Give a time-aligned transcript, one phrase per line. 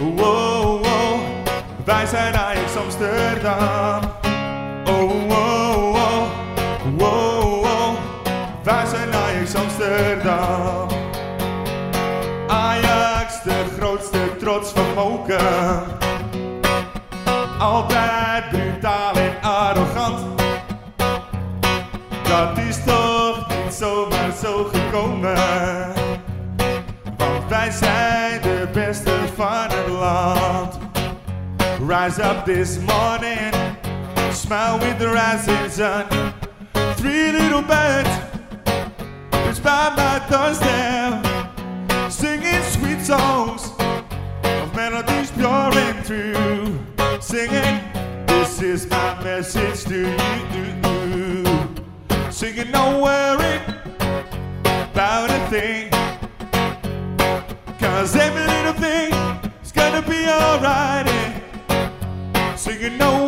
[0.00, 0.80] oh.
[1.84, 4.00] Wij zijn Ajax Amsterdam.
[4.84, 5.96] Oh, oh,
[6.98, 7.94] oh, oh.
[8.62, 10.88] Wij zijn Ajax Amsterdam.
[12.48, 15.82] Ajax, de grootste trots van Moken.
[17.58, 20.40] Altijd brutaal en arrogant.
[22.22, 25.92] Dat is toch niet zomaar zo gekomen.
[27.16, 30.78] Want wij zijn de beste van het land.
[31.88, 33.52] Rise up this morning,
[34.32, 36.04] smile with the rising sun.
[36.96, 38.10] Three little birds,
[39.48, 41.26] it's by my doorstep,
[42.10, 43.72] singing sweet songs
[44.42, 46.78] of melodies pure and true.
[47.20, 47.80] Singing,
[48.26, 50.00] this is my message to
[50.54, 51.44] you.
[52.30, 53.60] Singing, don't worry
[54.92, 55.90] about a thing.
[57.78, 59.19] Cause every little thing
[60.30, 61.06] alright.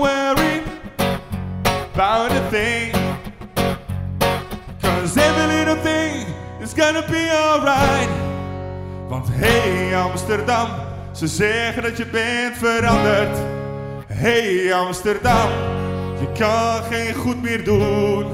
[0.00, 0.62] worry
[1.94, 2.92] about a thing.
[5.62, 6.26] Little thing
[6.60, 7.28] is be.
[9.08, 10.68] Want hey Amsterdam,
[11.12, 13.38] ze zeggen dat je bent veranderd.
[14.06, 15.50] Hey Amsterdam,
[16.20, 18.26] je kan geen goed meer doen.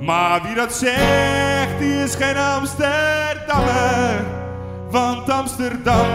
[0.00, 4.24] Maar wie dat zegt, die is geen Amsterdammer.
[4.90, 6.06] Want Amsterdam,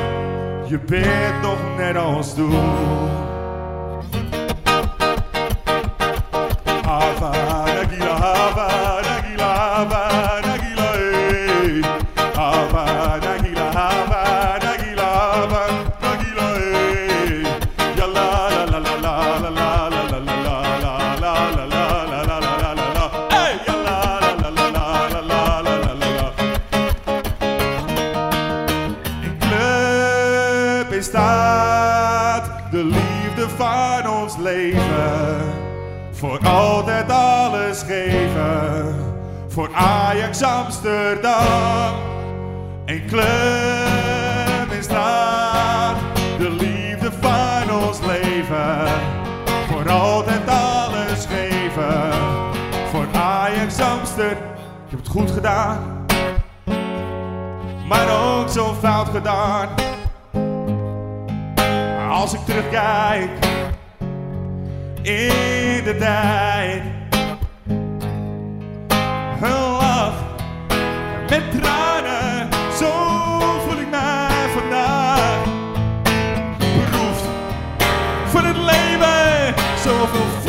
[0.71, 2.53] ju bett dem när de stod.
[6.85, 7.50] Ava.
[39.51, 41.93] Voor Ajax Amsterdam.
[42.85, 45.97] Een club in staat
[46.37, 48.87] de liefde van ons leven.
[49.69, 52.13] Voor altijd alles geven.
[52.91, 54.49] Voor Ajax Amsterdam.
[54.85, 55.99] Ik heb het goed gedaan
[57.91, 59.69] maar ook zo fout gedaan.
[62.09, 63.29] Als ik terugkijk
[65.01, 66.83] in de tijd,
[71.31, 72.49] met tranen,
[72.79, 72.91] zo
[73.67, 75.43] voel ik mij vandaag.
[76.57, 77.25] Beroefd
[78.25, 79.53] van het leven,
[79.83, 80.40] zoveel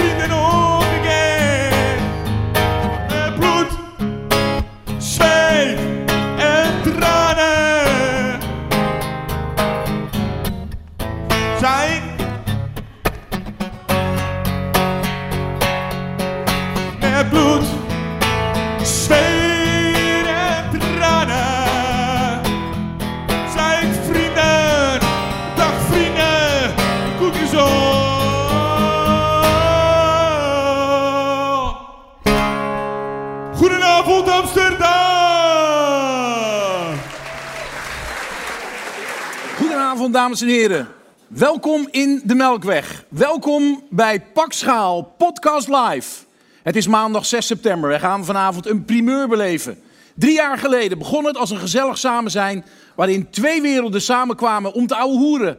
[40.10, 40.88] Dames en heren.
[41.26, 43.04] Welkom in de Melkweg.
[43.08, 46.24] Welkom bij Pakschaal Podcast Live.
[46.62, 47.90] Het is maandag 6 september.
[47.90, 49.82] We gaan vanavond een primeur beleven.
[50.14, 52.64] Drie jaar geleden begon het als een gezellig samen zijn...
[52.94, 55.58] waarin twee werelden samenkwamen om te ouwe hoeren...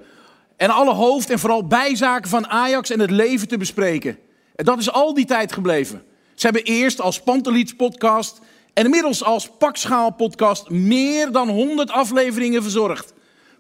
[0.57, 4.17] en alle hoofd- en vooral bijzaken van Ajax en het leven te bespreken.
[4.55, 6.03] En dat is al die tijd gebleven.
[6.35, 8.39] Ze hebben eerst als Panteliets podcast...
[8.73, 10.69] en inmiddels als Pakschaal podcast...
[10.69, 13.12] meer dan 100 afleveringen verzorgd.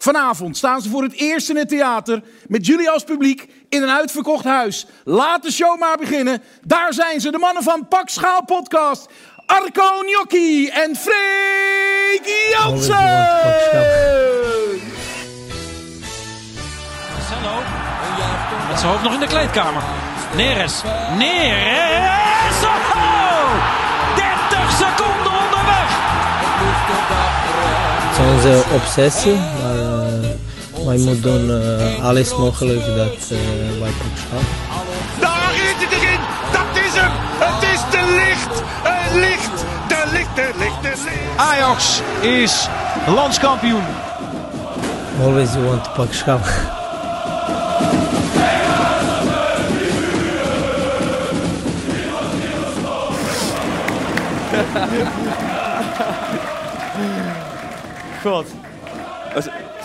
[0.03, 3.89] Vanavond staan ze voor het eerst in het theater met jullie als publiek in een
[3.89, 4.85] uitverkocht huis.
[5.03, 6.41] Laat de show maar beginnen.
[6.61, 9.07] Daar zijn ze, de mannen van Pak Schaal Podcast.
[9.45, 12.95] Arco Gnocchi en Freek Jansen.
[17.13, 17.61] Marcelo.
[18.69, 19.83] Met zijn hoofd nog in de kleedkamer.
[20.35, 20.81] Neres.
[21.17, 22.63] Neres.
[22.63, 23.51] Oh!
[24.15, 25.89] 30 seconden onderweg.
[28.09, 29.82] Het is onze obsessie, maar
[30.85, 33.37] wij moeten doen eh, alles mogelijk dat uh,
[33.79, 34.55] wij kunnen schaffen.
[35.19, 36.19] Daar is het erin!
[36.51, 37.11] Dat is hem!
[37.39, 38.61] Het is te licht!
[38.83, 39.65] Het licht!
[39.87, 41.37] De licht, de licht, de licht!
[41.37, 42.67] Ajax is
[43.07, 43.83] landskampioen.
[45.21, 46.81] Always you want to pak schaffen.
[58.23, 58.45] God.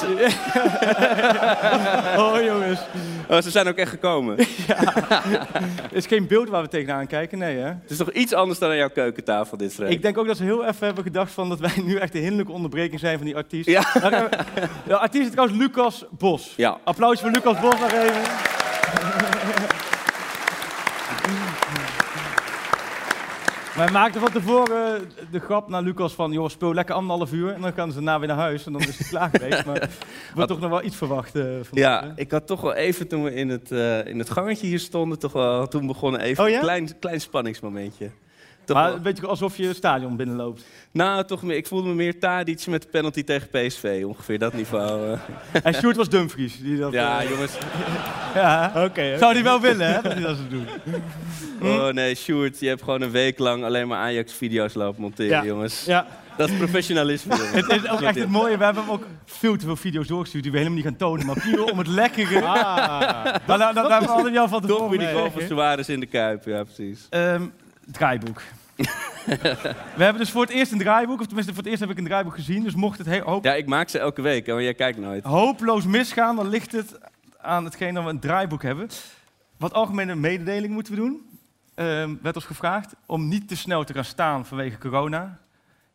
[2.22, 2.80] oh jongens.
[3.28, 4.36] Oh, ze zijn ook echt gekomen.
[5.82, 7.66] Het is geen beeld waar we tegenaan kijken, nee hè?
[7.66, 9.78] Het is toch iets anders dan aan jouw keukentafel, dit?
[9.80, 12.18] Ik denk ook dat ze heel even hebben gedacht van dat wij nu echt de
[12.18, 13.68] hinderlijke onderbreking zijn van die artiest.
[13.68, 13.84] Ja.
[14.86, 16.52] De artiest is trouwens Lucas Bos.
[16.56, 16.78] Ja.
[16.84, 18.22] Applaus voor Lucas Bos nog even.
[23.78, 27.60] Wij maakten van tevoren de grap naar Lucas van, joh, speel lekker anderhalf uur en
[27.60, 29.64] dan gaan ze daarna weer naar huis en dan is het klaar geweest.
[29.64, 29.90] Maar er
[30.34, 31.34] wordt toch nog wel iets verwacht.
[31.34, 34.30] eh, van Ja, ik had toch wel even toen we in het, eh, in het
[34.30, 36.56] gangetje hier stonden, toch wel, toen begon even Oh ja?
[36.56, 38.10] een klein, klein spanningsmomentje.
[38.68, 40.64] Toch Maar een beetje alsof je het stadion binnenloopt.
[40.90, 44.52] nou, toch meer, ik voelde me meer Tadic met de penalty tegen PSV, ongeveer dat
[44.52, 45.12] niveau.
[45.12, 45.18] eh.
[45.66, 46.60] En Sjoerd was Dumfries.
[46.60, 47.52] Die dat, Ja, eh, jongens.
[48.34, 48.72] ja.
[48.76, 50.66] Oké, Zou die wel willen, hè, dat hij dat zou doen.
[51.62, 55.44] Oh nee, Sjoerd, je hebt gewoon een week lang alleen maar Ajax-video's lopen monteren, Ja.
[55.44, 55.84] jongens.
[55.84, 56.06] Ja,
[56.36, 57.34] Dat is professionalisme.
[57.36, 60.42] Het is ook echt het mooie, we hebben hem ook veel te veel video's doorgestuurd
[60.42, 61.26] die we helemaal niet gaan tonen.
[61.26, 62.42] Maar puur om het lekkere.
[62.44, 65.56] ah, altijd al van Toch tevoren weer die goal van bespreken.
[65.56, 67.06] Suarez in de Kuip, ja precies.
[67.10, 67.42] Ehm,
[67.92, 68.42] draaiboek.
[69.96, 71.98] we hebben dus voor het eerst een draaiboek, of tenminste voor het eerst heb ik
[71.98, 72.62] een draaiboek gezien.
[72.62, 75.24] Dus mocht het he- hoop- Ja, ik maak ze elke week, maar jij kijkt nooit.
[75.24, 76.98] hopeloos misgaan, dan ligt het
[77.40, 78.88] aan hetgeen dat we een draaiboek hebben.
[79.56, 81.26] Wat algemene mededeling moeten we doen.
[81.74, 85.38] Ehm, werd ons gevraagd om niet te snel te gaan staan vanwege corona.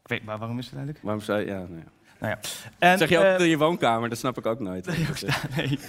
[0.02, 1.04] Ik weet maar waarom is het eigenlijk?
[1.06, 1.46] Waarom zou je...
[1.46, 1.84] Ja, nee.
[2.80, 4.88] En, zeg je ook eh, in je woonkamer, dat snap ik ook nooit.
[5.56, 5.80] Nee,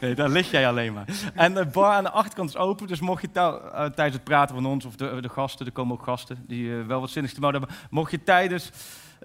[0.00, 1.04] nee, daar lig jij alleen maar.
[1.34, 4.54] En de bar aan de achterkant is open, dus mocht je eh, tijdens het praten
[4.54, 7.34] van ons, of de, de gasten, er komen ook gasten die eh, wel wat zinnigs
[7.34, 8.70] te melden hebben, mocht je tijdens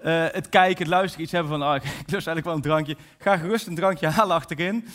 [0.02, 1.74] eh, het kijken, het luisteren iets hebben van, ah,
[2.04, 4.86] ik lust eigenlijk wel een drankje, ga gerust een drankje halen achterin.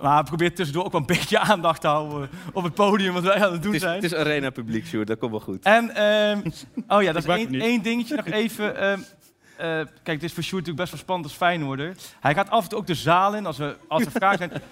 [0.00, 3.44] Maar probeer tussendoor ook wel een beetje aandacht te houden op het podium, wat wij
[3.44, 4.02] aan het doen Het is, zijn.
[4.02, 5.64] het is arena publiek, Sjoerd, dat komt wel goed.
[5.64, 6.40] En, ehm,
[6.88, 8.76] oh ja, dat is één, één dingetje nog even.
[8.76, 9.00] ehm,
[9.56, 9.66] eh,
[10.02, 11.96] kijk, dit is voor Sjoerd natuurlijk best wel spannend als Feyenoorder.
[12.20, 14.62] Hij gaat af en toe ook de zaal in als, we, als er vragen zijn.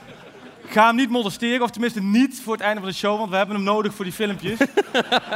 [0.67, 3.37] Ga hem niet molesteren, of tenminste niet voor het einde van de show, want we
[3.37, 4.59] hebben hem nodig voor die filmpjes.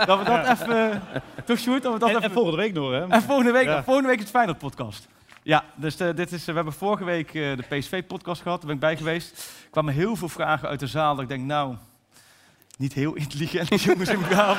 [0.06, 1.02] dat we dat even...
[1.44, 1.82] Toch Sjoerd?
[1.82, 2.28] Dat we dat en, even...
[2.28, 3.08] en volgende week nog, hè?
[3.08, 3.84] En volgende week, Ja.
[3.84, 5.08] volgende week is het Feyenoord podcast.
[5.42, 8.74] Ja, dus eh, dit is, we hebben vorige week eh, de PSV-podcast gehad, daar ben
[8.74, 9.30] ik bij geweest.
[9.64, 11.74] Er kwamen heel veel vragen uit de zaal, dat ik denk, nou,
[12.78, 14.56] niet heel intelligent jongens in van.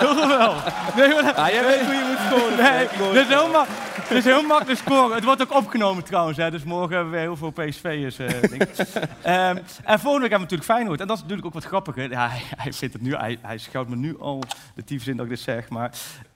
[0.00, 0.54] Toch wel?
[0.96, 2.56] Nee, maar, Ah, jij weet hoe je moet scoren.
[2.72, 3.66] nee, dit is heel, ma-
[4.08, 5.14] is heel makkelijk scoren.
[5.14, 8.18] Het wordt ook opgenomen trouwens, hè, dus morgen hebben we heel veel PSV'ers.
[8.18, 8.76] eh denk ik.
[9.22, 11.00] Ehm, en volgende week hebben we natuurlijk Feyenoord.
[11.00, 12.10] En dat is natuurlijk ook wat grappiger.
[12.10, 14.42] Ja, hij, hij vindt het nu, hij, hij schouwt me nu al
[14.74, 15.90] de tyfus in dat ik dit zeg, maar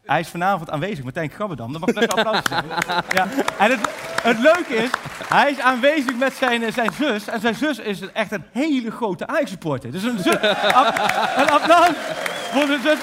[0.05, 1.73] hij is vanavond aanwezig, Martijn Grabbedam.
[1.73, 2.63] Dat mag best wel applaus.
[3.09, 3.29] Ja.
[3.59, 3.81] En het,
[4.23, 4.91] het leuke is,
[5.29, 7.29] hij is aanwezig met zijn, eh, zijn zus.
[7.29, 9.91] En zijn zus is echt een hele grote Ajax-supporter.
[9.91, 10.35] Dus een, zus,
[11.37, 11.95] een applaus
[12.61, 12.99] de zus.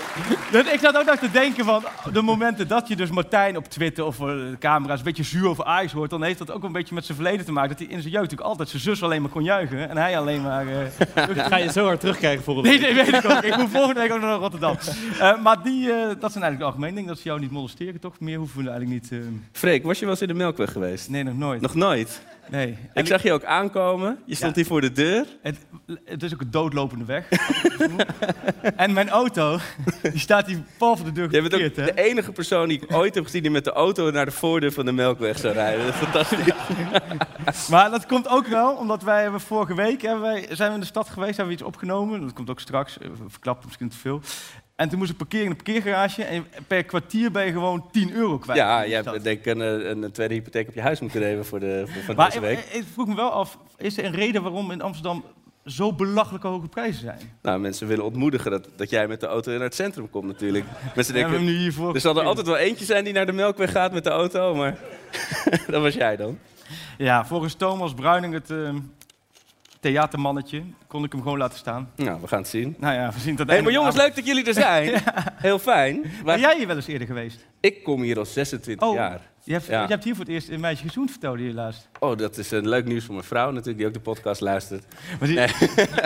[0.51, 1.83] Dus ik zat ook nog te denken van,
[2.13, 5.47] de momenten dat je dus Martijn op Twitter of voor de camera's een beetje zuur
[5.47, 7.69] over Ajax hoort, dan heeft dat ook een beetje met zijn verleden te maken.
[7.69, 9.89] Dat hij in zijn jeugd natuurlijk altijd zijn zus alleen maar kon juichen.
[9.89, 10.65] En hij alleen maar...
[10.67, 12.93] eh, Dat ga je zo hard terugkrijgen volgende Nee, week.
[12.95, 13.41] nee, weet ik ook.
[13.43, 14.77] Ik moet volgende week ook nog naar Rotterdam.
[15.19, 17.07] Eh, maar die, eh, dat zijn eigenlijk de algemene dingen.
[17.09, 18.19] Dat ze jou niet molesteren, toch?
[18.19, 19.11] Meer hoeven we eigenlijk niet...
[19.21, 21.09] eh, Freek, was je wel eens in de Melkweg geweest?
[21.09, 21.61] nee, nog nooit.
[21.61, 22.21] Nog nooit.
[22.49, 22.77] Nee.
[22.93, 24.19] Ik zag je ook aankomen.
[24.25, 24.61] Je stond Ja.
[24.61, 25.25] hier voor de deur.
[25.41, 25.57] het,
[26.05, 27.29] het is ook een doodlopende weg.
[28.75, 29.57] en mijn auto,
[30.01, 31.69] die staat hier pal voor de deur Jij bent ook hè?
[31.85, 34.71] de enige persoon die ik ooit heb gezien die met de auto naar de voordeur
[34.71, 35.85] van de Melkweg zou rijden.
[35.85, 36.53] Dat is fantastisch.
[37.69, 40.79] Maar dat komt ook wel, omdat wij hebben vorige week hebben wij, zijn we in
[40.81, 42.21] de stad geweest, hebben we iets opgenomen.
[42.21, 44.21] Dat komt ook straks, verklapt misschien te veel.
[44.75, 48.13] En toen moest ik parkeren in een parkeergarage en per kwartier ben je gewoon 10
[48.13, 48.59] euro kwijt.
[48.59, 49.13] Ja, stad.
[49.13, 51.83] hebt denk ik een, eh, een, tweede hypotheek op je huis moeten nemen voor, de,
[51.87, 52.59] voor van Maar deze week.
[52.59, 55.23] ik, ik vroeg me wel af, is er een reden waarom in Amsterdam
[55.65, 57.19] zo belachelijk hoge prijzen zijn?
[57.41, 60.65] Nou, mensen willen ontmoedigen dat, dat jij met de auto naar het centrum komt natuurlijk.
[60.95, 63.31] Mensen denken, hem nu hiervoor er zal er altijd wel eentje zijn die naar de
[63.31, 64.77] Melkweg gaat met de auto, maar
[65.67, 66.39] dat was jij dan.
[66.97, 68.77] Ja, volgens Thomas Bruining, het ehm,
[69.81, 71.89] theatermannetje, kon ik hem gewoon laten staan.
[71.95, 72.75] Nou, we gaan het zien.
[72.79, 73.49] Nou ja, we zien dat.
[73.49, 75.01] Hé, maar jongens, leuk dat jullie er zijn.
[75.35, 76.01] Heel fijn.
[76.01, 77.45] Ben Maar jij hier wel eens eerder geweest?
[77.59, 79.19] ik kom hier al 26 Oh, jaar.
[79.43, 79.81] Je hebt, Ja.
[79.81, 81.89] je hebt hier voor het eerst een meisje gezoend, vertelde je laatst.
[81.99, 84.85] Oh, dat is een leuk nieuws voor mijn vrouw natuurlijk, die ook de podcast luistert.
[85.19, 85.47] Maar die, Nee,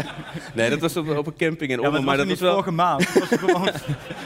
[0.55, 2.25] nee dat was op, op een camping in ja, maar Ommen, dat maar was dat
[2.27, 2.51] niet was wel...
[2.51, 3.13] vorige maand.
[3.13, 3.69] Dat was gewoon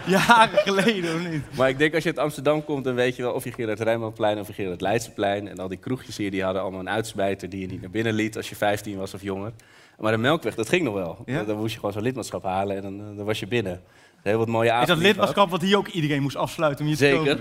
[0.28, 1.44] jaren geleden, of niet?
[1.58, 3.80] Maar ik denk als je uit Amsterdam komt, dan weet je wel of je het
[3.80, 5.48] Rijnmondplein of je het Leidseplein.
[5.48, 8.14] En al die kroegjes hier, die hadden allemaal een uitsmijter die je niet naar binnen
[8.14, 9.52] liet als je 15 was of jonger.
[10.00, 11.24] Maar de Melkweg, dat ging nog wel.
[11.26, 11.44] Ja?
[11.44, 13.82] Dan moest je gewoon zo'n lidmaatschap halen en dan, eh, dan was je binnen.
[14.24, 17.04] Heel wat mooie Is dat lidmaatschap wat hier ook iedereen moest afsluiten om je te
[17.06, 17.18] Zeker.
[17.36, 17.40] kopen?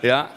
[0.00, 0.30] Ja,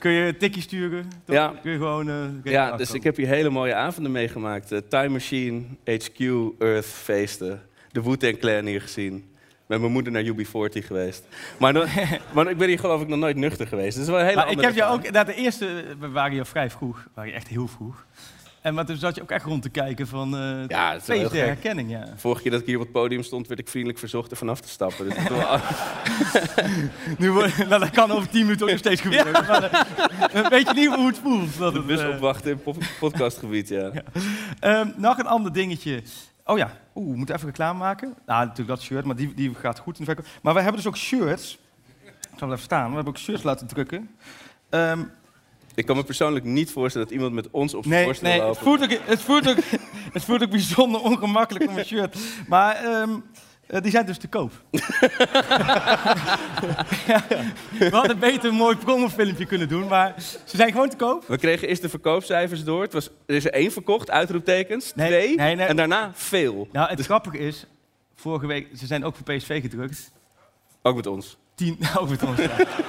[0.00, 1.08] Kun je een tikkie sturen?
[1.24, 1.36] toch?
[1.36, 1.54] Ja.
[1.62, 2.08] Kun je gewoon...
[2.08, 2.14] eh,
[2.52, 2.78] ja afkomen.
[2.78, 4.72] dus ik heb hier hele mooie avonden meegemaakt.
[4.72, 6.18] Eh, Time Machine, HQ,
[6.58, 7.62] Earth, feesten.
[7.92, 9.24] De Wu-Tang Clan hier gezien.
[9.66, 11.24] Met mijn moeder naar UB40 geweest.
[11.58, 11.86] Maar, dan-
[12.34, 13.94] maar ik ben hier geloof ik nog nooit nuchter geweest.
[13.96, 16.32] Dat is wel een hele Maar ik heb jou ook, na de eerste, we waren
[16.32, 18.06] hier vrij vroeg, we waren echt heel vroeg.
[18.60, 21.30] En maar toen zat je ook echt rond te kijken van, eh Ja, dat is
[21.32, 22.04] herkenning, ja.
[22.16, 24.60] Vorige keer dat ik hier op het podium stond, werd ik vriendelijk verzocht er vanaf
[24.60, 25.04] te stappen.
[25.04, 25.58] Dus dat is wel-
[27.18, 27.32] Nu,
[27.68, 29.32] nou, dat kan over tien minuten ook nog steeds gebeuren.
[29.46, 29.62] Maar,
[30.32, 31.58] eh, weet je niet hoe het voelt?
[31.58, 33.90] Dat het, eh, opwachten in po- podcastgebied, ja.
[34.60, 36.02] Ehm, nog een ander dingetje.
[36.44, 38.14] Oh ja, oeh, we moeten even reclame maken.
[38.26, 40.32] Nou, natuurlijk dat shirt, maar die, die gaat goed in de verkoop.
[40.42, 41.58] Maar we hebben dus ook shirts.
[42.04, 42.88] Ik zal wel even staan.
[42.88, 44.10] We hebben ook shirts laten drukken.
[44.70, 45.00] Ehm,
[45.80, 48.42] Ik kan me persoonlijk niet voorstellen dat iemand met ons op zijn nee, borst nee
[48.42, 49.56] het, voelt ook, het, voelt ook,
[50.16, 52.16] het voelt ook bijzonder ongemakkelijk om een shirt.
[52.48, 53.10] Maar ehm,
[53.66, 54.52] eh, die zijn dus te koop.
[57.06, 57.24] ja,
[57.78, 61.24] we hadden beter een mooi promofilmpje kunnen doen, maar ze zijn gewoon te koop.
[61.26, 62.82] We kregen eerst de verkoopcijfers door.
[62.82, 64.94] Het was, er is er één verkocht, uitroeptekens.
[64.94, 65.36] Nee, twee.
[65.36, 65.66] nee.
[65.66, 66.68] En daarna veel.
[66.72, 67.66] Nou, het grappige is,
[68.14, 70.12] vorige week, ze zijn ook voor PSV gedrukt.
[70.82, 71.38] Ook met ons.
[71.60, 71.78] Tien.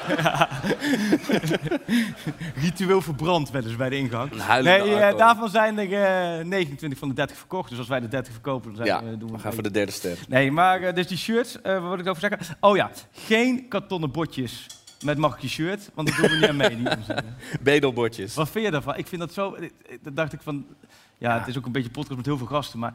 [0.08, 0.50] Ja.
[2.63, 4.32] Ritueel verbrand wel eens bij de ingang.
[4.62, 7.70] Nee, eh, daarvan zijn er eh, 29 van de 30 verkocht.
[7.70, 9.63] Dus als wij de 30 verkopen, dan zijn, Ja, eh, doen we we gaan voor
[9.63, 10.18] de derde ster.
[10.28, 12.58] Nee, maar eh, dus die shirts, eh, wat wil ik over zeggen?
[12.60, 14.66] Oh ja, geen kartonnen botjes
[15.04, 16.78] met mag ik je shirt, want dat doen we niet aan mee.
[17.62, 18.36] Bedelbordjes.
[18.36, 18.98] Wat vind je daarvan?
[18.98, 19.54] Ik vind dat zo...
[19.54, 19.70] eh, eh,
[20.04, 20.66] Dat dacht ik van...
[21.18, 22.94] Ja, het is ook een beetje podcast met heel veel gasten, maar...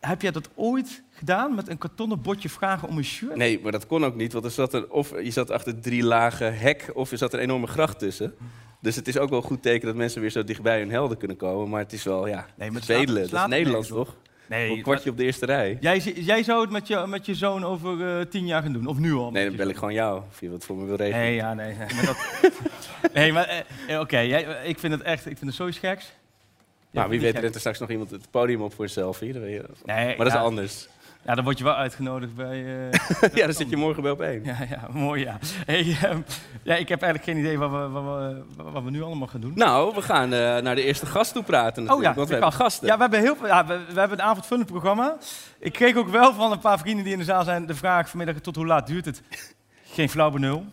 [0.00, 3.36] Heb jij dat ooit gedaan, met een kartonnen botje vragen om een shirt?
[3.36, 6.02] Nee, maar dat kon ook niet, want er zat er, of je zat achter drie
[6.02, 8.34] lagen hek, of er zat een enorme gracht tussen.
[8.80, 11.16] Dus het is ook wel een goed teken dat mensen weer zo dichtbij hun helden
[11.16, 11.68] kunnen komen.
[11.68, 14.16] Maar het is wel, ja, Nee, maar slaat- Dat is Nederlands, toch?
[14.48, 15.76] Nee, Een kwartje op de eerste rij.
[15.80, 18.86] Jij, jij zou het met je, met je zoon over eh, tien jaar gaan doen,
[18.86, 19.30] of nu al?
[19.30, 21.20] Nee, dan bel ik gewoon jou, of je wat voor me wil regelen.
[21.20, 21.74] Nee, ja, nee.
[21.74, 22.16] nee, Maar dat,
[23.14, 24.18] nee, maar eh, eh, oké,
[24.64, 26.12] ik vind het echt, ik vind het zoiets geks.
[26.96, 29.32] Ja, nou, wie weet rent er straks nog iemand het podium op voor een selfie.
[29.32, 29.58] Dat weet je.
[29.76, 29.86] gek.
[29.86, 30.88] Nee, Maar dat is anders.
[31.24, 32.64] Ja, dan word je wel uitgenodigd bij...
[32.90, 34.44] eh, ja, dan zit je morgen bij op één.
[34.44, 35.38] ja, ja, mooi, ja.
[35.66, 36.20] Hey, ehm,
[36.62, 36.74] ja.
[36.74, 39.52] Ik heb eigenlijk geen idee wat we, wat we, wat we nu allemaal gaan doen.
[39.54, 42.34] Nou, we gaan eh, naar de eerste gast toe praten Oh natuurlijk, ja, want we
[42.34, 42.62] hebben gast.
[42.62, 42.86] gasten.
[42.88, 45.16] Ja, we hebben, heel ja, we, we hebben een avondvullend programma.
[45.58, 48.08] Ik kreeg ook wel van een paar vrienden die in de zaal zijn de vraag
[48.08, 49.22] vanmiddag tot hoe laat duurt het?
[49.92, 50.64] Geen flauw benul.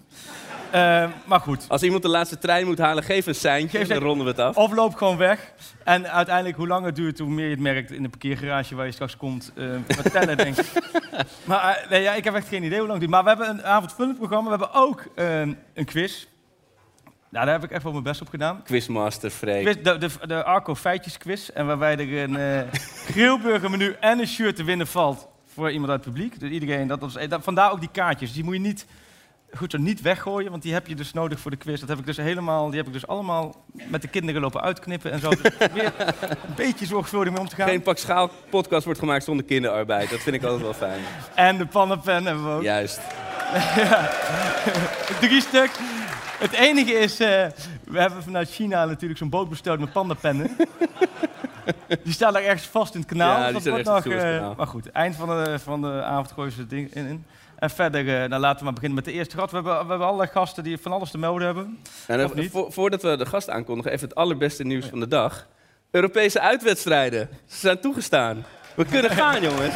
[0.73, 1.65] Eh, maar goed.
[1.67, 4.39] Als iemand de laatste trein moet halen, geef een seintje, Geef dan ronden we het
[4.39, 4.57] af.
[4.57, 5.51] Of loop gewoon weg.
[5.83, 8.85] En uiteindelijk, hoe langer het duurt, hoe meer je het merkt in de parkeergarage waar
[8.85, 9.51] je straks komt.
[9.55, 10.65] eh vertellen, denk ik.
[11.43, 13.11] Maar eh, nee, ja, ik heb echt geen idee hoe lang het duurt.
[13.11, 14.43] Maar we hebben een avondvullend programma.
[14.43, 15.39] We hebben ook eh,
[15.73, 16.25] een quiz.
[17.29, 18.63] Nou, daar heb ik echt wel mijn best op gedaan.
[18.63, 19.63] Quizmaster Freek.
[19.63, 21.49] Quiz, de, de, de Arco Feitjes quiz.
[21.49, 22.79] En waarbij er een eh
[23.11, 26.39] grillburger menu en een shirt te winnen valt voor iemand uit het publiek.
[26.39, 28.33] Dus iedereen, dat, was, dat, vandaar ook die kaartjes.
[28.33, 28.85] Die moet je niet,
[29.57, 31.79] goed zo, niet weggooien, want die heb je dus nodig voor de quiz.
[31.79, 35.11] Dat heb ik dus helemaal, die heb ik dus allemaal met de kinderen lopen uitknippen
[35.11, 35.29] en zo.
[35.29, 37.67] Dus probeer een beetje zorgvuldig mee om te gaan.
[37.67, 40.09] Geen pak schaal podcast wordt gemaakt zonder kinderarbeid.
[40.09, 41.01] Dat vind ik altijd wel fijn.
[41.35, 42.61] En de pannenpen hebben we ook.
[42.61, 43.01] Juist.
[45.21, 45.71] Drie stuk.
[46.39, 47.45] Het enige is, eh,
[47.83, 50.55] we hebben vanuit China natuurlijk zo'n boot besteld met pandapennen.
[52.03, 53.39] die staan daar ergens vast in het kanaal.
[53.39, 54.53] Ja, die Dat wordt het nog, Suezkanaal.
[54.57, 57.05] Maar goed, eind van de, van de avond gooien ze het ding in.
[57.05, 57.25] in.
[57.63, 59.49] En verder, eh, nou, laten we maar beginnen met de eerste gast.
[59.49, 61.79] We hebben, we hebben allerlei gasten die van alles te melden hebben.
[62.07, 62.51] En dan- Of niet?
[62.51, 65.47] vo- voordat we de gast aankondigen, even het allerbeste nieuws van de dag.
[65.91, 67.29] Europese uitwedstrijden.
[67.45, 68.45] Ze zijn toegestaan.
[68.75, 69.75] We kunnen gaan, jongens.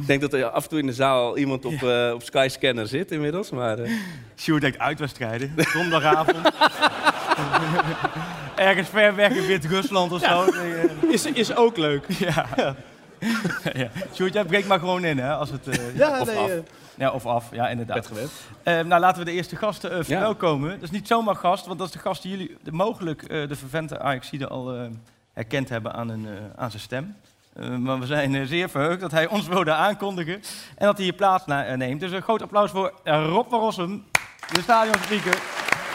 [0.00, 2.22] Ik denk dat er af en toe in de zaal al iemand op, eh, op
[2.22, 3.50] Skyscanner zit inmiddels.
[3.50, 3.92] Maar eh,
[4.36, 5.54] Sjoerd denkt uitwedstrijden.
[5.56, 6.36] Zondagavond.
[8.56, 10.44] Ergens ver weg in Wit-Rusland of zo.
[10.44, 12.04] Eh, Is, is ook leuk.
[12.08, 12.46] ja.
[12.56, 12.74] ja.
[14.14, 15.34] Sjoerd, jij breekt maar gewoon in, hè?
[15.34, 16.48] Als het, eh, Ja, of nee, af.
[16.48, 16.54] eh,
[16.94, 18.10] Ja, of af, ja, inderdaad.
[18.62, 20.70] Eh, nou, laten we de eerste gasten eh, verwelkomen.
[20.70, 23.48] Dat is niet zomaar gast, want dat is de gast die jullie de, mogelijk eh,
[23.48, 24.80] de vervente Ajaxide al eh,
[25.32, 27.16] herkend hebben aan, een, eh, aan zijn stem.
[27.52, 30.34] Eh, maar we zijn zeer verheugd dat hij ons wilde aankondigen
[30.76, 32.00] en dat hij hier plaats na- neemt.
[32.00, 34.04] Dus een groot applaus voor Rob van Rossum,
[34.52, 35.36] de stadionspeaker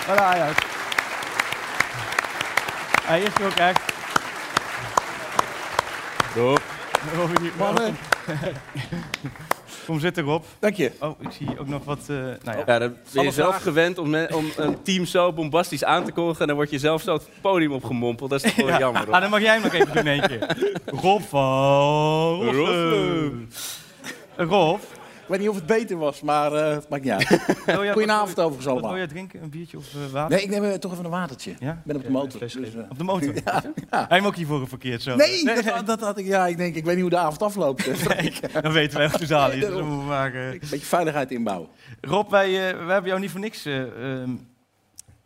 [0.06, 0.58] van Ajax.
[3.04, 3.82] Hij is er ook echt.
[6.36, 6.58] Rob.
[7.60, 7.96] Mannen.
[9.86, 10.44] Kom zitten, Rob.
[10.60, 10.92] Dank je.
[11.00, 12.00] Oh, ik zie ook nog wat...
[12.08, 12.64] eh, nou ja.
[12.66, 13.62] Ja, dan ben je zelf vragen?
[13.62, 16.42] gewend om, me- om een team zo bombastisch aan te kondigen...
[16.42, 18.30] en dan word je zelf zo het podium opgemompeld.
[18.30, 18.80] Dat is toch wel Ja.
[18.80, 19.14] jammer, hoor.
[19.14, 20.58] Ah, dan mag jij hem nog even doen, een keer.
[21.02, 23.48] Rob van Rossum.
[24.36, 24.80] Rob,
[25.24, 27.28] Ik weet niet of het beter was, maar eh, het maakt niet uit.
[27.66, 28.98] jij- Goedenavond wat- overigens Wat wil allemaal.
[28.98, 29.44] jij drinken?
[29.44, 30.36] Een biertje of eh, water?
[30.36, 31.54] Nee, ik neem eh, toch even een watertje.
[31.60, 31.72] Ja?
[31.72, 32.40] Ik ben op de Ja, motor.
[32.40, 32.56] dus,
[32.90, 33.34] Op de motor?
[33.46, 34.06] ja, ja.
[34.08, 35.16] Hij hem ook hiervoor verkeerd zo.
[35.16, 36.26] Nee, dat, dat had ik.
[36.26, 37.86] Ja, ik denk, ik weet niet hoe de avond afloopt.
[38.64, 39.60] Dan weten wij hoe het zaal is.
[39.60, 41.70] Dus we Een beetje veiligheid inbouwen.
[42.02, 43.82] Rob, wij, wij hebben jou niet voor niks eh,
[44.22, 44.30] ehm,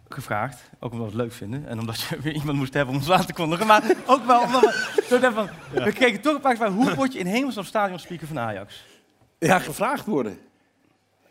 [0.10, 0.70] gevraagd.
[0.80, 1.68] Ook omdat we het leuk vinden.
[1.68, 3.68] En omdat je weer iemand moest hebben om ons aan te kondigen.
[3.68, 5.06] Maar ook wel omdat we...
[5.10, 5.50] dachten van,
[5.84, 6.76] We kregen toch een paar vragen.
[6.76, 8.86] Hoe word je in hemelsnaam stadionspeaker van Ajax?
[9.40, 10.38] Ja, gevraagd worden.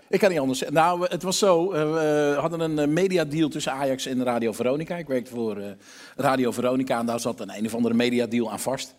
[0.09, 0.77] Ik kan niet anders zeggen.
[0.77, 1.73] Nou, het was zo.
[1.73, 4.97] eh, we hadden een eh, mediadeal tussen Ajax en Radio Veronica.
[4.97, 5.71] Ik werkte voor eh,
[6.17, 8.95] Radio Veronica en daar zat een een of andere mediadeal aan vast.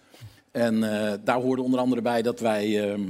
[0.52, 0.80] En
[1.24, 3.02] daar hoorde onder andere bij dat wij ehm,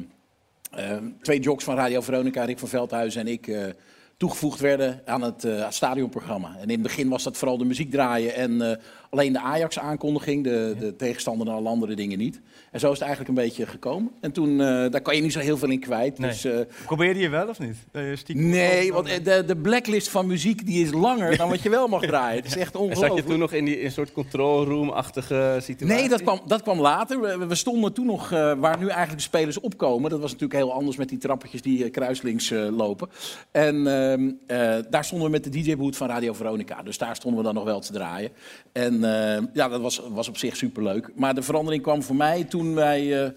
[0.71, 3.75] ehm, twee jocks van Radio Veronica, Rick van Veldhuizen en ik,
[4.17, 6.55] toegevoegd werden aan het stadionprogramma.
[6.55, 10.75] En in het begin was dat vooral de muziek draaien en alleen de Ajax-aankondiging, de,
[10.79, 12.41] de tegenstander en alle andere dingen niet.
[12.77, 14.11] En zo is het eigenlijk een beetje gekomen.
[14.21, 16.19] En toen, eh, daar kan je niet zo heel veel in kwijt.
[16.19, 16.29] Nee.
[16.29, 17.75] Dus, eh, Probeerde je wel of niet?
[17.91, 18.49] Eh, stiekem?
[18.49, 21.87] Nee, want eh, de, de blacklist van muziek die is langer dan wat je wel
[21.87, 22.35] mag draaien.
[22.43, 23.27] Het is echt En zat je ongelooflijk.
[23.27, 25.95] toen nog in die in een soort control room-achtige situatie?
[25.97, 27.21] Nee, dat kwam, dat kwam later.
[27.21, 30.09] We, we stonden toen nog eh, waar nu eigenlijk de spelers opkomen.
[30.09, 33.09] Dat was natuurlijk heel anders met die trappetjes die kruislinks eh, lopen.
[33.51, 36.83] En ehm, eh, daar stonden we met de DJ-boot van Radio Veronica.
[36.83, 38.31] Dus daar stonden we dan nog wel te draaien.
[38.71, 41.09] En eh, ja, dat was, was op zich superleuk.
[41.15, 43.29] Maar de verandering kwam voor mij toen wij eh,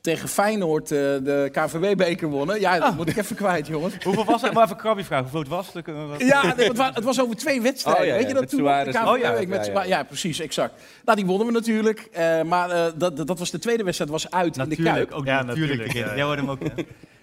[0.00, 2.60] tegen Feyenoord eh, de KVB-beker wonnen.
[2.60, 3.94] Ja, dat moet ik even kwijt, jongens.
[4.04, 4.52] Hoeveel was het?
[4.52, 5.22] Maar even een krabje vragen.
[5.24, 5.72] Hoeveel het was?
[5.72, 8.02] Wat- Ja, nee, het, wa- het was over twee wedstrijden.
[8.02, 8.62] Oh, ja, Weet je dat met toen?
[8.64, 9.62] De KVB Oh, ja, met ja, ja.
[9.64, 10.82] Suarez- ja, precies, exact.
[11.04, 12.08] Nou, die wonnen we natuurlijk.
[12.12, 15.12] eh, maar eh, dat, dat was de tweede wedstrijd, was uit in de Natuurlijk, Kuip.
[15.12, 15.78] ook Ja, natuurlijk.
[15.86, 16.14] natuurlijk, ja.
[16.16, 16.58] Jij hoorde hem ook.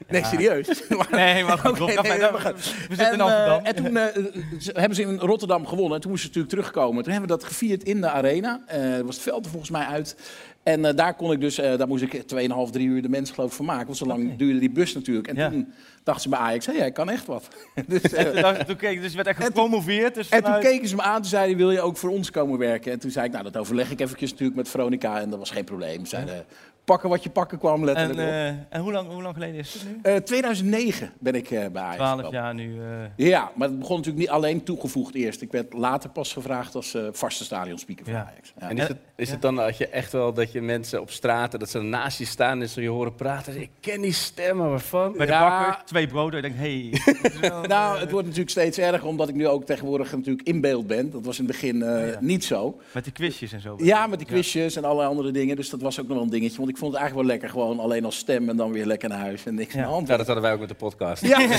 [0.07, 0.67] Nee, serieus.
[1.11, 1.79] Nee, maar goed.
[1.85, 2.53] Nee, maar
[2.87, 3.63] we zitten in en, eh, Amsterdam.
[3.65, 5.95] en toen eh, hebben ze in Rotterdam gewonnen.
[5.95, 7.03] En toen moesten ze natuurlijk terugkomen.
[7.03, 8.61] Toen hebben we dat gevierd in de arena.
[8.67, 10.15] Eh was het veld er volgens mij uit.
[10.63, 13.55] En daar kon ik dus, daar moest ik 2,5, 3 uur de mensen geloof ik
[13.55, 13.85] van maken.
[13.85, 15.27] Want zo lang duurde die bus natuurlijk.
[15.27, 15.49] En Ja.
[15.49, 17.47] toen dachten ze bij Ajax, hé, jij kan echt wat.
[17.87, 20.15] dus, En toen dacht- toen keek, dus je werd echt gepromoveerd.
[20.15, 22.59] Dus En toen keken ze me aan, toen zeiden wil je ook voor ons komen
[22.59, 22.91] werken?
[22.91, 25.49] En toen zei ik, nou dat overleg ik eventjes natuurlijk met Veronica en dat was
[25.51, 25.99] geen probleem.
[25.99, 26.45] Ze zeiden,
[26.85, 28.25] pakken wat je pakken kwam, En, letterlijk op.
[28.25, 29.99] eh, en hoe, lang, hoe lang geleden is het nu?
[30.01, 32.39] Eh, 2009 ben ik eh, bij Ajax 12 gekomen.
[32.39, 32.79] jaar nu.
[32.79, 35.41] eh, Ja, maar het begon natuurlijk niet alleen toegevoegd eerst.
[35.41, 38.27] Ik werd later pas gevraagd als eh, vaste stadionspeaker van Ja.
[38.31, 38.53] Ajax.
[38.59, 38.69] Ja.
[38.69, 41.59] En is, het, is het dan dat je echt wel dat je mensen op straten,
[41.59, 43.61] dat ze naast je staan en ze je horen praten.
[43.61, 45.13] Ik ken die stemmen, waarvan?
[45.17, 45.49] bij de Ja.
[45.49, 46.43] bakker, twee broden.
[46.43, 46.89] Ik denk, hé.
[46.89, 50.87] Hey, Nou, het wordt natuurlijk steeds erger, omdat ik nu ook tegenwoordig natuurlijk in beeld
[50.87, 51.11] ben.
[51.11, 52.17] Dat was in het begin eh, Ja.
[52.21, 52.79] niet zo.
[52.91, 53.75] Met die quizjes en zo.
[53.77, 55.55] Ja, met die quizjes en allerlei andere dingen.
[55.55, 56.57] Dus dat was ook nog wel een dingetje.
[56.57, 59.09] Want ik vond het eigenlijk wel lekker, gewoon alleen als stem en dan weer lekker
[59.09, 59.45] naar huis.
[59.45, 59.79] En niks Ja.
[59.79, 60.07] aan de hand.
[60.07, 61.25] Ja, dat hadden wij ook met de podcast.
[61.25, 61.49] Ja, ja,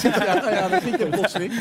[0.51, 1.53] ja, zit je plotseling.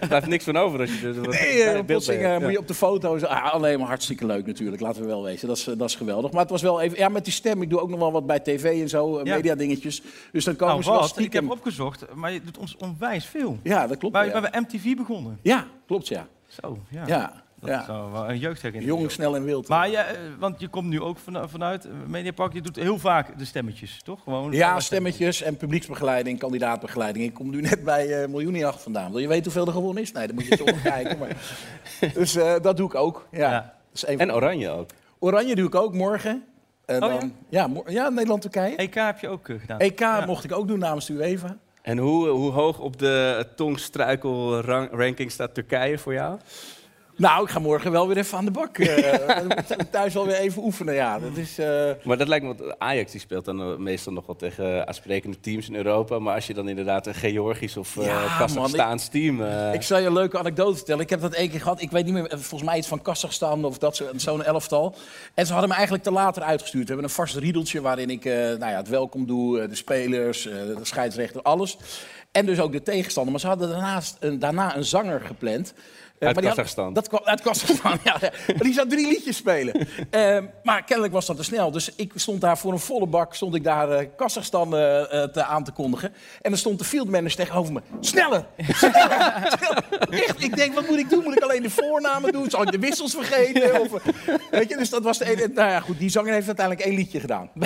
[0.00, 2.68] Er blijft niks van over als je wat Nee, bij eh, plotseling moet je op
[2.68, 3.22] de foto's.
[3.24, 5.48] Ah, alleen maar hartstikke leuk natuurlijk, laten we wel wezen.
[5.48, 6.30] Dat is, eh, dat is geweldig.
[6.30, 6.98] Maar het was wel even.
[6.98, 7.62] Ja, met die stem.
[7.62, 9.34] Ik doe ook nog wel wat bij tv en zo, eh, Ja.
[9.34, 10.02] media dingetjes.
[10.32, 11.18] Dus dan komen Nou, ze wel wat?
[11.18, 13.58] Ik heb opgezocht, maar je doet ons onwijs veel.
[13.62, 14.14] Ja, dat klopt.
[14.14, 15.38] Wij hebben MTV begonnen.
[15.42, 16.26] ja, klopt, ja.
[16.62, 17.02] Zo, ja.
[17.06, 17.80] Ja, Dat ja.
[17.80, 18.98] is wel wel een jeugdherinnering.
[18.98, 19.68] Jong, snel en wild.
[19.68, 22.52] Maar ja, eh, want je komt nu ook van, vanuit eh, Mediapark.
[22.52, 24.22] Je doet heel vaak de stemmetjes, toch?
[24.22, 27.24] Gewoon Ja, stemmetjes en publieksbegeleiding, kandidaatbegeleiding.
[27.24, 29.10] Ik kom nu net bij uh, Miljoenenjacht vandaan.
[29.10, 30.12] Wil je weten hoeveel er gewonnen is?
[30.12, 31.18] Nee, dan moet je toch kijken.
[31.18, 31.36] Maar...
[32.14, 33.26] Dus eh, dat doe ik ook.
[33.30, 33.50] Ja.
[33.50, 33.60] Ja.
[33.60, 34.90] Dat is een En oranje ook.
[35.18, 36.44] Oranje doe ik ook morgen.
[36.84, 37.68] En Oh, dan, ja?
[37.86, 38.76] ja, Nederland-Turkije.
[38.76, 39.78] EK heb je ook gedaan.
[39.78, 41.56] EK mocht ik ook doen namens de UEFA.
[41.82, 46.38] En hoe, hoe hoog op de tongstruikel-ranking staat Turkije voor jou?
[47.18, 48.78] Nou, ik ga morgen wel weer even aan de bak.
[48.78, 49.38] eh,
[49.90, 51.18] thuis wel weer even oefenen, ja.
[51.18, 51.58] Dat is...
[51.58, 54.86] eh, Maar dat lijkt me, want Ajax die speelt dan eh, meestal nog wel tegen
[54.88, 56.18] aansprekende teams in Europa.
[56.18, 59.42] Maar als je dan inderdaad een Georgisch of Ja, Kazachstaans team...
[59.72, 61.00] Ik zal je een leuke anekdote vertellen.
[61.02, 61.80] Ik heb dat één keer gehad.
[61.80, 64.94] Ik weet niet meer, volgens mij iets van Kazachstan of dat zo- zo'n elftal.
[65.34, 66.82] En ze hadden me eigenlijk te later uitgestuurd.
[66.84, 70.76] We hebben een vast riedeltje waarin ik nou ja, het welkom doe, de spelers, de
[70.82, 71.76] scheidsrechter, alles.
[72.32, 73.32] En dus ook de tegenstander.
[73.32, 75.74] Maar ze hadden daarnaast een, daarna een zanger gepland.
[76.18, 76.92] Eh, Uit maar die had- Kazachstan.
[76.92, 78.16] dat kwam uit Kazachstan, ja.
[78.20, 78.30] ja.
[78.46, 79.88] Maar die zou drie liedjes spelen.
[80.10, 81.70] Eh, maar kennelijk was dat te snel.
[81.70, 85.44] Dus ik stond daar voor een volle bak, stond ik daar eh, Kazachstan eh, te
[85.44, 86.12] aan te kondigen.
[86.42, 87.80] En dan stond de fieldmanager tegenover me.
[88.00, 88.46] Sneller!
[88.68, 89.84] Sneller!
[90.10, 91.22] Echt, ik denk, wat moet ik doen?
[91.24, 92.50] Moet ik alleen de voornamen doen?
[92.50, 93.80] Zal ik de wissels vergeten?
[93.80, 93.88] Of,
[94.50, 95.48] weet je, dus dat was de ene.
[95.54, 97.50] Nou ja, goed, die zanger heeft uiteindelijk één liedje gedaan.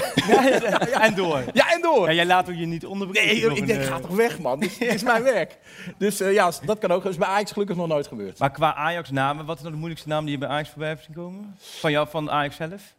[1.00, 1.42] En door.
[1.52, 2.06] Ja, en door.
[2.08, 3.48] Ja, jij laat ook je niet onderbreken.
[3.48, 4.60] Nee, ik denk, ga toch weg, man.
[4.60, 5.56] Dit is mijn werk.
[5.98, 7.02] Dus eh, ja, dat kan ook.
[7.02, 8.38] Dat is bij Ajax gelukkig nog nooit gebeurd.
[8.40, 11.04] Maar qua Ajax-namen, wat is nou de moeilijkste naam die je bij Ajax voorbij hebt
[11.04, 11.54] zien komen?
[11.58, 12.94] Van jou, van Ajax zelf?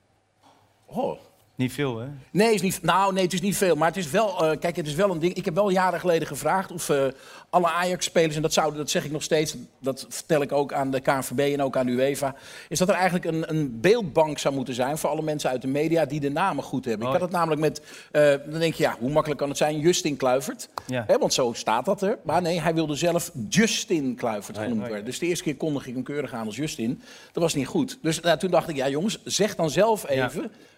[0.85, 1.19] Oh,
[1.55, 2.07] Niet veel, hè?
[2.31, 3.75] Nee, is niet, nou, nee, het is niet veel.
[3.75, 5.33] Maar het is wel, eh, kijk, het is wel een ding.
[5.33, 7.05] Ik heb wel jaren geleden gevraagd of eh,
[7.49, 10.91] alle Ajax-spelers, en dat, zouden, dat zeg ik nog steeds, dat vertel ik ook aan
[10.91, 12.35] de KNVB en ook aan de UEFA,
[12.69, 15.67] is dat er eigenlijk een, een beeldbank zou moeten zijn voor alle mensen uit de
[15.67, 17.07] media die de namen goed hebben.
[17.07, 17.13] Oh.
[17.13, 19.79] Ik had het namelijk met, eh, dan denk je, ja, hoe makkelijk kan het zijn?
[19.79, 20.69] Justin Kluivert.
[20.87, 21.03] Ja.
[21.07, 22.17] Hè, want zo staat dat er.
[22.23, 24.87] Maar nee, hij wilde zelf Justin Kluivert genoemd oh ja.
[24.87, 25.05] worden.
[25.05, 27.01] Dus de eerste keer kondig ik hem keurig aan als Justin.
[27.31, 27.99] Dat was niet goed.
[28.01, 30.31] Dus nou, toen dacht ik, ja jongens, zeg dan zelf Ja.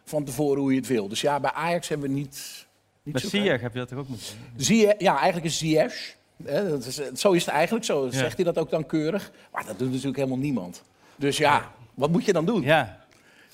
[0.05, 1.07] Van tevoren hoe je het wil.
[1.07, 2.65] Dus ja, bij Ajax hebben we niet...
[3.03, 4.65] niet zo Ziyech heb je dat toch ook moeten doen?
[4.65, 6.15] Zie je, ja, eigenlijk is Ziyech.
[6.43, 9.31] Hè, dat is, zo is het eigenlijk, zo zegt hij dat ook dan keurig.
[9.51, 10.83] Maar dat doet natuurlijk helemaal niemand.
[11.15, 12.61] Dus ja, wat moet je dan doen?
[12.61, 13.01] Ja,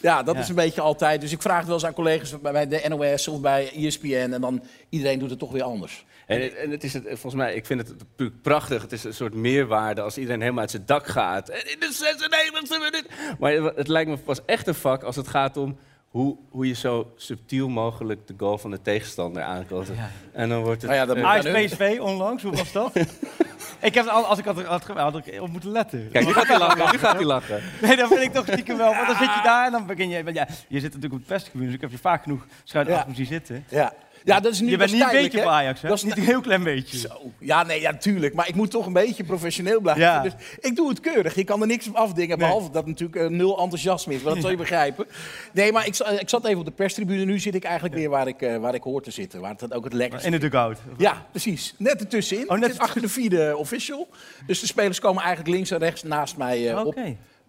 [0.01, 0.23] Ja.
[0.23, 0.41] dat Ja.
[0.41, 1.21] is een beetje altijd.
[1.21, 4.29] Dus ik vraag het wel eens aan collega's bij- bij de NOS of bij ESPN.
[4.33, 6.05] En dan iedereen doet het toch weer anders.
[6.25, 8.81] En, het- en het is het, volgens mij, ik vind het prachtig.
[8.81, 11.49] Het is een soort meerwaarde als iedereen helemaal uit zijn dak gaat.
[11.49, 13.05] En in de 96e minuut.
[13.39, 15.77] Maar het lijkt me pas echt een vak als het gaat om
[16.09, 19.87] hoe, hoe je zo subtiel mogelijk de goal van de tegenstander aankomt.
[19.87, 20.09] Ja.
[20.33, 20.91] En dan wordt het.
[20.91, 22.91] Nou ja, dat eh, Ajax PSV onlangs, hoe was dat?
[23.81, 26.09] ik heb, al- als ik had, had, had ik op moeten letten.
[26.11, 26.91] Kijk, nu gaat hij lachen.
[26.91, 27.61] Nu gaat hij lachen.
[27.81, 28.93] Nee, dat vind ik toch stiekem wel.
[28.93, 30.23] Want dan zit je daar en dan begin je...
[30.33, 32.93] Ja, je zit natuurlijk op het perstribune, dus ik heb je vaak genoeg schuin Ja.
[32.93, 33.65] achter me zien zitten.
[33.69, 33.93] Ja,
[34.23, 35.43] ja dat is nu Je bent niet een beetje hè.
[35.45, 35.87] op Ajax, hè?
[35.87, 36.97] Dat is niet een heel klein beetje.
[36.97, 37.31] Zo.
[37.39, 38.33] Ja, nee, ja, tuurlijk.
[38.33, 40.03] Maar ik moet toch een beetje professioneel blijven.
[40.03, 40.21] Ja.
[40.21, 41.35] Dus ik doe het keurig.
[41.35, 42.37] Je kan er niks op afdingen.
[42.37, 42.47] Nee.
[42.47, 44.21] Behalve dat natuurlijk eh, nul enthousiasme is.
[44.21, 45.05] Maar dat zal je begrijpen.
[45.53, 47.25] Nee, maar ik, ik zat even op de perstribune.
[47.25, 49.41] Nu zit ik eigenlijk weer waar ik, eh, waar ik hoor te zitten.
[49.41, 50.77] Waar het ook het lekkerst In de dugout.
[50.97, 51.73] Ja, precies.
[51.77, 52.49] Net ertussenin.
[52.49, 54.07] Oh, net achter de vierde official.
[54.47, 56.99] Dus de spelers komen eigenlijk links en rechts naast mij eh, op.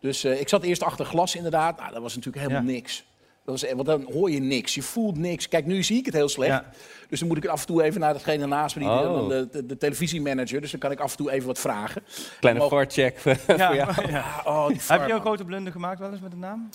[0.01, 1.79] Dus ik zat eerst achter glas inderdaad.
[1.79, 2.73] Nou, dat was natuurlijk helemaal Ja.
[2.73, 3.05] niks.
[3.51, 5.49] Dat want dan hoor je niks, je voelt niks.
[5.49, 6.51] Kijk, nu zie ik het heel slecht.
[6.51, 6.71] Ja.
[7.09, 9.03] Dus dan moet ik af en toe even naar datgene naast me, die, Oh.
[9.03, 10.61] dan de, de, de televisiemanager.
[10.61, 12.03] Dus dan kan ik af en toe even wat vragen.
[12.41, 13.19] Kleine Mogen- voorcheck.
[13.47, 13.95] Ja, Ja.
[14.09, 14.21] ja.
[14.45, 16.69] Ah, oh, Heb je een grote blunder gemaakt wel eens met de naam?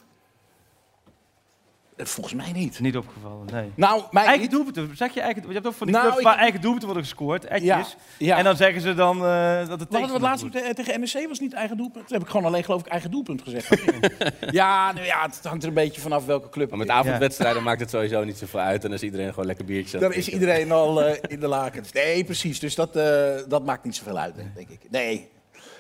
[1.96, 2.80] Eh, Volgens mij niet.
[2.80, 3.72] Niet opgevallen, nee.
[3.76, 4.52] Nou, Eigen niet.
[4.52, 6.88] doelpunten, zeg je eigen Je hebt ook van die Nou, clubs ik- waar eigen doelpunten
[6.88, 7.68] worden gescoord, etjes.
[7.68, 7.86] Ja,
[8.18, 8.38] ja.
[8.38, 11.54] En dan zeggen ze dan eh, dat het hadden wat laatst tegen NEC was niet
[11.54, 12.08] eigen doelpunt.
[12.08, 13.70] Toen heb ik gewoon alleen geloof ik eigen doelpunt gezegd.
[14.52, 16.70] ja, nou ja, het hangt er een beetje vanaf welke club.
[16.70, 18.84] Maar met avondwedstrijden maakt het sowieso niet zoveel uit.
[18.84, 21.48] En dan is iedereen gewoon lekker biertjes aan Dan is iedereen al eh, in de
[21.48, 21.92] lakens.
[21.92, 22.60] Nee, precies.
[22.60, 24.80] Dus dat, eh, dat maakt niet zoveel uit, denk ik.
[24.90, 25.28] Nee.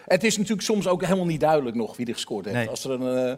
[0.06, 2.58] Het is natuurlijk soms ook helemaal niet duidelijk nog wie er gescoord heeft.
[2.58, 2.70] Nee.
[2.70, 3.34] Als er een, eh,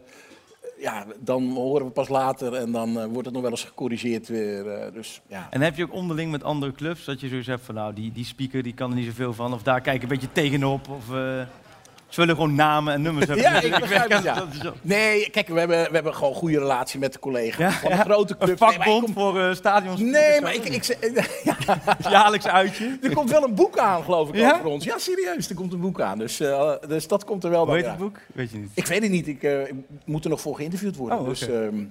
[0.80, 4.28] ja, dan horen we pas later en dan eh, wordt het nog wel eens gecorrigeerd
[4.28, 4.68] weer.
[4.68, 5.48] eh, dus, ja.
[5.50, 8.12] En heb je ook onderling met andere clubs dat je zoiets hebt van nou, die,
[8.12, 9.54] die speaker die kan er niet zoveel van.
[9.54, 10.90] Of daar kijk ik een beetje tegenop.
[10.90, 11.42] Of eh,
[12.10, 13.46] ze willen gewoon namen en nummers hebben.
[13.46, 14.44] Ja, ik begrijp het, ja.
[14.82, 17.58] Nee, kijk, we hebben, we hebben gewoon een goede relatie met de collega's.
[17.74, 17.98] Ja, Van ja.
[18.04, 18.60] grote Een clubs.
[18.60, 20.00] Maar ik vakbond kom- voor eh stadions.
[20.00, 20.98] Nee, maar ik, ik, zeg-
[21.44, 21.56] ja,
[22.10, 22.98] Jaarlijks uitje.
[23.02, 24.54] er komt wel een boek aan, geloof ik, Ja?
[24.54, 24.84] over ons.
[24.84, 26.18] Ja, serieus, er komt een boek aan.
[26.18, 27.76] Dus, eh, dus dat komt er wel Hoe bij.
[27.76, 27.92] heet ja.
[27.92, 28.18] het boek?
[28.34, 28.70] Weet je niet.
[28.74, 29.28] Ik weet het niet.
[29.28, 29.74] Ik, eh, ik
[30.06, 31.20] moet er nog voor geïnterviewd worden.
[31.20, 31.84] Oh, dus, ehm,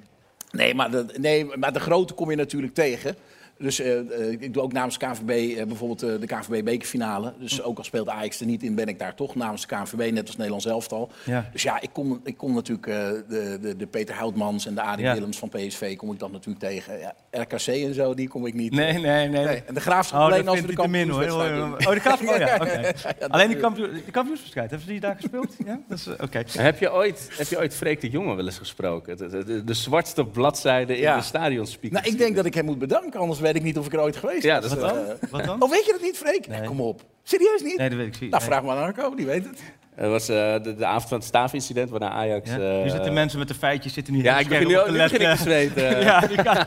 [0.50, 3.16] nee, maar de, nee, maar de grote kom je natuurlijk tegen.
[3.59, 7.33] Dus eh, eh, ik doe ook namens KNVB eh, bijvoorbeeld de KNVB-bekerfinale.
[7.38, 10.12] Dus ook al speelt Ajax er niet in, ben ik daar toch namens de KNVB,
[10.12, 11.11] net als Nederlands elftal.
[11.25, 11.49] Ja.
[11.53, 12.95] Dus ja, ik kom, ik kom natuurlijk eh,
[13.29, 15.12] de, de, de Peter Houtmans en de Ja.
[15.12, 16.99] Willems van PSV kom ik dan natuurlijk tegen.
[16.99, 18.73] Ja, RKC en zo, die kom ik niet.
[18.73, 19.45] Nee, nee, nee.
[19.45, 21.23] Nee, En de Graafschap Oh, alleen als we de Min hoor.
[21.23, 22.57] Oh, de Graafschap, oh ja,
[23.29, 25.55] Alleen die, die kampioenswedstrijd, hebben ze die daar gespeeld?
[25.66, 26.42] Ja, dat is, oké.
[26.47, 29.16] Heb je ooit, heb je ooit Freek de Jonge wel eens gesproken?
[29.16, 32.01] De, de, de, de zwartste bladzijde in de stadionspeaker.
[32.01, 34.00] Nou, ik denk dat ik hem moet bedanken, anders weet ik niet of ik er
[34.00, 34.68] ooit geweest Ja, was.
[34.70, 35.62] dat is Eh, wel- Wat dan?
[35.62, 36.46] Oh, weet je dat niet, Freek?
[36.48, 36.62] Nee.
[36.64, 37.02] Kom op.
[37.22, 37.78] Serieus niet?
[37.78, 38.30] Nee, dat weet ik niet.
[38.30, 38.50] Nou, Nee.
[38.52, 39.61] vraag maar aan Arco, die weet het.
[39.94, 42.50] Het was eh, de, de avond van het staafincident waarna Ajax...
[42.50, 42.59] Ja?
[42.59, 44.92] eh, nu zitten mensen met de feitjes zitten nu Ja, ik begin nu, nu te
[44.92, 45.44] begin ik te letten.
[45.44, 46.00] zweten.
[46.00, 46.64] Ja, kan-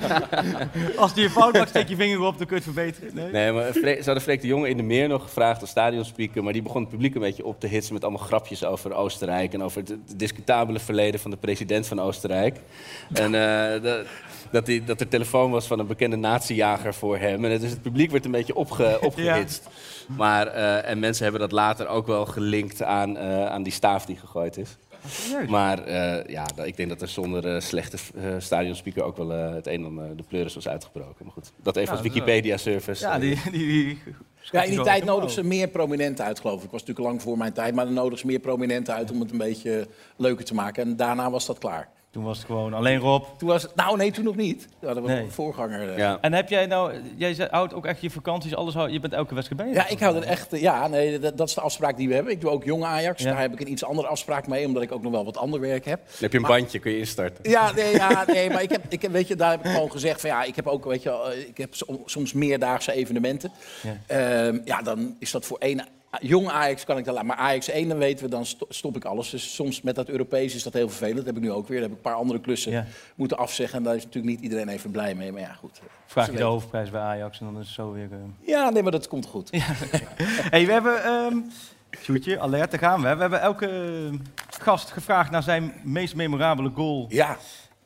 [0.97, 3.11] Als die een fout maakt, steek je vinger op, dan kun je het verbeteren.
[3.15, 3.31] Nee?
[3.31, 6.43] Nee, maar Fre- ze hadden Freek de Jonge in de meer nog gevraagd als stadionspeaker.
[6.43, 9.53] Maar die begon het publiek een beetje op te hitsen met allemaal grapjes over Oostenrijk.
[9.53, 12.57] En over het, discutabele verleden van de president van Oostenrijk.
[13.13, 14.05] En eh, dat,
[14.51, 17.45] dat, die, dat er telefoon was van een bekende nazijager voor hem.
[17.45, 19.67] En dus het publiek werd een beetje opge, opgehitst.
[20.07, 24.05] Maar, eh, en mensen hebben dat later ook wel gelinkt aan, eh, aan die staaf
[24.05, 24.77] die gegooid is.
[25.07, 25.49] Serieus?
[25.49, 29.67] Maar eh, ja, ik denk dat er zonder eh, slechte eh, stadionspeaker ook wel het
[29.67, 31.25] een en ander de pleuris was uitgebroken.
[31.25, 33.05] Maar goed, dat even Ja, als Wikipedia-service.
[33.05, 33.41] Ja, die...
[33.51, 33.99] die, die
[34.51, 36.63] Ja, in die tijd nodig ze meer prominenten uit, geloof ik.
[36.63, 39.19] Ik was natuurlijk lang voor mijn tijd, maar dan nodig ze meer prominenten uit om
[39.19, 40.83] het een beetje leuker te maken.
[40.83, 41.89] En daarna was dat klaar.
[42.11, 43.23] Toen was het gewoon alleen Rob.
[43.37, 44.67] Toen was het, nou nee, toen nog niet.
[44.81, 45.21] Ja, dat was Nee.
[45.21, 45.89] een voorganger.
[45.91, 45.97] eh.
[45.97, 46.17] Ja.
[46.21, 46.93] En heb jij nou...
[47.17, 48.73] Jij houdt ook echt je vakanties, alles...
[48.73, 49.77] hou- Je bent elke wedstrijd bij je.
[49.79, 50.53] Ja, ik hou er echt.
[50.53, 52.33] eh, Ja, nee, dat, dat is de afspraak die we hebben.
[52.33, 53.23] Ik doe ook jong Ajax.
[53.23, 53.31] Ja.
[53.31, 55.59] Daar heb ik een iets andere afspraak mee, omdat ik ook nog wel wat ander
[55.59, 55.99] werk heb.
[56.05, 57.49] Dan heb je een bandje, kun je instarten.
[57.49, 59.91] Ja, nee, ja, nee maar ik heb, ik heb, weet je, daar heb ik gewoon
[59.91, 63.51] gezegd van ja, ik heb ook, weet je, eh, ik heb som- soms meerdaagse evenementen.
[64.07, 64.17] Ja.
[64.17, 64.59] Ja.
[64.65, 65.85] ja, dan is dat voor één
[66.21, 67.27] Jong Ajax kan ik dan laten.
[67.29, 69.29] Maar Ajax 1, dan weten we, dan sto- stop ik alles.
[69.29, 71.15] Dus soms met dat Europees is dat heel vervelend.
[71.17, 71.79] Dat heb ik nu ook weer.
[71.79, 72.85] Dan heb ik een paar andere klussen Ja.
[73.15, 73.77] moeten afzeggen.
[73.77, 75.31] En daar is natuurlijk niet iedereen even blij mee.
[75.31, 75.81] Maar ja, goed.
[76.05, 76.51] Vraag je de weten.
[76.51, 78.07] hoofdprijs bij Ajax en dan is het zo weer...
[78.11, 78.17] eh.
[78.47, 79.49] Ja, nee, maar dat komt goed.
[80.49, 81.03] Hey, we hebben...
[81.03, 81.37] ehm
[82.01, 83.15] Sjoerdje, alert, daar gaan we.
[83.15, 84.19] We hebben elke eh,
[84.61, 87.37] gast gevraagd naar zijn meest memorabele goal Ja,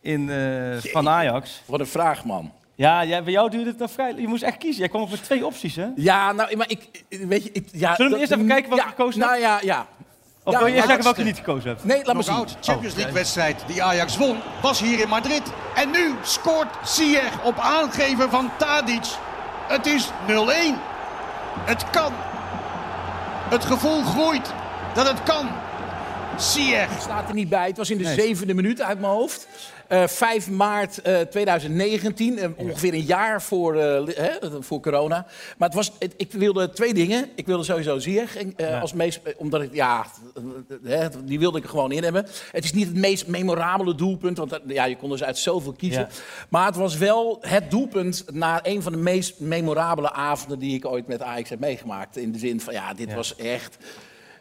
[0.01, 1.62] in, eh, van Ajax.
[1.65, 2.51] wat een vraag, man.
[2.75, 4.13] Ja, jij, bij jou duurde het nog vrij...
[4.17, 4.79] Je moest echt kiezen.
[4.79, 5.88] Jij kwam op met twee opties, hè?
[5.95, 7.03] Ja, nou, maar ik...
[7.09, 9.39] Weet je, ik ja, Zullen we dat- eerst even kijken wat ja, je gekozen Nou
[9.39, 9.88] ja, ja.
[10.43, 11.83] Of Ja, wil je eerst zeggen welke je niet gekozen hebt?
[11.83, 12.47] Nee, laat me zien.
[12.62, 15.41] Champions League wedstrijd die Ajax won, was hier in Madrid.
[15.75, 19.05] En nu scoort Ziyech op aangeven van Tadic.
[19.67, 20.31] Het is 0-1.
[21.65, 22.13] Het kan.
[23.49, 24.53] Het gevoel groeit
[24.93, 25.49] dat het kan.
[26.38, 27.02] Ziyech.
[27.02, 27.67] staat er niet bij.
[27.67, 29.48] Het was in de zevende minuut uit mijn hoofd.
[29.88, 34.02] Eh 5 maart eh, 2019, eh, ongeveer een jaar voor, eh,
[34.60, 35.26] voor corona.
[35.58, 37.30] Maar het was, het- ik wilde twee dingen.
[37.36, 38.26] Ik wilde sowieso eh,
[38.58, 38.80] Ja.
[38.80, 40.06] als meest, eh, omdat ik, ja,
[40.86, 42.26] eh, die wilde ik er gewoon in hebben.
[42.52, 46.02] Het is niet het meest memorabele doelpunt, want ja, je kon dus uit zoveel kiezen.
[46.02, 46.08] Ja.
[46.50, 50.86] Maar het was wel het doelpunt na een van de meest memorabele avonden die ik
[50.86, 52.17] ooit met Ajax heb meegemaakt.
[52.17, 53.15] In de zin van, ja, dit Ja.
[53.15, 53.78] was echt...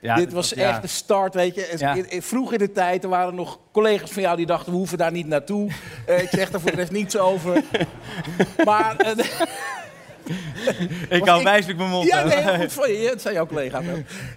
[0.03, 0.69] Ja, Dit was ja.
[0.69, 1.75] echt de start, weet je.
[1.77, 1.97] Ja.
[2.21, 4.73] Vroeg in de tijd, er waren nog collega's van jou die dachten...
[4.73, 5.71] we hoeven daar niet naartoe.
[6.07, 7.63] Eh, ik zeg daar voor de rest niets over.
[8.65, 8.97] Maar...
[8.97, 9.25] eh,
[11.09, 12.07] Ik hou wijselijk mijn mond.
[12.07, 13.09] ja, nee, goed voor je.
[13.09, 13.85] Het zijn jouw collega's.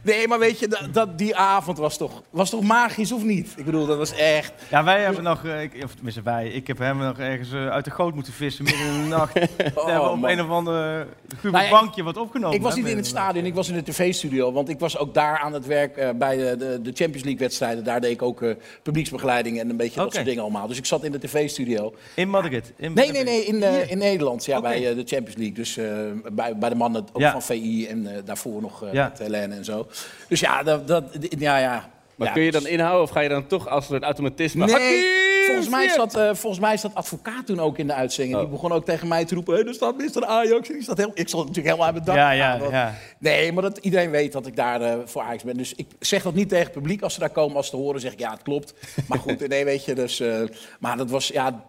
[0.01, 3.53] Nee, maar weet je, dat, dat, die avond was toch, was toch magisch, of niet?
[3.55, 4.53] Ik bedoel, dat was echt...
[4.69, 7.67] Ja, wij hebben nog, eh, ik, of tenminste wij, ik heb hem nog ergens eh,
[7.67, 9.33] uit de goot moeten vissen midden in de nacht.
[9.33, 9.41] We
[9.75, 11.07] hebben op Oh, een of ander
[11.41, 12.55] Nou bankje wat opgenomen.
[12.55, 14.51] Ik was niet in het stadion, ik was in de tv-studio.
[14.51, 17.83] Want ik was ook daar aan het werk eh, bij de, de, de Champions League-wedstrijden.
[17.83, 18.51] Daar deed ik ook eh,
[18.83, 20.67] publieksbegeleiding en een beetje dat soort dingen allemaal.
[20.67, 21.93] Dus ik zat in de tv-studio.
[22.15, 22.73] In Madrid.
[22.77, 25.53] In Nee, nee, nee, in, in Nederland, ja, bij de Champions League.
[25.53, 25.85] Dus eh,
[26.33, 27.31] bij, bij de mannen ook Ja.
[27.31, 29.07] van VI en eh, daarvoor nog eh, Ja.
[29.09, 29.87] met Helene en zo.
[30.27, 31.03] Dus ja, dat, dat,
[31.37, 31.89] ja, ja.
[32.15, 34.65] Maar ja, kun je dan dus- inhouden of ga je dan toch als een automatisme...
[34.65, 35.03] Nee,
[35.45, 38.35] volgens mij, zat, eh, volgens mij zat advocaat toen ook in de uitzending.
[38.35, 38.41] Oh.
[38.41, 40.25] Die begon ook tegen mij te roepen, hey, er staat Mr.
[40.25, 40.67] Ajax.
[40.67, 42.15] En die staat heel, ik zat natuurlijk helemaal aan mijn dak.
[42.15, 42.93] Ja, ja, dat- ja.
[43.19, 45.57] Nee, maar dat, iedereen weet dat ik daar eh, voor Ajax ben.
[45.57, 47.01] Dus ik zeg dat niet tegen het publiek.
[47.01, 48.73] Als ze daar komen, als ze te horen, zeg ik ja, het klopt.
[49.07, 49.95] Maar goed, nee, weet je.
[49.95, 50.41] Dus, eh,
[50.79, 51.63] maar dat was, ja,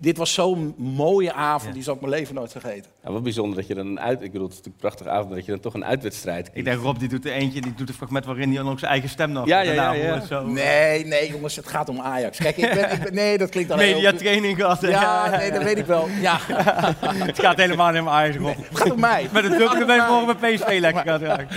[0.00, 1.74] dit was zo'n mooie avond.
[1.74, 2.90] Die zal ik mijn leven nooit vergeten.
[3.04, 4.22] Ja, wat bijzonder dat je dan een uit...
[4.22, 6.46] Ik bedoel, het is natuurlijk een prachtige avond, maar dat je dan toch een uitwedstrijd
[6.46, 6.64] Ik kiest.
[6.64, 8.90] denk Rob die doet er eentje, die doet een fragment waarin hij dan ook zijn
[8.90, 10.20] eigen stem nog Ja, ja, ja, ja.
[10.20, 10.46] Zo.
[10.46, 12.38] Nee, nee, jongens, het gaat om Ajax.
[12.38, 13.94] Kijk, ik ben, ik ben nee, dat klinkt dan heel...
[13.94, 14.80] Mediatraining gehad.
[14.80, 14.88] hè.
[14.88, 16.08] Ja, nee, dat weet ik wel.
[16.20, 16.38] Ja,
[17.30, 18.56] Het gaat helemaal niet om Ajax, Rob.
[18.56, 19.28] het gaat om mij.
[19.32, 21.48] Met een druk ben je morgen bij PSV lekker gaat raken.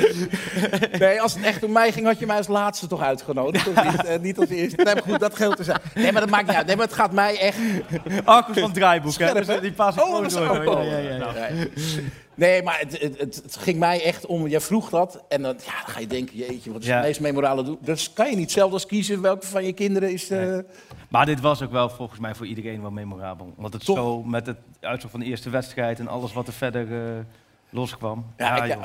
[0.99, 3.67] Nee, als het echt om mij ging, had je mij als laatste toch uitgenodigd.
[3.67, 4.83] Of niet, Eh, niet als eerste.
[4.83, 5.79] Nee, maar goed, dat geldt te zijn.
[5.93, 6.65] Nee, maar dat maakt niet uit.
[6.67, 7.57] Nee, maar het gaat mij echt...
[8.33, 9.33] Arcus van het draaiboek, hè?
[9.33, 9.61] Dus, hè?
[9.61, 10.49] die Oh, is door.
[10.49, 11.51] ook Ja, ja, ja, ja.
[12.35, 12.63] Nee.
[12.63, 14.47] Maar het, het, het, ging mij echt om...
[14.47, 16.37] Jij vroeg dat en dan, ja, dan ga je denken...
[16.37, 17.77] Jeetje, wat is het meest memorale doel?
[17.81, 20.29] Dus kan je niet zelf als kiezen welke van je kinderen is...
[20.29, 20.57] eh,
[21.09, 23.53] Maar dit was ook wel volgens mij voor iedereen wel memorabel.
[23.57, 23.97] Want het Toch?
[23.97, 27.19] zo met het uitslag van de eerste wedstrijd en alles wat er verder eh,
[27.73, 28.25] loskwam.
[28.37, 28.77] Ja, ik-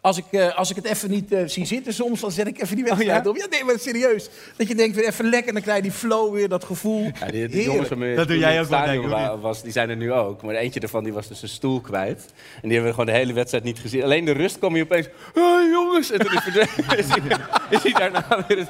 [0.00, 2.60] als, ik, eh, als ik het even niet eh, zie zitten soms, dan zet ik
[2.62, 3.30] even die wedstrijd Oh, ja?
[3.30, 3.36] op.
[3.36, 4.28] Ja, nee, maar serieus.
[4.56, 7.10] Dat je denkt weer even lekker, dan krijg je die flow weer, dat gevoel.
[7.20, 9.72] Ja, die, jongens waarmee Dat doe jij in ook het wel, denk ik, was, die
[9.72, 10.42] zijn er nu ook.
[10.42, 12.26] Maar eentje ervan die was dus zijn stoel kwijt.
[12.54, 14.02] En die hebben we gewoon de hele wedstrijd niet gezien.
[14.02, 15.08] Alleen de rust kwam hij opeens...
[15.34, 16.10] Hey, jongens!
[16.10, 17.38] En toen is, verdwenen- is, hij,
[17.70, 18.66] is hij daarna weer...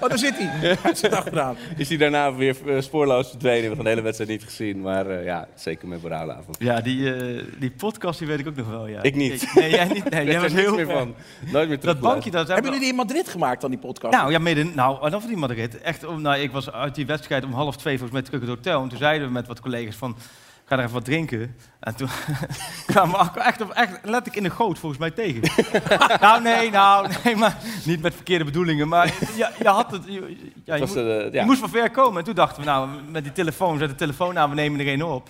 [0.00, 0.76] Oh, daar zit hij.
[0.82, 1.56] Hij zit achteraan.
[1.76, 3.60] Is hij daarna weer eh, spoorloos verdwenen.
[3.60, 4.80] We hebben gewoon de hele wedstrijd niet gezien.
[4.80, 6.56] Maar eh, ja, zeker een memorabele avond.
[6.58, 9.02] Ja, die, eh, die podcast die weet ik ook nog wel, ja.
[9.02, 9.54] Ik niet.
[9.54, 10.10] Nee, jij niet.
[10.10, 11.14] Nee, Ik jij was heel meer van.
[11.52, 14.14] Nooit meer Dat bankje, dat Hebben jullie die in Madrid gemaakt dan, die podcast?
[14.14, 14.72] Nou, ja, midden.
[14.74, 15.80] Nou, en of die Madrid.
[15.80, 18.48] Echt, om, nou, ik was uit die wedstrijd om half twee volgens mij terug in
[18.48, 18.82] het hotel.
[18.82, 20.16] En toen zeiden we met wat collega's van,
[20.64, 21.56] ga er even wat drinken.
[21.80, 22.08] En toen
[22.86, 25.40] kwamen we Akko echt, op- echt letterlijk in de goot volgens mij tegen.
[26.20, 28.88] nou, nee, nou, nee, maar niet met verkeerde bedoelingen.
[28.88, 31.40] Maar je, je had het, je, ja, je, moest, eh, ja.
[31.40, 32.18] je moest van ver komen.
[32.18, 34.86] En toen dachten we, nou, met die telefoon, zet de telefoon aan, we nemen er
[34.86, 35.28] één op.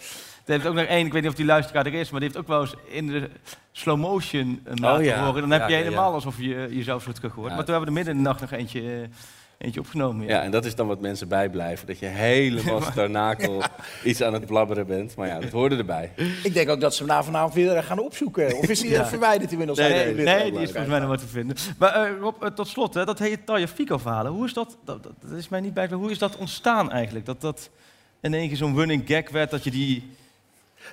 [0.52, 2.28] Er heeft ook nog één, ik weet niet of die luisteraar er is, maar die
[2.28, 3.30] heeft ook wel eens in de
[3.72, 5.24] slow motion een laten Oh ja.
[5.24, 5.40] horen.
[5.40, 5.84] Dan heb Ja, je ja, ja.
[5.84, 7.48] helemaal alsof je jezelf zo terug hoort.
[7.50, 7.54] Ja.
[7.56, 9.08] Maar toen hebben we er midden in de nacht nog eentje, eh,
[9.58, 10.26] eentje opgenomen.
[10.26, 11.86] Ja, en dat is dan wat mensen bijblijven.
[11.86, 13.62] Dat je helemaal starnakel
[14.04, 15.16] iets aan het blabberen bent.
[15.16, 16.12] Maar ja, dat hoorde erbij.
[16.42, 18.56] Ik denk ook dat ze hem na vanavond weer gaan opzoeken.
[18.58, 19.00] Of is hij Ja.
[19.00, 19.78] eh, verwijderd inmiddels?
[19.78, 21.56] Nee, nee, nee, die is volgens mij nog wat te vinden.
[21.78, 24.32] Maar eh, Rob, eh, tot slot, hè, dat hele Taya Fico verhalen.
[24.32, 27.26] Hoe is dat, dat, dat, dat is mij niet bij, hoe is dat ontstaan eigenlijk?
[27.26, 27.70] Dat dat
[28.20, 30.10] in één keer zo'n running gag werd, dat je die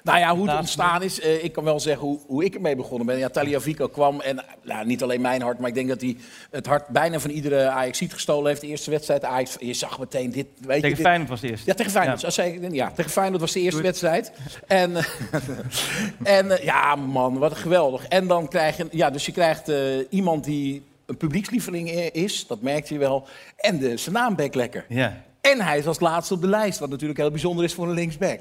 [0.03, 2.75] Nou ja, hoe het ontstaan is, eh, ik kan wel zeggen hoe, hoe ik ermee
[2.75, 3.17] begonnen ben.
[3.17, 6.17] Ja, Taliafico kwam en nou, niet alleen mijn hart, maar ik denk dat hij
[6.51, 8.61] het hart bijna van iedere Ajaxiet gestolen heeft.
[8.61, 11.49] De eerste wedstrijd Ajax, je zag meteen dit, weet je, Tegen dit- Feyenoord was de
[11.49, 11.67] eerste.
[11.67, 12.35] Ja, tegen Feyenoord.
[12.35, 12.43] Ja.
[12.43, 14.31] Ik- Ja, tegen Feyenoord was de eerste wedstrijd.
[14.67, 14.95] En,
[16.23, 18.05] en eh, ja, man, wat geweldig.
[18.07, 19.77] En dan krijg je, ja, dus je krijgt eh,
[20.09, 23.27] iemand die een publiekslieveling is, dat merkte je wel.
[23.57, 24.85] En de, zijn naam lekker.
[24.87, 25.21] Ja.
[25.41, 27.93] En hij is als laatste op de lijst, wat natuurlijk heel bijzonder is voor een
[27.93, 28.39] linksback.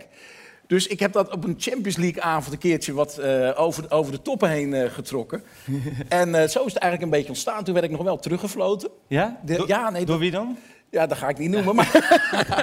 [0.69, 4.13] Dus ik heb dat op een Champions League avond een keertje wat eh, over, over
[4.13, 5.43] de toppen heen eh, getrokken.
[6.09, 7.65] en eh, zo is het eigenlijk een beetje ontstaan.
[7.65, 8.91] Toen werd ik nog wel teruggefloten.
[9.07, 9.41] Ja?
[9.45, 10.59] De- ja, nee, Door wie dan?
[10.91, 11.75] Ja, dat ga ik niet noemen.
[11.79, 11.91] Maar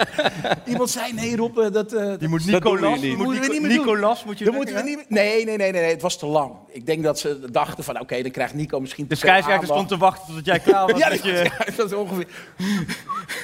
[0.66, 1.94] iemand zei, nee Rob, eh, dat...
[1.94, 3.00] eh, Die moet Nicolas.
[3.02, 3.18] niet.
[3.18, 3.68] Moet Nico- niet doen.
[3.68, 6.26] Nicolas moet je dat moeten we niet nee, nee, nee, nee, nee, het was te
[6.26, 6.52] lang.
[6.72, 9.08] Ik denk dat ze dachten van, oké, dan krijgt Nico misschien...
[9.08, 11.00] De te veel scheidsrechter stond te wachten tot jij klaar was.
[11.04, 11.32] Ja, dat, je...
[11.32, 12.28] ja, dat is ongeveer.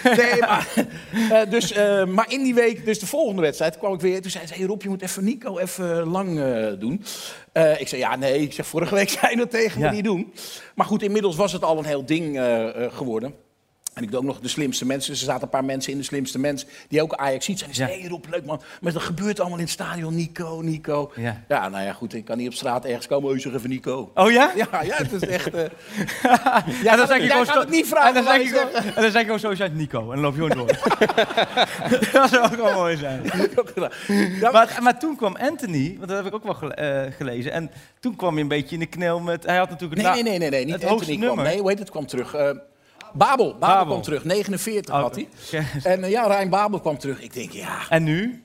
[0.03, 0.67] Nee, maar,
[1.31, 1.73] eh, dus,
[2.05, 4.21] maar in die week, dus de volgende wedstrijd, kwam ik weer.
[4.21, 6.39] Toen zei ze: hey Rob, je moet even Nico even lang
[6.79, 7.03] doen.
[7.77, 8.41] Ik zei: Ja, nee.
[8.41, 9.89] Ik zeg: Vorige week zei je dat tegen Ja.
[9.89, 10.33] me niet doen.
[10.75, 12.41] Maar goed, inmiddels was het al een heel ding
[12.91, 13.33] geworden.
[13.93, 15.11] En ik doe ook nog de slimste mensen.
[15.11, 17.89] Dus er zaten een paar mensen in de slimste mensen die ook Ajax ziet zijn.
[17.89, 18.61] Hey Rob, leuk man.
[18.81, 20.15] Maar dat gebeurt allemaal in het stadion.
[20.15, 21.11] Nico, Nico.
[21.15, 21.43] Ja.
[21.47, 22.13] ja, nou ja, goed.
[22.13, 23.29] Ik kan niet op straat ergens komen.
[23.29, 24.11] Oh, zeg even Nico.
[24.13, 24.51] Oh ja?
[24.55, 25.53] Ja, ja, het is echt.
[25.53, 25.63] eh,
[26.83, 28.73] Ja, dan zeg je gewoon zo- het niet vragen, En dan zeg je je gewoon,
[28.95, 29.99] en dan zeg je gewoon zo, uit Nico.
[30.01, 30.67] En dan loop je gewoon door.
[32.21, 33.21] dat zou ook wel mooi zijn.
[34.51, 37.51] Maar, maar toen kwam Anthony, want dat heb ik ook wel gele- eh, gelezen.
[37.51, 39.45] En toen kwam hij een beetje in de knel met...
[39.45, 41.41] Hij had natuurlijk Nee, het nee, nee, nee, nee, niet het Anthony kwam.
[41.43, 42.33] Nee, hoe heet het, kwam terug.
[42.33, 42.49] Eh,
[43.13, 43.85] Babel, Babel, Babel.
[43.85, 44.23] kwam terug.
[44.23, 45.27] 49 Oh, had hij.
[45.83, 47.21] En eh, ja, Rijn Babel kwam terug.
[47.21, 47.77] Ik denk, ja...
[47.89, 48.43] En nu?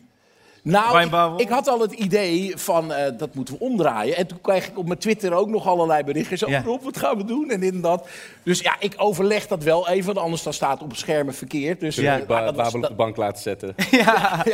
[0.67, 4.17] Nou, ik, had al het idee van, eh, dat moeten we omdraaien.
[4.17, 6.39] En toen kreeg ik op mijn Twitter ook nog allerlei berichten.
[6.39, 6.63] Zo, Ja.
[6.63, 7.51] Rob, wat gaan we doen?
[7.51, 8.09] En dit en dat.
[8.43, 11.81] Dus ja, ik overleg dat wel even, want anders dan staat het op schermen verkeerd.
[11.81, 13.75] Dus, Ja, eh, Ba- was- Babel op de bank laten zetten.
[13.91, 14.45] Ja,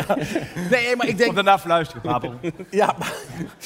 [0.71, 1.35] Nee, maar ik denk...
[1.35, 2.33] daarna fluisteren, Babel.
[2.71, 3.15] Ja, maar-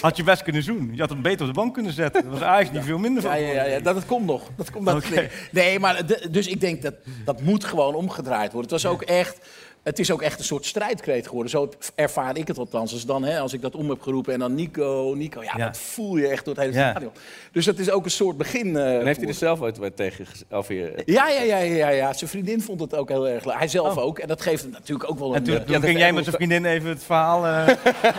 [0.00, 0.90] Had je best kunnen zoen.
[0.94, 2.22] Je had hem beter op de bank kunnen zetten.
[2.22, 3.30] Dat was eigenlijk niet veel minder van.
[3.40, 4.42] Ja, ja, ja, ja, dat, dat komt nog.
[4.56, 4.96] Dat komt nog.
[5.06, 5.28] Oké.
[5.50, 8.72] Nee, maar de- dus ik denk dat dat moet gewoon omgedraaid worden.
[8.72, 9.38] Het was ook echt.
[9.87, 11.51] Het is ook echt een soort strijdkreet geworden.
[11.51, 12.92] Zo ervaar ik het althans.
[12.92, 15.42] Dus dan, hè, als ik dat om heb geroepen en dan Nico, Nico.
[15.42, 15.64] Ja, Ja.
[15.66, 16.90] dat voel je echt door het hele Ja.
[16.90, 17.12] stadion.
[17.53, 18.77] Dus dat is ook een soort begin.
[18.77, 21.88] eh, En heeft hij er zelf ooit wat tegen of je, ja, ja, ja, ja,
[21.88, 22.12] ja.
[22.12, 23.55] Zijn vriendin vond het ook heel erg leuk.
[23.59, 24.18] Hij zelf ook.
[24.18, 25.35] En dat geeft hem natuurlijk ook wel Oh.
[25.35, 25.46] En een...
[25.46, 27.66] toen, eh, toen ja, ging jij met zijn vriendin even het verhaal eh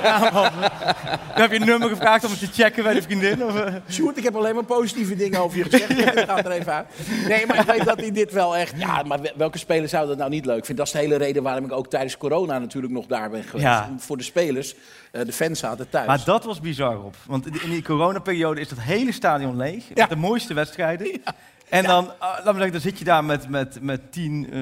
[0.21, 0.61] aanpassen.
[1.33, 3.43] Toen heb je een nummer gevraagd om het te checken bij de vriendin?
[3.45, 3.73] Of, eh?
[3.89, 5.89] Sjoerd, ik heb alleen maar positieve dingen over je gezegd.
[6.17, 6.85] Ik ga er even uit.
[7.27, 8.73] Nee, maar ik weet dat hij dit wel echt...
[8.77, 10.75] Ja, maar wel- welke speler zou dat nou niet leuk vinden?
[10.75, 13.63] Dat is de hele reden waarom ik ook tijdens corona natuurlijk nog daar ben geweest.
[13.67, 13.93] Ja.
[13.97, 14.75] Voor de spelers.
[15.11, 16.07] eh, de fans zaten thuis.
[16.07, 17.15] Maar dat was bizar op.
[17.25, 19.83] Want in die coronaperiode is dat hele stadion leeg.
[19.87, 19.93] Ja.
[19.95, 21.11] Met de mooiste wedstrijden.
[21.69, 24.59] En dan, ah, laat me zeggen, dan zit je daar met, met, met tien eh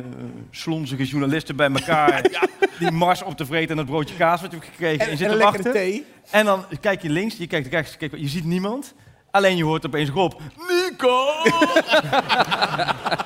[0.51, 2.47] slonzige journalisten bij elkaar.
[2.79, 4.99] Die mars op te vreten en het broodje kaas wat je hebt gekregen.
[4.99, 5.81] en, en je en zit een te lekkere wachten.
[5.81, 6.05] thee.
[6.31, 8.93] En dan kijk je links, je kijkt rechts, je, kijkt- je ziet niemand.
[9.35, 10.33] Alleen je hoort opeens Rob,
[10.69, 11.25] Nico!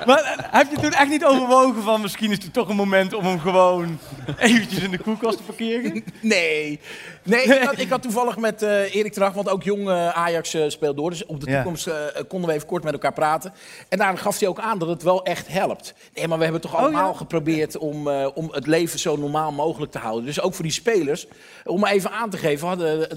[0.06, 3.14] maar eh, heb je toen echt niet overwogen van misschien is het toch een moment
[3.14, 3.98] om hem gewoon
[4.38, 6.04] eventjes in de koelkast te parkeren?
[6.20, 6.80] Nee.
[7.22, 10.54] Nee, ik had, ik had toevallig met eh Erik Tracht, want ook jong eh, Ajax
[10.54, 11.10] eh, speelt door.
[11.10, 11.90] Dus op de toekomst
[12.28, 13.52] konden we even kort met elkaar praten.
[13.88, 15.94] En daar gaf hij ook aan dat het wel echt helpt.
[16.14, 17.16] Nee, maar we hebben toch allemaal ja?
[17.16, 20.24] geprobeerd om, om het leven zo normaal mogelijk te houden.
[20.24, 21.26] Dus ook voor die spelers.
[21.64, 23.10] Om maar even aan te geven, hadden,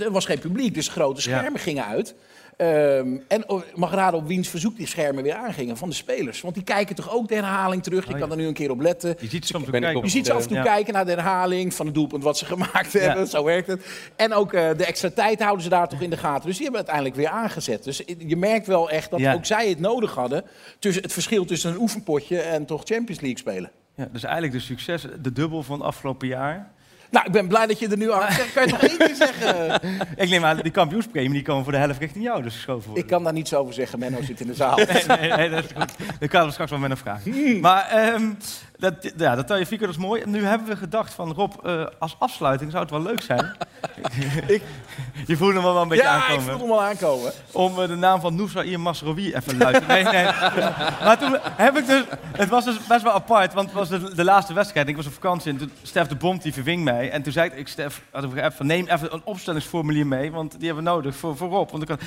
[0.00, 2.14] er was geen publiek, dus grote schermen gingen uit.
[2.60, 6.40] Ehm, en oh, mag raden op wiens verzoek die schermen weer aangingen van de spelers.
[6.40, 8.06] Want die kijken toch ook de herhaling terug.
[8.06, 9.16] Je Oh, kan er nu een keer op letten.
[9.20, 10.02] Je ziet kijken.
[10.02, 10.62] Je ze af en toe Ja.
[10.62, 13.26] kijken naar de herhaling van het doelpunt wat ze gemaakt hebben.
[13.26, 13.86] Zo werkt het.
[14.16, 16.46] En ook eh, de extra tijd houden ze daar toch in de gaten.
[16.46, 17.84] Dus die hebben uiteindelijk weer aangezet.
[17.84, 19.34] Dus je merkt wel echt dat Ja.
[19.34, 20.44] ook zij het nodig hadden.
[20.78, 23.70] Tussen het verschil tussen een oefenpotje en toch Champions League spelen.
[23.94, 26.70] Ja, dus eigenlijk de succes, de dubbel van het afgelopen jaar.
[27.10, 28.52] Nou, ik ben blij dat je er nu aan zegt.
[28.52, 29.80] Kan je toch één keer zeggen?
[30.16, 33.02] Ik neem aan, die kampioenspremie die komen voor de helft richting jou dus geschoven worden.
[33.04, 33.98] Ik kan daar niets over zeggen.
[33.98, 34.78] Menno zit in de zaal.
[34.90, 35.92] Nee, nee, nee, dat is goed.
[36.18, 37.20] Dan kan we straks wel met een vraag.
[37.60, 38.32] Maar ehm
[38.80, 40.22] dat, ja, dat Tagliafico, dat is mooi.
[40.22, 43.56] En nu hebben we gedacht van Rob, eh, als afsluiting zou het wel leuk zijn.
[44.46, 44.62] Ik-
[45.26, 46.42] Je voelde hem wel een beetje Ja, ik aankomen.
[46.58, 47.32] voel hem al aankomen.
[47.52, 49.86] Om eh, de naam van Noussair Masrowi even luid.
[49.86, 50.24] Nee, nee.
[51.04, 52.02] Maar toen heb ik dus...
[52.36, 54.88] Het was dus best wel apart, want het was de, de laatste wedstrijd.
[54.88, 57.10] Ik was op vakantie en toen Stef de Bond die verving mij.
[57.10, 60.50] En toen zei ik, ik Stef, had ik van neem even een opstellingsformulier mee, want
[60.58, 61.70] die hebben we nodig voor, voor Rob.
[61.70, 62.00] Want ik had,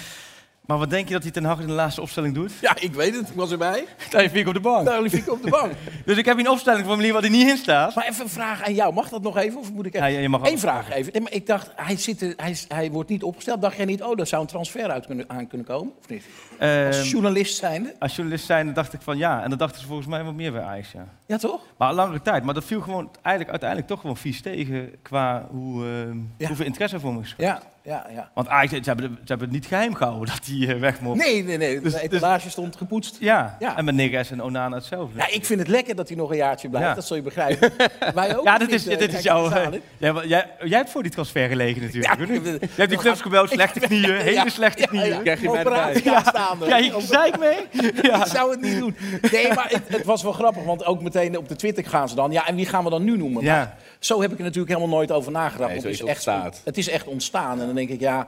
[0.65, 2.51] Maar wat denk je dat hij ten Hag in de laatste opstelling doet?
[2.61, 3.29] Ja, ik weet het.
[3.29, 3.85] Ik was erbij.
[4.09, 4.85] Tagliafico op de bank.
[4.85, 5.71] Daar liep ik op de bank.
[6.05, 7.95] Dus ik heb hier een opstelling voor meneer waar hij niet in staat.
[7.95, 8.93] Maar even een vraag aan jou.
[8.93, 9.59] Mag dat nog even?
[9.59, 10.21] Of moet ik Ja, even...
[10.21, 11.13] je mag Eén vraag even.
[11.13, 13.61] Nee, maar ik dacht, hij, zit er, hij, hij wordt niet opgesteld.
[13.61, 15.93] Dacht jij niet, oh, daar zou een transfer uit kunnen, aan kunnen komen?
[15.99, 16.23] Of niet?
[16.59, 17.95] Als Ehm, journalist zijnde?
[17.99, 19.43] als journalist zijn, dacht ik van ja.
[19.43, 21.07] En dat dachten ze volgens mij wat meer bij Ajax, ja.
[21.27, 21.61] Ja, toch?
[21.77, 22.43] Maar een langere tijd.
[22.43, 26.47] Maar dat viel gewoon eigenlijk, uiteindelijk toch gewoon vies tegen qua hoe, ehm, Ja.
[26.47, 27.33] hoeveel interesse er voor me is.
[27.37, 28.29] Ja, ja, ja.
[28.33, 31.17] Want Ajax, ze hebben, ze hebben het niet geheim gehouden dat hij eh, weg mocht.
[31.17, 31.81] Nee, nee, nee.
[31.81, 33.17] Dus- de etalage stond gepoetst.
[33.19, 33.55] Ja.
[33.59, 33.77] Ja.
[33.77, 35.17] en met Neres en Onana hetzelfde.
[35.17, 36.87] Ja, ik vind het lekker dat hij nog een jaartje blijft.
[36.87, 36.93] Ja.
[36.95, 37.71] Dat zul je begrijpen.
[38.15, 38.43] Wij ook.
[38.45, 39.49] Ja, dit is, eh, dit is jouw...
[39.97, 42.17] jij, jij, jij hebt voor die transfer gelegen natuurlijk.
[42.19, 45.07] Ja, ik- je hebt die clubs gebeld, slechte knieën, hele slechte ja, knieën.
[45.07, 45.19] ja.
[45.21, 45.49] Krijg je?
[45.49, 46.65] Operatie Ja, aanstaande.
[46.65, 47.57] ja, je zeik mee.
[48.01, 48.25] Ja.
[48.25, 48.95] Ik zou het niet doen.
[49.31, 52.15] Nee, maar het, het was wel grappig, want ook meteen op de Twitter gaan ze
[52.15, 52.31] dan.
[52.31, 53.43] Ja, en wie gaan we dan nu noemen?
[53.43, 53.55] Ja.
[53.55, 53.75] Maar
[54.05, 55.69] zo heb ik er natuurlijk helemaal nooit over nagedacht.
[55.69, 56.51] Nee, het, is echt, ontstaan.
[56.63, 57.59] het is echt ontstaan.
[57.59, 58.27] En dan denk ik, ja.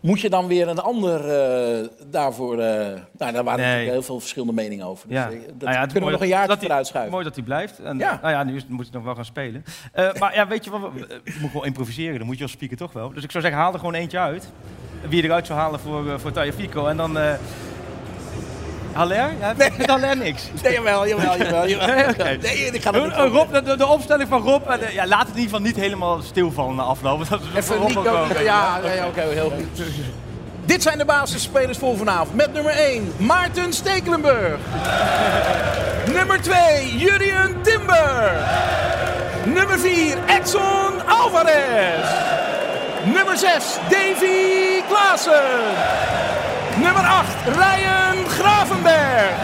[0.00, 2.58] Moet je dan weer een ander eh, daarvoor...
[2.58, 2.66] eh,
[3.18, 3.66] nou, daar waren Nee.
[3.68, 5.08] natuurlijk heel veel verschillende meningen over.
[5.08, 5.30] Dus Ja.
[5.30, 7.12] eh, dat Nou ja, kunnen we nog een hij- vooruit schuiven.
[7.12, 7.78] Mooi dat hij blijft.
[7.78, 8.18] En, Ja.
[8.22, 9.64] Nou ja, nu is, moet hij nog wel gaan spelen.
[9.92, 10.80] Eh, maar ja, weet je wat,
[11.24, 12.18] je moet gewoon improviseren.
[12.18, 13.12] Dan moet je als speaker toch wel.
[13.12, 14.48] Dus ik zou zeggen, haal er gewoon eentje uit.
[15.08, 16.86] Wie je eruit zou halen voor, uh, voor Tagliafico.
[16.86, 17.18] En dan...
[18.92, 19.30] Haller?
[19.40, 19.70] Ja, nee.
[19.78, 20.42] Met Haller niks.
[20.62, 21.68] Nee, jawel, jawel, jawel.
[21.68, 22.14] jawel.
[22.42, 24.66] Nee, ik ga niet Rob, de, de opstelling van Rob.
[24.68, 27.28] eh, ja, laat het in ieder geval niet helemaal stilvallen na afloop.
[27.28, 27.92] Dat is Even
[28.42, 29.82] Ja, ja, ja, oké, heel goed.
[30.64, 32.34] Dit zijn de basisspelers voor vanavond.
[32.34, 34.56] Met nummer 1, Maarten Stekelenburg.
[36.14, 38.32] nummer 2, Jurien Timber.
[39.44, 42.08] Nummer 4, Edson Alvarez.
[43.04, 45.74] Nummer 6, Davy Klaassen.
[46.76, 49.34] Nummer 8, Ryan Gravenberg.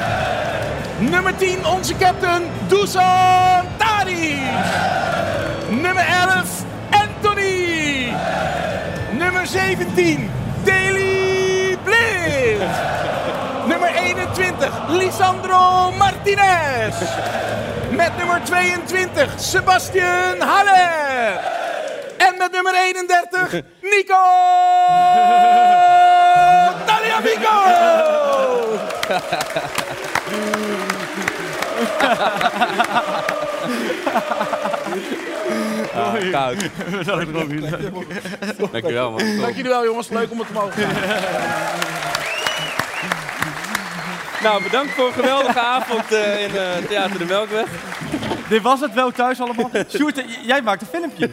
[1.01, 4.39] Nummer 10, onze captain, Dusan Tadic.
[5.71, 8.13] Nummer 11, Anthony.
[9.19, 10.31] Nummer 17,
[10.65, 12.63] Deli Blind.
[13.67, 16.95] Nummer 21, Lisandro Martinez.
[17.91, 21.68] Met nummer 22, Sebastian Haller.
[22.19, 23.53] En met nummer 31,
[23.93, 24.23] Nico
[26.87, 27.57] Tagliafico.
[35.95, 36.57] Ah, koud.
[38.73, 39.41] Dankjewel, man.
[39.41, 42.17] Dank jullie wel jongens, leuk om het te mogen gaan.
[44.43, 47.69] Nou, bedankt voor een geweldige avond eh, in eh, Theater de Melkweg.
[48.49, 49.71] Dit was het wel thuis allemaal.
[49.97, 51.31] Sjoerd, eh, jij maakt een filmpje.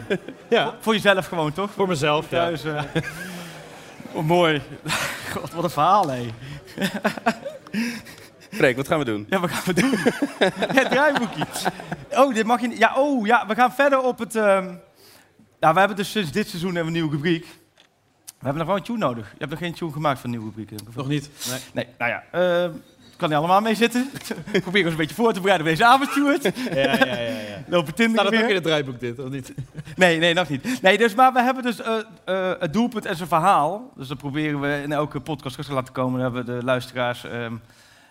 [0.48, 1.70] Ja, Voor jezelf gewoon, toch?
[1.70, 2.30] voor mezelf.
[2.30, 2.36] Ja.
[2.38, 2.64] Thuis.
[2.64, 2.82] eh.
[4.12, 4.62] Oh, mooi.
[5.32, 6.26] God, wat een verhaal, hé.
[8.50, 9.26] Freek, wat gaan we doen?
[9.28, 9.92] Ja, wat gaan we doen?
[10.74, 11.44] het draaiboekje.
[12.10, 12.78] Oh, dit mag je niet.
[12.78, 14.36] Ja, oh, ja, we gaan verder op het...
[14.36, 14.64] ehm
[15.60, 17.46] Nou, we hebben dus sinds dit seizoen hebben we een nieuwe rubriek.
[18.26, 19.26] We hebben nog wel een tune nodig.
[19.30, 20.80] Je hebt nog geen tune gemaakt van een nieuwe rubriek.
[20.94, 21.30] Nog niet.
[21.50, 21.60] Nee.
[21.72, 22.22] Nee, nou ja.
[22.30, 22.70] ehm
[23.16, 24.10] kan niet allemaal mee zitten.
[24.52, 26.42] Ik probeer ons een beetje voor te bereiden op deze avond, Stuart.
[26.42, 27.16] Ja, ja, ja.
[27.16, 27.62] ja.
[27.66, 28.42] Lopen Tinder Staat het weer.
[28.42, 29.54] ook in het draaiboek dit, of niet?
[29.96, 30.82] Nee, nee, nog niet.
[30.82, 33.92] Nee, dus, maar we hebben dus eh, eh, het doelpunt en zijn verhaal.
[33.96, 36.20] Dus dat proberen we in elke podcast terug te laten komen.
[36.20, 37.54] Dat hebben de luisteraars ehm,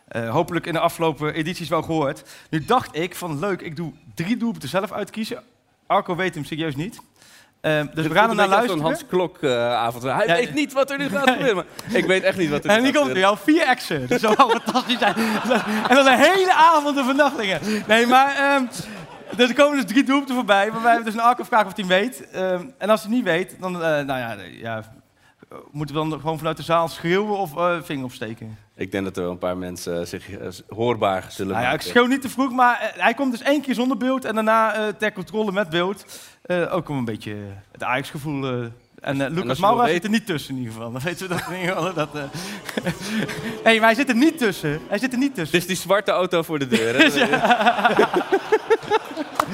[0.08, 2.24] eh, hopelijk in de afgelopen edities wel gehoord.
[2.50, 5.44] Nu dacht ik van leuk, ik doe drie doelpunten zelf uitkiezen.
[5.88, 7.02] Arco weet hem serieus niet.
[7.66, 8.82] Ehm, dus we gaan er naar Zo'n luisteren.
[8.84, 10.04] Hans Klok eh, avond.
[10.04, 11.56] Hij Ja, weet niet wat er nu gaat gebeuren.
[11.56, 11.66] maar
[11.98, 13.46] Ik weet echt niet wat er En nu die gaat komt er gebeuren.
[13.46, 14.08] jou vier exen.
[14.08, 15.16] Dat zou wel fantastisch zijn.
[15.88, 17.60] En dan een hele avond de vernachtingen.
[17.88, 18.64] Nee, maar ehm,
[19.36, 20.72] dus er komen dus drie doelpunten voorbij.
[20.72, 22.30] Waarbij we dus een Arco vragen of hij weet.
[22.32, 24.84] Ehm, en als hij niet weet, dan eh, nou ja, ja,
[25.72, 28.58] moeten we dan gewoon vanuit de zaal schreeuwen of eh vinger opsteken.
[28.76, 31.72] Ik denk dat er wel een paar mensen eh, zich eh, hoorbaar zullen Nou ja,
[31.72, 31.90] ik maken.
[31.90, 34.26] schreeuw niet te vroeg, maar hij komt dus één keer zonder beeld.
[34.26, 36.06] En daarna ter controle met beeld.
[36.70, 37.36] Ook om een beetje
[37.72, 38.70] het Ajax-gevoel...
[39.02, 40.92] en Lucas Moura zit er niet tussen in ieder geval.
[40.92, 41.94] Dan weten we dat in ieder geval.
[41.94, 42.14] Dat,
[43.64, 44.80] nee, maar hij zit er niet tussen.
[44.88, 45.58] Hij zit er niet tussen.
[45.58, 46.96] is die zwarte auto voor de deur.
[46.98, 47.10] Hè?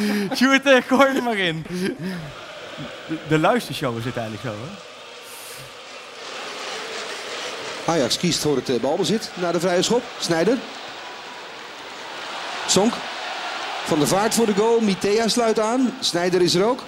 [0.36, 1.66] Sjoerd, uh, gooi er maar in.
[1.70, 4.91] De, de luistershow is het eigenlijk zo, hè?
[7.86, 10.04] Ajax kiest voor het eh, balbezit naar de vrije schop.
[10.20, 10.58] Snijder.
[12.68, 12.94] Sonk.
[13.86, 14.80] Van der Vaart voor de goal.
[14.80, 15.94] Mitea sluit aan.
[16.00, 16.84] Snijder is er ook.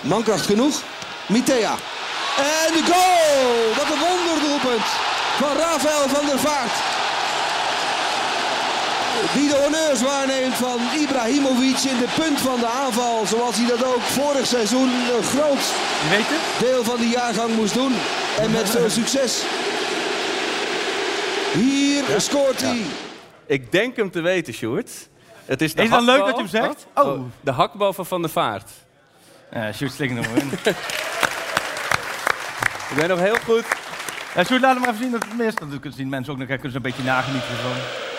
[0.00, 0.82] Mankracht genoeg.
[1.26, 1.74] Mitea.
[2.36, 3.74] En de goal!
[3.74, 4.86] Wat een wonderdoelpunt
[5.38, 6.99] van Rafael van der Vaart.
[9.34, 13.26] Die de honneurs waarneemt van Ibrahimovic in de punt van de aanval.
[13.26, 15.64] Zoals hij dat ook vorig seizoen een groot
[16.02, 16.60] Je weet het?
[16.68, 17.92] deel van de jaargang moest doen.
[18.38, 19.42] En met veel succes.
[21.52, 22.80] Hier scoort hij.
[23.46, 24.90] Ik denk hem te weten, Sjoerd.
[25.44, 26.86] Het is de Is het dan leuk dat je hem zegt?
[26.94, 27.20] Oh, Oh.
[27.40, 28.70] de hakbal van Van der Vaart.
[29.52, 30.50] Ja, Sjoerd er maar in.
[32.90, 33.64] Ik ben nog heel goed.
[34.34, 35.58] Ja, Sjoerd, laat hem maar even zien dat het mist.
[35.58, 38.09] Dan kunnen zien mensen ook nog kunnen ze een beetje nagenieten van.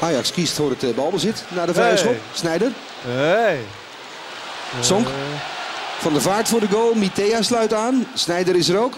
[0.00, 2.16] Ajax kiest voor het eh, balbezit naar de vrije schop.
[2.32, 2.70] Snijder.
[3.06, 3.58] Hey.
[4.80, 5.08] Sonk.
[5.98, 6.94] Van der Vaart voor de goal.
[6.94, 8.06] Mitea sluit aan.
[8.14, 8.94] Snijder is er ook.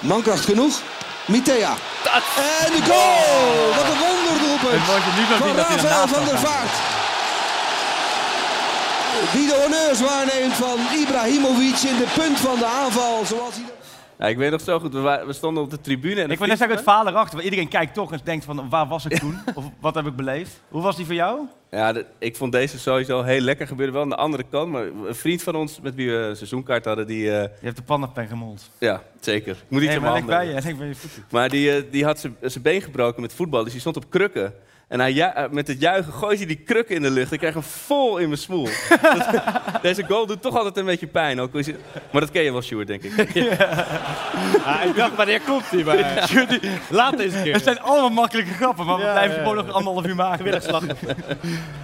[0.00, 0.80] Mankracht genoeg.
[1.26, 1.74] Mitea.
[2.64, 3.74] En de goal!
[3.76, 4.82] Wat een wonderdoelpunt.
[5.38, 6.38] Van Rafael van der.
[6.38, 6.74] Vaart.
[9.32, 13.24] Die de honneurs waarneemt van Ibrahimovic in de punt van de aanval.
[13.26, 13.64] Zoals hij...
[14.22, 16.22] Ja, ik weet nog zo goed, we, we stonden op de tribune.
[16.22, 17.32] En Ik wil net zeggen, het verhaal erachter.
[17.32, 19.38] Want iedereen kijkt toch en denkt van, waar was ik toen?
[19.54, 20.60] of wat heb ik beleefd?
[20.68, 21.40] Hoe was die voor jou?
[21.70, 23.66] Ja, de- ik vond deze sowieso heel lekker.
[23.66, 24.70] Gebeurde wel aan de andere kant.
[24.72, 27.30] Maar een vriend van ons, met wie we een seizoenkaart hadden, die...
[27.30, 28.70] eh, Je hebt de pannenpen gemold.
[28.78, 29.52] ja, zeker.
[29.52, 30.92] Ik moet niet Nee, maar bij je.
[31.30, 34.54] Maar die, eh, die had zijn been gebroken met voetbal, dus die stond op krukken.
[34.92, 37.32] En hij ju- eh, met het juichen gooit hij die krukken in de lucht.
[37.32, 38.68] Ik krijg hem vol in mijn smoel.
[39.02, 39.42] Dat-
[39.82, 41.40] Deze goal doet toch altijd een beetje pijn.
[41.40, 41.66] Ook, is
[42.10, 43.12] maar dat ken je wel, Sjoerd, denk ik.
[44.66, 45.84] Ah, ik dacht, wanneer komt hij?
[45.84, 46.28] Maar
[46.90, 47.52] laat deze keer.
[47.54, 49.62] Het zijn allemaal makkelijke grappen, maar we Ja, blijven ja, gewoon ja.
[49.62, 50.44] nog anderhalf uur maken.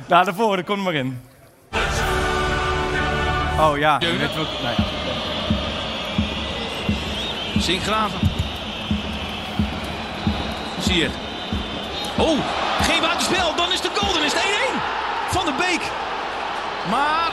[0.09, 1.20] nou, de volgende, kom er maar in.
[3.61, 4.74] Oh ja, ook, nee.
[7.59, 8.20] Zinkgraven.
[10.80, 11.09] Zie je.
[12.18, 12.38] Oh,
[12.82, 13.54] geen buitenspel.
[13.54, 14.12] Dan is de goal.
[14.12, 14.46] Dan is het 1-1.
[15.28, 15.80] Van de Beek.
[16.90, 17.30] Maar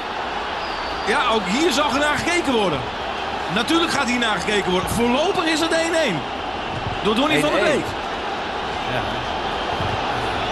[1.07, 2.79] ja, ook hier zal er naar gekeken worden.
[3.53, 4.89] Natuurlijk gaat hier naar gekeken worden.
[4.89, 5.75] Voorlopig is het 1-1.
[7.03, 7.63] Door Donny van der 1-1.
[7.63, 7.85] Beek.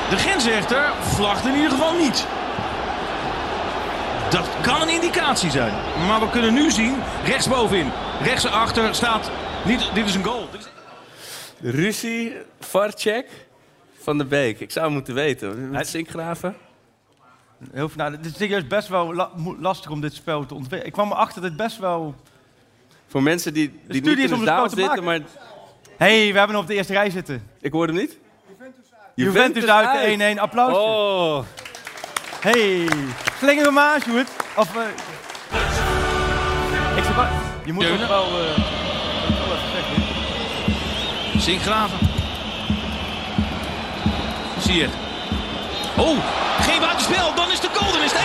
[0.09, 2.25] De grensrechter vlagt in ieder geval niet.
[4.29, 5.73] Dat kan een indicatie zijn.
[6.07, 9.29] Maar we kunnen nu zien, rechtsbovenin, rechtsachter staat...
[9.63, 10.47] Niet, dit is een goal.
[10.51, 10.67] Dit is-
[11.71, 13.27] Ruzie, Varcek,
[14.03, 14.59] Van de Beek.
[14.59, 15.69] Ik zou hem moeten weten.
[15.69, 16.55] Met zinkgraven.
[17.71, 19.29] Heel, veel- nou, het is serieus best wel la-
[19.59, 20.85] lastig om dit spel te ontwikkelen.
[20.85, 22.15] Ik kwam erachter dat het best wel...
[23.07, 25.19] Voor mensen die, die niet in de zaal spel te zitten, maar...
[25.97, 27.47] Hé, hey, we hebben hem op de eerste rij zitten.
[27.61, 28.17] Ik hoorde hem niet.
[29.15, 30.39] Juventus, uit de 1-1.
[30.39, 30.75] Applaus.
[30.77, 31.43] Oh,
[32.39, 32.87] Hey,
[33.37, 34.29] slinger hem aan, Sjoerd.
[34.57, 34.81] Of, eh,
[36.97, 37.25] ik zeg wel,
[37.65, 38.25] je moet wel...
[38.25, 38.57] eh,
[41.37, 42.12] wel
[44.63, 44.87] je.
[45.97, 46.17] Oh,
[46.59, 47.35] geen buitenspel.
[47.35, 47.91] Dan is de goal.
[47.91, 48.23] Dan is het 1-1.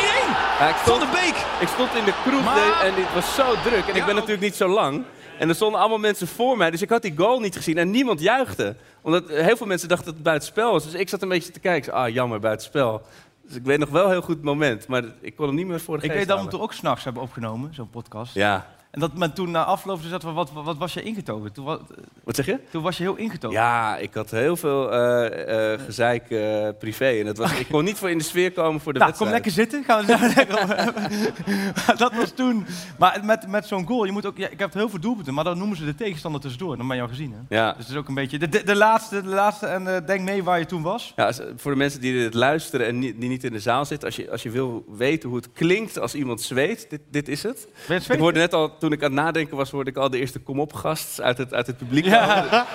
[0.59, 1.37] ja, ik, Van stond, de Beek.
[1.61, 3.87] ik stond in de kroeg Maar- en het was zo druk.
[3.87, 5.05] En ik ben natuurlijk niet zo lang.
[5.39, 7.79] En er stonden allemaal mensen voor mij, dus ik had die goal niet gezien.
[7.79, 8.77] En niemand juichte.
[9.03, 10.85] Omdat heel veel mensen dachten dat het buitenspel was.
[10.85, 11.93] Dus ik zat een beetje te kijken.
[11.93, 13.03] Ah, jammer, buitenspel.
[13.47, 14.87] Dus ik weet nog wel heel goed het moment.
[14.89, 16.73] Maar ik kon hem niet meer voor de Ik weet dat we hem toen ook
[16.73, 18.35] s'nachts hebben opgenomen, zo'n podcast.
[18.35, 18.67] Ja.
[18.91, 21.53] En dat men toen na afloop zat van, wat, wat was je ingetogen?
[21.53, 21.79] Toen, wa-
[22.25, 22.59] Wat zeg je?
[22.71, 23.57] toen was je heel ingetogen.
[23.57, 27.05] Ja, ik had heel veel eh, gezeik eh, privé.
[27.19, 29.29] En dat was, ik kon niet voor in de sfeer komen voor de Nou, kom
[29.31, 29.57] wedstrijd.
[29.59, 29.85] lekker zitten.
[29.85, 32.67] Gaan we lekker- dat was toen.
[32.99, 35.45] Maar met, met zo'n goal, je moet ook, ja, ik heb heel veel doelpunten, maar
[35.45, 36.77] dan noemen ze de tegenstander tussendoor.
[36.77, 37.33] Dan ben je al gezien.
[37.49, 37.57] Hè?
[37.57, 37.69] Ja.
[37.73, 40.43] Dus het is ook een beetje de, de, de laatste, de laatste en denk mee
[40.45, 41.13] waar je toen was.
[41.17, 44.07] Ja, voor de mensen die dit luisteren en niet- die niet in de zaal zitten,
[44.09, 47.43] als je, als je wil weten hoe het klinkt als iemand zweet, dit, dit is
[47.43, 47.69] het.
[47.89, 50.11] Ben je Ik hoorde net al, toen ik aan het nadenken was, hoorde ik al
[50.11, 52.05] de eerste kom-op-gast uit het, uit het publiek.
[52.05, 52.67] Ja.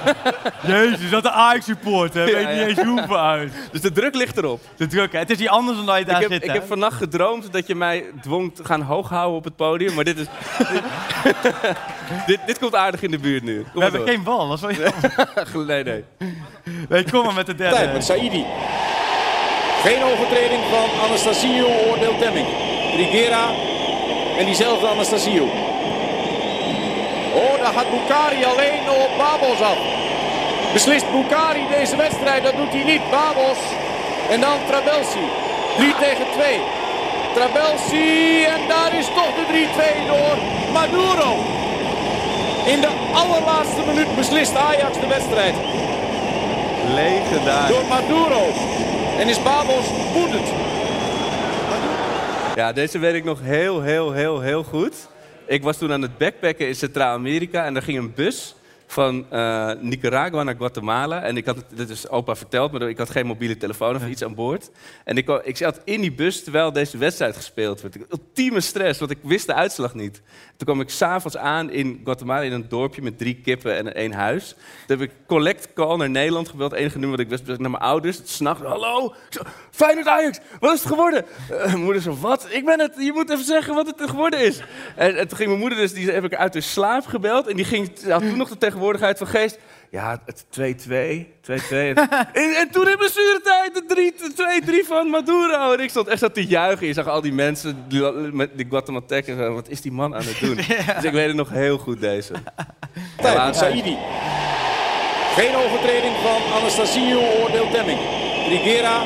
[0.66, 2.24] Jezus, dat de Ajax-support, hè?
[2.24, 2.66] Weet Ja, ja.
[2.66, 3.52] niet eens hoeveel uit.
[3.72, 4.60] Dus de druk ligt erop.
[4.76, 5.18] De druk, hè?
[5.18, 6.54] Het is niet anders dan dat je daar ik heb, zit, ik hè?
[6.54, 10.18] heb vannacht gedroomd dat je mij dwong te gaan hooghouden op het podium, maar dit
[10.18, 10.26] is...
[12.26, 13.54] dit, dit komt aardig in de buurt nu.
[13.54, 14.08] Kom We maar hebben door.
[14.08, 15.66] geen bal, dat is wel jammer.
[15.66, 16.04] Nee, nee.
[16.88, 17.76] Nee, kom maar met de derde.
[17.76, 18.44] Tijd met Saidi.
[19.82, 22.46] Geen overtreding van Anastasio, oordeelt Temming.
[22.96, 23.48] Rigera
[24.42, 25.44] en diezelfde Anastasio.
[27.34, 29.78] Oh, daar gaat Bukari alleen op Babos af.
[30.72, 33.10] Beslist Bukari deze wedstrijd, dat doet hij niet.
[33.10, 33.58] Babos
[34.30, 35.24] en dan Trabelsi.
[35.76, 36.60] 3 tegen 2.
[37.34, 40.36] Trabelsi en daar is toch de 3-2 door
[40.72, 41.30] Maduro.
[42.64, 45.54] In de allerlaatste minuut beslist Ajax de wedstrijd.
[46.94, 47.76] Legendarisch.
[47.76, 48.42] Door Maduro.
[49.18, 50.48] En is Babos woedend.
[52.54, 55.08] Ja, deze weet ik nog heel, heel, heel, heel goed.
[55.46, 58.54] Ik was toen aan het backpacken in Centraal-Amerika en er ging een bus
[58.86, 61.22] van eh, Nicaragua naar Guatemala.
[61.22, 64.06] En ik had het, dit is opa verteld, maar ik had geen mobiele telefoon of
[64.06, 64.70] iets aan boord.
[65.04, 67.96] En ik, ik zat in die bus terwijl deze wedstrijd gespeeld werd.
[68.10, 70.22] Ultieme stress, want ik wist de uitslag niet.
[70.62, 74.12] Toen kwam ik s'avonds aan in Guatemala in een dorpje met drie kippen en één
[74.12, 74.48] huis.
[74.86, 76.70] Toen heb ik collect call naar Nederland gebeld.
[76.70, 78.20] Het enige nummer dat ik wist, was naar mijn ouders.
[78.24, 79.14] S'nachts, hallo,
[79.70, 81.24] Feyenoord Ajax, wat is het geworden?
[81.50, 82.46] Eh, mijn moeder zo, wat?
[82.50, 84.62] Ik ben het, je moet even zeggen wat het geworden is.
[84.96, 87.46] En, en toen ging mijn moeder dus, die heb ik uit de slaap gebeld.
[87.46, 89.58] En die ging, had toen nog de tegenwoordig tegenwoordigheid van geest.
[89.92, 90.90] Ja, het 2-2.
[90.90, 90.94] 2-2.
[92.42, 95.72] en, en toen in blessuretijd de 2-3 van Maduro.
[95.72, 96.86] En ik stond echt zo te juichen.
[96.86, 99.38] Je zag al die mensen, die, met die Guatemaltecers.
[99.38, 100.56] en Wat is die man aan het doen?
[100.96, 102.32] Dus ik weet het nog heel goed, deze.
[103.22, 103.96] Tijd, Saidi.
[105.34, 107.98] Geen overtreding van Anastasio, oordeelt Demming.
[108.46, 109.02] Trigera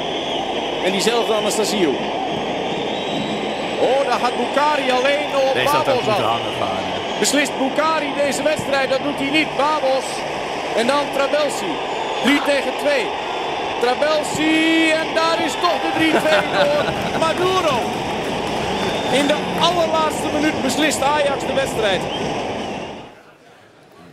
[0.84, 1.90] en diezelfde Anastasio.
[3.80, 5.54] Oh, daar gaat Bukari alleen op
[6.58, 6.82] gaan.
[6.84, 7.18] hè.
[7.18, 9.56] Beslist Bukari deze wedstrijd, dat doet hij niet.
[9.56, 10.04] Babos
[10.76, 11.70] en dan Trabelsi.
[12.24, 13.06] 3 tegen 2.
[13.80, 16.02] Trabelsi en daar is toch de 3-2
[16.64, 16.84] door
[17.20, 17.76] Maduro.
[19.12, 22.00] In de allerlaatste minuut beslist Ajax de wedstrijd.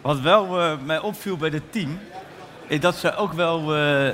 [0.02, 2.00] Wat wel eh, mij opviel bij dit team,
[2.68, 3.76] is dat ze ook wel...
[3.76, 4.10] eh,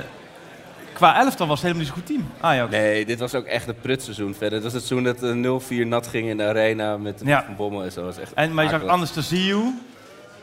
[0.92, 2.70] qua elftal was het helemaal niet zo'n goed team, Ajax.
[2.70, 4.50] Nee, dit was ook echt een prutseizoen verder.
[4.50, 7.42] Dat was het seizoen dat de 0-4 nat ging in de arena met Ja.
[7.44, 8.04] Van bommen en zo.
[8.04, 8.94] Was echt En, maar je zag akelig.
[8.96, 9.72] Anastasio,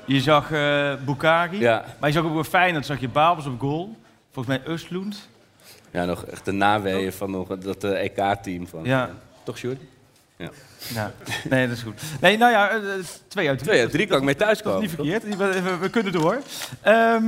[0.08, 0.50] je zag
[1.06, 1.86] Bukari, Ja.
[2.00, 3.96] maar je zag ook bij Feyenoord zag je Babels op goal.
[4.32, 5.16] Volgens mij Östlund.
[5.92, 8.68] Ja, nog echt de naweeën van nog dat eh, EK-team.
[8.68, 8.84] van.
[8.84, 9.08] Ja.
[9.08, 9.82] eh, toch, Sjoerd?
[10.38, 10.50] Ja.
[10.94, 11.12] Ja,
[11.50, 12.02] nee, dat is goed.
[12.22, 12.70] Nee, nou ja,
[13.28, 13.70] twee uit drie.
[13.70, 14.82] Twee uit drie kan ik mee Dat thuiskomen.
[14.84, 15.38] is niet verkeerd.
[15.38, 16.38] We, we- we kunnen door.
[16.82, 17.24] Ehm,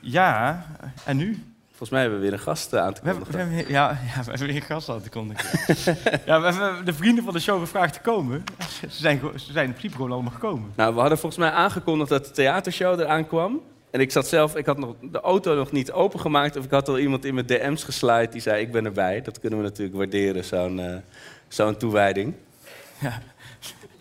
[0.00, 0.66] ja,
[1.04, 1.44] en nu?
[1.84, 3.48] Volgens mij hebben we weer een gast eh, aan te We hebben, kondigen.
[3.50, 5.58] we hebben- ja, ja, we hebben weer een gast aan te kondigen.
[6.26, 8.44] ja, we hebben de vrienden van de show gevraagd te komen.
[8.80, 10.72] Ze zijn, ze zijn in principe gewoon allemaal gekomen.
[10.76, 13.60] Nou, we hadden volgens mij aangekondigd dat de theatershow eraan kwam.
[13.90, 16.56] En ik zat zelf, ik had nog de auto nog niet opengemaakt.
[16.56, 19.22] Of ik had al iemand in mijn DM's geslaaid die zei: Ik ben erbij.
[19.22, 20.96] Dat kunnen we natuurlijk waarderen, zo'n eh,
[21.48, 22.34] zo'n toewijding.
[22.98, 23.20] Ja.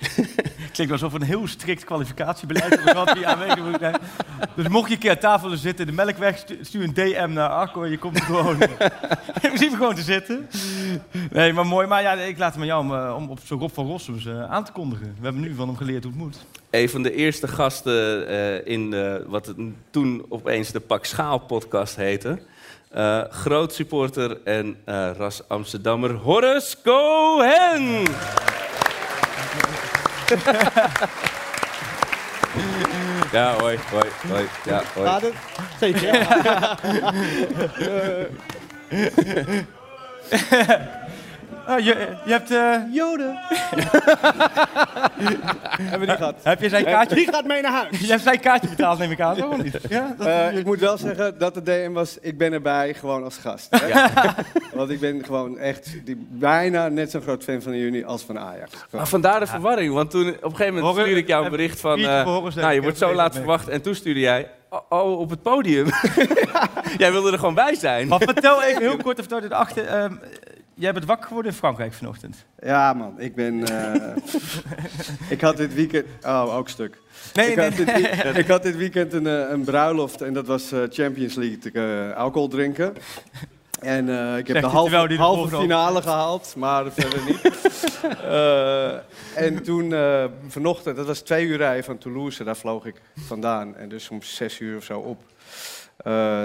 [0.73, 3.95] Klinkt alsof we een heel strikt kwalificatiebeleid hebben gehad die aanwezig moet zijn.
[4.55, 6.93] Dus mocht je een keer aan tafel willen zitten in de Melkweg, stu- stuur een
[6.93, 8.61] DM naar Arco en je komt er gewoon
[9.41, 10.49] in principe gewoon te zitten.
[11.31, 11.87] Nee, maar mooi.
[11.87, 14.25] Maar ja, ik laat het met jou om, eh, om op zo'n Rob van Rossums
[14.25, 15.15] eh, aan te kondigen.
[15.19, 16.45] We hebben nu van hem geleerd hoe het moet.
[16.69, 19.57] Een van de eerste gasten eh, in de, wat het
[19.91, 22.41] toen opeens de Pak Schaal podcast heette.
[23.29, 24.77] Groot supporter en
[25.17, 28.03] ras Amsterdammer Horace Cohen.
[33.31, 34.47] Ja, hoi, hoi, hoi.
[34.65, 35.07] Ja, hoi.
[35.07, 35.33] Gaat het?
[35.79, 36.13] Zeker.
[41.67, 42.51] Ah, je, je hebt...
[42.51, 43.37] eh, Joden.
[45.81, 46.35] Hebben we die gehad.
[46.43, 47.15] heb je zijn kaartje...
[47.15, 47.99] Die gaat mee naar huis.
[47.99, 49.49] Je hebt zijn kaartje betaald, neem ik aan, toch?
[49.51, 49.77] Of niet?
[49.89, 53.23] Ja, dat, Eh, ik moet wel zeggen dat de DM was, ik ben erbij gewoon
[53.23, 53.67] als gast.
[53.69, 54.05] hè.
[54.77, 58.39] Want ik ben gewoon echt die, bijna net zo'n groot fan van jullie als van
[58.39, 58.71] Ajax.
[58.91, 61.57] Maar vandaar de verwarring, want toen op een gegeven moment stuurde ik jou een heb-
[61.57, 61.95] bericht van...
[61.95, 63.67] Piet, eh, nou, je wordt zo laat verwacht.
[63.67, 64.49] En toen stuurde jij...
[64.69, 65.87] Oh, oh, op het podium.
[66.97, 68.07] jij wilde er gewoon bij zijn.
[68.07, 69.85] Maar vertel even heel kort, of vertel dit achter.
[69.87, 70.13] ehm,
[70.75, 72.45] jij bent wakker geworden in Frankrijk vanochtend.
[72.59, 73.63] Ja man, ik ben...
[73.67, 74.15] eh,
[75.35, 76.05] ik had dit weekend...
[76.21, 76.97] Oh, ook stuk.
[77.33, 80.33] Nee, ik, nee, had dit, wie- ik had dit weekend een, eh, een bruiloft en
[80.33, 82.93] dat was eh, Champions League te, alcohol drinken.
[83.79, 87.41] En ik heb de halve, halve finale gehaald, maar verder niet.
[89.35, 89.93] En toen
[90.47, 93.75] vanochtend, dat was twee uur rijden van Toulouse, daar vloog ik vandaan.
[93.75, 95.21] En dus om zes uur of zo op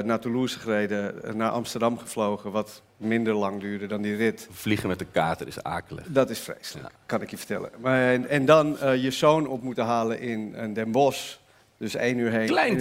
[0.04, 4.48] naar Toulouse gereden, eh, naar Amsterdam gevlogen, wat minder lang duurde dan die rit.
[4.50, 6.04] Vliegen met de kater is akelig.
[6.08, 7.70] Dat is vreselijk, kan ik je vertellen.
[7.80, 11.36] Maar, en, en dan eh, je zoon op moeten halen in eh, Den Bosch.
[11.78, 12.46] Dus één uur heen.
[12.46, 12.76] Klein.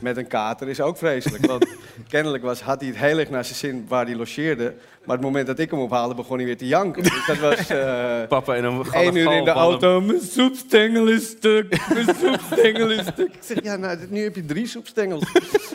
[0.00, 1.46] Met een kater is ook vreselijk.
[1.46, 1.66] Want
[2.08, 4.74] kennelijk was, had hij het heel erg naar zijn zin waar hij logeerde.
[5.04, 7.02] Maar het moment dat ik hem ophaalde, begon hij weer te janken.
[7.02, 7.68] Dus dat was...
[7.70, 12.90] eh, Papa in een Eén uur in de auto, mijn soepstengel is stuk, mijn soepstengel
[12.90, 13.34] is stuk.
[13.34, 15.24] Ik zeg, ja, nou, nu heb je drie soepstengels.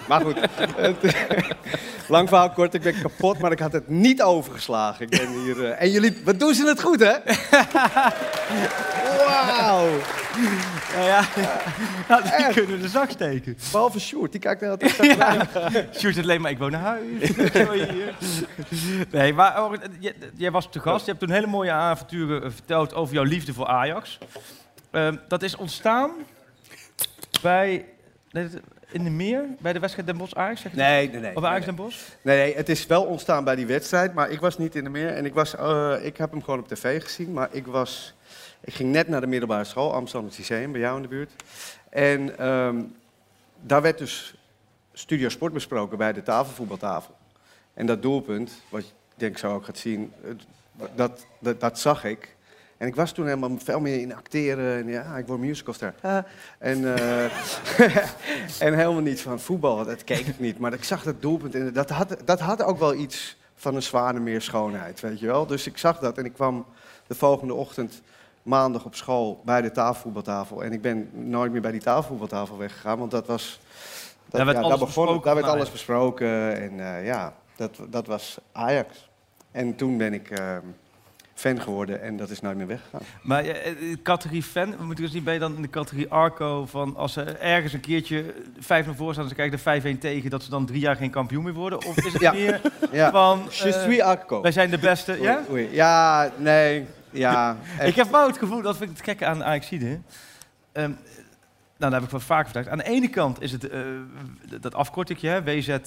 [0.07, 0.35] maar goed,
[0.75, 1.15] het-
[2.07, 5.05] lang verhaal kort, ik ben kapot, maar ik had het niet overgeslagen.
[5.05, 7.13] Ik ben hier, eh, en jullie, wat doen ze het goed, hè?
[9.17, 9.87] Wauw.
[10.95, 11.61] Ja, ja.
[12.07, 13.57] ja die kunnen de zak steken.
[13.71, 17.31] Behalve Sjoerd, die kijkt naar het Sjoerd het alleen maar, ik woon naar huis.
[19.11, 21.05] Nee, maar oh, jij, jij was te gast.
[21.05, 24.17] Je hebt toen hele mooie avonturen eh, verteld over jouw liefde voor Ajax.
[24.91, 26.11] Ehm, dat is ontstaan
[27.41, 27.85] bij...
[28.91, 30.61] In de meer, bij de wedstrijd Den Bosch Ajax?
[30.61, 30.77] zeg je?
[30.77, 31.35] Nee, nee, nee.
[31.35, 31.99] Of Ajax Den Bosch?
[32.21, 34.89] Nee, nee, het is wel ontstaan bij die wedstrijd, maar ik was niet in de
[34.89, 35.07] meer.
[35.07, 38.13] En ik, was, eh, ik heb hem gewoon op tv gezien, maar ik, was,
[38.63, 41.31] ik ging net naar de middelbare school, Amsterdam het Lyceum, bij jou in de buurt.
[41.89, 42.81] En ehm,
[43.61, 44.35] daar werd dus
[44.93, 47.15] Studio Sport besproken bij de tafelvoetbaltafel.
[47.73, 50.13] En dat doelpunt, wat ik denk zo ook gaat zien,
[50.95, 52.35] dat, dat, dat zag ik.
[52.77, 54.77] En ik was toen helemaal veel meer in acteren.
[54.77, 55.93] En ja, ik word musicalster.
[56.01, 56.17] Ah.
[56.57, 57.23] En, eh,
[58.67, 59.85] en helemaal niet van voetbal.
[59.85, 60.59] Dat keek ik niet.
[60.59, 61.55] Maar ik zag dat doelpunt.
[61.55, 65.45] En dat had, dat had ook wel iets van een Zwanemeer schoonheid, weet je wel.
[65.45, 66.65] Dus ik zag dat en ik kwam
[67.07, 68.01] de volgende ochtend
[68.43, 70.63] maandag op school bij de tafelvoetbaltafel.
[70.63, 73.59] En ik ben nooit meer bij die tafelvoetbaltafel weggegaan, want dat was...
[74.25, 78.07] Dat, Daar werd alles begon, besproken daar werd alles besproken en eh, ja, dat, dat
[78.07, 79.09] was Ajax.
[79.51, 80.57] En toen ben ik eh,
[81.33, 83.01] fan geworden en dat is nooit meer weggegaan.
[83.23, 83.71] Maar eh,
[84.03, 87.13] categorie fan, moet ik dus niet ben je dan in de categorie Arco van als
[87.13, 90.43] ze ergens een keertje 5 naar voren staan en ze krijgen er 5-1 tegen, dat
[90.43, 91.85] ze dan drie jaar geen kampioen meer worden?
[91.85, 92.31] Of is het Ja.
[92.33, 93.11] meer Ja.
[93.11, 94.41] van Je suis Arco.
[94.41, 95.21] wij zijn de beste?
[95.21, 95.41] Ja?
[95.51, 95.67] Oei.
[95.71, 97.57] Ja, nee, ja.
[97.79, 97.89] echt.
[97.89, 99.99] Ik heb wel het gevoel, dat vind ik het gekke aan Ajaxide.
[100.71, 100.91] Ehm
[101.83, 102.67] nou, dat heb ik wel vaak verteld.
[102.67, 103.79] Aan de ene kant is het eh,
[104.59, 105.79] dat afkortingje, hè, WZ, eh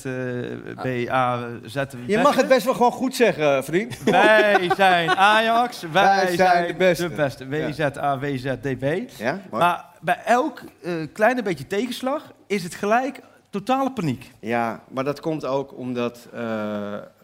[0.83, 1.83] BA, Z.
[2.07, 4.03] Je mag het best wel gewoon goed zeggen, vriend.
[4.05, 7.09] Wij zijn Ajax, wij, zijn, de beste.
[7.09, 7.49] de beste.
[7.49, 9.11] WZ, A, WZ, DB.
[9.16, 9.62] Ja, mooi.
[9.64, 13.20] Maar bij elk eh, kleine beetje tegenslag is het gelijk
[13.59, 14.30] totale paniek.
[14.40, 16.40] Ja, maar dat komt ook omdat eh,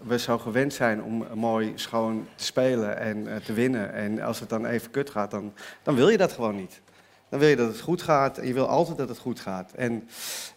[0.03, 3.93] we zo gewend zijn om mooi schoon te spelen en eh, te winnen.
[3.93, 5.53] En als het dan even kut gaat, dan,
[5.83, 6.81] dan wil je dat gewoon niet.
[7.29, 9.73] Dan wil je dat het goed gaat en je wil altijd dat het goed gaat.
[9.73, 10.09] En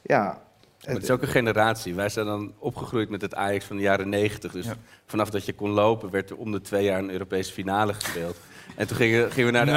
[0.01, 0.43] ja...
[0.86, 1.95] Maar het is ook een generatie.
[1.95, 4.51] Wij zijn dan opgegroeid met het Ajax van de jaren 90.
[4.51, 4.67] Dus
[5.05, 8.38] vanaf dat je kon lopen, werd er om de twee jaar een Europese finale gespeeld.
[8.76, 9.71] En toen gingen, gingen we naar de...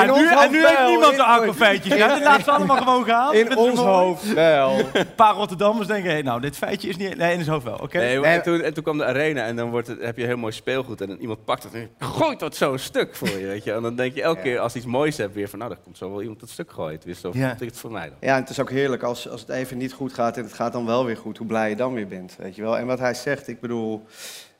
[0.00, 1.96] en nu, en nu heeft niemand de Arco-feitjes.
[1.96, 3.34] Ja, dit laten ze allemaal gewoon gaan.
[3.34, 4.78] In ons hoofd wel.
[4.92, 7.16] Een paar Rotterdammers denken, hey, nou, dit feitje is niet...
[7.16, 7.98] Nee, in zijn hoofd wel, oké.
[7.98, 10.36] Nee, en, toen, en toen kwam de arena en dan wordt het, heb je heel
[10.36, 11.00] mooi speelgoed.
[11.00, 13.46] En dan iemand pakt het en gooit dat zo een stuk voor je.
[13.46, 13.72] Weet je?
[13.72, 15.58] En dan denk je elke keer als iets moois hebt weer van...
[15.58, 17.00] nou, dan komt zo wel iemand dat stuk gooien.
[17.16, 17.56] Zo Ja.
[17.58, 17.64] ja.
[17.64, 18.16] het voor mij dan.
[18.20, 20.52] Ja, en het is ook heerlijk als, als het even niet goed gaat en het
[20.52, 22.78] gaat dan wel weer goed, hoe blij je dan weer bent, weet je wel.
[22.78, 24.06] En wat hij zegt, ik bedoel,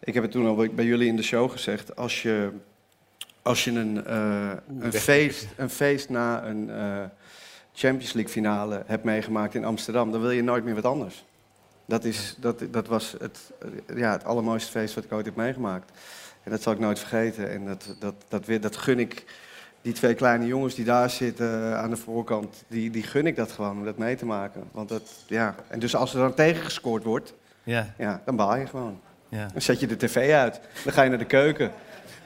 [0.00, 2.50] ik heb het toen al bij- jullie in de show gezegd, als je,
[3.42, 7.04] als je een, eh, een, feest, een feest na een eh,
[7.74, 11.24] Champions League finale hebt meegemaakt in Amsterdam, dan wil je nooit meer wat anders.
[11.84, 13.38] Dat, is, dat, dat was het,
[13.94, 15.90] ja, het allermooiste feest wat ik ooit heb meegemaakt.
[16.42, 17.50] En dat zal ik nooit vergeten.
[17.50, 19.24] En dat, dat, dat, weer, dat gun ik
[19.82, 23.36] die twee kleine jongens die daar zitten eh, aan de voorkant, die, die gun ik
[23.36, 24.62] dat gewoon om dat mee te maken.
[24.72, 25.54] Want dat, ja.
[25.68, 27.94] En dus als er dan tegengescoord wordt, Ja.
[27.98, 29.00] ja, dan baal je gewoon.
[29.28, 29.48] Ja.
[29.52, 31.70] Dan zet je de tv uit, dan ga je naar de keuken.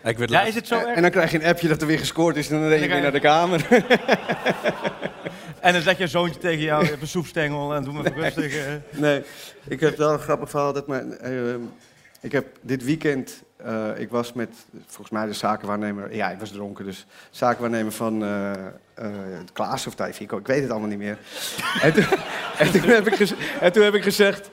[0.05, 0.96] Ik werd Ja, is het zo En, erg?
[0.96, 2.88] en dan krijg je een appje dat er weer gescoord is en dan ren je
[2.88, 3.66] weer naar de kamer.
[5.61, 8.55] En dan zet je zoontje tegen jou, je hebt een soepstengel en doe maar rustig.
[8.57, 8.64] eh.
[8.90, 9.22] Nee,
[9.68, 10.72] ik heb wel een grappig verhaal.
[10.72, 11.55] Dat mijn, eh,
[12.20, 14.48] ik heb dit weekend, eh, ik was met
[14.86, 18.50] volgens mij de zakenwaarnemer, ja, ik was dronken, dus zakenwaarnemer van eh
[18.94, 19.07] eh
[19.53, 21.18] Klaas of Taifiko, ik weet het allemaal niet meer.
[21.82, 22.05] en, toen,
[22.59, 24.50] en, toen heb ik gez- en toen heb ik gezegd,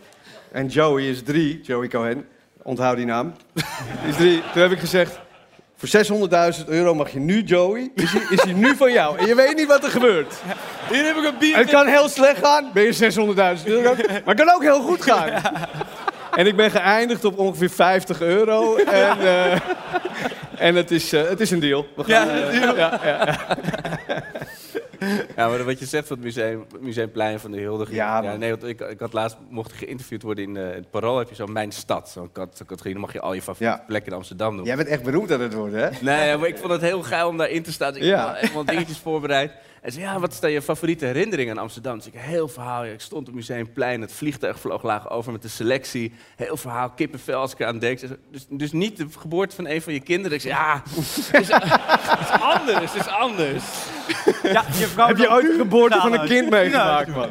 [0.51, 2.25] en Joey is drie, Joey Cohen,
[2.69, 3.33] onthoud die naam,
[4.09, 4.41] is drie.
[4.53, 5.19] Toen heb ik gezegd,
[5.77, 5.89] voor
[6.59, 9.17] 600.000 euro mag je nu Joey, is hij, is hij nu van jou.
[9.17, 10.33] En je weet niet wat er gebeurt.
[10.91, 11.57] Hier heb ik een bier.
[11.57, 13.95] Het kan heel slecht gaan, ben je 600.000 euro.
[13.95, 15.41] Maar het kan ook heel goed gaan.
[16.35, 18.75] En ik ben geëindigd op ongeveer 50 euro.
[18.75, 19.51] En, eh,
[20.67, 21.87] en het, is, eh, het is een deal.
[21.95, 22.75] We gaan, Ja, eh, een deal.
[22.75, 23.25] ja, ja.
[23.25, 23.98] Ja,
[25.35, 27.85] maar wat je zegt van het museum, Museumplein van de Hilde.
[27.89, 31.17] Ja, ja nee, want ik, ik had laatst, mocht geïnterviewd worden in, in het Parool,
[31.17, 32.09] heb je zo Mijn Stad.
[32.09, 33.83] Zo'n cat- zo'n categorie, dan mag je al je favoriete Ja.
[33.87, 34.65] plekken in Amsterdam doen.
[34.65, 35.89] Jij bent echt beroemd aan het worden, hè?
[36.01, 37.93] Nee, maar ik vond het heel geil om daarin te staan.
[37.93, 38.27] Dus ik Ja.
[38.27, 39.51] had helemaal dingetjes voorbereid.
[39.81, 41.97] En zei, ja, wat is dan je favoriete herinnering aan Amsterdam?
[41.97, 42.83] Dus ik, heel verhaal.
[42.83, 46.13] Ja, ik stond op Museumplein, het vliegtuig vloog laag over met de selectie.
[46.35, 47.99] Heel verhaal, kippenvel als ik eraan denk.
[48.31, 50.37] Dus, dus niet de geboorte van een van je kinderen.
[50.37, 51.47] Ik zei, ja, het is,
[52.11, 53.63] het is anders, het is anders.
[54.43, 57.29] Ja, je vrouw Heb je ooit de geboorte van een kind meegemaakt, man?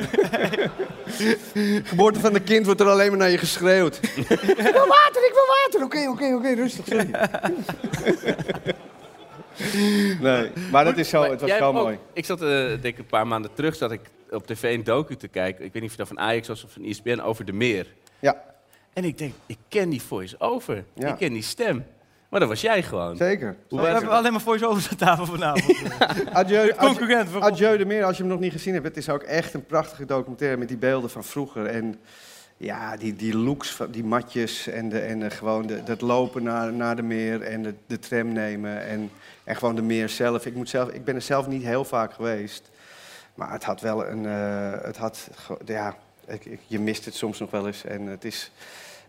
[1.84, 3.98] geboorte van een kind wordt er alleen maar naar je geschreeuwd.
[4.02, 5.82] ik wil water, ik wil water.
[5.82, 7.10] Oké, oké, oké, rustig, sorry.
[10.20, 11.98] nee, maar dat is zo, het was wel mooi.
[12.12, 14.00] Ik zat, eh, denk ik, een paar maanden terug, zat ik
[14.30, 15.64] op tv een docu te kijken.
[15.64, 17.86] Ik weet niet of je dat van Ajax was of van ESPN, over de meer.
[18.18, 18.44] Ja.
[18.92, 20.84] En ik denk, ik ken die voice-over.
[20.94, 21.08] Ja.
[21.08, 21.84] Ik ken die stem.
[22.28, 23.16] Maar dat was jij gewoon.
[23.16, 23.56] Zeker.
[23.68, 25.78] We hebben alleen maar over aan tafel vanavond.
[26.32, 28.86] Adieu, Concurrent, adieu, adieu de Meer, als je hem nog niet gezien hebt.
[28.86, 31.66] Het is ook echt een prachtige documentaire met die beelden van vroeger.
[31.66, 32.00] En
[32.56, 36.42] ja, die, die looks, van die matjes en, de, en de, gewoon de, dat lopen
[36.42, 38.86] naar, naar de meer en de, de tram nemen.
[38.86, 39.10] En,
[39.48, 40.46] en gewoon de meer zelf.
[40.46, 40.88] Ik, moet zelf.
[40.88, 42.70] ik ben er zelf niet heel vaak geweest.
[43.34, 44.26] Maar het had wel een...
[44.26, 45.28] eh, het had,
[45.64, 45.96] ja,
[46.26, 47.84] ik, ik- je mist het soms nog wel eens.
[47.84, 48.50] En het is...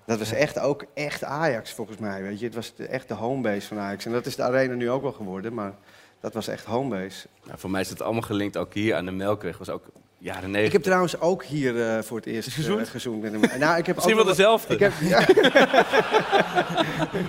[0.06, 2.46] Dat was echt ook echt Ajax volgens mij, weet je.
[2.46, 4.06] Het was echt de homebase van Ajax.
[4.06, 5.74] En dat is de arena nu ook wel geworden, maar
[6.20, 7.28] dat was echt homebase.
[7.56, 9.58] Voor mij is het allemaal gelinkt, ook hier aan de Melkweg.
[9.58, 9.84] was ook
[10.20, 10.66] jaren 90.
[10.66, 13.60] Ik heb trouwens ook hier eh, voor het eerst gezoend, gezoend met hem.
[13.60, 14.74] Nou, ik heb Misschien ook wel dezelfde.
[14.74, 15.18] Ik heb, ja.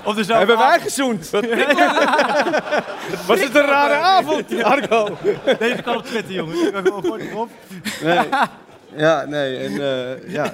[0.08, 0.82] Of dezelfde Hebben wij avond.
[0.82, 1.30] gezoend?
[3.26, 5.16] Was het een rare avond, Arco?
[5.58, 6.60] Deze kan op Twitter, jongens.
[6.62, 7.50] Ik ben gewoon erop.
[8.02, 8.18] Nee.
[8.96, 10.52] Ja, nee, en eh, ja.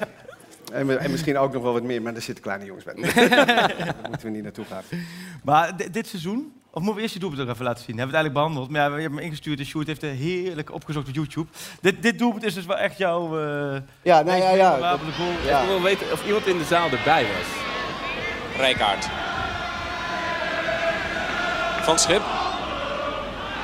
[0.72, 2.94] En, en misschien ook nog wel wat meer, maar er zitten kleine jongens bij.
[3.28, 4.82] Daar moeten we niet naartoe gaan.
[5.44, 7.98] Maar di- dit seizoen, Of moeten we eerst je doelpunt nog even laten zien?
[7.98, 8.70] Hebben we het eigenlijk behandeld.
[8.70, 11.48] Maar ja, we hebben hem ingestuurd en Sjoerd heeft het heerlijk opgezocht op YouTube.
[11.80, 13.38] Dit, dit doelpunt is dus wel echt jouw...
[13.38, 14.98] eh Ja, nou ja, ja.
[15.16, 15.32] goal.
[15.44, 15.60] Ja.
[15.60, 17.62] Ik wil weten of iemand in de zaal erbij was.
[18.56, 19.08] Rijkaard.
[21.82, 22.22] Van Schip.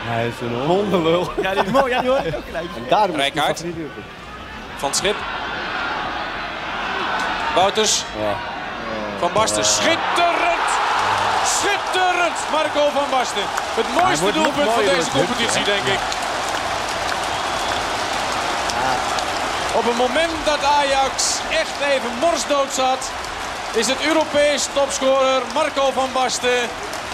[0.04, 1.30] Hij is een hondenlul.
[1.42, 1.92] Ja, die is mooi.
[1.92, 2.66] Ja, die hoor ik ook gelijk.
[2.76, 3.64] En daarom is Rijkaard.
[4.76, 5.16] Van Schip.
[7.54, 8.04] Wouters.
[9.18, 9.64] Van Basten.
[9.64, 10.68] Schitterend!
[11.44, 11.81] Schitterend!
[12.52, 13.46] Marco van Basten.
[13.80, 16.00] Het mooiste doelpunt van deze competitie, denk ik.
[19.76, 23.10] Op het moment dat Ajax echt even morsdood zat,
[23.74, 26.68] is het Europees topscorer Marco van Basten.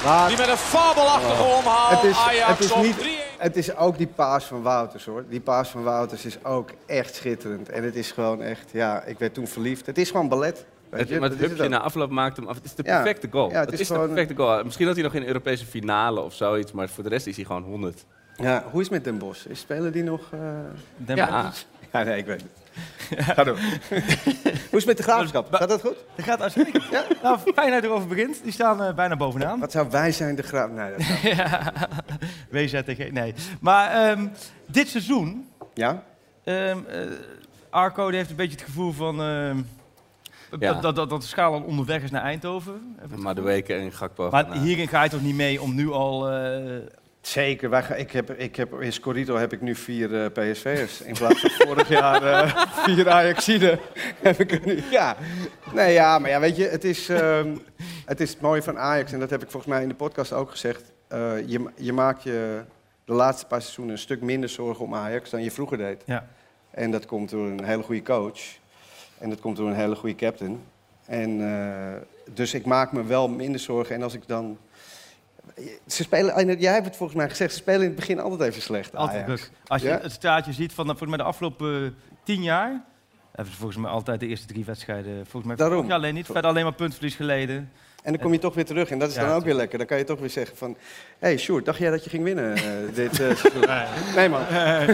[0.04, 3.00] Maar Die met een fabelachtige omhaal het is, Ajax het is op niet, 3-1.
[3.38, 5.24] het is ook die paas van Wouters hoor.
[5.28, 7.68] Die paas van Wouters is ook echt schitterend.
[7.68, 9.86] En het is gewoon echt, ja, ik werd toen verliefd.
[9.86, 10.64] Het is gewoon ballet.
[10.90, 11.18] Weet Het, je?
[11.20, 12.54] maar Dat het hupje na afloop maakt hem af.
[12.54, 12.94] Het is de Ja.
[13.02, 13.50] perfecte goal.
[13.50, 14.64] Ja, het het is is, de perfecte goal.
[14.64, 17.44] Misschien had hij nog in Europese finale of zoiets, maar voor de rest is hij
[17.44, 18.04] gewoon 100.
[18.36, 19.46] Ja, hoe is het met Den Bosch?
[19.46, 20.20] Is spelen die nog?
[20.30, 20.38] eh?
[20.96, 21.52] Den Ja.
[21.92, 23.24] Ja, nee, ik weet het.
[23.24, 23.58] Ga door.
[23.58, 23.98] hoe
[24.70, 25.54] is het met de graafschap?
[25.54, 25.96] Gaat dat goed?
[26.16, 26.84] Dat gaat uitstekend.
[26.90, 27.04] Ja?
[27.22, 28.42] Nou, fijn dat je erover begint.
[28.42, 29.60] Die staan eh, bijna bovenaan.
[29.60, 30.70] Wat zou wij zijn, de graaf?
[30.70, 31.72] Nee, dat zou- ja.
[32.50, 33.34] WZTG, nee.
[33.60, 34.26] Maar ehm,
[34.66, 36.02] dit seizoen, Ja?
[36.44, 37.00] ehm, eh,
[37.70, 39.20] Arco die heeft een beetje het gevoel van...
[39.22, 39.56] ehm,
[40.58, 40.72] Ja.
[40.72, 42.96] dat, dat, dat, de schaal al onderweg is naar Eindhoven.
[43.16, 44.30] Maar de weken en Gakpo.
[44.30, 46.30] Maar hierin ga je toch niet mee om nu al...
[46.30, 46.76] eh,
[47.20, 47.70] Zeker.
[47.70, 51.00] Wij, ik heb, ik heb, in Scorito heb ik nu vier eh, PSV'ers.
[51.00, 53.78] In plaats van vorig jaar eh, vier Ajaxiden
[54.20, 54.82] heb ik er nu.
[54.90, 55.16] Ja.
[55.74, 57.56] Nee, ja, maar ja, weet je, het is, ehm,
[58.04, 59.12] het is het mooie van Ajax.
[59.12, 60.92] En dat heb ik volgens mij in de podcast ook gezegd.
[61.08, 62.60] Eh, je, je maakt je
[63.04, 66.02] de laatste paar seizoenen een stuk minder zorgen om Ajax dan je vroeger deed.
[66.06, 66.26] ja.
[66.70, 68.40] En dat komt door een hele goede coach.
[69.20, 70.60] En dat komt door een hele goede captain.
[71.06, 72.00] En eh,
[72.34, 73.94] dus ik maak me wel minder zorgen.
[73.94, 74.58] En als ik dan.
[75.86, 78.50] Ze spelen, en jij hebt het volgens mij gezegd, ze spelen in het begin altijd
[78.50, 78.96] even slecht.
[78.96, 79.50] Altijd druk.
[79.66, 79.98] Als je Ja?
[80.02, 81.90] het staartje ziet van de, volgens mij de afgelopen eh,
[82.22, 82.84] tien jaar...
[83.32, 85.14] Hebben ze volgens mij altijd de eerste drie wedstrijden...
[85.26, 85.90] Volgens mij Daarom.
[85.92, 86.26] alleen niet.
[86.26, 87.70] Verder alleen maar puntverlies geleden.
[88.02, 88.90] En dan kom je toch weer terug.
[88.90, 89.78] En dat is Ja, dan ook weer lekker.
[89.78, 90.70] Dan kan je toch weer zeggen van...
[91.18, 92.62] Hé, hey, Sjoerd, dacht jij dat je ging winnen eh,
[92.94, 93.64] dit eh, seizoen?
[94.14, 94.42] Nee, man.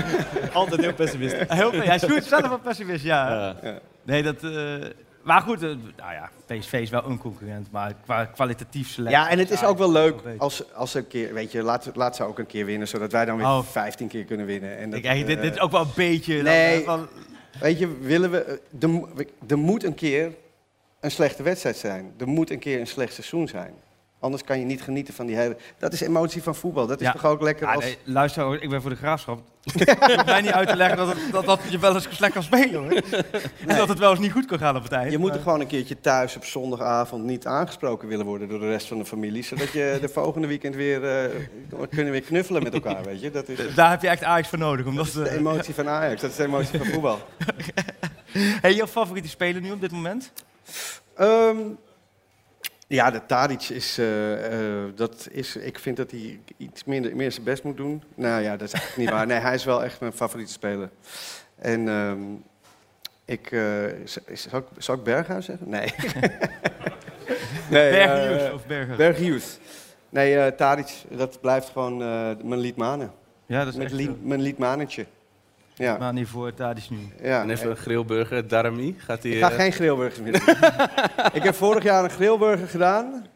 [0.52, 1.48] Altijd heel pessimistisch.
[1.48, 3.56] Heel, ja, Sjoerd is zelf wel pessimist, ja.
[3.62, 3.78] Ja.
[4.04, 4.42] Nee, dat...
[4.42, 4.74] eh,
[5.22, 9.18] maar goed, eh, nou ja, PSV is wel een concurrent, maar qua kwalitatief selectie...
[9.20, 11.34] Ja, en het is ook wel leuk als, als ze een keer...
[11.34, 13.62] Weet je, laat, laat ze ook een keer winnen, zodat wij dan weer Oh.
[13.64, 14.78] 15 keer kunnen winnen.
[14.78, 16.42] En dat, Ik, eigenlijk, dit, eh, dit is ook wel een beetje...
[16.42, 16.78] Nee.
[16.80, 17.08] eh, van-
[17.60, 18.60] Weet je, willen we...
[18.80, 20.32] eh, er moet een keer
[21.00, 22.14] een slechte wedstrijd zijn.
[22.18, 23.74] Er moet een keer een slecht seizoen zijn.
[24.24, 25.56] Anders kan je niet genieten van die hele...
[25.78, 26.86] Dat is emotie van voetbal.
[26.86, 27.12] Dat is Ja.
[27.12, 27.84] toch ook lekker Ja, als...
[27.84, 29.40] nee, luister, ik ben voor de graafschap.
[29.62, 32.32] Je hoeft mij niet uit te leggen dat, het, dat, dat je wel eens slecht
[32.32, 33.02] kan spelen, hoor.
[33.66, 35.12] En dat het wel eens niet goed kan gaan op het eind.
[35.12, 38.68] Je moet er gewoon een keertje thuis op zondagavond niet aangesproken willen worden door de
[38.68, 39.42] rest van de familie.
[39.42, 41.30] Zodat je de volgende weekend weer eh,
[41.90, 43.30] kunnen weer knuffelen met elkaar, weet je.
[43.30, 44.86] Dat is Daar heb je echt Ajax voor nodig.
[44.86, 47.18] Omdat, de eh, emotie van Ajax, dat is de emotie van voetbal.
[48.62, 50.32] hey, jouw favoriete speler nu op dit moment?
[51.16, 51.56] Ehm,
[52.94, 57.32] ja, de Tadic is, eh, eh, dat is, ik vind dat hij iets minder, meer
[57.32, 58.02] zijn best moet doen.
[58.14, 59.26] Nou ja, dat is eigenlijk niet waar.
[59.26, 60.90] Nee, hij is wel echt mijn favoriete speler.
[61.58, 62.18] En ehm,
[63.24, 63.62] ik, eh,
[64.04, 65.68] z- is- zal, ik, zal ik Berghuis zeggen?
[65.68, 65.94] Nee.
[67.70, 68.98] nee Berghuis of Berghuis?
[68.98, 69.58] Berghuis.
[70.08, 71.96] Nee, Tadic, dat blijft gewoon
[72.48, 73.12] mijn liedmanen.
[73.46, 74.16] Ja, dat is Met echt lied, zo.
[74.22, 75.06] mijn liedmanentje.
[75.76, 75.96] Ja.
[75.98, 76.98] Maar niet voor Tadic nu.
[77.22, 77.42] ja.
[77.42, 78.94] En even een grillburger, Darami.
[78.98, 80.54] Gaat hij, Ik ga eh, geen grillburgers meer doen.
[81.38, 83.26] ik heb vorig jaar een grillburger gedaan.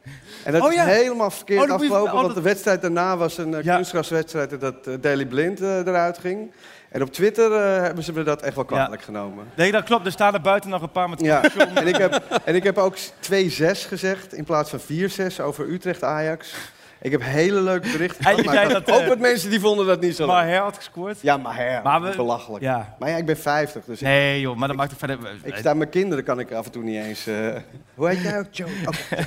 [0.44, 0.84] En dat Oh ja.
[0.86, 3.74] is helemaal verkeerd Oh, je- afgelopen, oh, want de wedstrijd daarna was een uh, Ja.
[3.74, 6.50] kunstgraswedstrijd en dat eh, Daily Blind eh, eruit ging.
[6.88, 9.44] En op Twitter eh, hebben ze me dat echt wel kwalijk genomen.
[9.54, 10.06] Nee, dat klopt.
[10.06, 11.42] Er staan er buiten nog een paar met Ja,
[11.74, 13.00] en ik heb, en ik heb ook 2-6
[13.88, 16.54] gezegd in plaats van 4-6 over Utrecht-Ajax.
[17.00, 19.60] Ik heb hele leuke berichten En gehad, maar ik had ook eh, met mensen die
[19.60, 20.32] vonden dat niet zo leuk.
[20.34, 21.20] Maar hij had gescoord.
[21.20, 22.62] Ja, maar her, Maar we- belachelijk.
[22.64, 22.96] Ja.
[22.98, 25.18] Maar ja, ik ben 50, dus ik, Nee joh, maar dat maakt het verder...
[25.42, 27.26] ik sta mijn kinderen kan ik af en toe niet eens...
[27.26, 27.56] eh,
[27.94, 28.68] hoe heet jij ook, Joe?
[28.86, 29.26] Oké.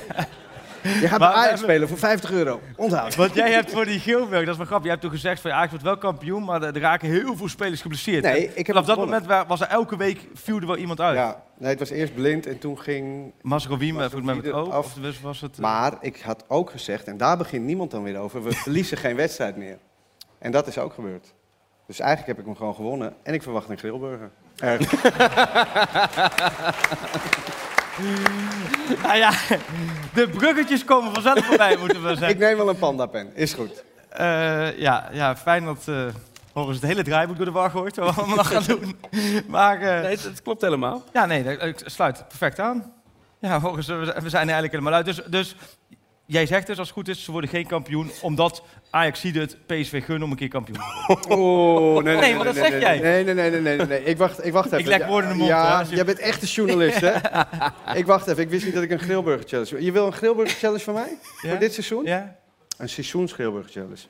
[0.82, 2.60] Je gaat bij Ajax spelen voor 50 euro.
[2.76, 3.14] Onthoud.
[3.22, 5.50] Want jij hebt voor die Gilberg, dat is wel grappig, jij hebt toen gezegd van
[5.50, 8.22] ja, Ajax wordt wel kampioen, maar er raken heel veel spelers geblesseerd.
[8.24, 11.00] Nee, ik heb Vanaf dat moment wa- was er elke week, viel er wel iemand
[11.00, 11.16] uit.
[11.16, 13.32] Ja, nee, het was eerst blind en toen ging...
[13.42, 14.66] Met, volgens mij met eraf.
[14.68, 15.54] of was- was het...
[15.54, 18.96] eh, Maar ik had ook gezegd, en daar begint niemand dan weer over, we verliezen
[18.96, 19.78] geen wedstrijd meer.
[20.38, 21.34] En dat is ook gebeurd.
[21.86, 24.30] Dus eigenlijk heb ik hem gewoon gewonnen en ik verwacht een grillburger.
[24.56, 24.92] Erg.
[29.02, 29.30] Nou ja,
[30.14, 32.38] de bruggetjes komen vanzelf voorbij, moeten we ik zeggen.
[32.38, 33.84] neem wel een pandapen, is goed.
[34.08, 36.04] Eh, ja, ja, fijn dat uh,
[36.52, 38.96] Horus het hele draaiboek door de war gooit, wat we allemaal nog gaan doen.
[39.48, 41.04] Maar eh, Nee, het, het klopt helemaal.
[41.12, 42.92] ja, nee, dat- ik sluit perfect aan.
[43.38, 45.04] Ja, Horus, we we zijn er eigenlijk helemaal uit.
[45.04, 45.56] Dus, dus
[46.26, 48.62] jij zegt dus als het goed is, ze worden geen kampioen, omdat
[48.94, 50.78] Ajax ziet het PSV gunnen om een keer kampioen.
[51.28, 52.98] Oh, nee, nee, Nee, maar dat zeg jij.
[52.98, 54.04] Nee, nee, nee, nee, nee.
[54.04, 54.78] Ik wacht, ik wacht even.
[54.78, 57.00] Ik leg woorden in de mond, Ja, hè, als je- jij bent echt een journalist,
[57.00, 57.12] hè?
[58.00, 59.84] ik wacht even, ik wist niet dat ik een Grilburger challenge...
[59.84, 61.18] Je wil een Grilburger challenge van mij?
[61.42, 61.48] Ja?
[61.50, 62.04] Voor dit seizoen?
[62.04, 62.36] Ja?
[62.78, 64.02] Een seizoens Grilburger challenge.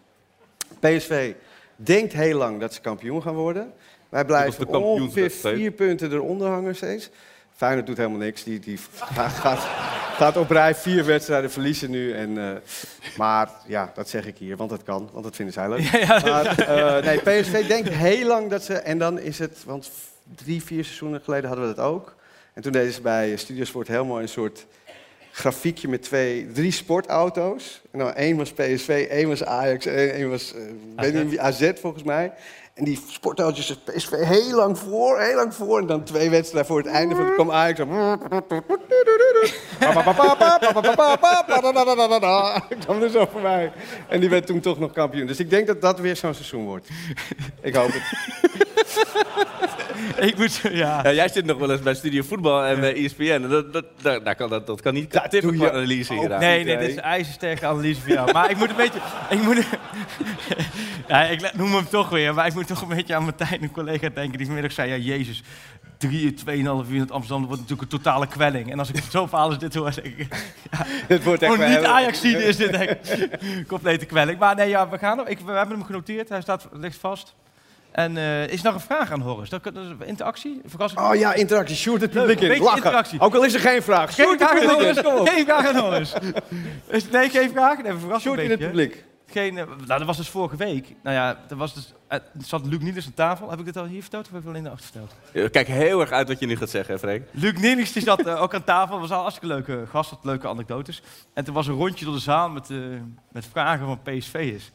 [0.81, 1.33] PSV
[1.77, 3.73] denkt heel lang dat ze kampioen gaan worden.
[4.09, 7.11] Wij blijven ongeveer vier punten eronder hangen steeds.
[7.63, 8.45] Feyenoord doet helemaal niks.
[8.45, 9.59] Die, die gaat,
[10.17, 12.13] gaat, op rij vier wedstrijden verliezen nu.
[12.13, 12.51] En, eh,
[13.17, 15.09] maar ja, dat zeg ik hier, want dat kan.
[15.13, 15.81] Want dat vinden zij leuk.
[15.93, 18.75] Ja, ja, dat- maar eh, nee, PSV denkt heel lang dat ze...
[18.75, 19.59] En dan is het...
[19.65, 19.91] Want
[20.35, 22.15] drie, vier seizoenen geleden hadden we dat ook.
[22.53, 24.67] En toen deden ze bij Studiosport heel mooi een soort
[25.33, 27.83] grafiekje met twee, drie sportauto's.
[27.91, 30.55] En dan één was PSV, één was Ajax, één, één was
[30.97, 32.33] eh, niet wie, AZ volgens mij.
[32.75, 35.79] En die sportauto's is PSV heel lang voor, heel lang voor.
[35.79, 37.79] En dan twee wedstrijden voor het einde van kwam Ajax.
[37.79, 37.87] zo.
[42.85, 43.73] kwam er zo voorbij.
[44.09, 45.27] En die werd toen toch nog kampioen.
[45.27, 46.89] Dus ik denk dat dat weer zo'n seizoen wordt.
[47.61, 48.03] Ik hoop het.
[50.29, 51.01] Ik moet, ja.
[51.03, 53.23] Ja, jij zit nog wel eens bij Studio Voetbal en bij ESPN.
[53.23, 56.29] En Dat, dat, dat, daar kan, dat, dat kan niet tippen analyse hier.
[56.29, 58.33] Nee, nee, dit is ijzersterke analyse voor jou.
[58.33, 59.01] Maar ik moet een beetje...
[59.31, 59.67] Ik moet,
[61.09, 63.71] ja, ik noem hem toch weer, maar ik moet toch een beetje aan Martijn, een
[63.71, 64.91] collega, denken die vanmiddag zei...
[64.91, 65.43] Ja, jezus,
[65.99, 68.71] drie, tweeënhalf uur in het Amsterdam, dat wordt natuurlijk een totale kwelling.
[68.73, 70.35] En als ik zo verhaal als dit hoor, denk ik...
[70.71, 73.39] Ja, Het wordt echt wel niet ajax zien is dit, denk ik.
[73.67, 74.39] Complete kwelling.
[74.39, 75.29] Maar nee, ja, we gaan.
[75.29, 77.35] Ik, we hebben hem genoteerd, hij staat, ligt vast.
[77.93, 79.49] En eh, is er nog een vraag aan Horus?
[79.49, 80.61] Dat, dat is interactie?
[80.65, 81.01] Verrassing?
[81.01, 81.77] Oh ja, interactie.
[81.77, 82.59] Sjoerd het publiek in.
[82.63, 82.77] Lachen.
[82.77, 83.21] interactie.
[83.21, 84.15] Ook al is er geen vraag.
[84.15, 85.05] Geen Sjoerd het vraag aan publiek in.
[85.13, 85.31] Horus.
[85.31, 86.13] Geen vraag aan Horus.
[86.89, 87.83] Is- Nee, geen vraag?
[87.83, 89.05] Nee, Sjoerd een in het publiek.
[89.27, 90.95] Geen, eh, nou, dat was dus vorige week.
[91.03, 93.51] Nou ja, er was dus, eh, zat Luc Niels aan tafel.
[93.51, 95.15] Heb ik dit al hier verteld of heb ik het alleen achter verteld?
[95.33, 97.23] Ja, Kijk heel erg uit wat je nu gaat zeggen, Freek.
[97.31, 99.01] Luc Niels die zat ook aan tafel.
[99.01, 101.03] was al een hartstikke leuke gast, had leuke anekdotes.
[101.35, 102.77] En toen was een rondje door de zaal met, eh,
[103.33, 104.71] met vragen van PSV'ers.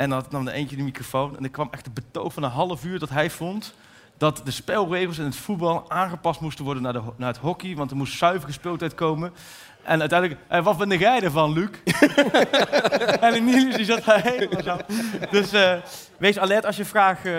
[0.00, 1.36] En dan nam er eentje de microfoon.
[1.36, 3.74] En er kwam echt een betoog van een half uur dat hij vond
[4.18, 7.74] dat de spelregels in het voetbal aangepast moesten worden naar, de, naar het hockey.
[7.76, 9.32] Want er moest zuiver gespeeld uitkomen.
[9.82, 11.68] En uiteindelijk, eh, wat vind jij ervan, Luc?
[13.20, 14.76] en de Niels die zat daar helemaal zo.
[15.30, 15.76] Dus eh,
[16.18, 17.34] wees alert als je vraag eh,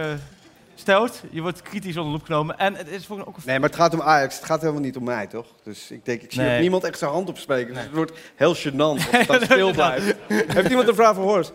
[0.76, 1.24] stelt.
[1.32, 2.58] Je wordt kritisch onder de loep genomen.
[2.58, 4.36] En het is voor ook een Nee, maar het gaat om Ajax.
[4.36, 5.48] Het gaat helemaal niet om mij, toch?
[5.64, 6.56] Dus ik denk, ik zie Nee.
[6.56, 7.74] ook niemand echt zijn hand opspreken.
[7.74, 10.16] Dus het wordt heel gênant als dat stil blijft.
[10.28, 11.54] Heeft iemand een vraag voor Horst?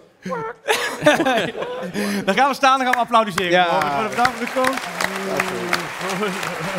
[2.24, 3.50] Dan gaan we staan en dan gaan we applaudisseren.
[3.50, 3.64] Ja.
[3.64, 4.84] Robert, voor de bedankt voor de komst.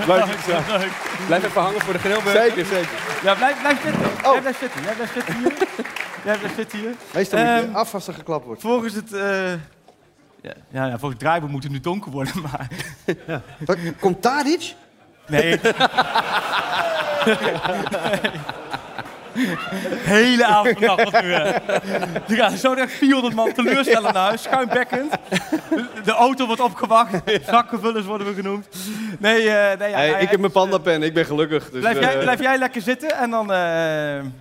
[0.08, 0.26] Leuk.
[0.68, 0.92] Leuk.
[1.28, 2.42] Blijf even hangen voor de grillburger.
[2.42, 2.90] Zeker, zeker.
[3.24, 4.02] Ja, blijf, blijf zitten.
[4.26, 4.32] Oh.
[4.32, 4.82] Jij blijft zitten.
[4.84, 5.54] Jij blijft zitten hier.
[6.24, 6.94] Jij blijft zitten hier.
[7.14, 8.62] Meestal moet je Ehm, af als er geklapt wordt.
[8.62, 9.14] Volgens het...
[9.14, 9.52] eh,
[10.42, 12.68] ja, ja, ja, volgens het draaiboek moet het nu donker worden, maar...
[13.66, 14.74] Wat, Komt Tadic?
[15.28, 15.60] Nee.
[20.04, 21.32] Hele avond vannacht wat nu.
[21.34, 21.54] hè.
[22.28, 25.12] Die gaan zo direct 400 man teleurstellen naar huis, schuimbekkend.
[25.70, 28.68] De, de auto wordt opgewacht, zakkenvullers worden we genoemd.
[29.20, 31.70] Nee, eh, nee ja, Hey, ik heb mijn pandapen, ik ben gelukkig.
[31.70, 33.52] Dus, Blijf jij, eh, blijf jij lekker zitten en dan...
[33.52, 33.58] eh,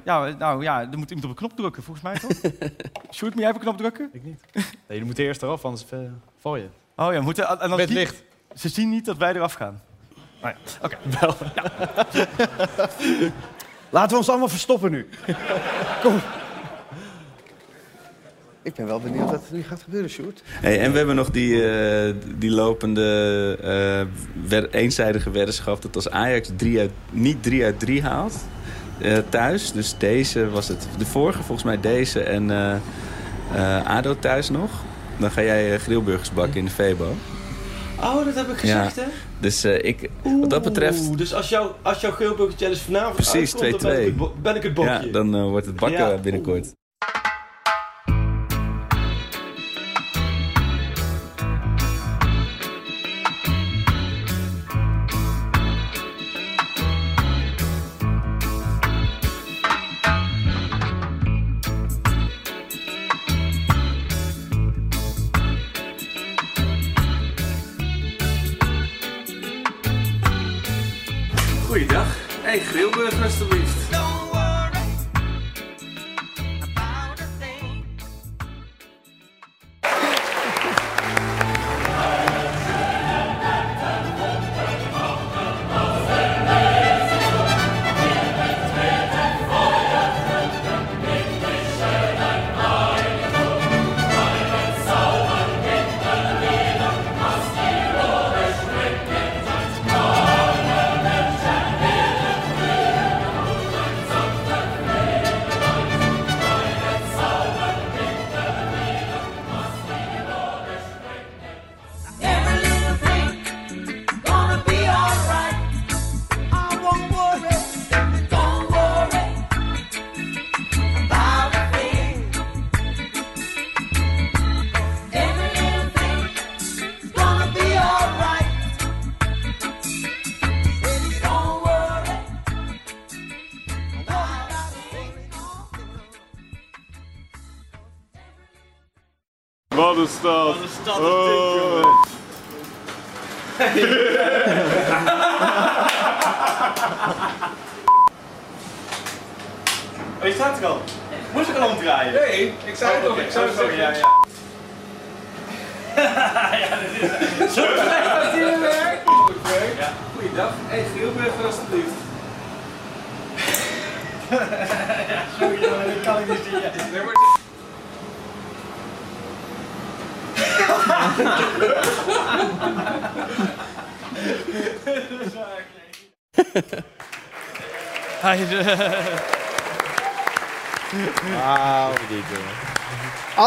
[0.05, 2.51] ja, nou ja, er moet iemand op een knop drukken, volgens mij toch?
[3.15, 4.09] Sjoerd, moet jij op een knop drukken?
[4.13, 4.41] Ik niet.
[4.53, 5.99] Nee, jullie moeten eerst eraf, anders eh,
[6.41, 6.67] val je.
[6.97, 7.49] Oh ja, moeten...
[7.61, 8.23] En dan Met licht.
[8.55, 9.81] Ze zien niet dat wij eraf gaan.
[10.43, 10.97] Oh ja, oké.
[13.91, 15.09] Laten we ons allemaal verstoppen nu.
[16.03, 16.21] Kom.
[18.63, 20.43] Ik ben wel benieuwd wat er nu gaat gebeuren, Sjoerd.
[20.47, 25.83] Hey, en we hebben nog die, eh, die lopende eh, wer- eenzijdige weddenschap...
[25.83, 28.35] dat als Ajax drie uit, niet 3 uit 3 haalt
[29.01, 29.73] eh, thuis...
[29.73, 32.75] dus deze was het, de vorige volgens mij deze en eh,
[33.55, 34.71] eh, ADO thuis nog...
[35.17, 37.15] dan ga jij grillburgers bakken in de Febo.
[38.01, 39.03] Oh, dat heb ik gezegd, hè?
[39.41, 41.01] Dus eh, ik, wat dat betreft...
[41.09, 43.59] Oeh, dus als, jouw als jouw Geelburger Challenge vanavond Precies, 2-2.
[43.61, 44.91] uitkomt, dan ben ik het, bo- ben ik het bokje.
[45.07, 46.17] Ja, dan eh, wordt het bakken Ja.
[46.19, 46.55] binnenkort.
[46.55, 46.75] Goeiedag.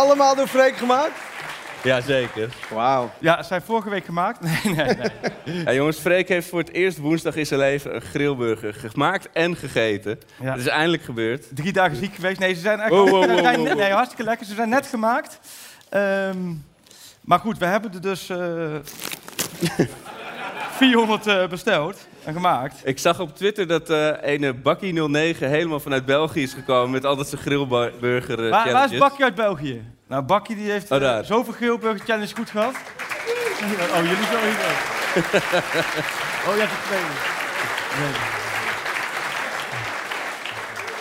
[0.10, 1.12] Allemaal door Freek gemaakt?
[1.84, 2.50] Jazeker.
[2.70, 3.12] Wauw.
[3.20, 4.40] Ja, zijn vorige week gemaakt?
[4.64, 5.64] Nee, nee, nee.
[5.66, 9.56] Ja, jongens, Freek heeft voor het eerst woensdag in zijn leven een grillburger gemaakt en
[9.56, 10.20] gegeten.
[10.42, 10.52] Ja.
[10.52, 11.46] Het is eindelijk gebeurd.
[11.56, 12.40] Drie dagen ziek geweest.
[12.40, 12.80] Nee, ze zijn.
[12.80, 13.78] Wow, wow, wow, wow.
[13.78, 14.46] Nee, hartstikke lekker.
[14.46, 15.40] Ze zijn net gemaakt.
[15.90, 16.54] Ehm,
[17.22, 18.76] maar goed, we hebben er dus eh
[20.78, 22.82] 400 eh, besteld en gemaakt.
[22.84, 27.28] Ik zag op Twitter dat eh ene Bakkie09 helemaal vanuit België is gekomen met altijd
[27.28, 29.00] zijn grillburger eh, Waar, waar is.
[29.00, 29.84] Bakkie uit België?
[30.08, 31.26] Nou, Bakkie die heeft Oh, daar.
[31.26, 32.74] zoveel grillburger challenge goed gehad.
[33.96, 34.82] Oh, jullie zo hier ook.
[36.48, 37.00] Oh, je hebt er twee.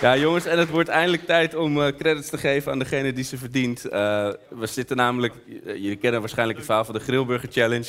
[0.01, 3.25] Ja, jongens, en het wordt eindelijk tijd om eh, credits te geven aan degene die
[3.25, 3.85] ze verdient.
[3.85, 7.87] Eh, we zitten namelijk, jullie kennen waarschijnlijk het verhaal van de Grillburger Challenge.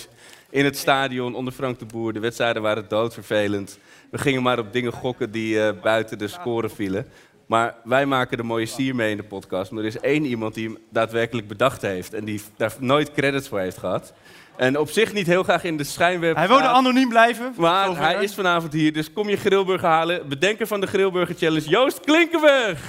[0.49, 2.13] In het stadion onder Frank de Boer.
[2.13, 3.79] De wedstrijden waren doodvervelend.
[4.11, 7.07] We gingen maar op dingen gokken die eh, buiten de score vielen.
[7.45, 9.71] Maar wij maken de mooie sier mee in de podcast.
[9.71, 12.13] Maar er is één iemand die hem daadwerkelijk bedacht heeft.
[12.13, 14.13] En die daar nooit credits voor heeft gehad.
[14.57, 17.53] En op zich niet heel graag in de schijnwerp Hij wilde anoniem blijven.
[17.57, 20.27] Maar hij is vanavond hier, dus kom je grillburger halen.
[20.27, 22.79] Bedenker van de Grillburger Challenge, Joost Klinkenberg.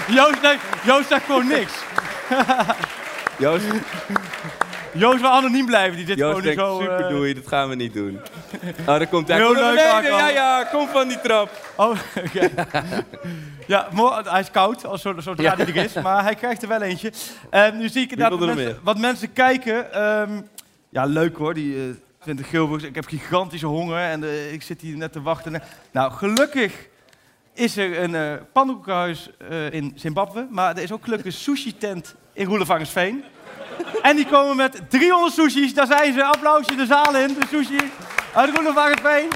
[0.07, 1.73] Joost, nee, Joost zegt gewoon niks.
[3.39, 3.65] Joost,
[4.93, 5.97] Joost wil anoniem blijven.
[5.97, 6.79] Die zit Joost gewoon denkt, zo...
[6.79, 8.19] super eh, doei, dat gaan we niet doen.
[8.79, 9.37] Oh, daar komt hij.
[9.37, 10.17] Heel leuk, Akko.
[10.17, 11.49] Ja, ja, kom van die trap.
[11.75, 11.89] Oh,
[12.25, 12.49] oké.
[13.67, 15.55] ja, mo- hij is koud, als zo, zodra Ja.
[15.55, 15.93] hij er is.
[15.93, 17.11] Maar hij krijgt er wel eentje.
[17.49, 19.93] En nu zie ik er mensen, wat mensen kijken.
[19.93, 20.41] Ehm,
[20.89, 22.89] ja, leuk hoor, die uh, Twente Gilburgers.
[22.89, 25.61] Ik heb gigantische honger en eh, ik zit hier net te wachten.
[25.91, 26.73] Nou, gelukkig
[27.57, 30.47] is er een eh, in Zimbabwe.
[30.49, 33.23] Maar er is ook gelukkig een sushi-tent in Roelevarensveen.
[34.01, 35.73] En die komen met 300 sushis.
[35.73, 36.23] Daar zijn ze.
[36.23, 37.27] Applausje de zaal in.
[37.27, 37.91] De sushi
[38.33, 39.29] uit Roelevarensveen.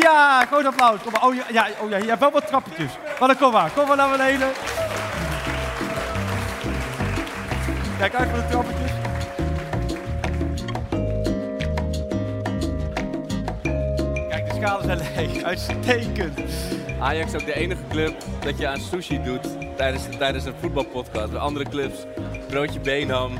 [0.00, 0.98] Ja, groot applaus.
[1.20, 2.90] Oh ja, ja, oh ja, je hebt wel wat trappetjes.
[3.18, 3.70] Maar dan kom maar.
[3.70, 4.48] Kom maar naar beneden.
[7.98, 8.90] Kijk uit voor de trappetjes.
[14.28, 15.42] Kijk, de schalen zijn leeg.
[15.42, 16.77] Uitstekend.
[17.00, 19.46] Ajax is ook de enige club dat je aan sushi doet
[19.76, 21.30] tijdens, tijdens een voetbalpodcast.
[21.30, 21.96] Bij andere clubs,
[22.48, 23.32] broodje beenham,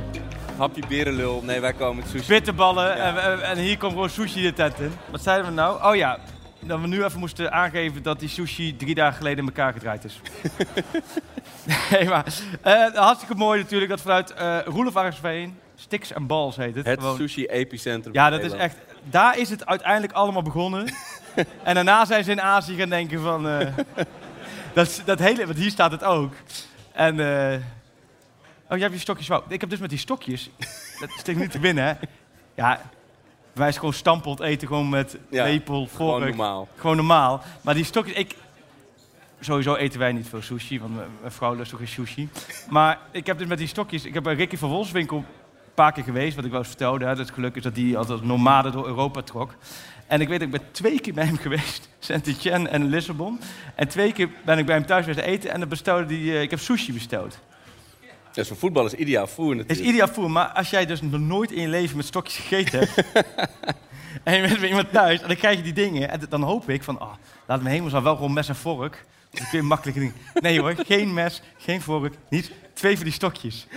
[0.57, 1.41] hapje berenlul.
[1.43, 2.27] Nee, wij komen met sushi.
[2.27, 2.95] Bitterballen.
[2.95, 4.91] En, en- en hier komt gewoon sushi de tent in.
[5.11, 5.83] Wat zeiden we nou?
[5.83, 6.19] Oh ja,
[6.59, 10.03] dat we nu even moesten aangeven dat die sushi drie dagen geleden in elkaar gedraaid
[10.05, 10.19] is.
[11.91, 12.25] nee, maar
[12.61, 16.85] eh, hartstikke mooi natuurlijk dat vanuit eh Roelof Arendsveen, Sticks en Balls heet het.
[16.85, 17.15] Het gewoon.
[17.17, 18.75] sushi-epicentrum Ja, dat is echt.
[19.03, 20.85] Daar is het uiteindelijk allemaal begonnen.
[21.63, 23.47] en daarna zijn ze in Azië gaan denken van.
[23.47, 23.67] eh,
[24.73, 26.33] dat, dat hele, want hier staat het ook.
[26.91, 27.19] En.
[27.19, 27.59] eh,
[28.69, 29.43] oh, jij hebt je stokjes wou.
[29.47, 30.49] Ik heb dus met die stokjes.
[30.99, 31.93] dat steekt niet te binnen, hè?
[32.55, 32.81] Ja.
[33.53, 35.95] Wij zijn gewoon stampeld eten, gewoon met Ja, lepel, vork.
[35.95, 36.67] gewoon normaal.
[36.75, 37.41] Gewoon normaal.
[37.61, 38.35] Maar die stokjes, ik.
[39.39, 42.29] Sowieso eten wij niet veel sushi, want mijn vrouw lust ook geen sushi.
[42.69, 44.05] Maar ik heb dus met die stokjes.
[44.05, 45.25] Ik heb bij Ricky van Wolfswinkel een
[45.73, 47.05] paar keer geweest, wat ik wel eens vertelde.
[47.05, 49.53] Hè, dat het geluk is dat hij altijd als nomade door Europa trok.
[50.09, 53.39] En ik weet, ik ben twee keer bij hem geweest, Saint-Etienne en Lissabon.
[53.75, 56.41] En twee keer ben ik bij hem thuis geweest eten en dan bestelde die, eh,
[56.41, 57.39] ik heb sushi besteld.
[58.27, 59.87] Dat is voor voetballers ideaal voer Het natuurlijk.
[59.87, 62.79] is ideaal voer, maar als jij dus nog nooit in je leven met stokjes gegeten
[62.79, 63.11] hebt...
[64.23, 66.09] en je bent bij iemand thuis en dan krijg je die dingen...
[66.09, 67.13] en dan hoop ik van, ah,
[67.47, 69.05] laat me hemels dan wel gewoon mes en vork.
[69.31, 70.15] Dan kun je makkelijke dingen...
[70.33, 73.67] Nee hoor, geen mes, geen vork, niet twee van die stokjes.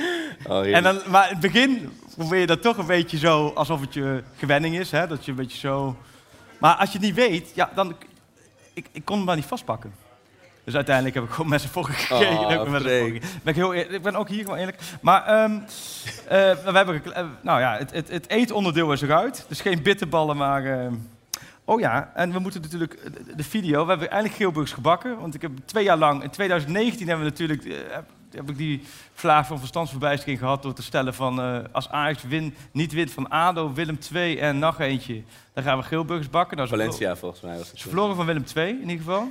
[0.47, 3.53] Oh, en dan, maar in het begin probeer je dat toch een beetje zo...
[3.55, 5.97] alsof het je gewenning is, hè, dat je een beetje zo...
[6.63, 7.97] Maar als je het niet weet, ja, dan...
[8.73, 9.95] Ik, ik kon hem maar niet vastpakken.
[10.65, 12.39] Dus uiteindelijk heb ik gewoon mes en vork gekregen.
[12.39, 13.21] Oh, vork gegeten.
[13.43, 14.79] ben ik, heel, eer- ik ben ook hier gewoon eerlijk.
[15.01, 15.59] Maar ehm, eh,
[16.65, 19.45] we hebben, eh, nou ja, het, het, het eetonderdeel is eruit.
[19.49, 20.65] Dus geen bitterballen, maar...
[20.65, 20.95] ehm,
[21.65, 23.83] oh ja, en we moeten natuurlijk eh, de, de video...
[23.85, 25.19] We hebben eindelijk geelburgers gebakken.
[25.19, 26.23] Want ik heb twee jaar lang...
[26.23, 27.65] In 2019 hebben we natuurlijk...
[28.33, 28.83] eh, heb, ik die
[29.15, 30.63] vraag van verstandsverbijstering gehad...
[30.63, 31.41] door te stellen van...
[31.41, 35.23] eh, als Ajax win, niet wint van ADO, Willem II en nog eentje...
[35.55, 36.57] dan gaan we geelburgers bakken.
[36.57, 37.79] Nou, Valencia volgens mij was het.
[37.79, 39.31] ze verloren van Willem II in ieder geval.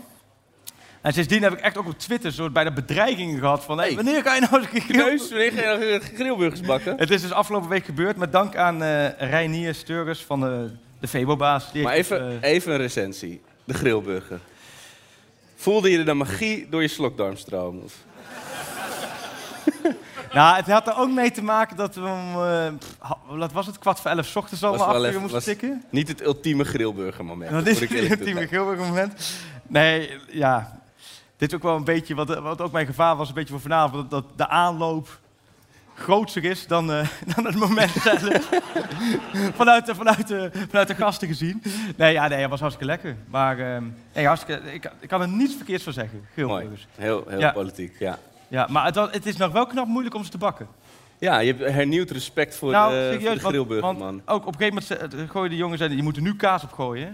[1.01, 3.77] En sindsdien heb ik echt ook op Twitter soort bijna bedreigingen gehad van...
[3.77, 6.97] Hey, wanneer ga je nou eens Kneus, wanneer ga je nou grillburgers bakken?
[6.97, 11.07] Het is dus afgelopen week gebeurd met dank aan eh Reinier Steurers van de, de
[11.07, 11.71] Febo-baas.
[11.73, 13.41] Maar even, eh, even een recensie.
[13.63, 14.39] De grillburger.
[15.55, 17.83] Voelde je de magie door je slokdarm stromen?
[17.83, 18.03] Of-
[20.33, 22.67] Nou, het had er ook mee te maken dat we om, eh,
[23.37, 25.21] wat was het, kwart voor elf 's ochtends al Was om wel acht uur even-
[25.21, 25.83] moesten tikken.
[25.89, 27.51] Niet het ultieme grillburger moment.
[27.51, 29.31] Dat is het ultieme Gilbert moment.
[29.67, 30.79] Nee, ja.
[31.37, 33.61] Dit is ook wel een beetje, wat, wat ook mijn gevaar was, een beetje voor
[33.61, 35.19] vanavond, dat, de aanloop
[35.95, 38.49] groter is dan, eh, dan het moment zelf.
[39.55, 41.63] vanuit, de, vanuit, de, vanuit de gasten gezien.
[41.97, 43.15] Nee, ja, nee, het was hartstikke lekker.
[43.29, 43.83] Maar ehm,
[44.13, 46.25] nee, hartstikke, ik, ik kan er niets verkeerds van zeggen.
[46.33, 47.51] Heel, heel Ja.
[47.51, 48.17] politiek, ja.
[48.51, 50.67] Ja, maar het, was- het is nog wel knap moeilijk om ze te bakken.
[51.17, 54.21] Ja, je hebt hernieuwd respect voor, nou, eh, voor serieus, de grillburger, want, man.
[54.25, 57.07] ook op een gegeven moment gooien de jongens, en die moeten nu kaas opgooien.
[57.07, 57.13] hè.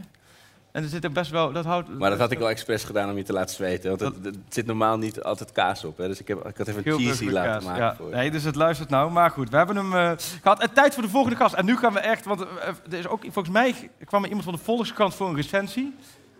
[0.71, 1.97] En er zit er best wel, dat houdt...
[1.97, 3.89] Maar dat had ik wel expres gedaan om je te laten zweten.
[3.89, 5.97] Want het, het zit normaal niet altijd kaas op.
[5.97, 6.07] Hè?
[6.07, 7.95] Dus ik, heb, ik had even een cheesy laten kaas, maken ja.
[7.95, 8.15] voor je.
[8.15, 9.11] Nee, dus het luistert nou.
[9.11, 10.11] Maar goed, we hebben hem eh,
[10.41, 10.61] gehad.
[10.61, 11.53] En tijd voor de volgende gast.
[11.53, 12.47] En nu gaan we echt, want eh,
[12.89, 15.95] er is ook, volgens mij kwam er iemand van de Volkskrant voor een recensie.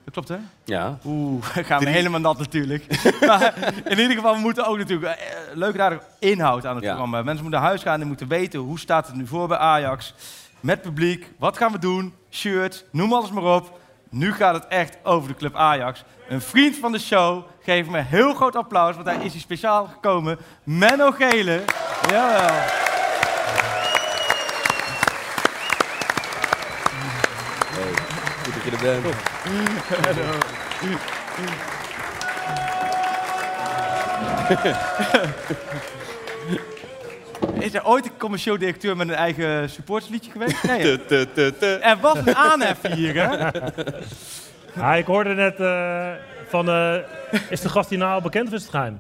[0.08, 0.48] Dat klopt, hè?
[0.64, 0.98] Ja.
[1.06, 2.86] Oeh, gaan we helemaal nat natuurlijk.
[3.28, 3.54] maar
[3.86, 6.90] in ieder geval, we moeten ook natuurlijk eh, leuk en aardig inhoud aan het Ja.
[6.90, 7.22] programma.
[7.24, 10.14] Mensen moeten naar huis gaan en moeten weten hoe staat het nu voor bij Ajax.
[10.60, 12.14] Met publiek, wat gaan we doen?
[12.32, 13.80] Shirt, noem alles maar op.
[14.10, 16.04] Nu gaat het echt over de club Ajax.
[16.30, 19.42] Een vriend van de show, geef hem een heel groot applaus, want hij is hier
[19.42, 20.38] speciaal gekomen.
[20.64, 21.64] Menno Gele.
[22.10, 22.56] Jawel.
[28.52, 29.16] Goed dat je er bent.
[37.64, 40.64] Is er ooit een commercieel directeur met een eigen supportersliedje geweest?
[40.64, 40.98] Nee, hè?
[40.98, 41.68] Te, te, te, te.
[41.68, 43.50] Er was een aanhef hier, hè?
[44.76, 46.12] Ja, ik hoorde net eh,
[46.48, 46.96] van, eh,
[47.50, 49.00] is de gast hierna al bekend of is het geheim?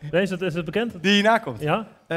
[0.10, 1.02] Nee, is het, is het bekend?
[1.02, 1.60] Die hierna komt?
[1.60, 1.86] Ja?
[2.06, 2.16] Eh,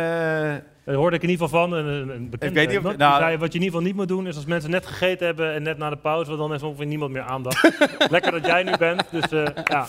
[0.86, 1.78] Daar hoorde ik in ieder geval van.
[1.78, 3.82] Een, een, een bekende, Ik weet niet of- nou- zei, wat je in ieder geval
[3.82, 6.42] niet moet doen, is als mensen net gegeten hebben en net na de pauze, want
[6.42, 7.70] dan is ongeveer niemand meer aandacht.
[8.12, 9.86] Lekker dat jij nu bent, dus eh, ja.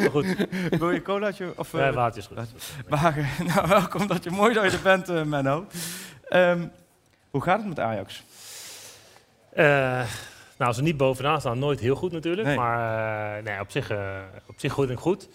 [0.00, 0.46] Maar goed.
[0.70, 1.52] Wil je colaatje?
[1.56, 2.38] Of, Nee, eh, water is goed.
[2.88, 5.66] Maar, eh, nou, welkom dat je mooi dat je er bent, Menno.
[6.28, 6.66] Ehm,
[7.30, 8.22] hoe gaat het met Ajax?
[9.52, 9.64] Eh,
[10.56, 12.46] nou, als ze niet bovenaan staan, nooit heel goed natuurlijk.
[12.46, 12.56] Nee.
[12.56, 13.90] Maar nee, op, zich,
[14.46, 15.28] op zich goed en goed.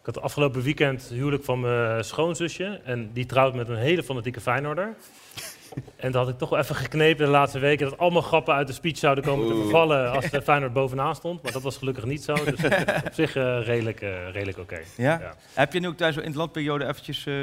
[0.00, 2.80] Ik had afgelopen weekend het huwelijk van mijn schoonzusje.
[2.84, 4.94] En die trouwt met een hele fanatieke Feyenoorder.
[5.96, 7.88] En dat had ik toch wel even geknepen de laatste weken...
[7.88, 10.10] dat allemaal grappen uit de speech zouden komen te vervallen...
[10.10, 11.42] als de Feyenoord bovenaan stond.
[11.42, 12.34] Maar dat was gelukkig niet zo.
[12.34, 12.64] Dus
[13.06, 14.80] op zich eh, redelijk, eh, redelijk oké.
[14.96, 15.34] Ja?
[15.54, 17.34] Heb je nu ook tijdens zo'n interlandperiode eventjes eh,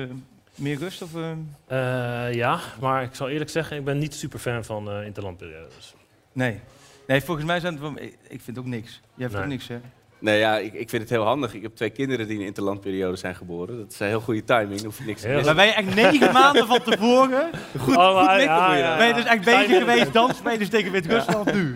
[0.55, 1.01] meer rust?
[1.01, 1.09] Of,
[2.31, 3.77] ja, maar ik zal eerlijk zeggen...
[3.77, 5.93] ik ben niet super fan van interlandperiodes.
[6.33, 6.59] Nee.
[7.07, 8.01] Nee, volgens mij zijn het.
[8.01, 9.01] Ik ik vind ook niks.
[9.15, 9.43] Jij vindt Nee.
[9.43, 9.79] ook niks, hè?
[10.19, 11.53] Nee, ja, ik, ik vind het heel handig.
[11.53, 13.77] Ik heb twee kinderen die in de interlandperiode zijn geboren.
[13.77, 14.83] Dat is een heel goede timing.
[14.83, 15.45] Hoef je niks te missen.
[15.45, 17.49] Maar ben je echt negen maanden van tevoren...
[17.79, 18.97] Goed, Oh, goed ja, mikken ja, ja, dan.
[18.97, 19.19] Ben je ja.
[19.19, 21.75] dus echt bezig geweest dansspelers tegen Wit-Rusland nu?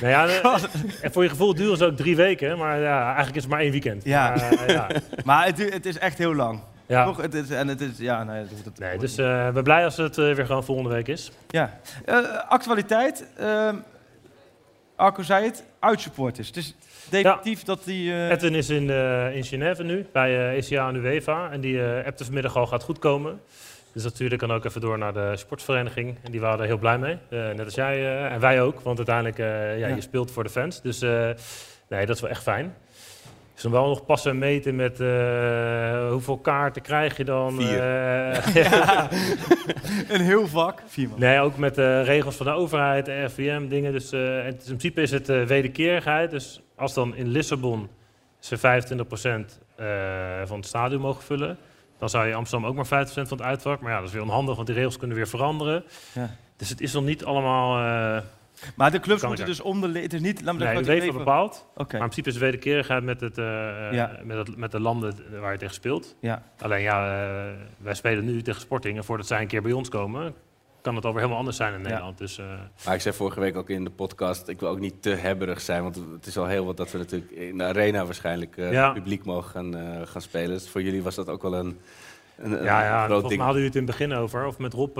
[0.00, 0.62] Nou ja, eh,
[1.02, 3.60] en voor je gevoel duren ze ook drie weken, maar ja, eigenlijk is het maar
[3.60, 4.04] één weekend.
[4.04, 4.28] Ja.
[4.28, 4.86] Maar, eh, ja.
[5.24, 6.60] Maar het, het is echt heel lang.
[6.90, 7.04] Ja.
[7.04, 7.16] Toch?
[7.16, 7.98] Het is, en het is...
[7.98, 10.64] Ja, nee, het, het, Nee, dus eh, ik ben blij als het eh, weer gewoon
[10.64, 11.32] volgende week is.
[11.48, 11.78] Ja.
[12.04, 12.16] Eh,
[12.48, 13.26] actualiteit.
[13.36, 13.76] ehm
[14.96, 15.64] Arco zei het.
[15.80, 16.46] Uitsupporters.
[16.46, 16.74] Het is
[17.10, 18.12] definitief dat die...
[18.12, 21.50] eh, Edwin is in, eh, in Genève nu, bij eh, ECA en UEFA.
[21.50, 23.40] En die eh appte vanmiddag al gaat goed komen.
[23.92, 24.02] Dus
[24.32, 26.18] ik dan ook even door naar de sportvereniging.
[26.22, 27.18] En die waren er heel blij mee.
[27.28, 28.80] Eh, net als jij eh, en wij ook.
[28.80, 29.94] Want uiteindelijk, eh ja, Ja.
[29.94, 30.82] je speelt voor de fans.
[30.82, 31.30] Dus eh,
[31.88, 32.74] nee, dat is wel echt fijn.
[33.60, 37.54] Dus dan wel nog passen en meten met eh, hoeveel kaarten krijg je dan.
[37.54, 37.80] Vier.
[37.80, 39.08] eh, Ja.
[40.08, 40.82] een heel vak.
[40.86, 41.18] Vier man.
[41.20, 43.92] Nee, ook met de regels van de overheid, de RVM, dingen.
[43.92, 46.30] Dus eh, en in principe is het eh, wederkerigheid.
[46.30, 47.88] Dus als dan in Lissabon
[48.38, 49.86] ze 25% eh,
[50.44, 51.56] van het stadion mogen vullen,
[51.98, 53.80] dan zou je Amsterdam ook maar 50% van het uitvak.
[53.80, 55.84] Maar ja, dat is weer onhandig, want die regels kunnen weer veranderen.
[56.12, 56.30] Ja.
[56.56, 58.22] Dus het is nog niet allemaal.
[58.76, 59.94] Maar de clubs moeten dus onder...
[60.02, 60.42] Het is niet...
[60.42, 61.66] Laat me Nee, zeggen, UEFA bepaalt.
[61.70, 61.82] Oké.
[61.82, 63.44] Maar in principe is het wederkerigheid met, het, eh,
[63.92, 64.18] Ja.
[64.24, 66.16] met, het, met de landen waar je tegen speelt.
[66.20, 66.42] Ja.
[66.60, 68.96] Alleen ja, eh, wij spelen nu tegen Sporting.
[68.96, 70.34] En voordat zij een keer bij ons komen,
[70.82, 72.18] kan het alweer helemaal anders zijn in Nederland.
[72.18, 72.44] Dus, eh,
[72.84, 75.60] Maar ik zei vorige week ook in de podcast, ik wil ook niet te hebberig
[75.60, 78.72] zijn, want het is al heel wat dat we natuurlijk in de arena waarschijnlijk eh,
[78.72, 78.92] Ja.
[78.92, 80.48] publiek mogen gaan, eh, gaan spelen.
[80.50, 81.78] Dus voor jullie was dat ook wel een,
[82.38, 83.36] een, ja, ja groot volgens ding.
[83.36, 84.46] mij hadden jullie het in het begin over.
[84.46, 84.98] Of met Rob.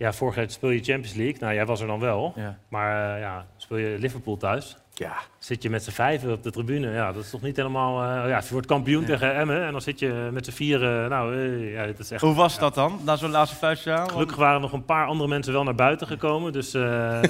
[0.00, 1.40] Ja, vorig jaar speel je Champions League.
[1.40, 2.32] Nou, jij was er dan wel.
[2.36, 2.58] Ja.
[2.68, 4.76] Maar eh, ja, speel je Liverpool thuis.
[5.00, 5.16] Ja.
[5.38, 8.02] Zit je met z'n vijven op de tribune, ja, dat is toch niet helemaal...
[8.02, 11.08] eh, ja, je wordt kampioen tegen Emmen en dan zit je met z'n vieren...
[11.08, 12.20] Nou, eh, ja, het is echt...
[12.20, 14.10] Hoe was dat dan, na zo'n laatste vuistjaar?
[14.10, 16.52] Gelukkig waren nog een paar andere mensen wel naar buiten gekomen.
[16.52, 17.20] Dus eh,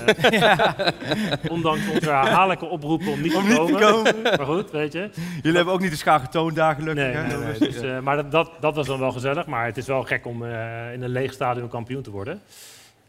[1.56, 3.80] ondanks onze herhaaldelijke oproepen om niet, Om te, niet te komen.
[3.80, 4.22] komen.
[4.38, 5.10] Maar goed, weet je.
[5.36, 7.04] Jullie hebben ook niet de schaar getoond daar gelukkig.
[7.04, 7.36] Nee, hè?
[7.38, 9.46] nee, dus, eh, maar dat, dat, dat was dan wel gezellig.
[9.46, 12.42] Maar het is wel gek om eh, in een leeg stadion kampioen te worden.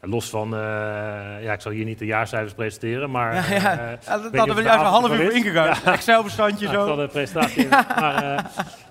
[0.03, 0.59] Los van, eh,
[1.43, 3.33] ja, ik zal hier niet de jaarcijfers presenteren, maar...
[3.51, 3.79] Ja.
[3.79, 5.75] eh, Ja, weet hadden we juist een half uur ingegaan.
[5.93, 6.79] Excel-bestandje Ja, zo.
[6.81, 7.67] ik zal de presentatie
[7.99, 8.43] maar, eh,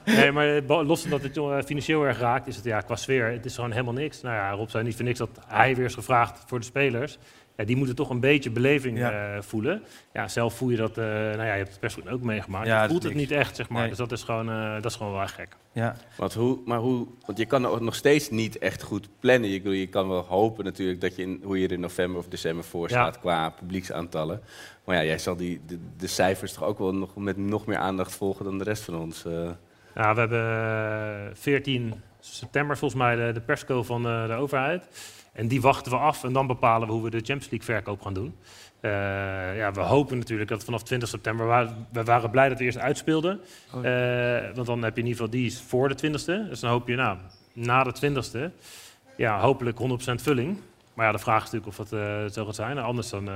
[0.04, 0.46] nee, maar
[0.84, 3.70] los van dat het financieel erg raakt, is het ja, qua sfeer, het is gewoon
[3.70, 4.20] helemaal niks.
[4.20, 7.18] Nou ja, Rob zei niet voor niks dat hij weer is gevraagd voor de spelers.
[7.60, 9.34] Ja, die moeten toch een beetje beleving Ja.
[9.34, 9.82] eh, voelen.
[10.12, 12.66] Ja, zelf voel je dat, eh, nou ja, je hebt het persgroep ook meegemaakt.
[12.66, 13.80] Ja, je voelt het niet echt, zeg maar.
[13.80, 13.88] Nee.
[13.88, 15.56] Dus dat is gewoon, eh, dat is gewoon wel gek.
[15.72, 15.96] Ja.
[16.16, 19.50] Want, hoe, maar hoe, want je kan ook nog steeds niet echt goed plannen.
[19.50, 22.18] Je, bedoel, je kan wel hopen natuurlijk dat je in, hoe je er in november
[22.18, 22.88] of december voor Ja.
[22.88, 24.40] staat qua publieksaantallen.
[24.84, 27.78] Maar ja, jij zal die, de, de cijfers toch ook wel nog met nog meer
[27.78, 29.24] aandacht volgen dan de rest van ons.
[29.94, 30.40] Ja, we hebben
[31.30, 34.86] eh, 14 september volgens mij de, de persco van eh, de overheid.
[35.32, 38.02] En die wachten we af en dan bepalen we hoe we de Champions League verkoop
[38.02, 38.34] gaan doen.
[38.80, 38.90] Eh,
[39.56, 41.46] ja, we hopen natuurlijk dat vanaf 20 september...
[41.46, 43.40] wa- We waren blij dat we eerst uitspeelden.
[43.74, 43.86] Oh.
[43.86, 46.48] Eh, want dan heb je in ieder geval die is voor de 20ste.
[46.48, 47.18] Dus dan hoop je nou,
[47.52, 48.54] na de 20ste...
[49.16, 50.58] Ja, hopelijk 100% vulling.
[50.94, 52.78] Maar ja, de vraag is natuurlijk of het eh, zo gaat zijn.
[52.78, 53.28] Anders dan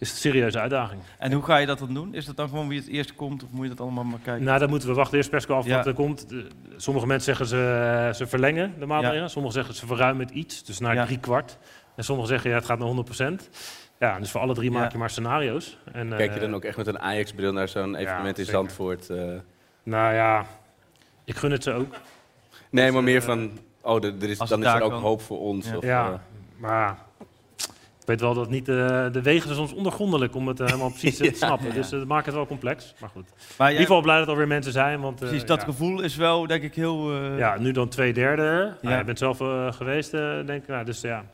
[0.00, 1.00] is een serieuze uitdaging.
[1.18, 2.14] En hoe ga je dat dan doen?
[2.14, 4.44] Is dat dan gewoon wie het eerst komt of moet je dat allemaal maar kijken?
[4.44, 5.76] Nou, dan moeten we wachten eerst persco af Ja.
[5.76, 6.26] wat er komt.
[6.76, 9.22] Sommige mensen zeggen ze, eh, ze verlengen de maatregelen.
[9.22, 9.28] Ja.
[9.28, 11.04] Sommigen zeggen ze verruimen het iets, dus naar Ja.
[11.04, 11.58] drie kwart.
[11.94, 13.50] En sommigen zeggen ja, het gaat naar 100%.
[13.98, 14.78] Ja, dus voor alle drie Ja.
[14.78, 15.78] maak je maar scenario's.
[15.92, 18.44] En, Kijk je eh, dan ook echt met een Ajax-bril naar zo'n evenement in.
[18.44, 19.10] Zandvoort?
[19.10, 19.16] eh?
[19.82, 20.44] Nou ja,
[21.24, 21.94] ik gun het ze ook.
[22.70, 23.50] Nee, Dus, maar meer van,
[23.80, 25.00] oh, er, er is, dan is er ook kan.
[25.00, 25.68] hoop voor ons.
[25.68, 25.76] Ja.
[25.76, 26.20] Of, ja,
[26.56, 26.98] maar
[28.10, 28.76] weet wel dat niet eh,
[29.12, 31.46] de wegen zijn soms ondergrondelijk om het eh, helemaal precies eh, te Ja.
[31.46, 31.74] snappen.
[31.74, 32.94] Dus dat maakt het wel complex.
[33.00, 33.28] Maar goed.
[33.58, 35.00] Maar In ieder geval blij dat er weer mensen zijn.
[35.00, 37.14] Want, Precies, dat gevoel is wel denk ik heel...
[37.36, 38.76] Ja, nu dan twee derde.
[38.80, 38.90] Ja.
[38.90, 38.98] Ja.
[38.98, 39.36] je bent zelf
[39.76, 40.66] geweest, denk ik.
[40.66, 41.24] Nou, dus ja,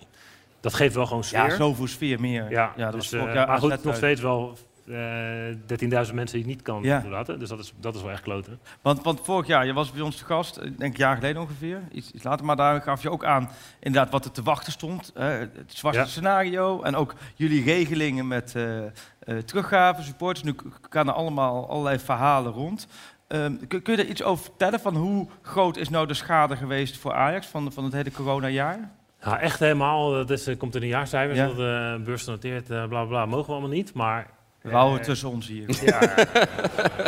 [0.60, 1.48] dat geeft wel gewoon sfeer.
[1.48, 2.50] ja, zoveel sfeer meer.
[2.50, 6.46] Ja, ja dat dus, was vorig jaar maar goed, nog steeds wel 13.000 mensen die
[6.46, 7.00] niet kan Ja.
[7.00, 7.38] toelaten.
[7.38, 8.58] Dus dat is, dat is wel echt kloten.
[8.82, 11.42] Want, want vorig jaar, je was bij ons te gast, ik denk een jaar geleden
[11.42, 13.50] ongeveer, iets, iets later, maar daar gaf je ook aan
[13.80, 15.10] inderdaad wat er te wachten stond.
[15.14, 16.04] hè, het zwarte Ja.
[16.04, 20.44] scenario en ook jullie regelingen met eh eh teruggaven, supporters.
[20.44, 20.54] Nu
[20.90, 22.86] gaan er allemaal allerlei verhalen rond.
[23.28, 26.56] Ehm, kun, kun je er iets over vertellen van hoe groot is nou de schade
[26.56, 28.90] geweest voor Ajax van, van het hele coronajaar?
[29.20, 30.10] Ja, echt helemaal.
[30.12, 31.38] Dat is, eh, komt in de jaarcijfers.
[31.38, 31.46] Ja.
[31.46, 33.94] Dat uh, beursgenoteerd, eh bla bla, mogen we allemaal niet.
[33.94, 34.26] Maar
[34.70, 35.64] We houden eh, het tussen ons hier.
[35.84, 36.14] Ja.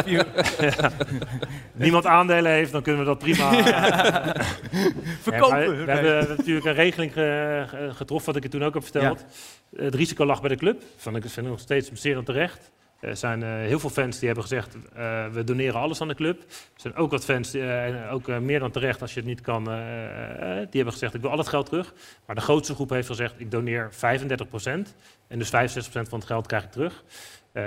[0.05, 0.25] Ja.
[1.75, 3.51] Niemand aandelen heeft, dan kunnen we dat prima.
[5.21, 8.49] Verkopen, Ja, we, hebben, we hebben natuurlijk een regeling ge- ge- getroffen, wat ik je
[8.59, 9.25] toen ook heb verteld.
[9.77, 10.83] Het risico lag bij de club.
[10.97, 12.71] Van, ik vind ik nog steeds zeer dan terecht.
[13.01, 16.15] Er zijn eh, heel veel fans die hebben gezegd, eh, we doneren alles aan de
[16.15, 16.41] club.
[16.41, 16.47] Er
[16.81, 19.65] zijn ook wat fans, die, en ook meer dan terecht als je het niet kan,
[19.65, 19.73] die
[20.73, 21.95] hebben gezegd, ik wil al het geld terug.
[22.27, 23.97] Maar de grootste groep heeft gezegd, ik doneer 35%.
[25.29, 25.53] En dus 65%
[25.91, 27.05] van het geld krijg ik terug.
[27.53, 27.65] Eh,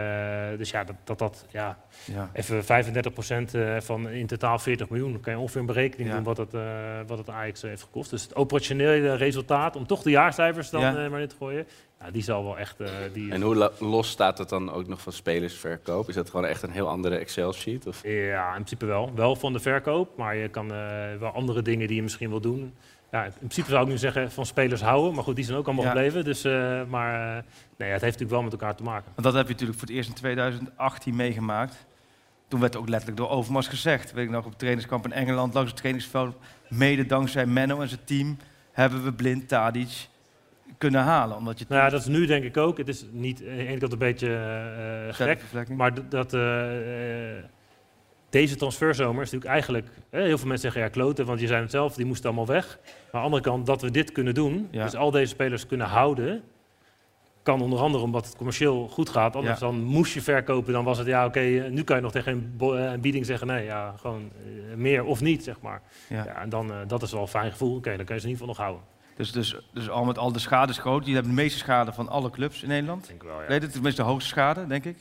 [0.57, 2.29] dus ja, dat dat, dat ja, Ja.
[2.33, 5.11] even 35% eh, van in totaal 40 miljoen.
[5.11, 6.15] Dan kan je ongeveer een berekening Ja.
[6.15, 6.61] doen wat het, eh,
[7.07, 8.09] wat het Ajax heeft gekost.
[8.09, 11.03] Dus het operationele resultaat, om toch de jaarcijfers dan Ja.
[11.03, 11.67] eh, maar in te gooien,
[11.99, 12.79] nou, die zal wel echt...
[12.79, 16.09] eh, die, En hoe los staat het dan ook nog van spelersverkoop?
[16.09, 17.87] Is dat gewoon echt een heel andere Excel-sheet?
[17.87, 18.01] Of?
[18.03, 19.11] Ja, in principe wel.
[19.15, 20.79] Wel van de verkoop, maar je kan eh,
[21.19, 22.73] wel andere dingen die je misschien wil doen.
[23.11, 25.65] Ja, in principe zou ik nu zeggen van spelers houden, maar goed, die zijn ook
[25.65, 25.91] allemaal Ja.
[25.91, 26.23] gebleven.
[26.23, 27.43] Dus, eh, maar eh,
[27.77, 29.11] nee, het heeft natuurlijk wel met elkaar te maken.
[29.13, 31.85] Want dat heb je natuurlijk voor het eerst in 2018 meegemaakt.
[32.47, 34.11] Toen werd ook letterlijk door Overmars gezegd.
[34.13, 36.35] Weet ik nog, op het trainingskamp in Engeland, langs het trainingsveld.
[36.69, 38.37] Mede dankzij Menno en zijn team
[38.71, 40.07] hebben we blind Tadic
[40.77, 41.37] kunnen halen.
[41.37, 42.77] Omdat je Nou ja, dat is nu denk ik ook.
[42.77, 44.35] Het is niet aan de ene kant een beetje
[45.09, 46.33] eh, gek, maar dat
[48.31, 49.87] deze transferzomer is natuurlijk eigenlijk...
[50.09, 52.79] heel veel mensen zeggen ja, kloten, want je zei het zelf, die moesten allemaal weg.
[52.83, 54.83] Maar aan de andere kant, dat we dit kunnen doen, Ja.
[54.83, 56.41] dus al deze spelers kunnen houden...
[57.43, 59.35] kan onder andere omdat het commercieel goed gaat.
[59.35, 59.65] Anders Ja.
[59.65, 62.53] dan moest je verkopen, dan was het ja, oké, eh, nu kan je nog tegen
[62.59, 63.47] een, eh, bieding zeggen...
[63.47, 65.81] nee, ja, gewoon eh, meer of niet, zeg maar.
[66.09, 66.23] Ja.
[66.25, 66.41] Ja.
[66.41, 67.75] en dan, dat is wel een fijn gevoel.
[67.75, 68.81] Oké, dan kan je ze in ieder geval nog houden.
[69.15, 70.99] Dus, dus, dus al met al de schade is groot.
[70.99, 73.07] Jullie hebben de meeste schade van alle clubs in Nederland.
[73.07, 73.47] Denk wel, ja.
[73.47, 74.97] Nee, dit is tenminste de hoogste schade, denk ik.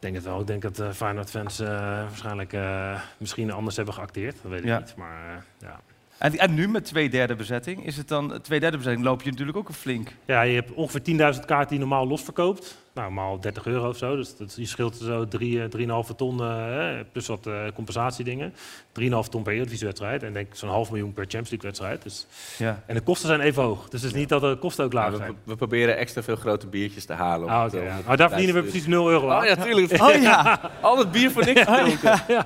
[0.00, 0.40] Ik denk het wel.
[0.40, 4.36] Ik denk dat Feyenoord-fans eh, waarschijnlijk eh, misschien anders hebben geacteerd.
[4.42, 4.78] Dat weet ik Ja.
[4.78, 4.94] niet.
[4.96, 5.80] Maar eh, ja.
[6.20, 9.30] En, en nu met twee derde bezetting, is het dan, twee derde bezetting loop je
[9.30, 10.08] natuurlijk ook een flink.
[10.24, 12.78] Ja, je hebt ongeveer 10.000 kaarten die normaal los verkoopt.
[12.94, 14.16] Nou, normaal 30 euro of zo.
[14.16, 18.54] Dus dat, je scheelt zo 3, eh, 3,5 ton, eh, plus wat eh, compensatiedingen.
[18.92, 20.22] 3,5 ton per Eredivisie-wedstrijd.
[20.22, 22.02] En denk ik zo'n half miljoen per Champions League-wedstrijd.
[22.02, 22.26] Dus,
[22.58, 22.82] Ja.
[22.86, 23.88] En de kosten zijn even hoog.
[23.88, 25.36] Dus het is niet dat de kosten ook laag we, zijn.
[25.44, 27.48] we proberen extra veel grote biertjes te halen.
[27.48, 27.96] Ah, het, om ja.
[27.96, 29.40] het Maar daar verdienen we precies 0 euro aan.
[29.40, 29.98] Oh ja, tuurlijk.
[30.02, 30.60] Oh ja.
[30.80, 32.22] Al dat bier voor niks gedronken.
[32.28, 32.44] ja.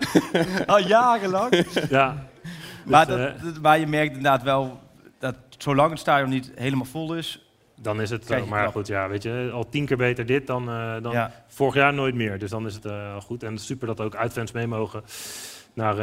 [0.67, 1.65] Al jarenlang.
[1.89, 2.33] Ja.
[2.85, 4.81] Maar, dat, eh, dat- maar je merkt inderdaad wel
[5.19, 7.39] dat zolang het stadion niet helemaal vol is...
[7.81, 10.95] Dan is het Maar goed, ja, weet je, al tien keer beter dit dan, eh,
[11.03, 11.31] dan Ja.
[11.47, 12.39] vorig jaar nooit meer.
[12.39, 13.43] Dus dan is het eh, goed.
[13.43, 15.03] En super dat ook uitfans mee mogen
[15.75, 15.97] naar,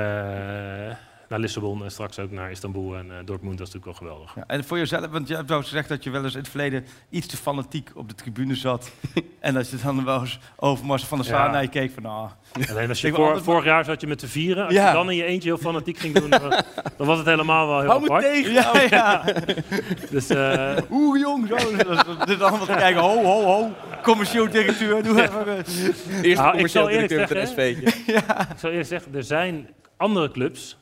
[1.32, 3.58] naar Lissabon en straks ook naar Istanbul en eh, Dortmund.
[3.58, 4.36] Dat is natuurlijk wel geweldig.
[4.36, 6.50] Ja, en voor jezelf, want je hebt wel gezegd dat je wel eens in het
[6.50, 8.92] verleden iets te fanatiek op de tribune zat.
[9.40, 11.52] en dat je dan wel eens Overmars van de Ja.
[11.52, 12.30] naar je keek van, nou...
[12.70, 14.66] Alleen als je voor, vorig jaar zat je met z'n vieren.
[14.66, 14.88] Als Ja.
[14.88, 16.54] je dan in je eentje heel fanatiek ging doen, dan,
[16.98, 18.24] was het helemaal wel heel Hou me apart.
[18.24, 18.52] tegen!
[18.54, 19.24] Ja, ja.
[20.12, 21.56] Dus, eh, Oeh, jong, zo.
[22.26, 23.02] Dit allemaal te kijken.
[23.02, 23.70] Ho, ho, ho.
[24.04, 25.48] Commercieel directeur, doe even...
[26.24, 26.36] eh.
[26.38, 28.40] Nou, ik zal eerlijk zeggen, ja.
[28.52, 30.78] ik zal eerlijk zeggen, er zijn andere clubs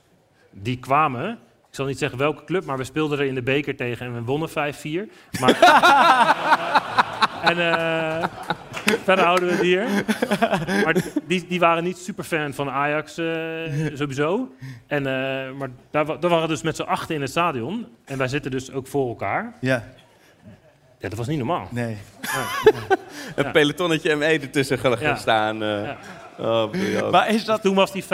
[0.51, 1.29] die kwamen.
[1.69, 4.13] Ik zal niet zeggen welke club, maar we speelden er in de beker tegen en
[4.13, 4.53] we wonnen 5-4.
[5.39, 5.59] Maar,
[7.51, 8.27] en eh,
[9.03, 9.85] verder houden we het hier.
[10.83, 10.95] Maar
[11.27, 13.25] die, die waren niet super fan van Ajax eh,
[13.93, 14.55] sowieso.
[14.87, 17.87] En, eh, maar daar, wa- daar waren we dus met z'n achten in het stadion.
[18.05, 19.53] En wij zitten dus ook voor elkaar.
[19.61, 19.83] Ja.
[20.99, 21.67] Ja, dat was niet normaal.
[21.71, 21.97] Nee.
[23.35, 25.15] Een pelotonnetje ME ertussen gaan Ja.
[25.15, 25.63] staan.
[25.63, 25.83] eh.
[25.83, 25.97] Ja.
[26.37, 27.11] Oh.
[27.11, 27.61] Maar is dat...
[27.61, 28.07] Toen was die 5-4.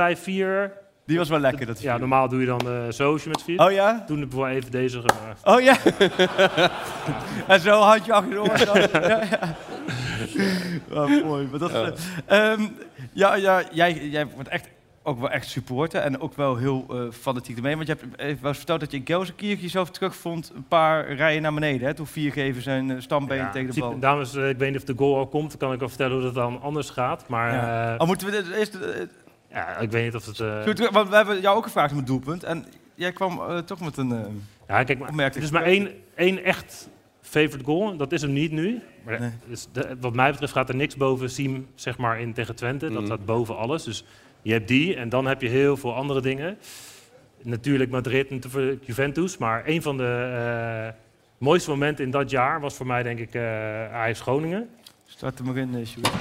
[1.06, 3.60] Die was wel lekker, dat Ja, normaal doe je dan zoosje met vier.
[3.60, 4.04] Oh ja?
[4.08, 5.42] Toen hebben we even deze gemaakt.
[5.44, 5.76] Oh ja?
[7.54, 8.60] en zo handje achter de oor.
[9.10, 9.56] ja, ja.
[10.92, 11.48] Oh, mooi.
[11.52, 11.92] Maar dat, Ja.
[12.26, 12.62] eh, ehm,
[13.14, 14.68] ja, ja, jij, jij wordt echt,
[15.04, 17.76] ook wel echt supporter en ook wel heel eh, fanatiek ermee.
[17.76, 21.14] Want je hebt even wel eens verteld dat je in Gelsenkirchen jezelf terugvond een paar
[21.14, 21.88] rijen naar beneden.
[21.88, 24.00] Hè, toen viergever zijn stambeen Ja, tegen de bal.
[24.00, 25.50] Dames, ik weet niet of de goal al komt.
[25.50, 27.28] Dan kan ik wel vertellen hoe dat dan anders gaat.
[27.28, 27.94] Maar Ja.
[27.94, 28.78] eh, Oh, moeten we dit eerst...
[29.56, 30.40] eh, ja, ik weet niet of het...
[30.40, 32.44] eh, Goed, want we hebben jou ook gevraagd om het doelpunt.
[32.44, 32.66] En
[32.96, 34.12] jij kwam eh, toch met een...
[34.12, 34.18] eh,
[34.68, 36.90] Ja, kijk, maar, opmerkelijk het is maar één, één echt
[37.22, 37.98] favorite goal.
[37.98, 38.82] Dat is hem niet nu.
[39.04, 39.30] Maar Nee.
[39.48, 42.86] dus de- wat mij betreft gaat er niks boven Siem zeg maar, in tegen Twente.
[42.86, 43.06] Dat Mhm.
[43.06, 43.84] staat boven alles.
[43.84, 44.06] Dus
[44.42, 46.58] je hebt die en dan heb je heel veel andere dingen.
[47.42, 48.42] Natuurlijk Madrid en
[48.82, 49.38] Juventus.
[49.38, 50.32] Maar een van de
[50.88, 50.94] eh,
[51.38, 54.70] mooiste momenten in dat jaar was voor mij denk ik eh Ajax Groningen.
[55.06, 56.12] Start er maar in, uh, Sjoerd.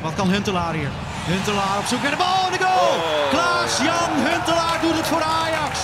[0.00, 0.90] Wat kan Huntelaar hier?
[1.24, 2.50] Huntelaar op zoek naar de bal.
[2.50, 2.94] De goal!
[3.30, 5.78] Klaas-Jan Huntelaar doet het voor Ajax.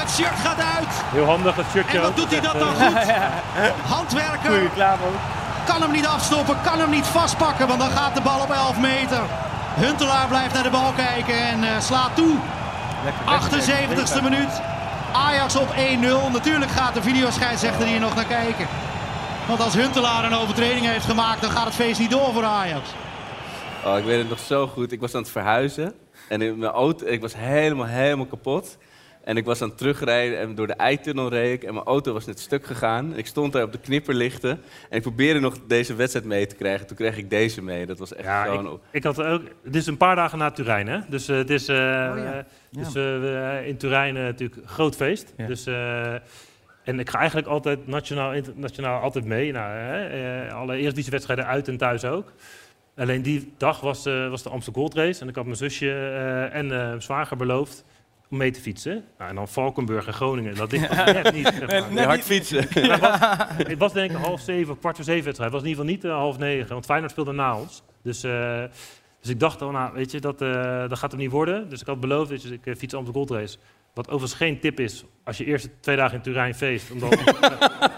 [0.00, 0.92] Het shirt gaat uit.
[1.12, 1.96] Heel handig het shirtje.
[1.96, 2.92] En wat doet hij dat dan goed?
[3.88, 4.50] Handwerker.
[5.64, 8.78] Kan hem niet afstoppen, kan hem niet vastpakken, want dan gaat de bal op 11
[8.78, 9.20] meter.
[9.74, 12.34] Huntelaar blijft naar de bal kijken en eh, slaat toe.
[13.26, 14.52] 78ste minuut.
[15.12, 16.32] Ajax op 1-0.
[16.32, 18.66] Natuurlijk gaat de videoscheidsrechter hier nog naar kijken.
[19.48, 22.90] Want als Huntelaar een overtreding heeft gemaakt, dan gaat het feest niet door voor Ajax.
[23.84, 24.92] Oh, ik weet het nog zo goed.
[24.92, 25.94] Ik was aan het verhuizen.
[26.28, 28.78] En in mijn auto, ik was helemaal, helemaal kapot.
[29.24, 31.68] En ik was aan het terugrijden en door de eitunnel reed ik.
[31.68, 33.16] En mijn auto was net stuk gegaan.
[33.16, 34.50] Ik stond daar op de knipperlichten.
[34.90, 36.86] En ik probeerde nog deze wedstrijd mee te krijgen.
[36.86, 37.86] Toen kreeg ik deze mee.
[37.86, 38.66] Dat was echt Ja, gewoon...
[38.74, 39.42] ik, ik had ook.
[39.64, 40.98] Het is een paar dagen na Turijn, hè?
[41.08, 41.68] Dus eh, het is.
[41.68, 42.44] eh, ja.
[42.70, 43.00] Dus Ja.
[43.00, 45.32] eh, we- in Turijn natuurlijk een groot feest.
[45.36, 45.46] Ja.
[45.46, 46.14] Dus, eh,
[46.88, 49.52] en ik ga eigenlijk altijd nationaal, internationaal altijd mee.
[49.52, 52.32] Nou, hè, eh, alle eerstedivisie-wedstrijden uit en thuis ook.
[52.96, 55.20] Alleen die dag was, eh, was de Amsterdam Gold Race.
[55.20, 57.84] En ik had mijn zusje eh, en eh, mijn zwager beloofd
[58.30, 59.04] om mee te fietsen.
[59.18, 60.54] Nou, en dan Valkenburg en Groningen.
[60.54, 61.46] Dat is net niet.
[61.46, 61.92] zeg maar.
[61.92, 62.66] Nee, hard fietsen.
[62.68, 63.18] Het, was,
[63.56, 65.52] het was denk ik half zeven, kwart voor zeven wedstrijd.
[65.52, 67.82] Het was in ieder geval niet half negen, want Feyenoord speelde na ons.
[68.02, 68.62] Dus, eh,
[69.20, 71.68] dus ik dacht, oh, nou, weet je, dat, eh, dat gaat hem niet worden.
[71.68, 73.58] Dus ik had beloofd, je, ik fiets Amsterdam Gold Race.
[73.98, 76.90] Wat overigens geen tip is als je eerst twee dagen in Turijn feest.
[76.90, 77.10] Omdat,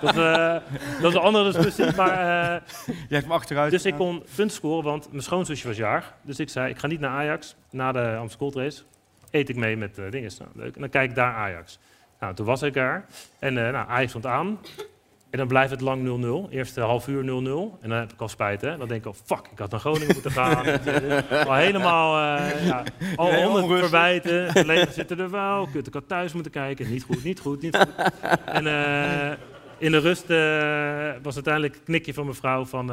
[0.00, 0.56] dat, eh,
[1.00, 1.96] dat is een andere discussie.
[1.96, 3.70] Maar, eh, Jij hebt achteruit.
[3.70, 6.14] dus ik kon punten scoren, want mijn schoonzusje was jarig.
[6.22, 7.56] Dus ik zei, ik ga niet naar Ajax.
[7.70, 8.82] Na de Amsterdam Gold Race
[9.30, 10.30] eet ik mee met uh, dingen.
[10.38, 10.74] Nou, leuk.
[10.74, 11.78] En dan kijk ik daar Ajax.
[12.20, 13.04] Nou, toen was ik daar.
[13.38, 14.58] En uh, nou, Ajax stond aan.
[15.30, 16.50] En dan blijft het lang 0-0.
[16.50, 17.26] Eerste half uur 0-0.
[17.80, 18.76] En dan heb ik al spijt, hè.
[18.76, 20.66] Dan denk ik al, fuck, ik had naar Groningen moeten gaan.
[21.48, 22.82] al helemaal, uh, ja,
[23.16, 24.50] al Nee, honderd verwijten.
[24.50, 25.68] Gelegen zitten er wel.
[25.72, 26.90] Kut, ik had thuis moeten kijken.
[26.90, 28.10] Niet goed, niet goed, niet goed.
[28.44, 29.30] En uh,
[29.78, 32.90] in de rust uh, was uiteindelijk een knikje van mevrouw van...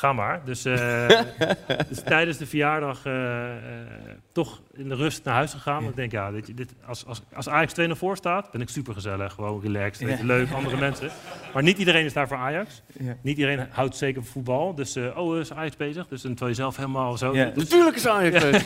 [0.00, 0.40] ga maar.
[0.44, 1.08] Dus, eh,
[1.88, 3.86] dus tijdens de verjaardag eh, eh,
[4.32, 5.76] toch in de rust naar huis gegaan.
[5.78, 8.60] Want ik denk, ja, weet je, dit, als, als, als Ajax 2 voor staat, ben
[8.60, 9.32] ik super gezellig.
[9.32, 10.24] Gewoon relaxed, je, Ja.
[10.24, 11.10] leuk, andere mensen.
[11.54, 12.82] Maar niet iedereen is daar voor Ajax.
[12.98, 13.16] Ja.
[13.22, 14.74] Niet iedereen houdt zeker van voetbal.
[14.74, 16.08] Dus, eh, oh, is Ajax bezig?
[16.08, 17.34] Dus dan terwijl je zelf helemaal zo...
[17.34, 18.50] Ja, dus- natuurlijk is Ajax Ja.
[18.50, 18.64] bezig.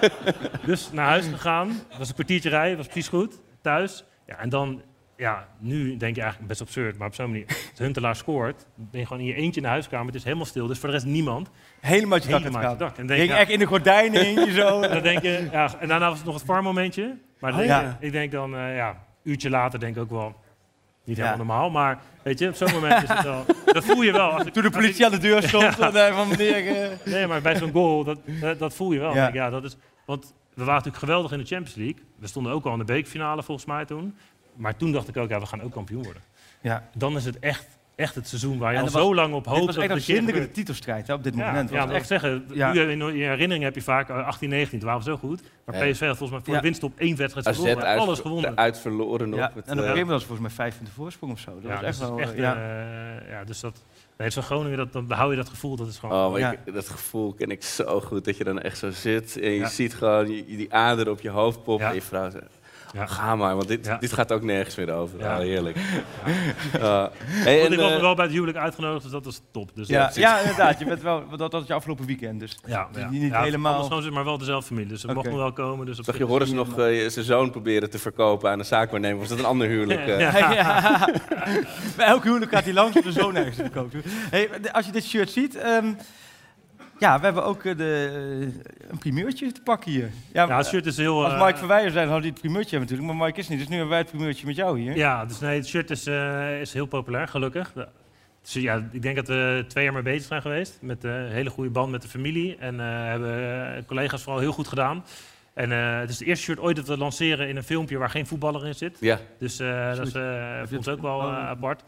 [0.66, 1.80] dus naar huis gegaan.
[1.98, 3.40] was een kwartiertje rijden, was precies goed.
[3.62, 4.04] Thuis.
[4.26, 4.82] Ja, en dan,
[5.16, 7.44] ja, nu denk je eigenlijk best absurd, maar op zo'n manier.
[7.46, 10.06] Als Huntelaar scoort, ben je gewoon in je eentje in de huiskamer.
[10.06, 11.50] Het is helemaal stil, dus voor de rest niemand.
[11.80, 12.78] Helemaal uit je dak Helemaal je gaat.
[12.78, 12.96] dak.
[12.98, 14.80] En denk, Ging ja, echt in de gordijnen hing je zo.
[14.80, 17.16] dan denk je, ja, en daarna was het nog het VAR-momentje.
[17.40, 17.96] Maar Oh, denk ja.
[18.00, 18.96] je- ik denk dan, eh, ja, een
[19.30, 20.34] uurtje later denk ik ook wel,
[21.04, 21.24] niet Ja.
[21.24, 21.70] helemaal normaal.
[21.70, 24.30] Maar weet je, op zo'n moment is het wel, dat voel je wel.
[24.30, 26.82] Als ik- Toen de politie aan de deur stond, eh, van meneer...
[26.82, 29.14] eh, Nee, maar bij zo'n goal, dat, dat, dat voel je wel.
[29.14, 29.50] Ja.
[29.50, 29.76] Dat is,
[30.06, 30.24] want
[30.54, 32.02] we waren natuurlijk geweldig in de Champions League.
[32.18, 34.16] We stonden ook al in de bekerfinale volgens mij toen.
[34.56, 36.22] Maar toen dacht ik ook, ja, we gaan ook kampioen worden.
[36.60, 36.88] Ja.
[36.94, 39.52] Dan is het echt, echt het seizoen waar je al zo was- lang op dit
[39.52, 39.66] hoopt.
[39.66, 40.54] was echt het keer zindige gebeurt.
[40.54, 41.70] titelstrijd hè, op dit Ja, moment.
[41.70, 42.72] ja, Was echt- zeggen, ja.
[42.72, 45.42] nu in je herinnering heb je vaak eh, 18, 19, toen waren we zo goed.
[45.64, 45.90] Maar Ja.
[45.92, 46.60] PSV had volgens mij voor Ja.
[46.60, 47.84] de winst op één wedstrijd AZ verloren.
[47.84, 48.56] uit, Alles gewonnen.
[48.56, 49.38] uit verloren nog.
[49.38, 51.38] Met, en op een eh, gegeven moment was het volgens mij vijf punten voorsprong of
[51.38, 51.50] zo.
[51.54, 52.20] Dat Ja, was echt dus wel...
[52.20, 52.54] echt, eh, ja.
[52.56, 53.82] eh, ja, dus dat...
[54.18, 56.24] Nee, zo'n Groningen, dat, dan hou je dat gevoel, dat is gewoon...
[56.24, 56.52] Oh, maar Ja.
[56.64, 58.24] ik, dat gevoel ken ik zo goed.
[58.24, 59.68] Dat je dan echt zo zit en je Ja.
[59.68, 61.84] ziet gewoon die, die ader op je hoofd poppen.
[61.84, 61.88] Ja.
[61.88, 62.55] En je vrouw zegt,
[62.92, 63.06] Ja.
[63.06, 63.96] ga maar, want dit, Ja.
[63.96, 65.18] dit gaat ook nergens meer over.
[65.18, 65.34] Ja.
[65.38, 65.40] Ja.
[65.44, 65.76] heerlijk.
[66.78, 67.10] Ja.
[67.26, 69.70] Hey, Want en, ik was eh, wel bij het huwelijk uitgenodigd, dus dat was top.
[69.74, 70.78] Dus Ja, dat- ja, inderdaad.
[70.78, 73.08] Je bent wel, dat, dat was je afgelopen weekend, dus Ja, ja.
[73.10, 73.88] niet, helemaal...
[74.12, 74.88] maar wel dezelfde familie.
[74.88, 75.14] Dus ze Oké.
[75.14, 75.86] mochten wel komen.
[75.86, 79.18] Dus op zag je Horace nog eh, zijn zoon proberen te verkopen aan een zaakwaarnemer?
[79.18, 80.00] Was dat een ander huwelijk?
[80.06, 80.20] eh?
[80.20, 80.34] Ja.
[80.56, 81.08] Ja.
[81.96, 84.02] Bij elk huwelijk gaat hij langs om de zoon ergens te verkopen.
[84.30, 85.56] Hey, als je dit shirt ziet...
[85.56, 85.92] ehm,
[86.98, 88.10] ja, we hebben ook eh, de,
[88.80, 90.10] eh, een primeurtje te pakken hier.
[90.32, 91.24] Ja, Ja, het shirt is heel...
[91.24, 93.18] Als eh, Mike Verweijer zijn, had hij het primeurtje hebben natuurlijk.
[93.18, 94.96] Maar Mike is niet, dus nu hebben wij het primeurtje met jou hier.
[94.96, 97.72] Ja, dus nee, het shirt is, eh, is heel populair, gelukkig.
[97.74, 97.88] Ja.
[98.42, 100.78] Dus ja, ik denk dat we twee jaar mee bezig zijn geweest.
[100.80, 102.56] Met eh, een hele goede band met de familie.
[102.56, 105.04] En eh, hebben collega's vooral heel goed gedaan.
[105.54, 108.10] En eh, het is het eerste shirt ooit dat we lanceren in een filmpje waar
[108.10, 108.96] geen voetballer in zit.
[109.00, 109.18] Ja.
[109.38, 110.12] Dus eh, dat is
[110.68, 111.82] voor ons ook wel apart.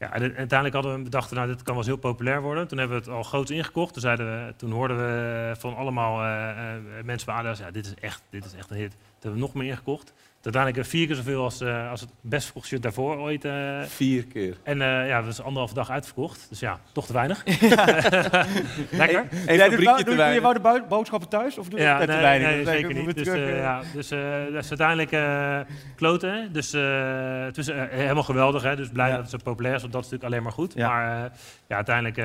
[0.00, 2.68] Ja, en uiteindelijk hadden we bedacht, nou, dit kan wel eens heel populair worden.
[2.68, 3.92] Toen hebben we het al groot ingekocht.
[3.92, 7.86] Toen, zeiden we, toen hoorden we van allemaal eh, eh, mensen bij Adidas, ja, dit
[7.86, 8.90] is, echt, dit is echt een hit.
[8.90, 10.12] Toen hebben we nog meer ingekocht.
[10.42, 13.44] Uiteindelijk eh, vier keer zoveel als, eh, als het best verkocht shirt daarvoor ooit.
[13.44, 13.80] eh.
[13.82, 14.56] Vier keer.
[14.62, 16.46] En eh, ja, dat is anderhalve dag uitverkocht.
[16.48, 17.44] Dus ja, toch te weinig.
[18.90, 19.24] Lekker.
[19.46, 21.58] Hey, doet, wel- doe je- je wou de boodschappen thuis?
[21.58, 22.48] Of doe je Ja, nee, te weinig?
[22.50, 23.14] nee, zeker niet.
[23.14, 23.26] Dus,
[23.56, 24.20] ja, dus eh,
[24.52, 25.60] dat is uiteindelijk eh
[25.96, 26.52] kloten.
[26.52, 28.62] Dus eh, het is helemaal geweldig.
[28.62, 28.76] Hè?
[28.76, 29.12] Dus blij Ja.
[29.12, 30.72] dat het zo populair is, want dat is natuurlijk alleen maar goed.
[30.74, 30.88] Ja.
[30.88, 31.30] Maar eh,
[31.68, 32.24] ja, uiteindelijk eh,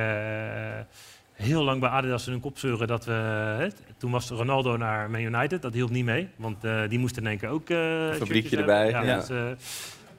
[1.35, 3.11] heel lang bij Adidas in hun kop zeuren dat we...
[3.11, 3.67] hè,
[3.97, 6.29] toen was Ronaldo naar Man United, dat hielp niet mee.
[6.35, 7.69] Want eh, die moest in één keer ook...
[7.69, 9.15] eh, fabriekje erbij, ja.
[9.15, 9.43] dus, eh,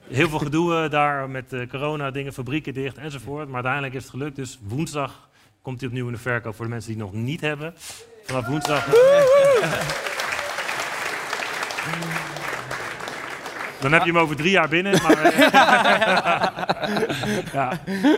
[0.07, 3.45] heel veel gedoe daar met eh, corona, dingen, fabrieken dicht enzovoort.
[3.45, 4.35] Maar uiteindelijk is het gelukt.
[4.35, 5.29] Dus woensdag
[5.61, 7.73] komt hij opnieuw in de verkoop voor de mensen die het nog niet hebben.
[8.23, 8.87] Vanaf woensdag...
[13.81, 15.01] Dan heb je hem over drie jaar binnen.
[15.01, 15.39] Maar, eh,
[17.53, 17.71] ja.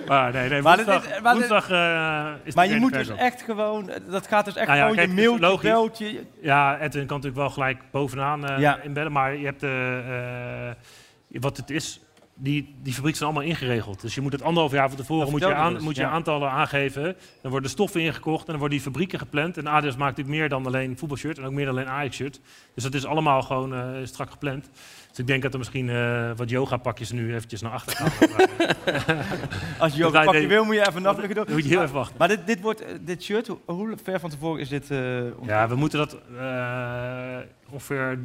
[0.07, 3.41] maar nee, nee, Maar woensdag, is- maar woensdag eh, is Maar je moet dus echt
[3.41, 3.91] gewoon...
[4.10, 5.69] Dat gaat dus echt Nou ja, gewoon kijk, je mailtje, logisch.
[5.69, 6.23] beltje...
[6.41, 8.81] Ja, Edwin kan natuurlijk wel gelijk bovenaan eh, Ja.
[8.81, 9.11] inbellen.
[9.11, 9.61] Maar je hebt
[11.44, 12.02] wat het is.
[12.41, 14.02] Die, die fabrieken zijn allemaal ingeregeld.
[14.02, 16.10] Dus je moet het anderhalf jaar van tevoren moet je, aan, dus, moet je ja.
[16.10, 17.15] aantallen aangeven.
[17.41, 19.57] Dan worden stoffen ingekocht en dan worden die fabrieken gepland.
[19.57, 22.40] En Adidas maakt natuurlijk meer dan alleen voetbalshirt en ook meer dan alleen Ajax-shirt.
[22.73, 24.69] Dus dat is allemaal gewoon eh, strak gepland.
[25.10, 28.11] Dus ik denk dat er misschien eh, wat yoga-pakjes nu eventjes naar achter gaan.
[29.80, 31.45] Als je Dat ook wij een pakje denken- wil, moet je even nachtelijke doen.
[31.49, 32.15] Moet je heel even wachten.
[32.18, 34.91] Maar dit, dit, wordt, eh, dit shirt, hoe, ver van tevoren is dit...
[34.91, 34.99] eh,
[35.38, 37.38] ont- Ja, we moeten dat eh,
[37.69, 38.19] ongeveer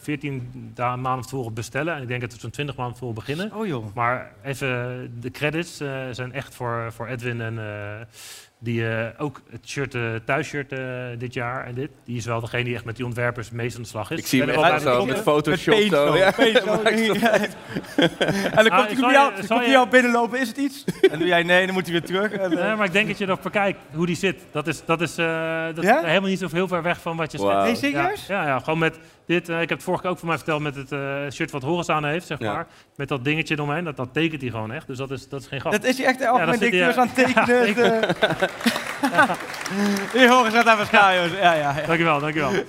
[0.00, 1.94] 14 da- maanden van tevoren bestellen.
[1.94, 3.54] En ik denk dat we zo'n 20 maanden tevoren beginnen.
[3.54, 3.84] Oh joh.
[3.94, 8.06] Maar even, de credits eh, zijn echt voor, voor Edwin en eh,
[8.64, 10.78] die eh, ook het shirt, eh thuisshirt eh,
[11.18, 11.90] dit jaar en dit.
[12.04, 14.18] Die is wel degene die echt met die ontwerpers meest aan de slag is.
[14.18, 16.16] Ik zie hem echt wel bij zo met Photoshop zo.
[16.16, 16.32] Ja.
[18.52, 20.84] En dan Ah, komt hij jou, je- jou binnenlopen, is het iets?
[21.02, 22.32] En dan doe jij nee, dan moet hij weer terug.
[22.32, 24.40] En, Nee, maar ik denk dat je erop bekijkt hoe die zit.
[24.52, 25.98] Dat is, dat is, eh, dat Ja?
[26.00, 27.64] is helemaal niet zo heel ver weg van wat je Wauw.
[27.66, 27.80] zegt.
[27.82, 28.26] Nee, serieus?
[28.26, 28.98] Ja, ja, ja, gewoon met
[29.32, 29.48] dit.
[29.48, 31.62] eh, ik heb het vorige keer ook voor mij verteld met het eh, shirt wat
[31.62, 32.52] Horace aan heeft, zeg Ja.
[32.52, 32.66] maar.
[32.96, 33.84] Met dat dingetje eromheen.
[33.84, 34.86] Dat, dat tekent hij gewoon echt.
[34.86, 35.72] Dus dat is, dat is geen grap.
[35.72, 38.00] Dat is hij echt Ja, dat zit directeur hij, aan het tekenen.
[38.20, 38.48] ja,
[40.12, 41.32] Hier horen ze staan, jongens.
[41.32, 41.86] Ja, ja, ja.
[41.86, 42.52] Dankjewel, dankjewel.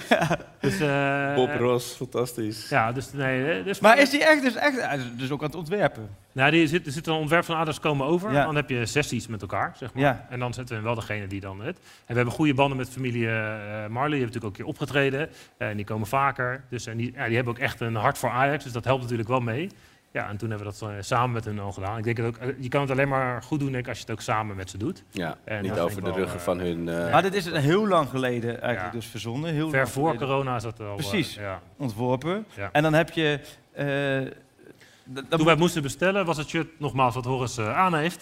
[0.60, 2.70] Dus, eh, Bob Ross, fantastisch.
[2.70, 3.52] Ja, dus nee.
[3.52, 6.10] eh, Dus Maar is hij echt, dus echt hij is dus ook aan het ontwerpen?
[6.32, 8.32] Nou, die zit, er zit een ontwerp van Adidas komen over.
[8.32, 8.46] Ja.
[8.46, 10.04] Dan heb je sessies met elkaar, zeg maar.
[10.04, 10.26] Ja.
[10.30, 11.78] En dan zetten we wel degene die dan het.
[11.78, 13.88] En we hebben goede banden met familie eh, Marley.
[13.90, 15.30] Die hebben natuurlijk ook een keer opgetreden.
[15.58, 16.64] Eh, en die komen vaker.
[16.70, 18.64] Dus en die, ja, die hebben ook echt een hart voor Ajax.
[18.64, 19.70] Dus dat helpt natuurlijk wel mee.
[20.14, 21.98] Ja, en toen hebben we dat eh, samen met hun al gedaan.
[21.98, 23.98] Ik denk dat ook, eh, je kan het alleen maar goed doen denk ik, als
[23.98, 25.04] je het ook samen met ze doet.
[25.12, 26.90] Ja, En niet over de ruggen eh, van hun...
[26.90, 29.54] eh, Maar dit is heel lang geleden eigenlijk dus verzonnen.
[29.54, 30.28] Heel Ver voor geleden.
[30.28, 31.62] corona is dat al, Precies, ja.
[31.78, 32.46] ontworpen.
[32.56, 32.70] Ja.
[32.72, 33.40] En dan heb je...
[33.72, 33.86] eh,
[35.14, 38.22] Toen moet- wij moesten bestellen, was het shirt nogmaals wat Horus aan heeft.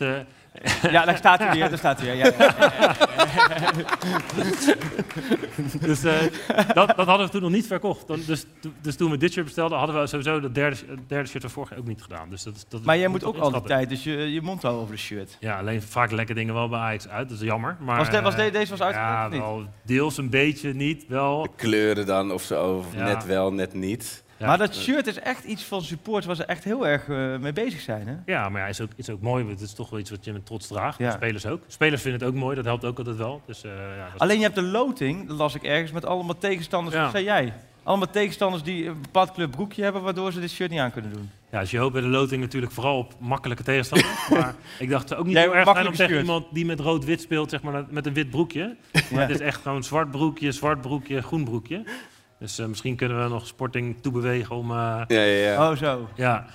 [0.52, 0.91] Eh.
[0.91, 2.15] Ja, daar staat hij weer, daar staat hij weer.
[2.26, 2.94] Ja, ja, ja,
[5.82, 6.14] dus eh,
[6.73, 8.07] dat, dat hadden we toen nog niet verkocht.
[8.07, 11.10] Dan, dus, to- dus toen we dit shirt bestelden, hadden we sowieso dat derde, het
[11.10, 12.30] derde shirt van vorig jaar ook niet gedaan.
[12.30, 13.88] Dus dat, is- dat Maar jij moet ook toch al die inschatten.
[13.88, 15.38] tijd dus je, je mond houden over de shirt.
[15.40, 17.30] Ja, alleen vaak lekker dingen wel bij Ajax uit.
[17.30, 17.78] Dat is jammer.
[17.80, 19.41] Maar, Was de- was de- eh, deze was uitgekocht Ja, of niet?
[19.41, 21.48] wel deels een beetje, niet wel.
[21.56, 24.23] kleuren dan of zo, of net wel, net niet.
[24.47, 27.53] Maar dat shirt is echt iets van supporters waar ze echt heel erg eh, mee
[27.53, 28.07] bezig zijn.
[28.07, 28.15] Hè?
[28.26, 29.49] Ja, maar ja, is ook, is ook mooi.
[29.49, 30.97] Het is toch wel iets wat je met trots draagt.
[30.97, 31.11] Ja.
[31.11, 31.61] Spelers ook.
[31.68, 32.55] Spelers vinden het ook mooi.
[32.55, 33.41] Dat helpt ook altijd wel.
[33.45, 36.38] Dus, eh, ja, dat Alleen je hebt de loting, dat las ik ergens, met allemaal
[36.38, 36.95] tegenstanders.
[36.95, 37.01] Ja.
[37.01, 37.53] Wat zei jij?
[37.84, 41.13] Allemaal tegenstanders die een bepaald kleur broekje hebben, waardoor ze dit shirt niet aan kunnen
[41.13, 41.30] doen.
[41.51, 44.30] Ja, dus je hoopt bij de loting natuurlijk vooral op makkelijke tegenstanders.
[44.30, 46.27] maar ik dacht ook niet Jij heel erg fijn om makkelijke te zeggen shirt.
[46.27, 48.76] iemand die met rood-wit speelt, zeg maar, met een wit broekje.
[48.93, 49.19] Maar Ja.
[49.19, 51.84] het is echt gewoon zwart broekje, zwart broekje, groen broekje.
[52.41, 54.72] Dus eh, misschien kunnen we nog Sporting toebewegen om...
[54.72, 54.76] eh,
[55.07, 55.69] Ja, ja, ja.
[55.72, 56.07] Oh, zo.
[56.15, 56.45] Ja.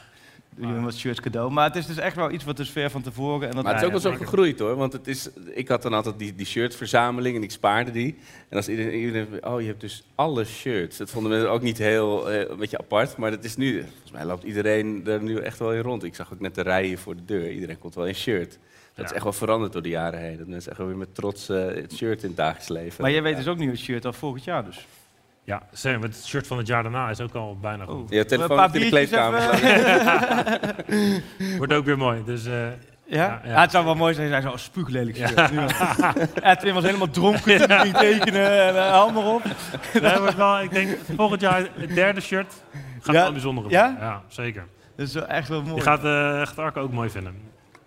[0.57, 1.51] Doe je hem wat shirts cadeau.
[1.53, 3.49] Maar het is dus echt wel iets wat dus ver van tevoren...
[3.49, 4.77] En dat Maar het is ook wel zo gegroeid hoor.
[4.77, 8.19] Want het is, ik had dan altijd die, die shirtverzameling en ik spaarde die.
[8.49, 10.97] En als iedereen, iedereen oh je hebt dus alle shirts.
[10.97, 13.17] Dat vonden mensen ook niet heel, eh, een beetje apart.
[13.17, 16.05] Maar dat is nu, volgens mij loopt iedereen er nu echt wel in rond.
[16.05, 17.51] Ik zag ook net de rijen voor de deur.
[17.51, 18.59] Iedereen komt wel in shirt.
[18.95, 20.39] Dat is echt wel veranderd door de jaren heen.
[20.39, 23.03] Dat mensen echt wel weer met trots eh, het shirt in het dagelijks leven.
[23.03, 24.87] Maar jij weet dus ook niet het shirt al volgend jaar dus.
[25.47, 28.11] Ja, maar het shirt van het jaar daarna is ook al bijna goed.
[28.11, 29.41] Ja, telefoon in de kleedkamer.
[31.59, 32.23] Wordt ook weer mooi.
[32.25, 32.67] Dus, eh,
[33.05, 33.41] Ja?
[33.45, 35.51] Ja, het zou wel mooi zijn, hij zou spuuglelijk shirt.
[35.51, 36.15] Ja.
[36.43, 39.43] Edwin was helemaal dronken toen hij ging tekenen en uh, hou maar op.
[40.03, 42.55] Nee, wel, ik denk volgend jaar het derde shirt
[43.01, 43.23] gaat Ja?
[43.23, 43.81] wel bijzonder worden.
[43.81, 43.97] Ja?
[44.01, 44.67] Ja, zeker.
[44.97, 45.75] Dat is wel echt wel mooi.
[45.75, 47.35] Je gaat, eh gaat Arco ook mooi vinden.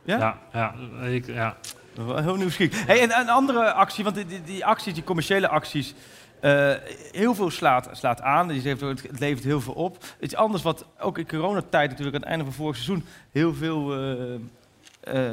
[0.04, 0.18] Ja?
[0.18, 0.74] Ja, ja,
[1.08, 1.56] ik, ja.
[1.94, 2.86] Wel Heel nieuwsgierig.
[2.86, 5.94] Hey, en een andere actie, want die, die acties, die commerciële acties,
[6.42, 6.72] eh,
[7.12, 8.48] heel veel slaat, slaat aan.
[8.48, 9.98] Die heeft, het het levert heel veel op.
[10.20, 13.94] Iets anders wat ook in coronatijd natuurlijk aan het einde van vorig seizoen heel veel
[13.94, 14.36] eh,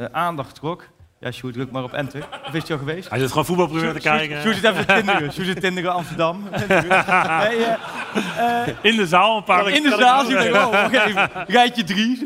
[0.02, 0.84] eh, aandacht trok.
[1.20, 2.28] Ja, Sjoerd, druk maar op enter.
[2.46, 3.08] Of is hij al geweest?
[3.08, 4.40] Hij zit gewoon voetbalprogramma te kijken.
[4.42, 5.32] Sjoerd zit even tinderen.
[5.32, 6.42] Sjoerd zit tinderen Amsterdam.
[7.42, 7.66] nee,
[8.82, 12.24] In de zaal een paar in de zaal ik- zie je, oh, even, rijtje drie.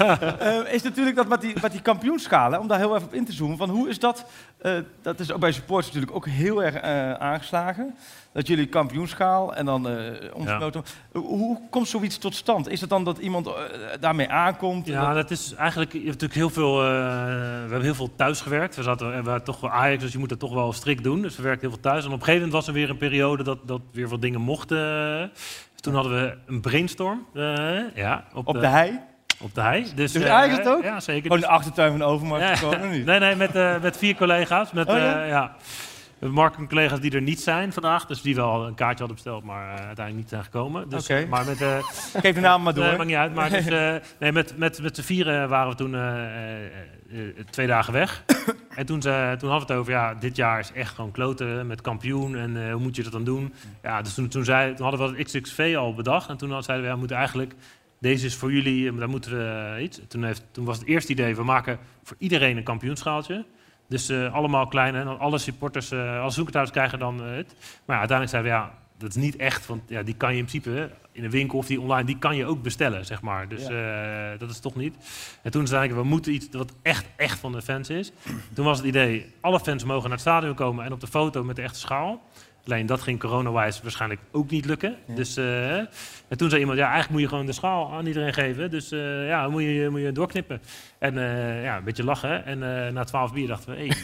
[0.76, 3.32] Is natuurlijk dat met die, met die kampioenschalen, om daar heel even op in te
[3.32, 3.56] zoomen.
[3.56, 4.24] Van hoe is dat,
[4.62, 4.72] eh,
[5.02, 7.94] dat is ook bij supporters natuurlijk ook heel erg eh, aangeslagen.
[8.32, 10.82] Dat jullie kampioenschaal en dan eh omgesloten.
[11.12, 12.68] Hoe, hoe komt zoiets tot stand?
[12.68, 13.50] Is het dan dat iemand
[14.00, 14.86] daarmee aankomt?
[14.86, 15.92] Ja, dat is eigenlijk.
[15.92, 16.76] Je hebt natuurlijk heel veel.
[16.76, 18.76] we hebben heel veel thuis gewerkt.
[18.76, 21.22] We zaten we waren toch wel Ajax, dus je moet het toch wel strikt doen.
[21.22, 22.04] Dus we werkten heel veel thuis.
[22.04, 24.40] En op een gegeven moment was er weer een periode dat, dat weer wat dingen
[24.40, 25.30] mochten.
[25.72, 27.26] Dus toen hadden we een brainstorm.
[27.94, 29.00] ja, Op de hei?
[29.42, 29.82] Op de hei.
[29.94, 30.82] Dus, Dus eh, eigenlijk het ook?
[30.84, 31.22] Ja, zeker.
[31.22, 32.56] Gewoon de achtertuin van de Overmars Ja.
[32.56, 33.04] gekomen, nu?
[33.04, 34.72] Nee, nee, met, eh, met vier collega's.
[34.72, 35.22] Met, Oh, ja?
[35.22, 35.56] eh, ja.
[35.58, 38.06] We hebben Mark en collega's die er niet zijn vandaag.
[38.06, 40.88] Dus die wel een kaartje hadden besteld, maar eh, uiteindelijk niet zijn gekomen.
[40.88, 41.26] Dus, Oké.
[41.28, 41.76] Maar met, eh,
[42.22, 42.84] Geef de naam maar door.
[42.84, 43.34] Nee, maakt niet uit.
[43.34, 46.64] Maar dus, eh, nee, met, met, met z'n vieren waren we toen eh, eh,
[47.10, 47.20] eh,
[47.50, 48.22] twee dagen weg.
[48.76, 51.66] en toen, ze, toen hadden we het over, ja, dit jaar is echt gewoon kloten
[51.66, 52.36] met kampioen.
[52.36, 53.54] En eh, hoe moet je dat dan doen?
[53.82, 56.28] Ja, dus toen, toen, zei, toen hadden we het XXV al bedacht.
[56.28, 57.54] En toen zeiden we, ja, we moeten eigenlijk...
[58.02, 60.00] Deze is voor jullie, eh, daar moeten we eh, iets.
[60.08, 63.44] Toen, heeft, toen was het eerste idee, we maken voor iedereen een kampioenschaaltje.
[63.88, 67.54] Dus eh, allemaal kleine, en alle supporters, eh alle zoekerthuis krijgen dan het.
[67.84, 70.38] Maar ja, uiteindelijk zeiden we, ja, dat is niet echt, want ja, die kan je
[70.38, 73.48] in principe in een winkel of die online, die kan je ook bestellen, zeg maar.
[73.48, 73.66] Dus
[74.38, 74.96] dat is toch niet.
[75.42, 78.12] En toen zeiden we, we moeten iets wat echt, echt van de fans is.
[78.54, 81.44] Toen was het idee, alle fans mogen naar het stadion komen en op de foto
[81.44, 82.22] met de echte schaal.
[82.66, 84.96] Alleen dat ging corona-wise waarschijnlijk ook niet lukken.
[85.06, 88.32] Dus, eh, en toen zei iemand, ja, eigenlijk moet je gewoon de schaal aan iedereen
[88.32, 88.70] geven.
[88.70, 90.62] Dus eh, ja, moet je, moet je doorknippen.
[90.98, 92.44] En eh, ja, een beetje lachen.
[92.44, 92.58] En
[92.92, 93.90] na twaalf bier dachten we, hey.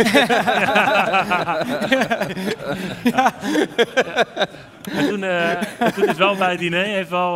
[4.88, 7.34] En toen, en toen is wel bij het diner, heeft wel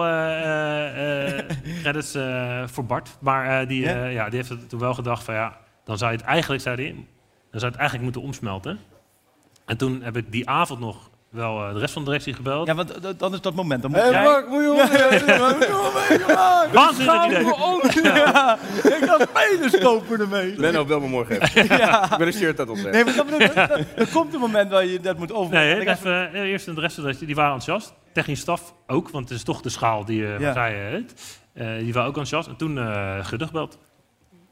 [1.81, 2.19] credits
[2.73, 3.17] voor Bart.
[3.21, 4.05] Maar die, Ja?
[4.07, 7.61] ja, die heeft toen wel gedacht van ja, dan zou je het eigenlijk, zei dan
[7.61, 8.79] zou je het eigenlijk moeten omsmelten.
[9.67, 12.67] En toen heb ik die avond nog wel eh, de rest van de directie gebeld.
[12.67, 13.83] Ja, want d- dan is dat moment.
[13.83, 14.23] Dan moet Hé, jij...
[14.25, 14.89] Mark, moet je horen.
[16.73, 18.13] Waanzinnig idee.
[18.15, 20.55] Ja, ik ga spelers kopen ermee.
[20.55, 21.77] Benno, bel me morgen even.
[21.79, 22.13] Ja.
[22.13, 22.93] Ik ben een shirt aan het opnemen.
[22.93, 25.77] Nee, maar dat er- er komt een moment waar je dat moet overnemen.
[25.79, 27.95] Nee, heb- even, eh, eerst en de rest van de directie, die waren enthousiast.
[28.13, 30.67] Technisch staf ook, want het is toch de schaal die uh, Ja.
[30.69, 31.15] het.
[31.55, 32.49] Eh, die waren ook enthousiast.
[32.49, 33.79] En toen uh, Gudde gebeld.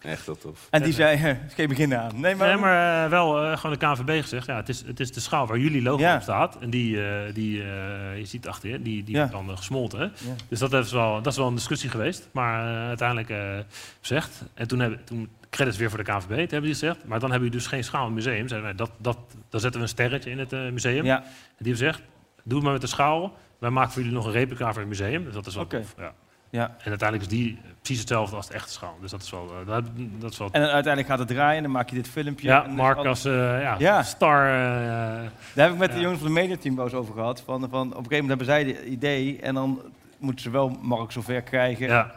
[0.03, 0.67] Echt heel tof.
[0.71, 2.21] En die zei, eh, geen begin aan.
[2.21, 4.47] Nee, maar, Nee, maar eh, wel eh, gewoon de KNVB gezegd.
[4.47, 6.15] Ja, het, is, het is de schaal waar jullie logo Ja.
[6.17, 6.59] op staat.
[6.61, 9.27] En die, eh, die eh, je ziet achter je, die, die Ja.
[9.27, 10.01] dan gesmolten.
[10.01, 10.35] Ja.
[10.49, 12.29] Dus dat is, wel, dat is wel een discussie geweest.
[12.33, 13.59] Maar eh, uiteindelijk eh
[14.01, 14.43] gezegd.
[14.55, 16.97] En toen hebben toen credits weer voor de KNVB, toen hebben die gezegd.
[17.07, 18.49] Maar dan hebben jullie dus geen schaal in het museum.
[18.49, 19.19] Zeiden wij, dat, dat,
[19.49, 21.05] dan zetten we een sterretje in het museum.
[21.05, 21.17] Ja.
[21.17, 21.23] En
[21.65, 22.03] die hebben gezegd,
[22.43, 23.37] doe het maar met de schaal.
[23.59, 25.25] Wij maken voor jullie nog een replica voor het museum.
[25.25, 25.95] Dus dat is wel tof.
[25.99, 26.13] Ja.
[26.51, 26.65] Ja.
[26.79, 28.97] En uiteindelijk is die precies hetzelfde als de echte schaal.
[29.01, 29.85] Dus dat is wel, eh, dat,
[30.19, 32.49] dat is wel En dan uiteindelijk gaat het draaien en dan maak je dit filmpje.
[32.49, 34.03] ja, en Mark als eh, ja, Ja.
[34.03, 34.45] star.
[34.47, 37.41] eh, Daar heb ik met de jongens van de mediateam eens over gehad.
[37.41, 39.81] Van, van, op een gegeven moment hebben zij het idee en dan
[40.19, 41.87] moeten ze wel Mark zover krijgen.
[41.87, 42.13] Ja.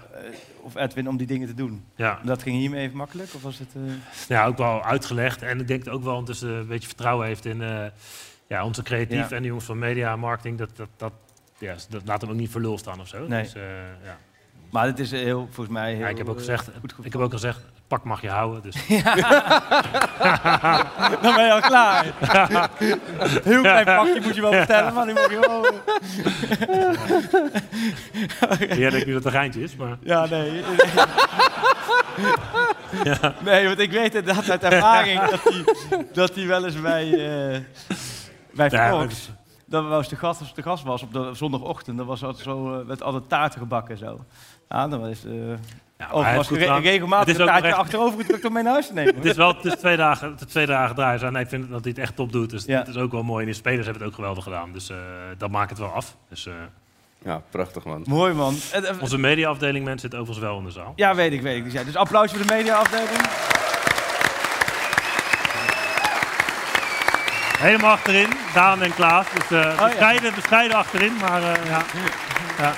[0.61, 1.83] of Edwin om die dingen te doen.
[1.95, 2.19] Ja.
[2.23, 3.33] Dat ging hiermee even makkelijk?
[3.33, 3.69] Of was het,
[4.27, 5.41] ja, ook wel uitgelegd.
[5.41, 7.61] En ik denk ook wel ondertussen een beetje vertrouwen heeft in
[8.47, 10.57] ja, onze creatief en de jongens van media en marketing.
[10.57, 11.13] Dat, dat, dat,
[11.63, 13.27] ja, dat laat hem ook niet voor lul staan of zo.
[13.27, 13.43] Nee.
[13.43, 13.61] Dus, eh,
[14.03, 14.17] ja.
[14.71, 15.99] Maar het is heel, volgens mij heel...
[15.99, 18.61] Ja, ik heb ook eh, gezegd, goed ik heb ook gezegd, pak mag je houden.
[18.61, 18.75] Dus.
[21.21, 22.05] Dan ben je al klaar.
[23.43, 25.65] Heel klein pakje moet je wel vertellen, maar nu moet je wel...
[28.77, 29.97] Jij denkt nu dat het een geintje is, maar...
[30.01, 30.63] Ja, nee.
[33.03, 33.33] Ja.
[33.43, 35.63] Nee, want ik weet inderdaad uit ervaring dat hij
[36.13, 37.59] dat die wel eens bij, eh
[38.51, 39.07] bij Ja,
[39.81, 42.79] dat was de gast, als de gast was op de zondagochtend, dan was altijd zo,
[42.79, 44.19] eh, werd altijd taarten gebakken zo.
[44.69, 45.31] Ja, dan was, eh
[46.11, 48.87] over hij was regelmatig Het is een taartje echt- achterover gedrukt om mee naar huis
[48.87, 49.15] te nemen.
[49.21, 51.19] Het is wel het is twee dagen, is twee dagen draaien.
[51.19, 51.33] zijn.
[51.33, 52.49] Nee, ik vind dat hij het echt top doet.
[52.49, 52.77] Dus Ja.
[52.79, 53.43] het is ook wel mooi.
[53.45, 54.71] En de spelers hebben het ook geweldig gedaan.
[54.71, 54.97] Dus eh,
[55.37, 56.15] dat maakt het wel af.
[56.29, 56.53] Dus, eh,
[57.25, 58.03] Ja, prachtig man.
[58.07, 58.55] Mooi man.
[59.01, 60.93] Onze mediaafdeling mensen zitten overigens wel in de zaal.
[60.95, 61.63] Ja, weet ik, weet ik.
[61.63, 63.21] Dus, ja, dus applaus voor de mediaafdeling.
[67.63, 69.27] Helemaal achterin, Daan en Klaas.
[69.33, 69.85] Dus Oh, ja.
[69.85, 71.83] bescheiden, bescheiden achterin, maar eh, ja.
[72.57, 72.73] ja.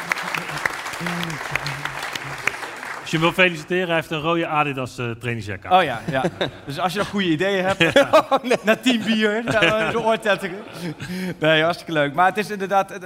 [3.01, 5.77] Als je hem wil feliciteren, hij heeft een rode Adidas uh, trainingsjack aan.
[5.77, 6.23] Oh ja, ja.
[6.65, 7.93] Dus als je nog goede ideeën hebt,
[8.65, 10.57] na tien bier, dan zo oortetteren.
[11.39, 12.13] Nee, hartstikke leuk.
[12.13, 12.99] Maar het is inderdaad,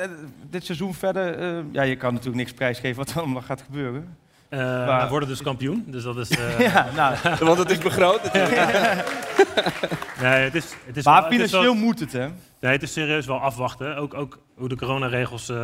[0.50, 4.18] dit seizoen verder, ja, je kan natuurlijk niks prijsgeven wat er allemaal gaat gebeuren.
[4.50, 6.30] Eh, Maar- We worden dus kampioen, dus dat is...
[6.30, 7.16] eh, Ja, nou.
[7.46, 8.56] Want het is begroot natuurlijk.
[10.22, 12.28] nee, het is, het is Maar wel- het is financieel wel- moet het, hè?
[12.60, 13.96] Nee, het is serieus wel afwachten.
[13.98, 15.58] Ook, ook hoe de coronaregels eh,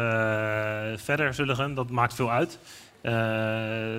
[0.95, 2.60] verder zullen gaan, dat maakt veel uit.
[3.02, 3.14] Eh,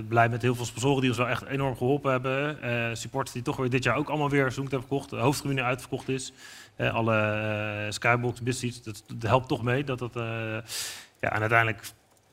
[0.09, 2.63] blij met heel veel sponsoren die ons wel echt enorm geholpen hebben.
[2.63, 5.11] Eh, supporters die toch weer dit jaar ook allemaal weer zoekt hebben verkocht.
[5.11, 6.33] De hoofdtribune uitverkocht is.
[6.77, 9.85] Eh, alle skybox, business, dat, dat helpt toch mee.
[9.85, 10.23] Dat dat, eh,
[11.21, 11.81] ja, en uiteindelijk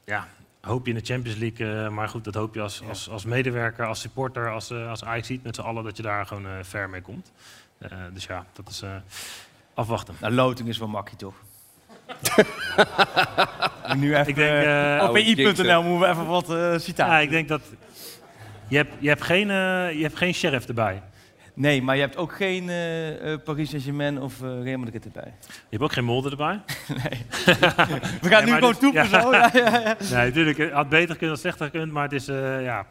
[0.05, 0.27] ja,
[0.67, 1.83] hoop je in de Champions League.
[1.83, 5.03] eh, maar goed, dat hoop je als, als, als medewerker, als supporter, als, eh als
[5.03, 7.31] Ajax ziet met z'n allen dat je daar gewoon eh ver mee komt.
[7.77, 8.89] Eh, dus ja, dat is eh,
[9.73, 10.15] afwachten.
[10.19, 11.35] Nou, loting is wel makkie, toch?
[13.97, 17.13] nu even, Ik denk, op PI.nl moeten we even wat eh citaten.
[17.13, 17.61] Ja, ik denk dat...
[18.67, 21.01] Je hebt, je hebt, geen, eh, je hebt geen sheriff erbij.
[21.55, 25.33] Nee, maar je hebt ook geen eh, eh, Paris Saint-Germain of eh Real Madrid erbij.
[25.47, 26.61] Je hebt ook geen molder erbij.
[27.03, 27.25] nee.
[28.21, 29.31] We gaan nu gewoon dit- toepen zo.
[29.31, 29.95] Ja, ja, ja.
[29.99, 30.57] Nee, natuurlijk.
[30.57, 31.91] Het had beter kunnen, had slechter gekund.
[31.91, 32.85] Maar het is, ja...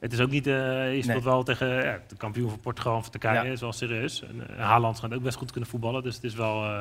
[0.00, 0.46] Het is ook niet...
[0.46, 0.52] eh,
[0.94, 1.32] je speelt Nee.
[1.32, 3.34] wel tegen ja, de kampioen van Portugal van Turkije.
[3.34, 3.42] Ja.
[3.52, 4.22] is wel serieus.
[4.22, 6.02] En, eh, Haaland gaat ook best goed kunnen voetballen.
[6.02, 6.64] Dus het is wel...
[6.64, 6.80] eh,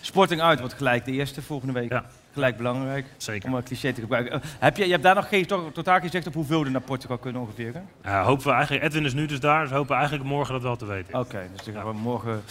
[0.00, 1.90] Sporting uit wordt gelijk de eerste volgende week.
[1.90, 2.04] Ja.
[2.32, 3.06] Gelijk belangrijk.
[3.16, 3.48] Zeker.
[3.48, 4.40] Om een cliché te gebruiken.
[4.58, 7.18] Heb je, je hebt daar nog geen, to- totaal gezegd op hoeveel er naar Portugal
[7.18, 7.72] kunnen ongeveer?
[7.74, 8.10] hè?
[8.10, 8.84] ja, hopen we eigenlijk...
[8.84, 9.62] Edwin is nu dus daar.
[9.62, 11.18] Dus hopen we eigenlijk morgen dat wel te weten.
[11.18, 12.42] Oké, dus dan gaan we morgen...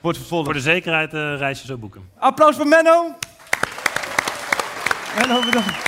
[0.00, 0.44] Wordt vervolgd.
[0.44, 2.08] Voor de zekerheid reis je zo boeken.
[2.18, 3.14] Applaus voor Menno.
[5.18, 5.86] Menno, bedankt.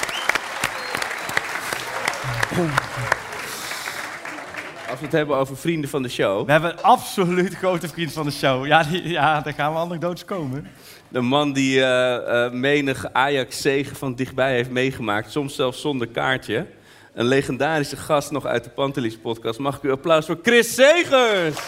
[4.91, 6.47] Als we het hebben over vrienden van de show.
[6.47, 8.67] We hebben absoluut grote vriend van de show.
[8.67, 10.67] Ja, die, ja daar gaan we anekdotes komen.
[11.09, 15.31] De man die eh, eh, menig Ajax-zegen van dichtbij heeft meegemaakt.
[15.31, 16.67] Soms zelfs zonder kaartje.
[17.15, 19.59] Een legendarische gast nog uit de Pantelis podcast.
[19.59, 21.59] Mag ik u applaus voor Chris Segers?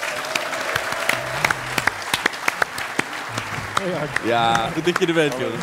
[4.25, 5.59] Ja, goed dat je er bent, jongen.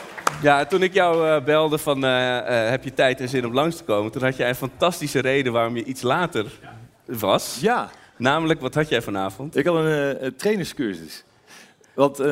[0.42, 3.54] Ja, toen ik jou eh, belde van eh, eh, heb je tijd en zin om
[3.54, 4.12] langs te komen...
[4.12, 6.46] toen had jij een fantastische reden waarom je iets later
[7.04, 7.58] was.
[7.60, 7.90] Ja.
[8.16, 9.56] Namelijk, wat had jij vanavond?
[9.56, 11.24] Ik had een, trainerscursus.
[11.94, 12.16] Want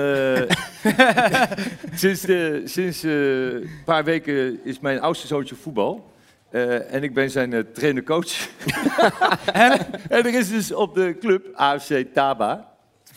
[1.95, 2.27] sinds,
[2.65, 6.09] sinds een paar weken is mijn oudste zoontje voetbal.
[6.51, 8.49] En ik ben zijn eh, trainer-coach.
[9.53, 9.73] en,
[10.09, 12.73] en er is dus op de club AFC Taba,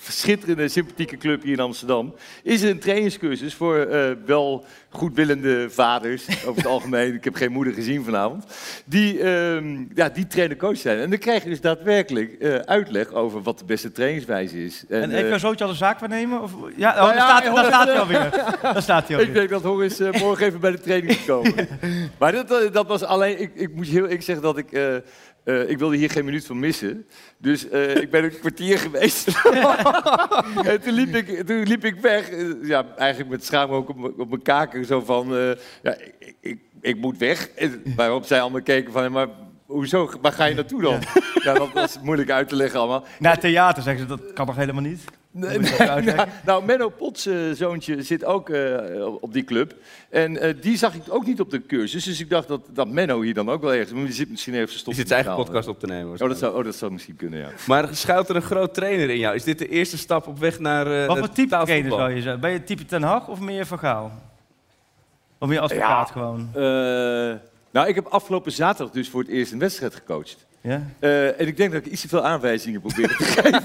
[0.08, 6.28] schitterende, sympathieke club hier in Amsterdam, is er een trainingscursus voor eh, wel goedwillende vaders,
[6.46, 7.14] over het algemeen.
[7.14, 8.46] Ik heb geen moeder gezien vanavond.
[8.86, 11.00] Die, ehm ja, die trainer-coach zijn.
[11.00, 14.84] En dan krijg je dus daadwerkelijk eh, uitleg over wat de beste trainingswijze is.
[14.90, 16.42] En, eh, heeft jouw zoontje al een zaak waarnemen?
[16.42, 18.30] Of, ja, oh, nou daar, ja, staat, hij eh, alweer.
[18.62, 19.48] Daar staat hij Ik alweer.
[19.48, 21.68] denk dat eh, morgen even bij de training is komen.
[22.20, 25.02] maar dat, eh, dat was alleen, ik, ik moet heel eerlijk zeggen dat ik
[25.44, 27.06] eh, ik wilde hier geen minuut van missen.
[27.38, 29.28] Dus eh, ik ben een kwartier geweest.
[30.70, 32.30] en toen liep, ik, liep ik weg.
[32.30, 34.86] Eh, ja, eigenlijk met schaam ook op, mijn- kaken.
[34.86, 35.28] Zo van,
[35.84, 35.98] ja,
[36.40, 37.50] ik, ik, moet weg.
[37.96, 39.28] Waarop zij allemaal keken van, maar
[39.72, 40.10] hoezo?
[40.22, 41.00] Waar ga je naartoe dan?
[41.44, 43.04] ja, dat was moeilijk uit te leggen allemaal.
[43.20, 45.04] Naar theater zeggen ze, dat kan toch helemaal niet?
[45.34, 49.76] Nee, nee, nou, nou, Menno Pots eh, zoontje zit ook eh, op die club.
[50.10, 52.04] En eh, die zag ik ook niet op de cursus.
[52.04, 53.92] Dus ik dacht dat, dat Menno hier dan ook wel ergens...
[53.92, 56.14] Maar die zit misschien even Die zit zijn eigen podcast op te nemen.
[56.14, 57.50] Oh dat, zou, oh, dat zou misschien kunnen, ja.
[57.68, 59.36] Maar schuilt er een groot trainer in jou?
[59.36, 62.22] Is dit de eerste stap op weg naar uh, Wat voor type trainer zou je
[62.22, 62.40] zijn?
[62.40, 64.12] Ben je type Ten Hag of meer Van Gaal?
[65.38, 66.50] Of meer advocaat gewoon?
[67.72, 70.46] Nou, ik heb afgelopen zaterdag dus voor het eerst een wedstrijd gecoacht.
[70.64, 70.82] Ja?
[71.00, 73.64] Eh, en ik denk dat ik iets te veel aanwijzingen probeer te geven.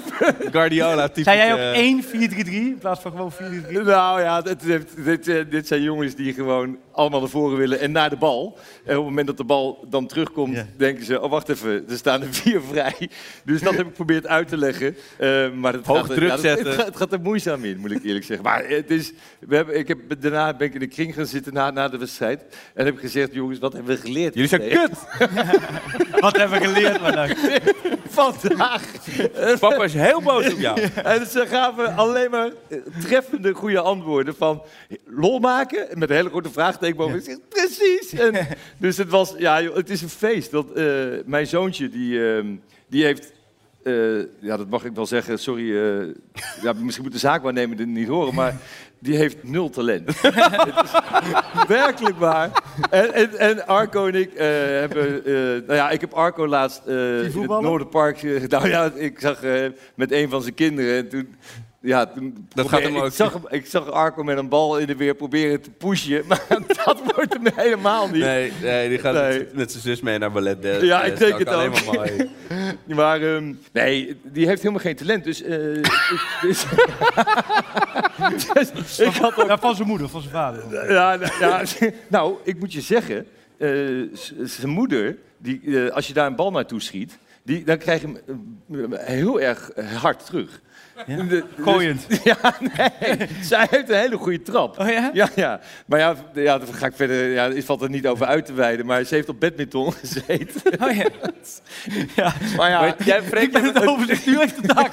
[0.52, 1.23] Guardiola type.
[1.23, 2.09] Zijn jij ook 1 4-3-3
[2.51, 3.70] in plaats van gewoon 4-3-3?
[3.85, 7.81] Nou ja, dit, dit, dit, eh, dit zijn jongens die gewoon allemaal naar voren willen
[7.81, 8.59] en naar de bal.
[8.85, 11.20] En op het moment dat de bal dan terugkomt, denken ze...
[11.20, 13.09] oh, wacht even, er staan er vier vrij.
[13.44, 14.97] Dus dat heb ik geprobeerd uit te leggen.
[15.18, 16.66] Eh, maar het Hoog gaat, er- druk het- zetten.
[16.66, 18.44] Het, gaat- het gaat er moeizaam in, moet ik eerlijk zeggen.
[18.44, 21.52] Maar het is, we hebben, ik heb, daarna ben ik in de kring gaan zitten
[21.52, 22.43] na, na de wedstrijd.
[22.74, 24.35] En heb gezegd, jongens, wat hebben we geleerd?
[24.35, 24.90] Jullie zijn kut!
[26.20, 27.32] wat hebben we geleerd vandaag?
[28.08, 28.82] vandaag.
[29.58, 30.80] Papa is heel boos op jou.
[31.04, 34.62] En ze gaven alleen maar eh, treffende goede antwoorden van
[35.04, 37.40] lol maken met een hele grote vraagteken boven.
[37.48, 38.12] Precies.
[38.12, 38.46] En,
[38.78, 40.50] dus het was, ja, joh, het is een feest.
[40.50, 40.84] Dat, eh,
[41.24, 42.46] mijn zoontje die, ehm,
[42.88, 43.32] die heeft,
[43.86, 45.38] eh, ja, dat mag ik wel zeggen.
[45.38, 46.06] Sorry, eh,
[46.64, 48.56] ja, misschien moet de zaakwaarnemer dit niet horen, maar
[48.98, 50.22] die heeft nul talent.
[50.22, 50.90] het is
[51.68, 52.50] werkelijk waar.
[52.90, 55.24] En, en, en Arco en ik eh, hebben...
[55.24, 57.60] eh, nou ja, ik heb Arco laatst eh, in het?
[57.60, 58.22] Noorderpark...
[58.48, 60.96] nou ja, ik zag eh, met een van zijn kinderen...
[60.96, 61.34] En toen,
[61.86, 64.78] ja, toen Dat probeer- gaat hem ook- Ik zag, ik zag Arco met een bal
[64.78, 66.22] in de weer proberen te pushen.
[66.28, 66.44] Maar
[66.84, 68.22] dat wordt hem helemaal niet.
[68.22, 69.38] Nee, nee, die gaat Nee.
[69.38, 70.58] met- met zijn zus mee naar ballet.
[70.80, 71.72] Ja, ik denk het ook.
[71.72, 72.30] maar mooi.
[72.86, 75.24] Maar ehm, nee, die heeft helemaal geen talent.
[75.24, 76.38] Dus, eh, ik-
[78.54, 80.90] dus, dus ik had ook Ja, van zijn moeder, van zijn vader.
[80.92, 81.62] Ja, nou, ja,
[82.08, 83.26] nou, ik moet je zeggen,
[83.58, 83.68] eh,
[84.42, 88.06] zijn moeder, die, eh, als je daar een bal naartoe schiet, die, dan krijg je
[88.70, 89.70] hem heel erg
[90.01, 90.60] hard terug.
[91.06, 91.16] Ja?
[91.16, 92.06] De- dus- Gooiend.
[92.24, 93.28] ja, nee.
[93.43, 94.78] Zij heeft een hele goede trap.
[94.78, 95.10] Oh ja?
[95.12, 95.60] Ja, ja.
[95.86, 98.52] Maar ja, ja daar ga ik verder, ja, het valt er niet over uit te
[98.52, 100.60] wijden, maar ze heeft op badminton gezeten.
[100.86, 101.06] Oh ja.
[102.16, 102.32] ja.
[102.56, 104.93] Maar ja, Maar jij, Freek, Ik ben het overzicht nu gesprek.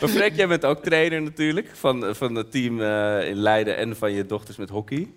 [0.00, 1.70] maar Freek, jij bent ook trainer natuurlijk.
[1.72, 5.08] Van, van het team eh, in Leiden en van je dochters met hockey.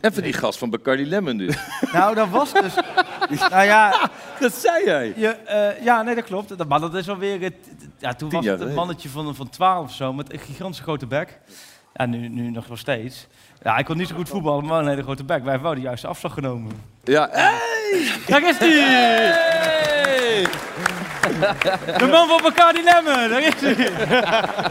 [0.00, 1.56] En van die gast van Bacardi Lemon dus.
[1.92, 2.74] Nou, dat was dus...
[3.50, 4.10] Nou ja,
[4.40, 5.12] Dat zei jij.
[5.16, 6.58] je, eh, ja, nee, dat klopt.
[6.58, 7.40] Dat- Maar dat is alweer...
[7.40, 7.54] Het,
[7.98, 11.06] ja, toen was het een mannetje van, van 12 of zo, met een gigantische grote
[11.06, 11.38] bek.
[11.94, 13.26] Ja, nu, nu nog wel steeds.
[13.62, 15.42] Ja, ik kon niet zo goed voetballen, maar een hele grote bek.
[15.42, 16.72] Wij hebben wel de juiste afslag genomen.
[17.04, 17.26] Ja,
[18.26, 20.46] Daar is hij!
[21.98, 23.90] De man van Bacardi Lemon, daar is hij.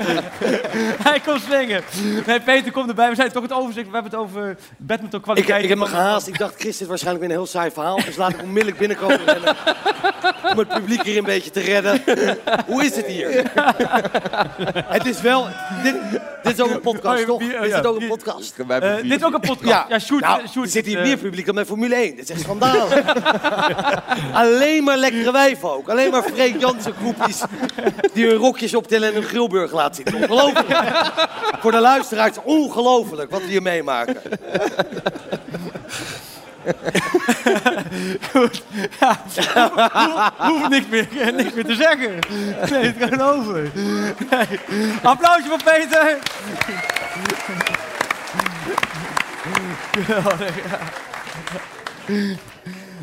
[1.10, 1.81] hij komt swingen.
[2.26, 3.10] Nee, Peter komt erbij.
[3.10, 3.88] We zijn toch het overzicht.
[3.88, 5.64] We hebben het over badminton Ik, kwaliteit.
[5.64, 6.27] ik heb me gehaast.
[6.27, 7.99] Ik dacht, Chris zit waarschijnlijk weer een heel saai verhaal.
[8.06, 9.56] Dus laat ik onmiddellijk binnenkomen rennen.
[10.52, 12.02] Om het publiek hier een beetje te redden.
[12.65, 13.26] Hoe is het hier?
[14.98, 15.48] Het is wel...
[15.84, 15.95] Dit,
[16.44, 17.39] dit is ook een podcast, toch?
[17.39, 18.53] Dit is ook een podcast.
[18.57, 19.69] Eh, dit is ook een podcast.
[19.69, 22.15] Ja, Ja, shoot, nou, shoot er zit hier eh, meer publiek dan bij Formule 1.
[22.15, 22.88] Dit is echt schandaal.
[24.44, 25.89] Alleen maar lekkere wijven ook.
[25.89, 27.42] Alleen maar Freek Jansen groepjes
[28.14, 30.16] die hun rokjes optillen en hun grillburg laten zitten.
[30.16, 30.68] Ongelooflijk.
[31.62, 34.18] Voor de luisteraars ongelooflijk wat we hier meemaken.
[38.32, 38.64] Goed.
[39.00, 39.22] Ja.
[39.94, 42.20] Hoef- Hoef niks meer, niks meer te zeggen.
[42.72, 43.72] Nee, het gaat over.
[44.30, 44.60] Nee.
[45.04, 46.18] Applausje voor Peter.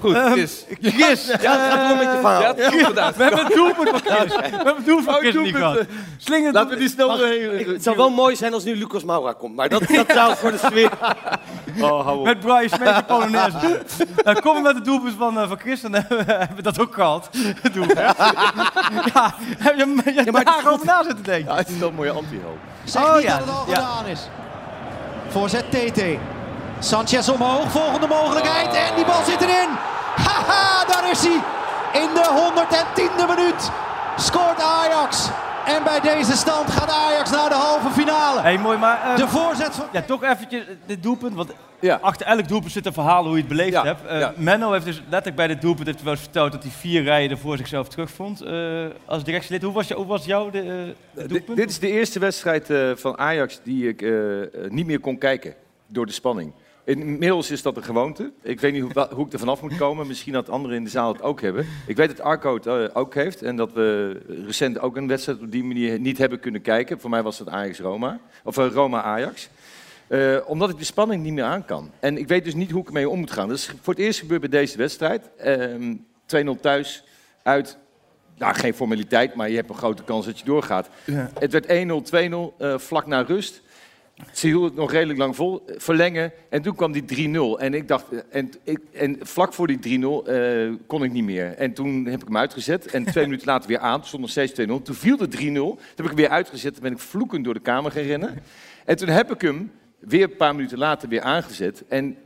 [0.05, 0.65] Goed, Ehm, Chris.
[0.83, 1.27] Chris.
[1.27, 2.41] Ja, het gaat wel met je verhaal.
[2.41, 3.13] Ja, het gedaan.
[3.17, 4.35] We hebben het doelpunt van Chris.
[4.35, 5.79] We hebben het doelpunt van Chris niet gehad.
[6.19, 7.59] Slinger Laten we die snel doorheen.
[7.61, 9.57] ik- het zou wel mooi zijn als nu Lucas Moura komt.
[9.57, 10.91] Maar dat, dat zou voor de sfeer...
[11.81, 12.25] Oh, hou op.
[12.25, 13.81] Met Brian Smeet en Polonaise.
[14.41, 16.27] Komen we met het doelpunt van, eh, van Chris, dan hebben
[16.57, 17.29] we, dat ook gehad.
[17.63, 17.99] Het doelpunt.
[17.99, 21.53] Ja, heb je, je Ja, maar het is daar over na zitten denken.
[21.53, 22.59] Ja, het is wel een mooie anti-hoop.
[22.85, 23.39] Zeg Oh, niet ja.
[23.39, 23.75] dat het al Ja.
[23.75, 24.29] gedaan is.
[25.29, 26.03] Voorzet TT.
[26.85, 28.75] Sanchez omhoog, volgende mogelijkheid.
[28.75, 29.69] En die bal zit erin.
[30.17, 31.41] Haha, daar is hij.
[32.03, 33.71] In de 110e minuut
[34.17, 35.29] scoort Ajax.
[35.67, 38.41] En bij deze stand gaat Ajax naar de halve finale.
[38.41, 39.03] Hey, mooi, maar...
[39.03, 39.85] eh, De voorzet van...
[39.93, 41.51] Ja, toch eventjes dit doelpunt, want
[41.81, 41.99] Ja.
[42.03, 44.07] achter elk doelpunt zit een verhaal hoe je het beleefd Ja, hebt.
[44.07, 44.33] Eh, ja.
[44.37, 47.39] Menno heeft dus letterlijk bij dit doelpunt heeft wel eens verteld dat hij vier rijen
[47.39, 49.63] voor zichzelf terugvond eh, als directielid.
[49.63, 51.57] Hoe was, jou, hoe was jouw de, Dit- doelpunt?
[51.59, 54.05] dit is de eerste wedstrijd eh, van Ajax die ik
[54.69, 55.55] niet meer kon kijken
[55.87, 56.53] door de spanning.
[56.85, 58.33] Inmiddels is dat een gewoonte.
[58.43, 60.07] Ik weet niet hoe, hoe ik er vanaf moet komen.
[60.07, 61.67] Misschien dat anderen in de zaal het ook hebben.
[61.87, 63.43] Ik weet dat Arco het eh, ook heeft.
[63.43, 64.17] En dat we
[64.47, 67.01] recent ook een wedstrijd op die manier niet hebben kunnen kijken.
[67.01, 68.21] Voor mij was het Ajax-Roma.
[68.45, 69.49] Of eh, Roma-Ajax.
[70.07, 71.91] Eh, omdat ik de spanning niet meer aan kan.
[72.01, 73.49] En ik weet dus niet hoe ik ermee om moet gaan.
[73.49, 75.31] Dat is voor het eerst gebeurd bij deze wedstrijd.
[75.37, 75.95] Ehm
[76.27, 77.05] 2-0 thuis,
[77.43, 77.79] uit.
[78.39, 80.89] Nou, geen formaliteit, maar je hebt een grote kans dat je doorgaat.
[81.05, 81.31] Ja.
[81.39, 83.63] Het werd 1-0, 2-0, eh, vlak na rust.
[84.33, 86.33] Ze hield het nog redelijk lang vol, verlengen.
[86.49, 87.29] En toen kwam die
[87.59, 87.61] 3-0.
[87.61, 91.25] En ik dacht, eh, en, ik, en vlak voor die 3-0 eh, kon ik niet
[91.25, 91.55] meer.
[91.55, 92.87] En toen heb ik hem uitgezet.
[92.87, 93.99] En twee minuten later weer aan.
[93.99, 94.55] Toen stond nog steeds 2-0.
[94.83, 95.31] Toen viel de 3-0.
[95.31, 96.73] Toen heb ik hem weer uitgezet.
[96.73, 98.35] Toen ben ik vloekend door de kamer gaan rennen.
[98.85, 101.85] En toen heb ik hem weer een paar minuten later weer aangezet.
[101.89, 102.17] En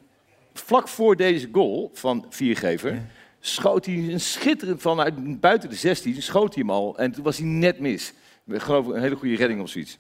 [0.53, 3.03] vlak voor deze goal van Viergever...
[3.41, 6.23] schoot hij een schitterend vanuit buiten de 16.
[6.23, 6.99] Schoot hij hem al.
[6.99, 8.13] En toen was hij net mis.
[8.47, 9.99] Ik geloof een hele goede redding of zoiets.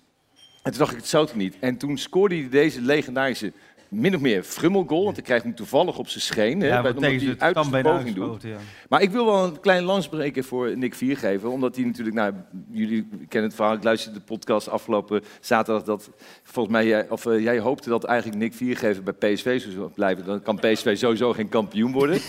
[0.62, 1.56] En toen dacht ik, het zou toch niet.
[1.60, 3.52] En toen scoorde hij deze legendarische,
[3.88, 5.04] min of meer frummelgoal.
[5.04, 6.60] Want hij krijgt hem toevallig op zijn scheen.
[6.60, 8.42] hè, Ja, bij- want omdat hij kan bijna poging doet.
[8.42, 8.56] ja.
[8.88, 11.48] Maar ik wil wel een klein lans breken voor Nick Viergever.
[11.48, 12.32] Omdat hij natuurlijk, nou,
[12.70, 13.74] jullie kennen het verhaal.
[13.74, 15.82] Ik luisterde de podcast afgelopen zaterdag.
[15.84, 16.10] Dat
[16.42, 20.24] volgens mij, jij, of, eh, jij hoopte dat eigenlijk Nick Viergever bij PSV zou blijven.
[20.24, 22.20] Dan kan PSV sowieso geen kampioen worden.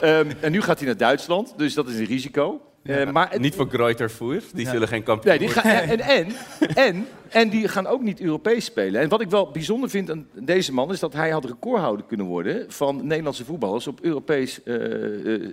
[0.00, 2.60] Ehm, en nu gaat hij naar Duitsland, dus dat is een risico.
[2.82, 4.70] Eh, maar Niet voor Greutervoer, die Ja.
[4.70, 5.70] zullen geen kampioen Nee, die worden.
[5.72, 6.26] gaan, en, en,
[6.74, 9.00] en, en die gaan ook niet Europees spelen.
[9.00, 12.26] En wat ik wel bijzonder vind aan deze man is dat hij had recordhouder kunnen
[12.26, 15.52] worden van Nederlandse voetballers op Europees eh, eh,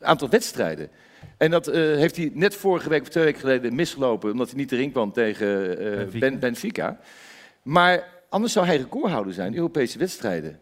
[0.00, 0.88] aantal wedstrijden.
[1.36, 4.58] En dat eh, heeft hij net vorige week of twee weken geleden misgelopen omdat hij
[4.58, 6.18] niet erin kwam tegen eh, Benfica.
[6.18, 6.98] Ben, Benfica.
[7.62, 10.58] Maar anders zou hij recordhouder zijn, Europese wedstrijden.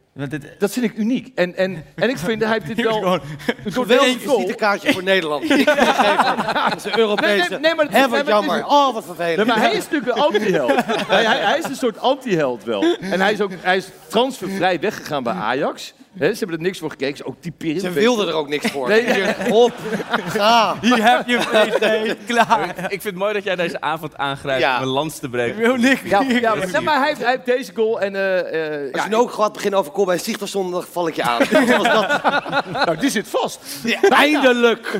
[0.58, 1.30] Dat vind ik uniek.
[1.34, 3.20] En, en, en ik vind, hij heeft dit wel...
[3.66, 5.48] Geweldig deze goal- visitekaartje voor Nederland.
[6.68, 7.48] Dat is een Europese.
[7.48, 8.56] Nee, nee, nee, maar het- wat jammer.
[8.58, 9.36] een- Oh, wat vervelend.
[9.36, 10.70] Nee, maar hij is natuurlijk een anti-held.
[11.06, 12.84] hij, hij, hij is een soort anti-held wel.
[13.00, 15.92] En hij is ook hij is transfervrij weggegaan bij Ajax.
[16.18, 17.16] Ze hebben er niks voor gekeken.
[17.16, 17.80] Ze ook typerend.
[17.80, 18.88] Ze wilden er ook niks voor.
[18.88, 19.72] Nee, Op,
[20.28, 20.76] ga.
[20.80, 22.68] Hier heb je PSV, klaar.
[22.78, 24.76] Ik vind het mooi dat jij deze avond aangrijpt Ja.
[24.76, 25.56] om een lans te breken.
[25.58, 28.14] Wil Nick Ja, ja, maar, nee, maar hij, heeft, hij heeft deze goal en...
[28.16, 31.14] eh, eh, Als ja, je nu ook gaat beginnen over Colbein Sigtersson, dan val ik
[31.14, 31.38] je aan.
[31.66, 32.22] Wat was dat?
[32.72, 33.58] nou, die zit vast.
[33.84, 34.98] Ja, eindelijk!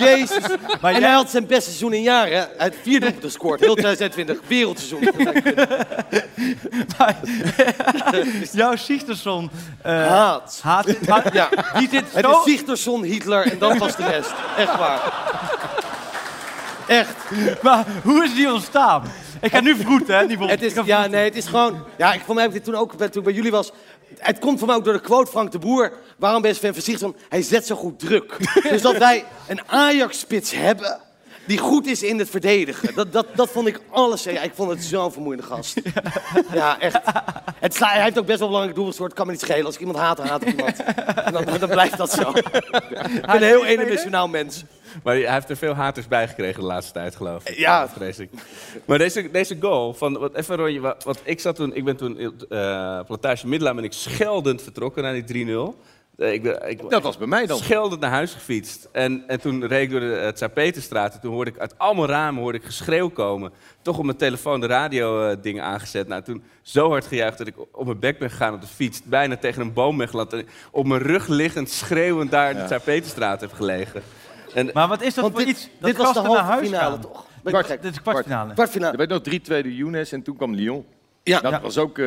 [0.00, 0.42] Jezus.
[0.80, 2.32] Maar en jij- hij had zijn beste seizoen in jaren.
[2.32, 3.60] Hij had vier doelpunten gescoord.
[3.60, 4.38] Heel 2020.
[4.48, 5.08] Wereldseizoen.
[8.52, 9.50] Jouw Sigtersson...
[9.82, 10.60] eh, Haat.
[10.62, 11.48] haat maar Ja.
[11.78, 12.30] Die zit Het zo...
[12.30, 14.32] is Sigtersson, Hitler en dan pas de rest.
[14.56, 15.12] Echt waar.
[16.86, 17.14] Echt.
[17.62, 19.02] Maar hoe is die ontstaan?
[19.40, 20.26] Ik ga nu vroeten, hè?
[20.26, 21.84] Die Het is, ja, nee, het is gewoon...
[21.96, 23.72] Ja, ik, voor mij heb ik dit toen ook, toen bij jullie was...
[24.18, 25.92] Het komt voor mij ook door de quote Frank de Boer.
[26.16, 27.16] Waarom ben je van Sigtersson?
[27.28, 28.36] Hij zet zo goed druk.
[28.70, 31.00] dus dat wij een Ajax-spits hebben...
[31.46, 32.94] die goed is in het verdedigen.
[32.94, 34.22] Dat, dat, dat vond ik alles...
[34.22, 35.80] Ja, ik vond het zo'n vermoeiende gast.
[36.52, 37.00] Ja, echt.
[37.58, 39.64] Het sla, hij heeft ook best wel belangrijk doel Het kan me niet schelen.
[39.64, 40.82] Als ik iemand haat, dan haat ik iemand.
[41.24, 42.30] En dan, dan blijft dat zo.
[42.30, 44.64] Ik ben een heel eendimensionaal mens.
[45.02, 47.56] Maar hij heeft er veel haters bij gekregen de laatste tijd, geloof ik.
[47.56, 47.88] Ja.
[47.88, 48.30] vrees ik.
[48.84, 51.96] Maar deze, deze goal, van, wat, even rondje, wat, wat ik zat toen, ik ben
[51.96, 52.18] toen
[52.48, 55.50] eh Plantage Middellaan ben ik scheldend vertrokken naar die 3-0.
[56.18, 57.58] Eh, ik, Dat was bij mij dan.
[57.58, 58.88] Scheldend naar huis gefietst.
[58.92, 62.06] En, en toen reed ik door de uh, Peterstraat en toen hoorde ik uit allemaal
[62.06, 63.52] ramen hoorde ik geschreeuw komen.
[63.82, 66.08] Toch op mijn telefoon de radio eh, dingen aangezet.
[66.08, 69.02] Nou, toen zo hard gejuicht dat ik op mijn bek ben gegaan op de fiets.
[69.02, 70.32] Bijna tegen een boom ben geland.
[70.32, 74.02] En op mijn rug liggend, schreeuwend daar in de Peterstraat heb gelegen.
[74.54, 75.68] En, Maar wat is dat voor dit, iets?
[75.78, 77.26] Dat dit was de halve huis finale, toch?
[77.44, 77.68] Kwart.
[77.68, 78.48] Dit is kwartfinale.
[78.48, 78.96] Er Kwartfinale.
[78.96, 80.84] werd nog 3-2 de Younes en toen kwam Lyon.
[81.24, 81.40] Ja.
[81.40, 81.60] Dat Ja.
[81.60, 82.06] was ook eh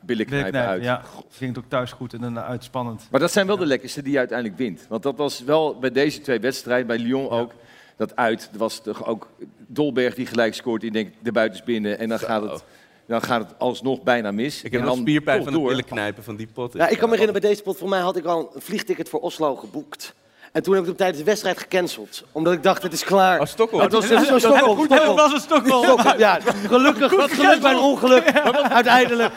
[0.00, 0.82] billig Weet ik knijpen niet, uit.
[0.82, 3.08] Ja, ging het ook thuis goed en dan uitspannend.
[3.10, 4.86] Maar dat zijn wel de lekkerste die je uiteindelijk wint.
[4.88, 7.52] Want dat was wel bij deze twee wedstrijden, bij Lyon ook,
[7.96, 8.48] dat uit.
[8.52, 9.28] Er was toch ook
[9.66, 10.80] Dolberg die gelijk scoort.
[10.80, 11.98] Die denkt, de buiten is binnen.
[11.98, 12.64] En dan gaat, het,
[13.06, 14.56] dan gaat het alsnog bijna mis.
[14.62, 15.68] ik heb en nog dan spierpijn van het door.
[15.68, 16.72] willen knijpen van die pot.
[16.72, 19.08] Ja, ik kan me herinneren, bij deze pot, voor mij had ik al een vliegticket
[19.08, 20.14] voor Oslo geboekt.
[20.56, 22.24] En toen heb ik hem tijdens de wedstrijd gecanceld.
[22.32, 23.40] Omdat ik dacht, het is klaar.
[23.40, 23.82] Oh, Stockholm.
[23.82, 24.88] Het was, het was Stockholm.
[24.88, 25.84] Dat was een Stockholm.
[25.84, 26.38] Stockholm, Ja,
[26.68, 28.32] gelukkig, wat geluk bij een ongeluk.
[28.72, 29.32] Uiteindelijk.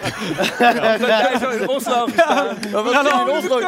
[0.99, 2.47] jij zo in Oslo gestaan.
[2.61, 3.59] We gaan naar Oslo.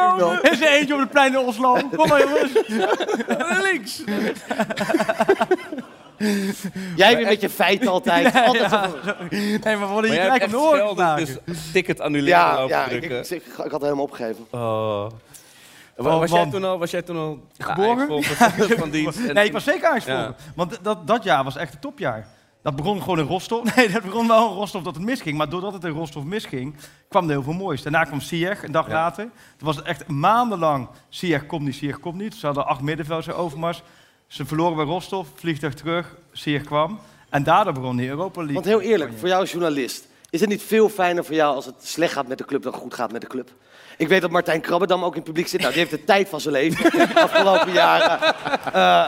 [0.42, 1.72] Er is er eentje op het plein in Oslo.
[1.96, 2.52] Kom maar jongens.
[3.62, 4.02] Links.
[6.96, 8.34] Jij weer met je feiten altijd.
[8.46, 8.98] altijd zo-
[9.30, 11.26] Nee, maar we een maken.
[11.44, 13.18] dus ticket annuleren Ja, ja ik, drukken.
[13.18, 14.46] ik, ik, ik had helemaal opgegeven.
[14.50, 15.06] Oh.
[15.96, 18.22] Was, jij toen al, was jij toen al Geboren?
[18.78, 19.18] Van dienst?
[19.28, 20.34] En- Nee, ik was zeker Ja.
[20.54, 22.26] Want dat, dat jaar was echt een topjaar.
[22.62, 23.64] Dat begon gewoon in Rostov.
[23.76, 25.36] Nee, dat begon wel in Rostov dat het misging.
[25.36, 26.74] Maar doordat het in Rostov misging,
[27.08, 27.82] kwam er heel veel moois.
[27.82, 28.92] Daarna kwam Sieg, een dag Ja.
[28.92, 29.24] later.
[29.56, 32.34] Toen was het echt maandenlang, Sieg komt niet, Sieg komt niet.
[32.34, 33.82] Ze hadden acht middenvelders in overmars.
[34.26, 36.98] Ze verloren bij Rostov, vliegtuig terug, Sieg kwam.
[37.30, 38.54] En daardoor begon die Europa League.
[38.54, 40.06] Want heel eerlijk, voor jou als journalist.
[40.30, 42.72] Is het niet veel fijner voor jou als het slecht gaat met de club dan
[42.72, 43.50] goed gaat met de club?
[43.96, 45.60] Ik weet dat Martijn Krabbedam ook in het publiek zit.
[45.60, 48.34] Nou, die heeft de tijd van zijn leven de afgelopen jaren.
[48.72, 49.06] Eh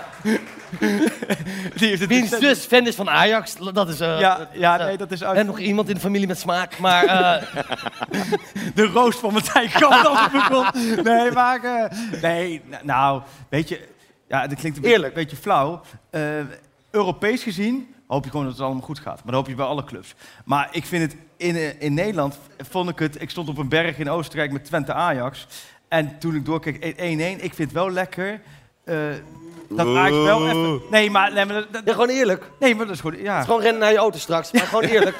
[1.75, 3.55] Die heeft het wiens zus fan is van Ajax.
[3.73, 4.01] Dat is...
[4.01, 6.79] eh, Ja, ja, nee, dat is uit- En nog iemand in de familie met smaak.
[6.79, 7.43] Maar eh,
[8.75, 10.67] de roost van Martijn Kamp als het begon.
[11.05, 11.65] Nee, maar...
[11.65, 11.91] eh,
[12.23, 13.89] nee, n- nou, weet je...
[14.29, 15.81] Ja, dat klinkt een beetje, beetje flauw.
[16.11, 16.21] Eh,
[16.91, 19.15] Europees gezien hoop je gewoon dat het allemaal goed gaat.
[19.15, 20.15] Maar dat hoop je bij alle clubs.
[20.45, 21.21] Maar ik vind het...
[21.37, 22.39] In, in Nederland
[22.71, 23.23] vond ik het...
[23.23, 25.47] Ik stond op een berg in Oostenrijk met Twente Ajax.
[25.89, 27.43] En toen ik doorkeek 1-1.
[27.43, 28.41] Ik vind het wel lekker...
[28.85, 28.97] eh,
[29.69, 30.81] dat Ajax wel even...
[30.91, 31.33] Nee, maar...
[31.33, 32.51] Nee, maar dat, ja, gewoon eerlijk.
[32.61, 33.23] Nee, maar dat is gewoon...
[33.23, 33.43] Ja.
[33.43, 34.53] gewoon rennen naar je auto straks.
[34.53, 35.17] Maar gewoon eerlijk.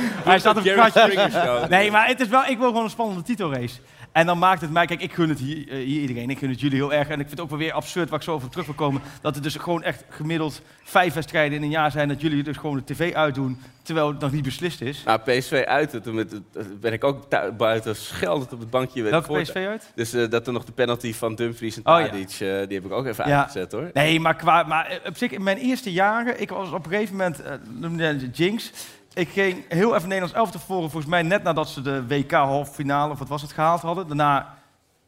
[0.00, 1.66] Hij staat op het Jerry kratje.
[1.68, 3.74] Nee, maar het is wel, ik wil gewoon een spannende titelrace.
[4.18, 6.48] En dan maakt het mij, kijk, ik gun het hier, eh, hier iedereen, ik gun
[6.50, 7.06] het jullie heel erg.
[7.08, 9.00] En ik vind het ook wel weer absurd, waar ik zo over terug wil komen,
[9.20, 12.56] dat er dus gewoon echt gemiddeld vijf wedstrijden in een jaar zijn, dat jullie dus
[12.56, 15.02] gewoon de tv uitdoen, terwijl het nog niet beslist is.
[15.04, 17.26] Nou, PSV uit, met, het- ben ik ook
[17.56, 19.02] buiten scheldend op het bankje.
[19.02, 19.92] Welke PSV uit?
[19.94, 22.06] Dus eh, dat er nog de penalty van Dumfries en Oh, ja.
[22.06, 23.36] Tadic, eh, die heb ik ook even Ja.
[23.38, 23.90] uitgezet hoor.
[23.92, 26.90] Nee, maar, qua, maar eh, op zich, in mijn eerste jaren, ik was op een
[26.92, 28.72] gegeven moment, eh, het Jinx.
[29.18, 33.12] Ik ging heel even Nederlands elftal voren, volgens mij net nadat ze de WK halffinale,
[33.12, 34.06] of wat was het, gehaald hadden.
[34.06, 34.54] Daarna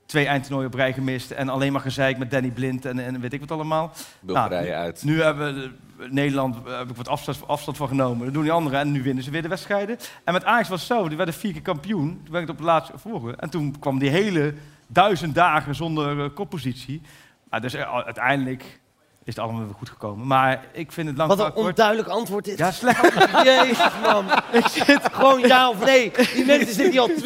[0.07, 3.33] twee eindtoernooien op rij gemist en alleen maar gezeik met Danny Blind en, en weet
[3.33, 3.93] ik wat allemaal.
[4.21, 5.05] Bulgarije nu, uit.
[5.05, 8.25] Nu hebben we de- Nederland, eh, heb ik wat afstand, afstand van genomen.
[8.25, 9.99] Dat doen die anderen en nu winnen ze weer de wedstrijden.
[10.25, 12.09] En met Ajax was het zo, die werden vier keer kampioen.
[12.23, 13.39] Toen ben ik het op de laatste volgen.
[13.39, 14.55] En toen kwam die hele
[14.87, 17.03] duizend dagen zonder eh, koppositie.
[17.51, 18.81] Maar dus eh, uiteindelijk
[19.25, 20.27] is het allemaal weer goed gekomen.
[20.27, 22.59] Maar ik vind het lang Wat een onduidelijk antwoord dit.
[22.59, 23.03] Ja, slecht.
[23.45, 24.25] Jezus, man.
[24.53, 26.13] Ik zit gewoon ja of nee.
[26.35, 27.17] Die mensen zitten hier al 2,5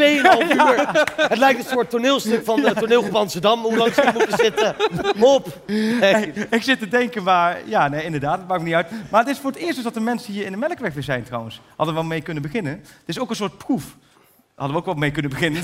[0.52, 1.06] uur.
[1.16, 3.62] Het lijkt een soort toneelstuk van de toneelgroep Amsterdam.
[3.62, 4.76] Hoe lang ze moeten zitten.
[5.16, 5.46] Mop.
[6.04, 8.90] Hey, ik zit te denken, maar ja, nee, inderdaad, het maakt me niet uit.
[9.10, 11.02] Maar het is voor het eerst dus dat de mensen hier in de Melkweg weer
[11.02, 11.60] zijn trouwens.
[11.76, 12.72] Hadden we wel mee kunnen beginnen.
[12.72, 13.96] Het is ook een soort proef.
[14.54, 15.62] Hadden we ook wel mee kunnen beginnen.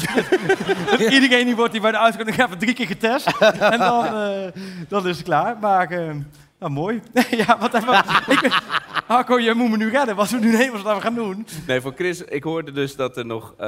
[1.15, 3.27] Iedereen die wordt hier bij de uitgang even drie keer getest.
[3.41, 4.53] En dan, eh,
[4.89, 5.57] dan is het klaar.
[5.61, 6.15] Maar, eh,
[6.61, 7.01] nou mooi.
[7.47, 8.03] ja, wat we...
[8.33, 8.63] Ik,
[9.07, 10.17] Harco, je moet me nu redden.
[10.17, 11.47] Wat we nu nemen, wat we gaan doen.
[11.67, 13.55] Nee, voor Chris, ik hoorde dus dat er nog...
[13.59, 13.67] eh,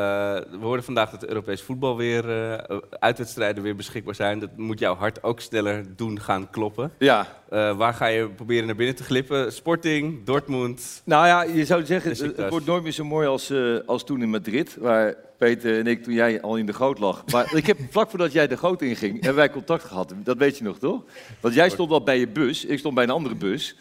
[0.50, 2.52] we hoorden vandaag dat de Europees voetbal weer...
[2.52, 4.38] eh, uitwedstrijden weer beschikbaar zijn.
[4.38, 6.92] Dat moet jouw hart ook sneller doen gaan kloppen.
[6.98, 7.26] Ja.
[7.48, 9.52] Eh, waar ga je proberen naar binnen te glippen?
[9.52, 11.02] Sporting, Dortmund?
[11.04, 14.22] Nou ja, je zou zeggen, het, wordt nooit meer zo mooi als, eh, als toen
[14.22, 14.76] in Madrid.
[14.80, 17.24] Waar Peter en ik, toen jij al in de goot lag.
[17.32, 20.14] Maar ik heb vlak voordat jij de goot inging, hebben wij contact gehad.
[20.16, 21.02] Dat weet je nog, toch?
[21.40, 23.76] Want jij stond al bij je bus, ik stond bij een andere bus.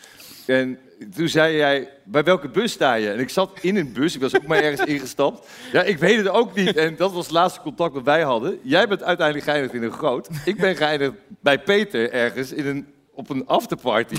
[0.46, 0.80] En
[1.16, 3.12] toen zei jij, bij welke bus sta je?
[3.12, 5.48] En ik zat in een bus, ik was ook maar ergens ingestapt.
[5.72, 6.76] Ja, ik weet het ook niet.
[6.76, 8.60] En dat was het laatste contact dat wij hadden.
[8.62, 10.30] Jij bent uiteindelijk geëindigd in een groot.
[10.46, 14.16] Ik ben geëindigd bij Peter ergens in een, op een afterparty.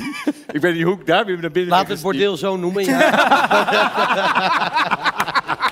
[0.52, 2.84] ik weet niet hoe ik daar weer naar binnen Laat het bordeel zo noemen.
[2.84, 3.10] Ja.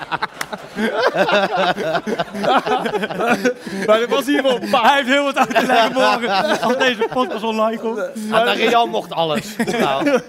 [3.85, 6.59] maar er was hier wel Hij heeft heel wat uit te leggen morgen.
[6.61, 7.99] Als deze podcast online komt.
[8.31, 9.55] Ah, Real mocht alles.
[9.79, 10.03] Nou.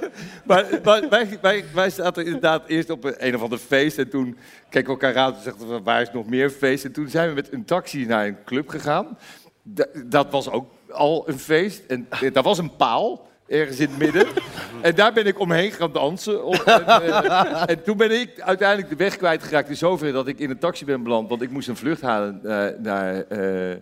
[0.45, 3.99] maar, maar wij, wij, wij zaten inderdaad eerst op een, een of ander feest.
[3.99, 4.39] En toen
[4.69, 6.85] keken we elkaar aan en zegden we, waar is nog meer feest?
[6.85, 9.19] En toen zijn we met een taxi naar een club gegaan.
[9.63, 11.83] Da- dat was ook al een feest.
[11.89, 13.31] En eh, daar was een paal.
[13.53, 14.27] Ergens in het midden.
[14.83, 16.45] En daar ben ik omheen gaan dansen.
[16.45, 19.69] Op, en, eh, en toen ben ik uiteindelijk de weg kwijtgeraakt.
[19.69, 21.29] In zoverre dat ik in een taxi ben beland.
[21.29, 23.77] Want ik moest een vlucht halen eh, naar, eh,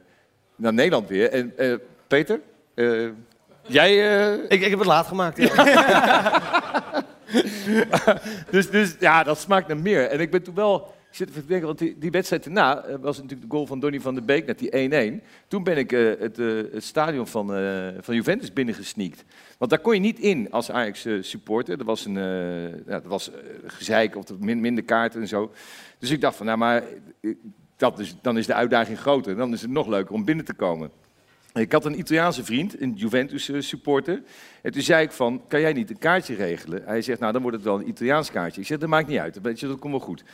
[0.57, 1.31] naar Nederland weer.
[1.31, 1.75] En eh,
[2.07, 2.41] Peter,
[2.75, 3.07] eh,
[3.67, 4.21] jij...
[4.21, 5.37] eh, Ik, ik heb het laat gemaakt.
[5.37, 6.43] Ja.
[8.51, 10.07] dus, dus ja, dat smaakt naar meer.
[10.07, 10.95] En ik ben toen wel...
[11.11, 13.81] Ik zit even te denken, want die, die wedstrijd daarna was natuurlijk de goal van
[13.81, 15.25] Donny van der Beek, net die 1-1.
[15.49, 19.25] Toen ben ik eh, het, eh, het stadion van, eh, van Juventus binnengesneakt.
[19.61, 21.79] Want daar kon je niet in als Ajax eh, supporter.
[21.79, 25.53] Er was een eh, ja, er was, eh, gezeik of min, minder kaarten en zo.
[25.99, 26.83] Dus ik dacht van, nou maar,
[27.77, 29.37] dat is, dan is de uitdaging groter.
[29.37, 30.91] Dan is het nog leuker om binnen te komen.
[31.55, 34.23] Ik had een Italiaanse vriend, een Juventus-supporter.
[34.63, 36.83] En toen zei ik van, kan jij niet een kaartje regelen?
[36.85, 38.61] Hij zegt, nou dan wordt het wel een Italiaans kaartje.
[38.61, 40.25] Ik zeg, dat maakt niet uit, dat komt wel goed.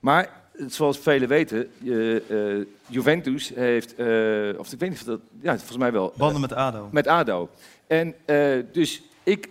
[0.00, 0.30] Maar
[0.66, 1.70] zoals velen weten,
[2.86, 3.92] Juventus heeft,
[4.58, 6.12] of ik weet niet of dat, ja volgens mij wel.
[6.16, 6.88] Banden met ADO.
[6.92, 7.50] Met ADO.
[7.88, 9.48] En eh, dus ik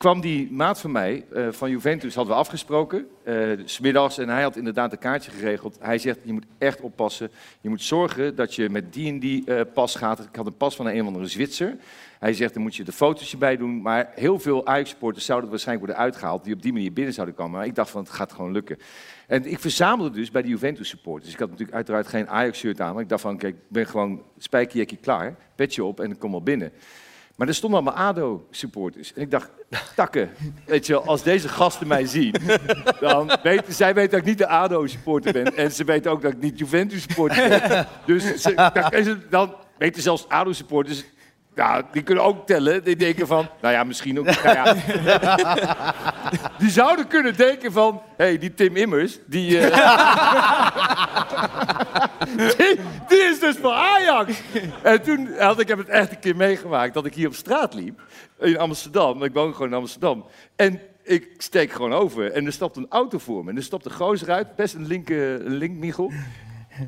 [0.00, 3.34] kwam die maat van mij, eh, van Juventus, hadden we afgesproken, eh,
[3.64, 5.76] 's smiddags, en hij had inderdaad een kaartje geregeld.
[5.80, 7.30] Hij zegt, je moet echt oppassen,
[7.60, 10.18] je moet zorgen dat je met die en die eh, pas gaat.
[10.18, 11.76] Ik had een pas van een of andere Zwitser.
[12.18, 13.82] Hij zegt, dan moet je de foto's erbij doen.
[13.82, 16.44] Maar heel veel Ajax-supporters zouden waarschijnlijk worden uitgehaald...
[16.44, 17.58] die op die manier binnen zouden komen.
[17.58, 18.78] Maar ik dacht van, het gaat gewoon lukken.
[19.26, 21.32] En ik verzamelde dus bij de Juventus-supporters.
[21.32, 22.92] Ik had natuurlijk uiteraard geen Ajax-shirt aan.
[22.92, 25.36] Maar ik dacht van, kijk, ik ben gewoon spijkerjekkie klaar.
[25.54, 26.72] Petje op en ik kom wel binnen.
[27.40, 29.12] Maar er stonden allemaal ADO-supporters.
[29.12, 29.50] En ik dacht,
[29.96, 30.30] takken,
[30.66, 32.34] weet je wel, als deze gasten mij zien...
[33.00, 35.56] dan weten zij weten dat ik niet de ADO-supporter ben.
[35.56, 37.86] En ze weten ook dat ik niet Juventus-supporter ben.
[38.06, 41.04] Dus ze, dan, dan weten zelfs ADO-supporters...
[41.54, 42.84] Ja, die kunnen ook tellen.
[42.84, 44.24] Die denken van, nou ja, misschien ook.
[44.24, 44.74] Nou ja.
[46.58, 50.70] Die zouden kunnen denken van, hé, hey, die Tim Immers, die, eh,
[52.56, 52.78] die,
[53.08, 54.40] die is dus voor Ajax.
[54.82, 57.74] En toen had ik heb het echt een keer meegemaakt dat ik hier op straat
[57.74, 58.00] liep
[58.38, 59.22] in Amsterdam.
[59.22, 60.24] Ik woon gewoon in Amsterdam.
[60.56, 63.50] En ik steek gewoon over en er stapt een auto voor me.
[63.50, 66.12] En er stapt een gozer uit, best een link, eh, een linkmichel.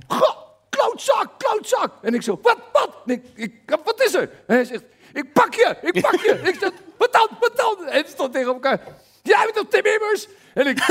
[0.06, 1.92] Goh, klootzak, klootzak.
[2.02, 2.90] En ik zo, wat, wat?
[3.06, 3.54] Ik, ik,
[3.84, 4.30] wat is er?
[4.46, 4.82] En hij zegt,
[5.12, 6.40] ik pak je, ik pak je.
[6.42, 7.86] ik zeg, wat dan, wat dan?
[7.86, 8.80] En het stond tegen elkaar.
[9.22, 10.28] Jij bent toch Tim Immers?
[10.54, 10.78] En ik...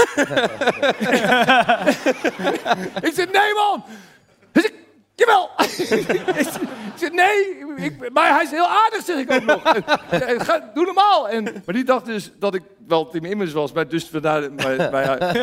[3.08, 3.84] ik zeg, nee man.
[4.52, 4.74] Hij zegt,
[5.22, 5.50] jawel.
[7.22, 9.62] nee, ik, maar hij is heel aardig, zeg ik ook nog.
[10.46, 11.30] Ga, doe normaal.
[11.30, 14.52] En, maar die dacht dus dat ik wel Tim Immers was, maar dus vandaar...
[14.54, 15.38] Maar, maar,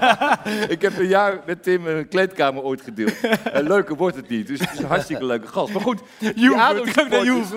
[0.76, 3.14] ik heb een jaar met Tim een kleedkamer ooit gedeeld.
[3.52, 5.72] En leuker wordt het niet, dus het is een hartstikke leuke gast.
[5.72, 6.00] Maar goed,
[6.34, 7.48] die ADO-supporters,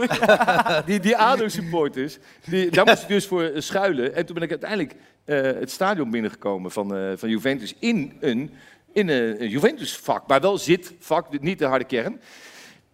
[0.86, 4.16] die, die ADO-supporters, die, daar moest ik dus voor schuilen.
[4.16, 4.96] En toen ben ik uiteindelijk
[5.26, 8.52] eh, het stadion binnengekomen van, eh, van Juventus in een,
[8.96, 12.22] in een, Juventus-vak, maar wel zitvak, niet de harde kern.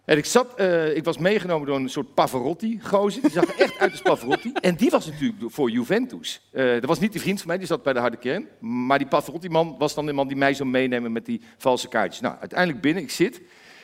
[0.04, 3.22] En ik, zat, eh, ik was meegenomen door een soort Pavarotti-gozer.
[3.22, 4.52] Die zag er echt uit als Pavarotti.
[4.52, 6.48] En die was natuurlijk voor Juventus.
[6.52, 8.48] Eh, dat was niet die vriend van mij, die zat bij de harde kern.
[8.60, 12.20] Maar die Pavarotti-man was dan de man die mij zou meenemen met die valse kaartjes.
[12.20, 13.40] Nou, uiteindelijk binnen, ik zit.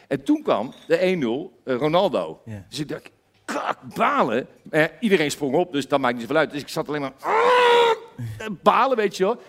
[0.08, 2.42] En toen kwam de 1-0, eh, Ronaldo.
[2.68, 3.10] Dus ik dacht,
[3.44, 4.46] kak, balen.
[5.00, 6.50] Iedereen sprong op, dus dat maakt niet zoveel uit.
[6.50, 7.14] Dus ik zat alleen maar...
[7.20, 7.38] "Ah!"
[8.62, 9.40] balen, weet je wel.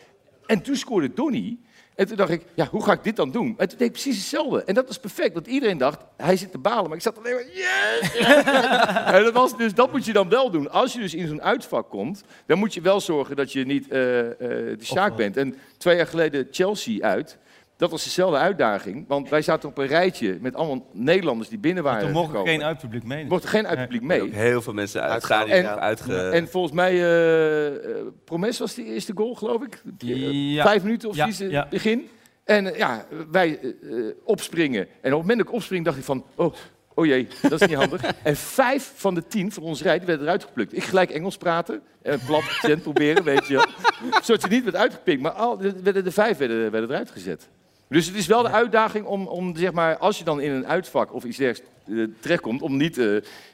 [0.45, 1.57] En toen scoorde Donny.
[1.99, 3.55] En toen dacht ik, ja, hoe ga ik dit dan doen?
[3.57, 4.63] En toen deed ik precies hetzelfde.
[4.63, 6.87] En dat was perfect, want iedereen dacht, hij zit te balen.
[6.87, 8.15] Maar ik zat alleen maar, yes!
[9.15, 10.71] en dat, was dus, dat moet je dan wel doen.
[10.71, 13.87] Als je dus in zo'n uitvak komt, dan moet je wel zorgen dat je niet
[13.87, 15.37] eh, eh, de Sjaak bent.
[15.37, 17.37] En twee jaar geleden Chelsea uit.
[17.79, 21.83] Dat was dezelfde uitdaging, want wij zaten op een rijtje met allemaal Nederlanders die binnen
[21.83, 22.51] waren mocht er gekomen.
[22.53, 23.25] geen uitpubliek mee.
[23.25, 24.21] Mocht er geen uitpubliek mee.
[24.21, 26.29] Ook heel veel mensen uit het stadion En, uitge...
[26.29, 29.83] en volgens mij, eh eh, Promes was die eerste goal, geloof ik.
[29.97, 30.63] Ja.
[30.63, 31.67] Vijf minuten of Ja, zoiets, eh, ja.
[31.69, 32.09] begin.
[32.49, 33.69] En eh, ja, wij eh,
[34.07, 34.81] eh, opspringen.
[34.81, 36.25] En op het moment dat ik opspring, dacht ik van...
[36.35, 36.53] Oh,
[36.93, 38.01] oh jee, dat is niet handig.
[38.23, 40.75] en vijf van de tien van ons rij, die werden eruit geplukt.
[40.75, 43.65] Ik gelijk Engels praten, en plat accent proberen, weet je wel.
[44.23, 45.21] Zodat je niet werd uitgepikt.
[45.21, 47.49] Maar al, de, werden de vijf werden, werden eruit gezet.
[47.89, 50.67] Dus het is wel de uitdaging om, om, zeg maar, als je dan in een
[50.67, 53.05] uitvak of iets dergelijks eh, terechtkomt, om niet, eh,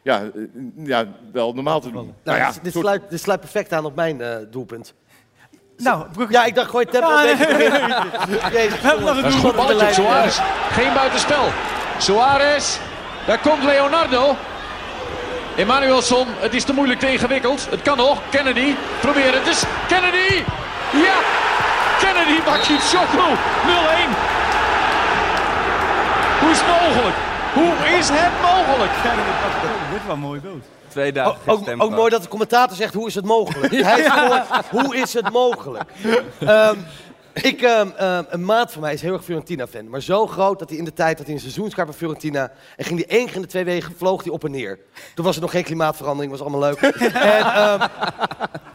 [0.03, 0.41] ja, eh,
[0.75, 2.13] ja, wel normaal te doen.
[2.23, 4.93] Nou, ja, dit, dit soort- sluit, dit sluit perfect aan op mijn eh, doelpunt.
[5.77, 7.37] Nou, ja, ik dacht gooi het tempo een nee.
[8.61, 9.21] Jezus, jongens.
[9.21, 9.93] Dat is goed balletje op.
[9.93, 10.39] Suarez.
[10.71, 11.43] Geen buitenspel.
[11.97, 12.77] Suarez.
[13.27, 14.35] Daar komt Leonardo.
[15.55, 16.27] Emanuelson.
[16.29, 17.69] Het is te moeilijk te ingewikkeld.
[17.69, 18.21] Het kan nog.
[18.29, 18.73] Kennedy.
[19.01, 19.63] Probeer het eens.
[19.87, 20.43] Kennedy.
[20.93, 21.15] Ja.
[21.99, 23.27] Kennedy maakt het Shoko.
[23.67, 24.24] 0-1.
[26.45, 27.15] Hoe is het mogelijk?
[27.53, 28.91] Hoe is het mogelijk?
[29.91, 30.63] Dit was een mooie dood.
[30.87, 33.73] Twee dagen Ook, ook, ook mooi dat de commentator zegt, hoe is het mogelijk?
[33.85, 35.89] Hij scoort, hoe is het mogelijk?
[36.39, 36.75] Ehm,
[37.51, 39.89] ik, ehm, ehm, een maat van mij is heel erg Fiorentina-fan.
[39.89, 42.51] Maar zo groot dat hij in de tijd dat hij een seizoenskaart bij Fiorentina...
[42.75, 44.79] en ging hij één keer in de twee weken, vloog hij op en neer.
[45.15, 46.81] Toen was er nog geen klimaatverandering, was allemaal leuk.
[46.81, 47.13] en,
[47.45, 47.87] ehm,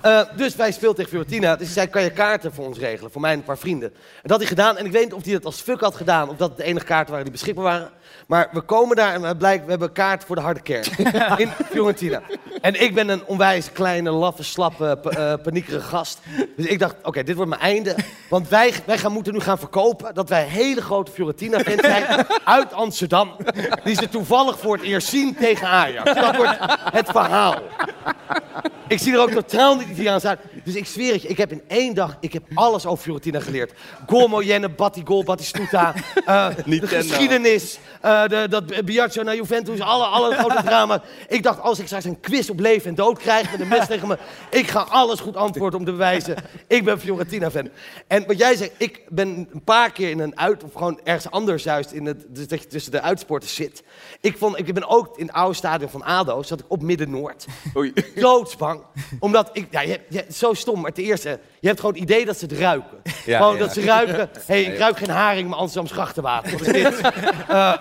[0.01, 1.57] eh, dus wij speelden tegen Fiorentina.
[1.57, 3.11] Dus hij zei, kan je kaarten voor ons regelen?
[3.11, 3.89] Voor mij en een paar vrienden.
[3.89, 4.77] En dat had hij gedaan.
[4.77, 6.29] En ik weet niet of hij dat als fuck had gedaan...
[6.29, 7.91] of dat het de enige kaarten waren die beschikbaar waren.
[8.27, 10.85] Maar we komen daar en het blijkt, we hebben kaart voor de harde kern.
[11.45, 12.23] in Fiorentina.
[12.61, 16.19] En ik ben een onwijs kleine, laffe, slappe, eh, paniekerige gast.
[16.57, 17.97] Dus ik dacht, oké, dit wordt mijn einde.
[18.29, 22.73] Want wij, wij gaan, moeten nu gaan verkopen dat wij hele grote Fiorentina-fans zijn uit
[22.73, 23.37] Amsterdam.
[23.85, 26.15] Die ze toevallig voor het eerst zien tegen Ajax.
[26.15, 26.59] Dat wordt
[26.93, 27.55] het verhaal.
[28.91, 30.41] Ik zie er ook totaal niet Italiaans uit.
[30.65, 33.41] Dus ik zweer het je, ik heb in één dag ik heb alles over Fiorentina
[33.41, 33.73] geleerd.
[34.07, 35.95] Goal Moyenne, Battigol, Battistuta,
[36.25, 41.03] eh de geschiedenis, eh, de, dat Biagio naar Juventus, alle, alle grote drama.
[41.29, 43.87] Ik dacht, als ik straks een quiz op leven en dood krijg met een mes
[43.87, 44.19] tegen me,
[44.51, 46.37] ik ga alles goed antwoorden om te bewijzen.
[46.67, 47.69] Ik ben Fiorentina-fan.
[48.07, 51.31] En wat jij zegt, ik ben een paar keer in een uit, of gewoon ergens
[51.31, 53.83] anders juist, in het, dus dat je tussen de uitsporters zit.
[54.21, 57.47] Ik, vond, ik ben ook in het oude stadion van ADO, zat ik op Midden-Noord.
[58.15, 58.80] Doodsbang.
[59.21, 62.25] Omdat, ik, ja, je, je, zo stom, maar ten eerste, je hebt gewoon het idee
[62.25, 62.99] dat ze het ruiken.
[63.25, 63.59] Ja, gewoon ja.
[63.59, 66.53] dat ze ruiken, hé, hey, ik ruik geen haring, maar Amsterdams grachtenwater.
[66.53, 67.01] Wat is dit?
[67.49, 67.75] Eh,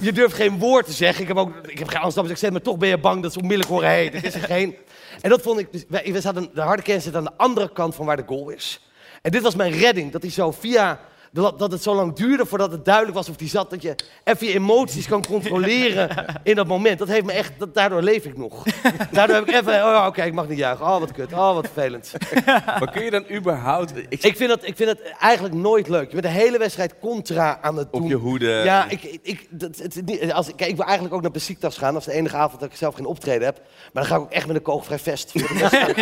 [0.00, 1.22] je durft geen woord te zeggen.
[1.22, 3.38] Ik heb ook ik heb geen Amsterdamse accent, maar toch ben je bang dat ze
[3.38, 4.76] onmiddellijk horen, hé, hey, dit is er geen.
[5.20, 7.72] En dat vond ik, dus wij, we zaten, de harde kern zit aan de andere
[7.72, 8.80] kant van waar de goal is.
[9.22, 11.00] En dit was mijn redding, dat hij zo via
[11.32, 13.70] dat, dat het zo lang duurde voordat het duidelijk was of die zat.
[13.70, 13.94] Dat je
[14.24, 16.08] even je emoties kan controleren
[16.42, 16.98] in dat moment.
[16.98, 18.62] Dat heeft me echt, dat, daardoor leef ik nog.
[19.10, 20.86] Daardoor heb ik even, oh oké, ik mag niet juichen.
[20.86, 22.12] Oh wat kut, oh wat vervelend.
[22.80, 23.92] Maar kun je dan überhaupt...
[24.08, 26.06] Ik, Ik vind, dat, ik vind het eigenlijk nooit leuk.
[26.12, 28.02] Je bent de hele wedstrijd contra aan het doen.
[28.02, 28.46] op je hoede...
[28.64, 31.92] Ja, ik, ik- dat, het, als, kijk, ik wil eigenlijk ook naar Besiktas gaan.
[31.92, 33.56] Dat is de enige avond dat ik zelf geen optreden heb.
[33.92, 35.30] Maar dan ga ik ook echt met een kogelvrij vest.
[35.30, 35.96] voor de wedstrijd.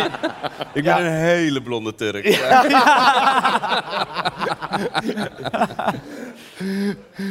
[0.73, 2.25] Ik ben een hele blonde Turk.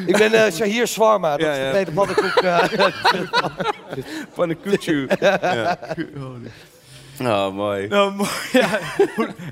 [0.07, 1.37] Ik ben eh Shahir Swarma.
[1.37, 1.71] Dat Ja, is de ja.
[1.71, 2.35] tweede pannenkoek.
[2.37, 2.65] eh,
[4.35, 5.09] Pannenkoekje.
[5.21, 5.79] Ja.
[7.23, 7.89] Oh, mooi.
[7.89, 8.29] Nou, mooi.
[8.53, 8.69] Ja.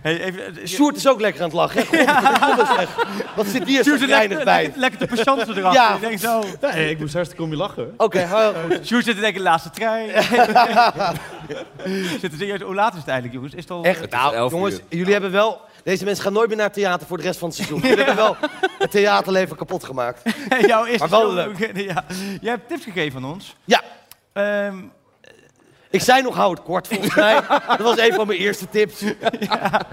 [0.03, 1.85] Hey, even, Sjoerd is ook lekker aan het lachen.
[1.91, 2.77] hè?
[2.77, 2.89] Weg.
[3.37, 4.73] Wat zit hier zo lekker, bij?
[4.75, 5.73] lekker, te patiënten erachter.
[5.83, 5.95] Ja.
[5.95, 6.43] Ik denk zo.
[6.61, 7.95] Nee, ik moest hartstikke om je lachen.
[7.97, 8.87] Oké, heel goed.
[8.87, 10.09] Sjoerd zit in de laatste trein.
[12.21, 13.55] Zit er serieus, hoe laat is het eigenlijk, jongens?
[13.55, 13.85] Is het al...
[13.85, 15.61] Echt, nou, jongens, jullie hebben wel...
[15.85, 17.81] Deze mensen gaan nooit meer naar theater voor de rest van het seizoen.
[17.89, 18.37] Jullie hebben wel
[18.79, 20.23] het theaterleven kapot gemaakt.
[20.67, 21.57] Jouw eerste Maar wel leuk.
[21.89, 22.05] Ja.
[22.41, 23.57] Jij hebt tips gegeven aan ons.
[23.65, 23.83] Ja.
[24.33, 24.77] Ehm,
[25.91, 27.41] Ik zei nog, hou het kort volgens mij.
[27.69, 29.03] Dat was een van mijn eerste tips.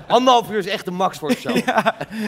[0.08, 1.56] Anderhalf uur is echt de max voor de show.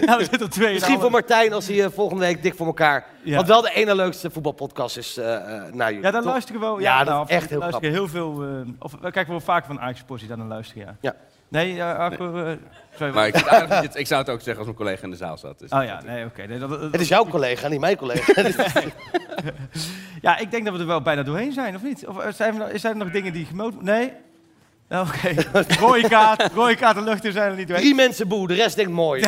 [0.05, 0.73] nou, we zitten twee.
[0.73, 3.05] Misschien voor Martijn als hij eh, volgende week dik voor elkaar.
[3.23, 3.35] Ja.
[3.35, 6.05] Wat wel de ene leukste voetbalpodcast is eh, eh, naar jullie.
[6.05, 6.31] Ja, daar toch?
[6.31, 6.79] luisteren we wel.
[6.79, 7.91] Ja, dat nou, echt heel grappig.
[7.91, 8.43] heel veel.
[8.43, 10.95] eh, of we kijken wel vaker van Ajax daar naar luisteren, ja.
[11.01, 11.15] Ja.
[11.47, 12.57] Nee, Arco,
[12.97, 14.77] sorry, Maar ik, vind eigenlijk dat je het- ik zou het ook zeggen als mijn
[14.77, 15.59] collega in de zaal zat.
[15.59, 16.45] Dus Oh ja, nee, oké.
[16.47, 18.33] nee, dat- dat- Het is jouw collega, niet mijn collega.
[20.21, 22.07] Ja, ik denk dat we er wel bijna doorheen zijn, of niet?
[22.07, 23.81] Of eh, zijn, we, nog- zijn er nog dingen die gemoot...
[23.81, 24.13] Nee?
[24.89, 25.33] Nou, Oké.
[25.79, 27.85] Rode kaart, rode kaart de lucht in zijn er niet doorheen.
[27.85, 29.21] Drie mensen boe, de rest denkt mooi.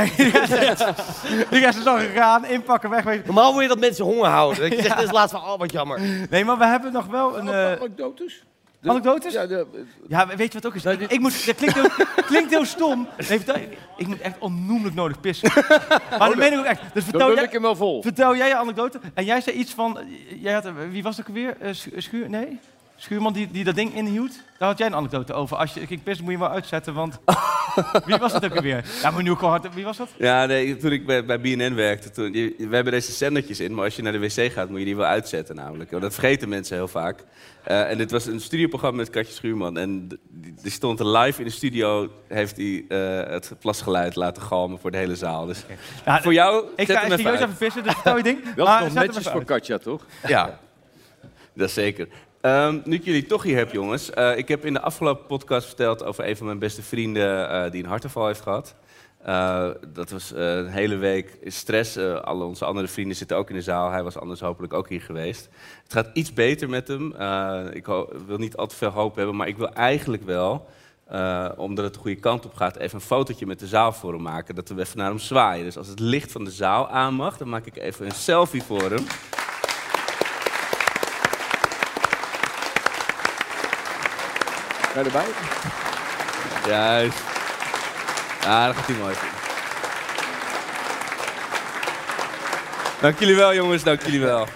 [1.49, 3.23] Die rest is al gegaan, inpakken, wegwezen.
[3.25, 4.61] Normaal wil je dat mensen honger houden.
[4.69, 5.99] Dat je zegt, dit is laatst van, oh wat jammer.
[6.29, 7.47] Nee, maar we hebben nog wel een...
[7.47, 8.43] eh, Anekdotes?
[8.83, 9.33] Anekdotes?
[9.33, 9.67] Ja, de-
[10.07, 10.85] Ja, weet je wat ook is?
[10.85, 11.89] Ik, ik moet, dat klinkt heel,
[12.31, 13.07] klinkt heel stom.
[13.17, 13.55] Nee, vertel-
[13.97, 15.51] ik moet echt onnoemelijk nodig pissen.
[16.19, 16.81] Maar dat meen ik ook echt.
[16.93, 18.01] Dus vertel Dan jij, ik hem wel vol.
[18.01, 18.99] vertel jij je anekdote.
[19.13, 19.97] En jij zei iets van...
[20.39, 21.57] Jij had, wie was het ook alweer?
[21.59, 22.29] Eh, Schu- Schuur?
[22.29, 22.59] Nee?
[22.99, 24.31] Schuurman die, die dat ding inhield?
[24.57, 25.57] Daar had jij een anekdote over.
[25.57, 27.19] Als je ging pissen moet je hem wel uitzetten, want...
[28.05, 28.85] Wie was het ook alweer?
[29.01, 29.73] Ja, maar nu ook al hard...
[29.73, 30.09] Wie was dat?
[30.17, 33.73] Ja, nee, toen ik bij, bij BNN werkte, toen, je- we hebben deze zendertjes in,
[33.75, 35.91] maar als je naar de wc gaat, moet je die wel uitzetten namelijk.
[35.91, 37.23] Want dat vergeten mensen heel vaak.
[37.63, 39.77] Eh, en dit was een studioprogramma met Katje Schuurman.
[39.77, 44.79] En die, die stond live in de studio, heeft hij eh, het plasgeluid laten galmen
[44.79, 45.45] voor de hele zaal.
[45.45, 45.65] Dus
[46.05, 48.39] Ja, voor jou, Ik ga serieus even pissen, dus vertel je ding.
[48.55, 49.43] Wel maar nog netjes voor.
[49.45, 50.05] Katja, toch?
[50.27, 50.59] Ja,
[51.53, 52.07] dat zeker.
[52.41, 54.09] Ehm, nu ik jullie toch hier heb, jongens.
[54.09, 57.71] eh, ik heb in de afgelopen podcast verteld over een van mijn beste vrienden eh,
[57.71, 58.75] die een hartaanval heeft gehad.
[59.23, 61.97] Eh, dat was een hele week stress.
[61.97, 63.91] Alle onze andere vrienden zitten ook in de zaal.
[63.91, 65.49] Hij was anders hopelijk ook hier geweest.
[65.83, 67.13] Het gaat iets beter met hem.
[67.73, 67.85] Ik
[68.25, 70.65] wil niet al te veel hoop hebben, maar ik wil eigenlijk wel...
[71.57, 74.21] omdat het de goede kant op gaat, even een fotootje met de zaal voor hem
[74.21, 74.55] maken.
[74.55, 75.65] Dat we even naar hem zwaaien.
[75.65, 78.63] Dus als het licht van de zaal aan mag, dan maak ik even een selfie
[78.63, 79.05] voor hem.
[84.93, 85.25] Ga je erbij?
[86.67, 87.17] Juist.
[88.41, 89.15] Ja, dat gaat hij mooi.
[93.01, 93.83] Dank jullie wel, jongens.
[93.83, 94.47] Dank jullie wel.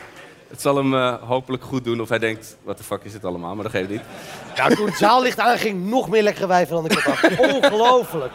[0.50, 2.02] Het zal hem eh, hopelijk goed doen.
[2.02, 3.54] Of hij denkt, wat de fuck is dit allemaal?
[3.56, 4.02] Maar dat geeft niet.
[4.56, 7.38] Nou, toen het zaallicht aanging, nog meer lekkere wijven dan ik had.
[7.38, 8.32] Ongelooflijk.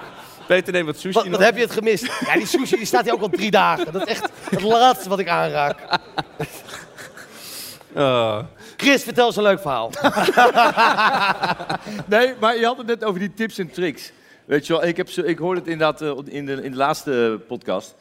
[0.46, 2.12] Peter, neem wat sushi wat heb je het gemist?
[2.26, 3.92] Ja, die sushi die staat hier ook al drie dagen.
[3.92, 5.78] Dat is echt het laatste wat ik aanraak.
[7.94, 8.38] Oh.
[8.80, 9.90] Chris, vertel eens een leuk verhaal.
[12.06, 14.12] Nee, maar je had het net over die tips en tricks.
[14.44, 16.76] Weet je wel, ik, heb zo, ik hoorde het inderdaad eh, in, de, in de
[16.76, 17.94] laatste podcast.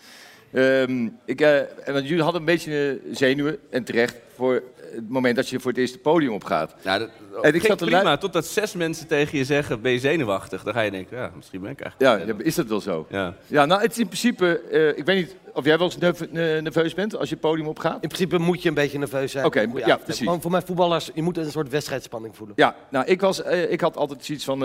[0.53, 4.63] Ehm, ik, eh, en jullie hadden een beetje eh, zenuwen, en terecht, voor
[4.95, 6.75] het moment dat je voor het eerste podium opgaat.
[6.81, 7.09] Ja, dat,
[7.41, 10.63] En ik zat te prima, lui- totdat zes mensen tegen je zeggen, ben je zenuwachtig?
[10.63, 12.25] Dan ga je denken, ja, misschien ben ik eigenlijk...
[12.27, 13.05] Ja, ja, is dat wel zo?
[13.09, 13.33] Ja.
[13.47, 14.59] Ja, nou, het is in principe...
[14.71, 17.43] eh, ik weet niet of jij wel eens nerve- ne- nerveus bent als je het
[17.43, 17.93] podium opgaat?
[18.03, 19.45] In principe moet je een beetje nerveus zijn.
[19.45, 20.23] Oké, ja, precies.
[20.23, 22.55] Gewoon voor mijn voetballers, je moet een soort wedstrijdspanning voelen.
[22.59, 24.63] Ja, nou, ik, was, eh, ik had altijd zoiets van...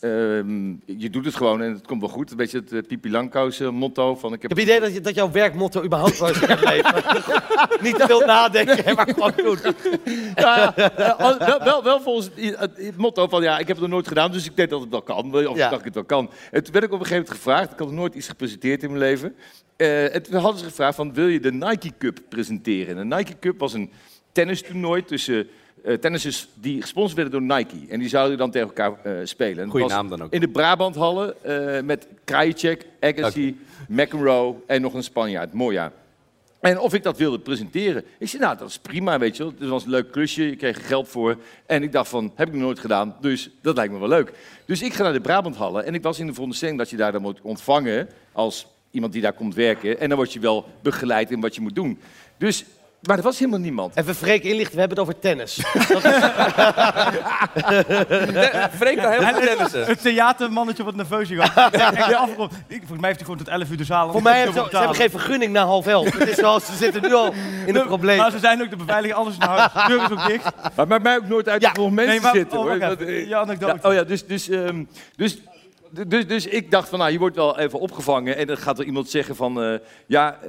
[0.00, 2.30] eh, ehm, je doet het gewoon en het komt wel goed.
[2.30, 4.32] Een beetje het uh, Pipi Langkous eh, motto van...
[4.32, 6.64] Ik heb, Ik heb het idee dat, je, dat jouw werkmotto überhaupt is in het
[6.64, 6.94] leven.
[7.82, 9.58] Niet te veel nadenken, maar gewoon doen.
[10.34, 13.76] Ja, ja, ja, wel, wel, wel volgens het, het- het motto van ja, ik heb
[13.76, 15.34] het nog nooit gedaan, dus ik denk dat het wel kan.
[15.34, 15.48] Of Ja.
[15.50, 16.30] ik dacht dat ik het wel kan.
[16.50, 18.82] En toen werd ik op een gegeven moment gevraagd, ik had nog nooit iets gepresenteerd
[18.82, 19.34] in mijn leven.
[19.76, 22.98] Eh, en toen hadden ze gevraagd van, wil je de Nike Cup presenteren?
[22.98, 23.90] En de Nike Cup was een
[24.32, 25.48] tennistoernooi tussen
[25.86, 27.76] eh tennissers die gesponsord werden door Nike.
[27.88, 29.70] En die zouden dan tegen elkaar eh, spelen.
[29.70, 30.32] Goeie naam dan ook.
[30.32, 33.58] In de Brabanthallen eh met Krajicek, Agassi,
[33.88, 35.92] McEnroe en nog een Spanjaard, Moya.
[36.60, 38.04] En of ik dat wilde presenteren.
[38.18, 39.52] Ik zei, nou, dat is prima, weet je wel.
[39.58, 41.36] Het was een leuk klusje, je kreeg er geld voor.
[41.66, 44.32] En ik dacht van, heb ik nog nooit gedaan, dus dat lijkt me wel leuk.
[44.64, 47.12] Dus ik ga naar de Brabanthallen en ik was in de veronderstelling dat je daar
[47.12, 50.00] dan moet ontvangen als iemand die daar komt werken.
[50.00, 51.98] En dan word je wel begeleid in wat je moet doen.
[52.36, 52.64] Dus,
[53.06, 53.96] maar er was helemaal niemand.
[53.96, 55.54] Even Freek inlichten, we hebben het over tennis.
[58.78, 59.78] Freek kan heel En tennissen.
[59.78, 61.38] Het, het theatermannetje wat nerveus is.
[62.68, 64.12] Ik- Volgens mij heeft hij gewoon tot 11 uur de zaal.
[64.12, 66.18] Voor mij hebben ze, ze hebben geen vergunning na half elf.
[66.18, 67.32] Het is zoals, ze zitten nu al
[67.66, 68.16] in een probleem.
[68.16, 69.86] Maar ze zijn ook de beveiliging, alles naar huis.
[69.88, 70.50] Deur is ook dicht.
[70.74, 72.58] Maar maakt mij ook nooit uit dat er nog mensen nee, maar- zitten.
[72.58, 72.78] oh, hoor.
[72.78, 73.78] Dat, eh, Je anekdote.
[73.82, 74.84] ja, oh ja, dus, dus, ehm,
[75.16, 75.38] dus,
[75.90, 78.36] dus, dus ik dacht van, nou, je wordt wel even opgevangen.
[78.36, 80.48] En dan gaat er iemand zeggen van, eh, ja, eh,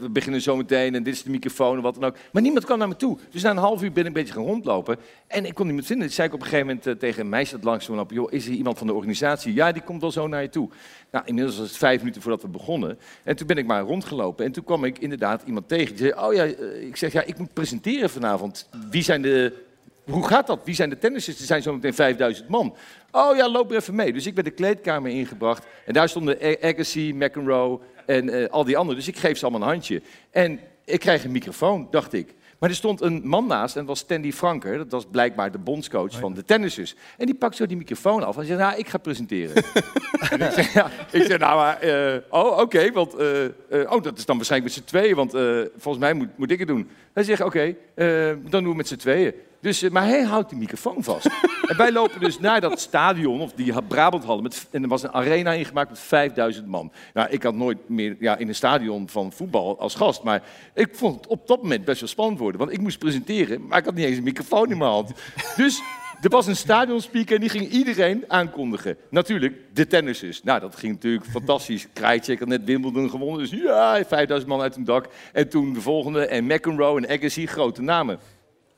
[0.00, 2.16] we beginnen zo meteen en dit is de microfoon en wat dan ook.
[2.32, 3.18] Maar niemand kwam naar me toe.
[3.30, 4.96] Dus na een half uur ben ik een beetje gaan rondlopen.
[5.26, 6.06] En ik kon niemand vinden.
[6.06, 8.14] Dus zei ik op een gegeven moment eh, tegen een meisje dat langs kwam lopen,
[8.14, 9.54] joh, is er iemand van de organisatie?
[9.54, 10.68] Ja, die komt wel zo naar je toe.
[11.10, 12.98] Nou, inmiddels was het vijf minuten voordat we begonnen.
[13.24, 14.44] En toen ben ik maar rondgelopen.
[14.44, 15.96] En toen kwam ik inderdaad iemand tegen.
[15.96, 16.42] Die zei, oh ja,
[16.80, 18.68] ik zeg, ja, ik moet presenteren vanavond.
[18.90, 19.66] Wie zijn de
[20.10, 20.60] hoe gaat dat?
[20.64, 21.38] Wie zijn de tennissers?
[21.40, 22.74] Er zijn zometeen 5000 man.
[23.10, 24.12] Oh ja, loop er even mee.
[24.12, 25.66] Dus ik ben de kleedkamer ingebracht.
[25.86, 28.96] En daar stonden Agassi, McEnroe en eh, al die anderen.
[28.96, 30.02] Dus ik geef ze allemaal een handje.
[30.30, 32.34] En ik krijg een microfoon, dacht ik.
[32.58, 34.78] Maar er stond een man naast en dat was Tandy Franker.
[34.78, 36.94] Dat was blijkbaar de bondscoach van de tennissers.
[37.16, 39.54] En die pakt zo die microfoon af en zegt, nou, ik ga presenteren.
[40.30, 44.18] en ik zeg, ja, ik zeg nou, maar, eh, oh, oké, want, eh, oh, dat
[44.18, 45.30] is dan waarschijnlijk met z'n tweeën, want
[45.76, 46.88] volgens mij moet, moet ik het doen.
[47.12, 47.74] Hij zegt, oké,
[48.50, 49.34] dan doen we met z'n tweeën.
[49.60, 51.26] Dus, eh, maar hij houdt die microfoon vast.
[51.70, 55.12] en wij lopen dus naar dat stadion, of die Brabanthal, met, en er was een
[55.12, 56.92] arena ingemaakt met 5000 man.
[57.14, 60.42] Nou, ik had nooit meer ja, in een stadion van voetbal als gast, maar
[60.74, 62.60] ik vond het op dat moment best wel spannend worden.
[62.60, 65.12] Want ik moest presenteren, maar ik had niet eens een microfoon in mijn hand.
[65.56, 65.82] Dus
[66.20, 68.96] er was een stadionspeaker en die ging iedereen aankondigen.
[69.10, 70.42] Natuurlijk, de tennissers.
[70.42, 71.86] Nou, dat ging natuurlijk fantastisch.
[71.92, 75.08] Krajicek had net Wimbledon gewonnen, dus ja, 5000 man uit een dak.
[75.32, 78.18] En toen de volgende, en McEnroe en Agassi, grote namen.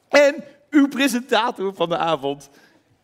[0.09, 0.35] En
[0.71, 2.51] uw presentator van de avond,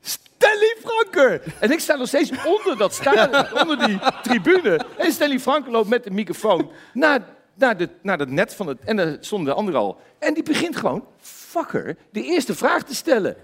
[0.00, 1.42] Stanley Franker.
[1.60, 4.80] En ik sta nog steeds onder dat stadion, onder die tribune.
[4.96, 7.20] En Stanley Franker loopt met de microfoon naar,
[7.54, 8.78] naar, de, naar het net van het...
[8.84, 10.00] En daar stonden de anderen al.
[10.18, 13.36] En die begint gewoon, fucker, de eerste vraag te stellen.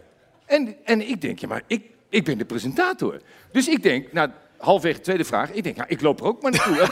[0.46, 3.20] En, en ik denk, ja, maar ik, ik ben de presentator.
[3.52, 6.42] Dus ik denk, nou, halfwege de tweede vraag, ik denk, nou, ik loop er ook
[6.42, 6.82] maar naartoe.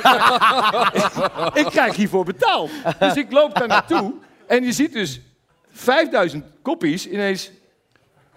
[1.63, 2.71] ik krijg hiervoor betaald.
[2.99, 4.15] Dus ik loop daar naartoe.
[4.47, 5.21] En je ziet dus
[5.73, 7.51] 5000 koppies ineens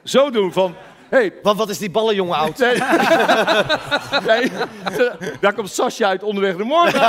[0.04, 0.76] zo doen van...
[1.10, 2.58] Hey, wat, wat is die ballenjongen oud?
[2.58, 2.78] Nee,
[4.28, 4.52] nee,
[5.40, 7.00] daar komt Sascha uit onderweg naar morgen.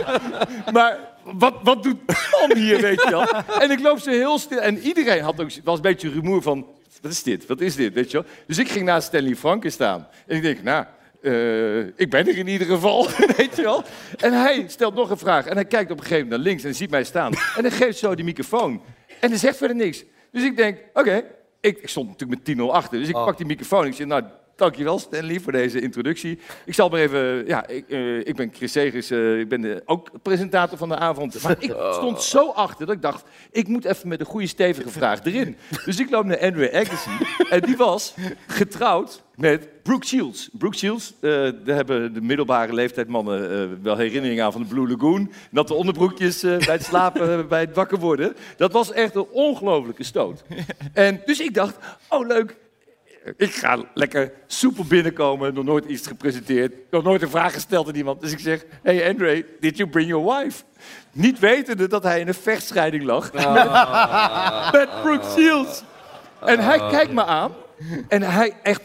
[0.76, 1.96] maar wat, wat doet
[2.30, 3.28] man hier, weet je wel?
[3.60, 4.58] En ik loop zo heel stil.
[4.58, 6.66] En iedereen had ook, was een beetje rumoer van...
[7.00, 7.46] Wat is dit?
[7.46, 7.94] Wat is dit?
[7.94, 8.26] Weet je wel?
[8.46, 10.08] Dus ik ging naast Stanley Franken staan.
[10.26, 10.84] En ik denk, nou...
[11.22, 13.84] eh, ik ben er in ieder geval, weet je wel.
[14.20, 15.46] En hij stelt nog een vraag.
[15.46, 17.32] En hij kijkt op een gegeven moment naar links en ziet mij staan.
[17.56, 18.82] En hij geeft zo die microfoon.
[19.24, 20.04] En hij zegt verder niks.
[20.32, 21.24] Dus ik denk, oké.
[21.60, 22.98] Ik, ik stond natuurlijk met 10-0 achter.
[22.98, 23.24] Dus ik Oh.
[23.24, 23.86] pak die microfoon.
[23.86, 24.22] Ik zeg, nou,
[24.56, 26.38] dankjewel Stanley voor deze introductie.
[26.64, 27.46] Ik zal maar even...
[27.46, 29.10] Ja, ik, eh, ik ben Chris Segers.
[29.10, 31.42] eh, ik ben de, ook presentator van de avond.
[31.42, 33.24] Maar ik stond zo achter dat ik dacht...
[33.50, 35.56] Ik moet even met een goede stevige vraag erin.
[35.84, 37.10] Dus ik loop naar Andrew Agassi.
[37.50, 38.14] en die was
[38.46, 40.48] getrouwd met Brooke Shields.
[40.52, 41.30] Brooke Shields, eh,
[41.64, 45.32] daar hebben de middelbare leeftijdmannen eh, wel herinneringen aan van de Blue Lagoon.
[45.50, 48.36] Dat de onderbroekjes bij het slapen, bij het wakker worden.
[48.56, 50.44] Dat was echt een ongelofelijke stoot.
[50.92, 51.76] En dus ik dacht,
[52.08, 52.56] oh leuk,
[53.36, 57.94] ik ga lekker soepel binnenkomen, nog nooit iets gepresenteerd, nog nooit een vraag gesteld aan
[57.94, 58.20] iemand.
[58.20, 60.62] Dus ik zeg, hey Andre, did you bring your wife?
[61.12, 63.44] Niet wetende dat hij in een vechtscheiding lag met,
[64.80, 65.82] met Brooke Shields.
[66.44, 67.52] En hij kijkt me aan.
[68.08, 68.80] En hij echt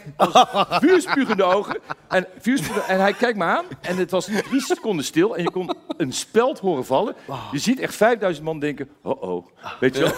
[0.70, 1.78] vuurspugende ogen.
[2.08, 3.64] En, vuurspugende, en hij kijkt me aan.
[3.80, 5.36] En het was drie seconden stil.
[5.36, 7.14] En je kon een speld horen vallen.
[7.52, 9.46] Je ziet echt 5000 man denken: oh oh.
[9.80, 10.12] Weet je wel?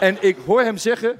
[0.00, 1.18] En ik hoor hem zeggen: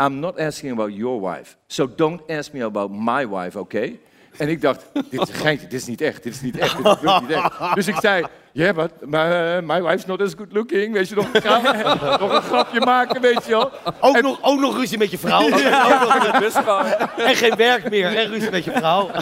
[0.00, 1.56] I'm not asking about your wife.
[1.66, 3.90] So don't ask me about my wife, oké?
[4.36, 6.76] En ik dacht, dit is een geintje, dit is niet echt, dit is niet echt,
[6.76, 7.74] dit is niet echt.
[7.74, 10.92] Dus ik zei, yeah, but my, my wife's not as good looking.
[10.92, 13.70] Weet je, nog een, grap, nog een grapje maken, weet je wel.
[14.00, 15.48] Ook, nog, ook nog ruzie met je vrouw.
[15.48, 16.02] Ja.
[16.02, 16.84] Ook nog- dus gewoon-
[17.16, 19.10] en geen werk meer, en ruzie met je vrouw.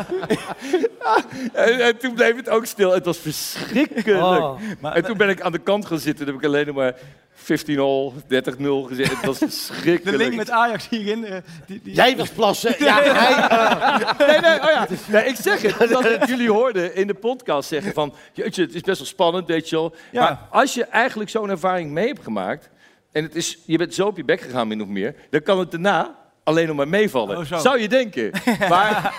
[1.52, 2.92] En, en toen bleef het ook stil.
[2.92, 4.22] Het was verschrikkelijk.
[4.22, 4.60] Oh.
[4.82, 6.24] en toen ben ik aan de kant gaan zitten.
[6.24, 6.94] Toen heb ik alleen nog maar
[7.34, 9.10] 15 0 30 0 gezegd.
[9.10, 9.38] Het was
[10.04, 11.24] De link met Ajax hierin.
[11.24, 11.36] eh,
[11.66, 11.94] die, die...
[11.94, 12.74] Jij was plassen.
[12.78, 14.86] Ja, hij, eh, Nee, nee, oh ja.
[15.08, 15.88] nee, ik zeg het.
[15.90, 18.14] Dat ik jullie hoorden in de podcast zeggen van...
[18.32, 19.94] Jeetje, het is best wel spannend, weet je wel.
[20.12, 20.20] Ja.
[20.20, 22.70] Maar als je eigenlijk zo'n ervaring mee hebt gemaakt...
[23.12, 25.14] en het is, je bent zo op je bek gegaan, min of meer...
[25.30, 27.38] dan kan het daarna alleen nog maar meevallen.
[27.38, 27.58] Oh, zo.
[27.58, 28.30] Zou je denken.
[28.68, 29.14] Maar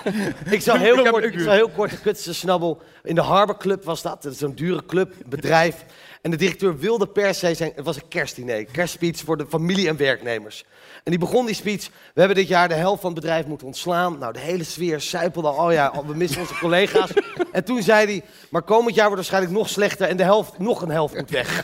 [0.49, 2.81] ik zal heel kort, ik zal heel kort de kutste snabbel.
[3.03, 4.23] In de Harbor Club was dat.
[4.23, 5.85] Dat is zo'n dure club, bedrijf.
[6.25, 7.71] En de directeur wilde per se zijn...
[7.75, 10.63] Het was een kerstdiner, kerstspeech voor de familie en werknemers.
[11.03, 11.87] En die begon die speech.
[12.13, 14.17] We hebben dit jaar de helft van het bedrijf moeten ontslaan.
[14.19, 15.47] Nou, de hele sfeer suipelde.
[15.47, 17.09] Oh ja, we missen onze collega's.
[17.51, 18.23] En toen zei hij...
[18.49, 20.07] Maar komend jaar wordt het waarschijnlijk nog slechter...
[20.07, 21.63] en de helft, nog een helft moet weg.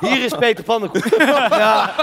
[0.00, 1.06] Hier is Peter Pannenkoek.
[1.48, 1.94] Ja.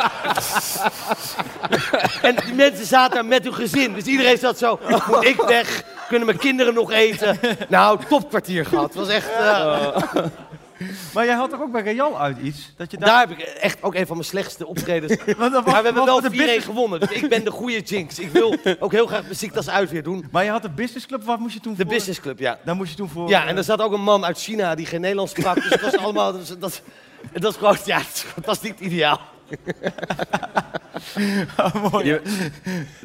[2.22, 3.94] En die mensen zaten daar met hun gezin.
[3.94, 4.80] Dus iedereen zat zo...
[5.08, 5.84] Moet ik weg?
[6.08, 7.40] Kunnen mijn kinderen nog eten?
[7.70, 8.86] Nou, topkwartier gehad.
[8.86, 9.30] Het was echt...
[9.32, 9.98] eh,
[11.14, 12.74] Maar jij had toch ook bij Real uit iets?
[12.78, 15.16] Dat je Daar heb ik echt ook een van mijn slechtste optredens.
[15.26, 17.00] Dat maar we hebben wel de 4-1 business- gewonnen.
[17.00, 18.20] Dus ik ben de goede jinx.
[18.20, 20.28] Ik wil ook heel graag mijn ziektas uit weer doen.
[20.32, 21.92] Maar je had de businessclub, wat moest je toen De voor?
[21.94, 22.60] businessclub, ja.
[22.66, 23.30] Daar moest je toen voor...
[23.30, 25.56] Ja, en er zat ook een man uit China die geen Nederlands sprak.
[25.56, 26.32] Dus het was allemaal...
[26.38, 26.82] Dat, was- dat,
[27.34, 27.78] dat was gewoon...
[27.86, 27.98] Ja,
[28.36, 29.20] het was niet ideaal.
[32.04, 32.22] Je-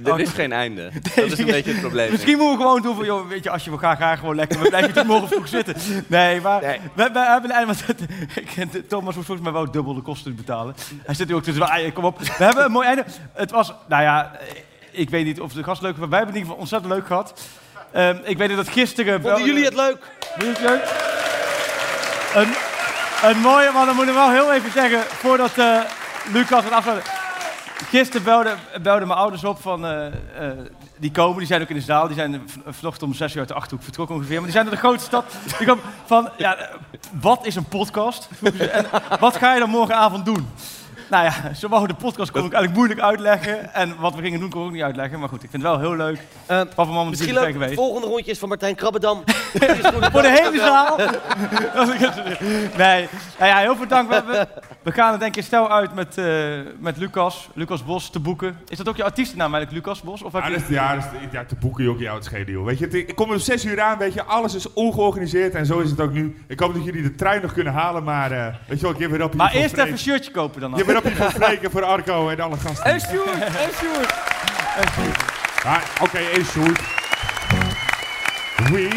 [0.04, 0.90] er is geen einde.
[1.14, 2.10] Dat is een beetje het probleem.
[2.10, 4.34] Misschien moeten we gewoon doen van, joh, weet je, als je we gaan, ga gewoon
[4.34, 4.60] lekker.
[4.60, 5.74] We blijven tot morgen vroeg zitten.
[6.06, 6.78] Nee, maar we,
[7.12, 7.88] we hebben eindelijk...
[8.34, 10.74] ik- Thomas moet volgens mij wel dubbel de kosten betalen.
[11.04, 12.18] Hij zit nu ook te zwaaien, kom op.
[12.18, 13.04] We hebben een mooi einde.
[13.32, 14.32] Het was, nou ja,
[14.90, 16.80] ik weet niet of de gast leuk was, maar wij hebben het in ieder geval
[16.82, 17.40] ontzettend leuk gehad.
[17.92, 19.20] Ehm, ik weet dat gisteren...
[19.20, 19.96] Vonden jullie het leuk?
[20.38, 20.82] Vond je het leuk?
[22.34, 22.48] Een,
[23.30, 25.80] een mooie, maar dan moet ik wel heel even zeggen, voordat eh,
[26.32, 27.10] Lucas het afsluit.
[27.88, 30.12] Gisteren belden belde mijn ouders op van, eh, eh,
[30.96, 32.06] die komen, die zijn ook in de zaal.
[32.06, 34.34] Die zijn v- vanochtend om zes uur uit de Achterhoek vertrokken ongeveer.
[34.34, 35.24] Maar die zijn naar de grote stad.
[36.04, 36.74] Van, ja, eh,
[37.20, 38.28] wat is een podcast?
[38.72, 38.86] En
[39.20, 40.48] wat ga je dan morgenavond doen?
[41.10, 43.74] Nou ja, zo wou de podcast kon ik eigenlijk moeilijk uitleggen.
[43.74, 45.18] En wat we gingen doen kon ik ook niet uitleggen.
[45.18, 46.18] Maar goed, ik vind het wel heel leuk.
[46.46, 47.74] Papa en mama Misschien leuk, het geweest.
[47.74, 49.22] volgende rondje is van Martijn Krabbedam.
[50.12, 50.96] Voor de hele zaal.
[52.76, 53.08] nee,
[53.38, 54.08] nou ja, heel veel dank.
[54.10, 54.46] We, we,
[54.82, 56.26] we gaan het denk ik stel uit met, eh,
[56.78, 57.48] met Lucas.
[57.54, 58.58] Lucas Bos te boeken.
[58.68, 60.22] Is dat ook je artiestennaam eigenlijk, Lucas Bos?
[60.22, 60.54] Of heb Ja, je...
[60.54, 62.64] dat ja, dat ja, te boeken je ook jouw schedel.
[62.64, 65.66] Weet je, het- ik kom om zes uur aan, weet je, alles is ongeorganiseerd en
[65.66, 66.36] zo is het ook nu.
[66.46, 69.00] Ik hoop dat jullie de trein nog kunnen halen, maar eh, weet je wel, ik
[69.00, 70.70] heb weer op Maar eerst even een shirtje kopen dan.
[70.98, 72.84] Je bent op je van Freken voor Arco en alle gasten.
[72.84, 74.14] En Sjoerd, en Sjoerd.
[75.64, 76.80] Ah, Oké, en Sjoerd.
[78.70, 78.88] We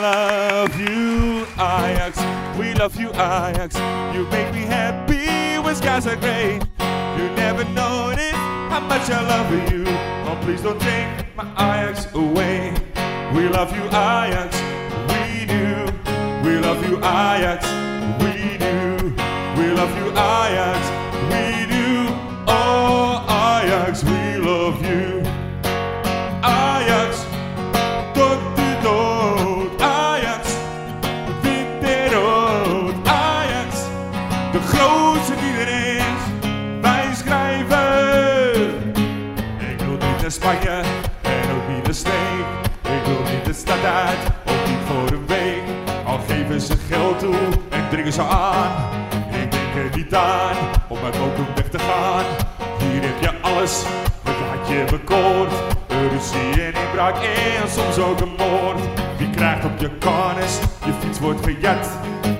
[0.00, 2.18] love you, Ajax.
[2.56, 3.74] We love you, Ajax.
[4.12, 6.60] You make me happy when skies are gray.
[7.16, 8.36] You never notice
[8.68, 9.84] how much I love you.
[10.26, 11.06] Oh, please don't take
[11.36, 12.72] my Ajax away.
[13.34, 14.56] We love you, Ajax.
[15.08, 15.92] We do.
[16.44, 17.66] We love you, Ajax.
[18.22, 19.12] We do.
[19.56, 20.99] We love you, Ajax.
[46.60, 47.34] Ze geld toe
[47.68, 48.70] en dringen ze aan.
[49.30, 50.56] Ik denk er niet aan
[50.88, 52.24] om uit Mokum weg te gaan.
[52.78, 53.84] Hier heb je alles
[54.22, 55.52] wat had je bekoord.
[55.88, 58.80] Ruzie en inbraak en soms ook een moord.
[59.18, 61.88] Wie krijgt op je karnes, je fiets wordt gejat.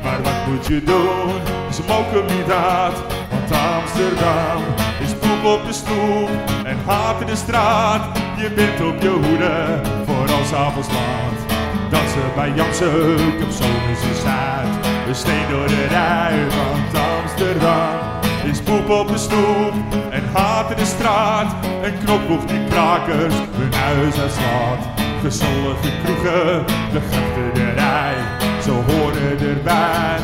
[0.02, 1.34] Maar wat moet je doen?
[1.72, 2.96] Ze mogen niet uit,
[3.30, 4.62] want Amsterdam
[5.02, 6.30] is poep op de stoep
[6.64, 8.18] en haat in de straat.
[8.36, 11.59] Je bent op je hoede voor als avonds laat.
[11.90, 14.68] Dansen bij Jansen, op in Zuid.
[15.06, 18.10] We steen door de rij, want Amsterdam
[18.44, 19.72] is poep op de stoep
[20.10, 21.54] en haat in de straat.
[21.82, 24.88] En knokboeg die krakers hun huis uitslaat.
[25.22, 28.14] Gezollige kroegen, de grachterij,
[28.62, 30.18] ze horen erbij.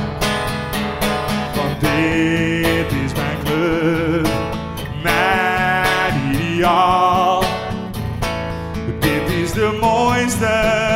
[1.54, 4.28] Want dit is mijn club,
[5.02, 7.44] mijn ideaal.
[9.00, 10.95] Dit is de mooiste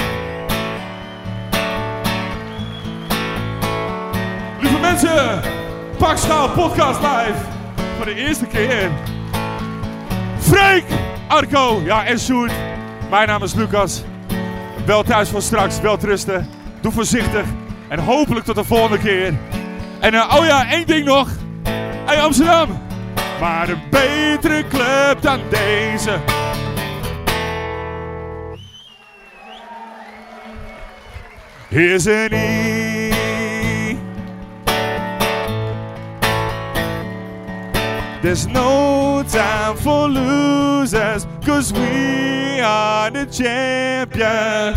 [4.91, 5.41] Mensen,
[6.55, 7.39] Podcast Live
[7.95, 8.89] voor de eerste keer.
[10.39, 10.83] Freek,
[11.27, 12.51] Arco, ja en Sjoerd.
[13.09, 14.03] Mijn naam is Lucas.
[14.85, 16.49] Wel thuis voor straks, wel rusten.
[16.81, 17.45] Doe voorzichtig
[17.87, 19.33] en hopelijk tot de volgende keer.
[19.99, 21.29] En eh, oh ja, één ding nog.
[22.05, 22.79] Hey Amsterdam,
[23.39, 26.19] maar een betere club dan deze.
[31.69, 33.00] is er niet.
[38.21, 44.75] There's no time for losers, cause we are the champion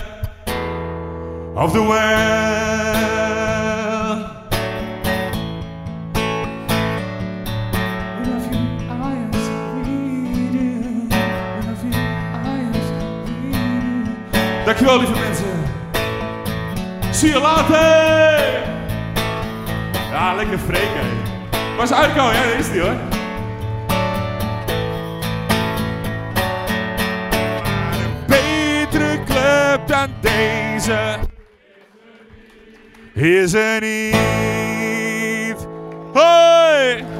[1.54, 3.04] of the world.
[14.64, 15.46] Dankjewel, lieve mensen.
[17.10, 18.62] Zie je later.
[20.10, 21.06] Ja, lekker freken.
[21.76, 22.22] Waar is Arco?
[22.22, 23.13] Ja, daar is die hoor.
[29.24, 31.18] Club dan deze
[33.14, 35.66] is er niet.
[36.12, 37.13] Hoi!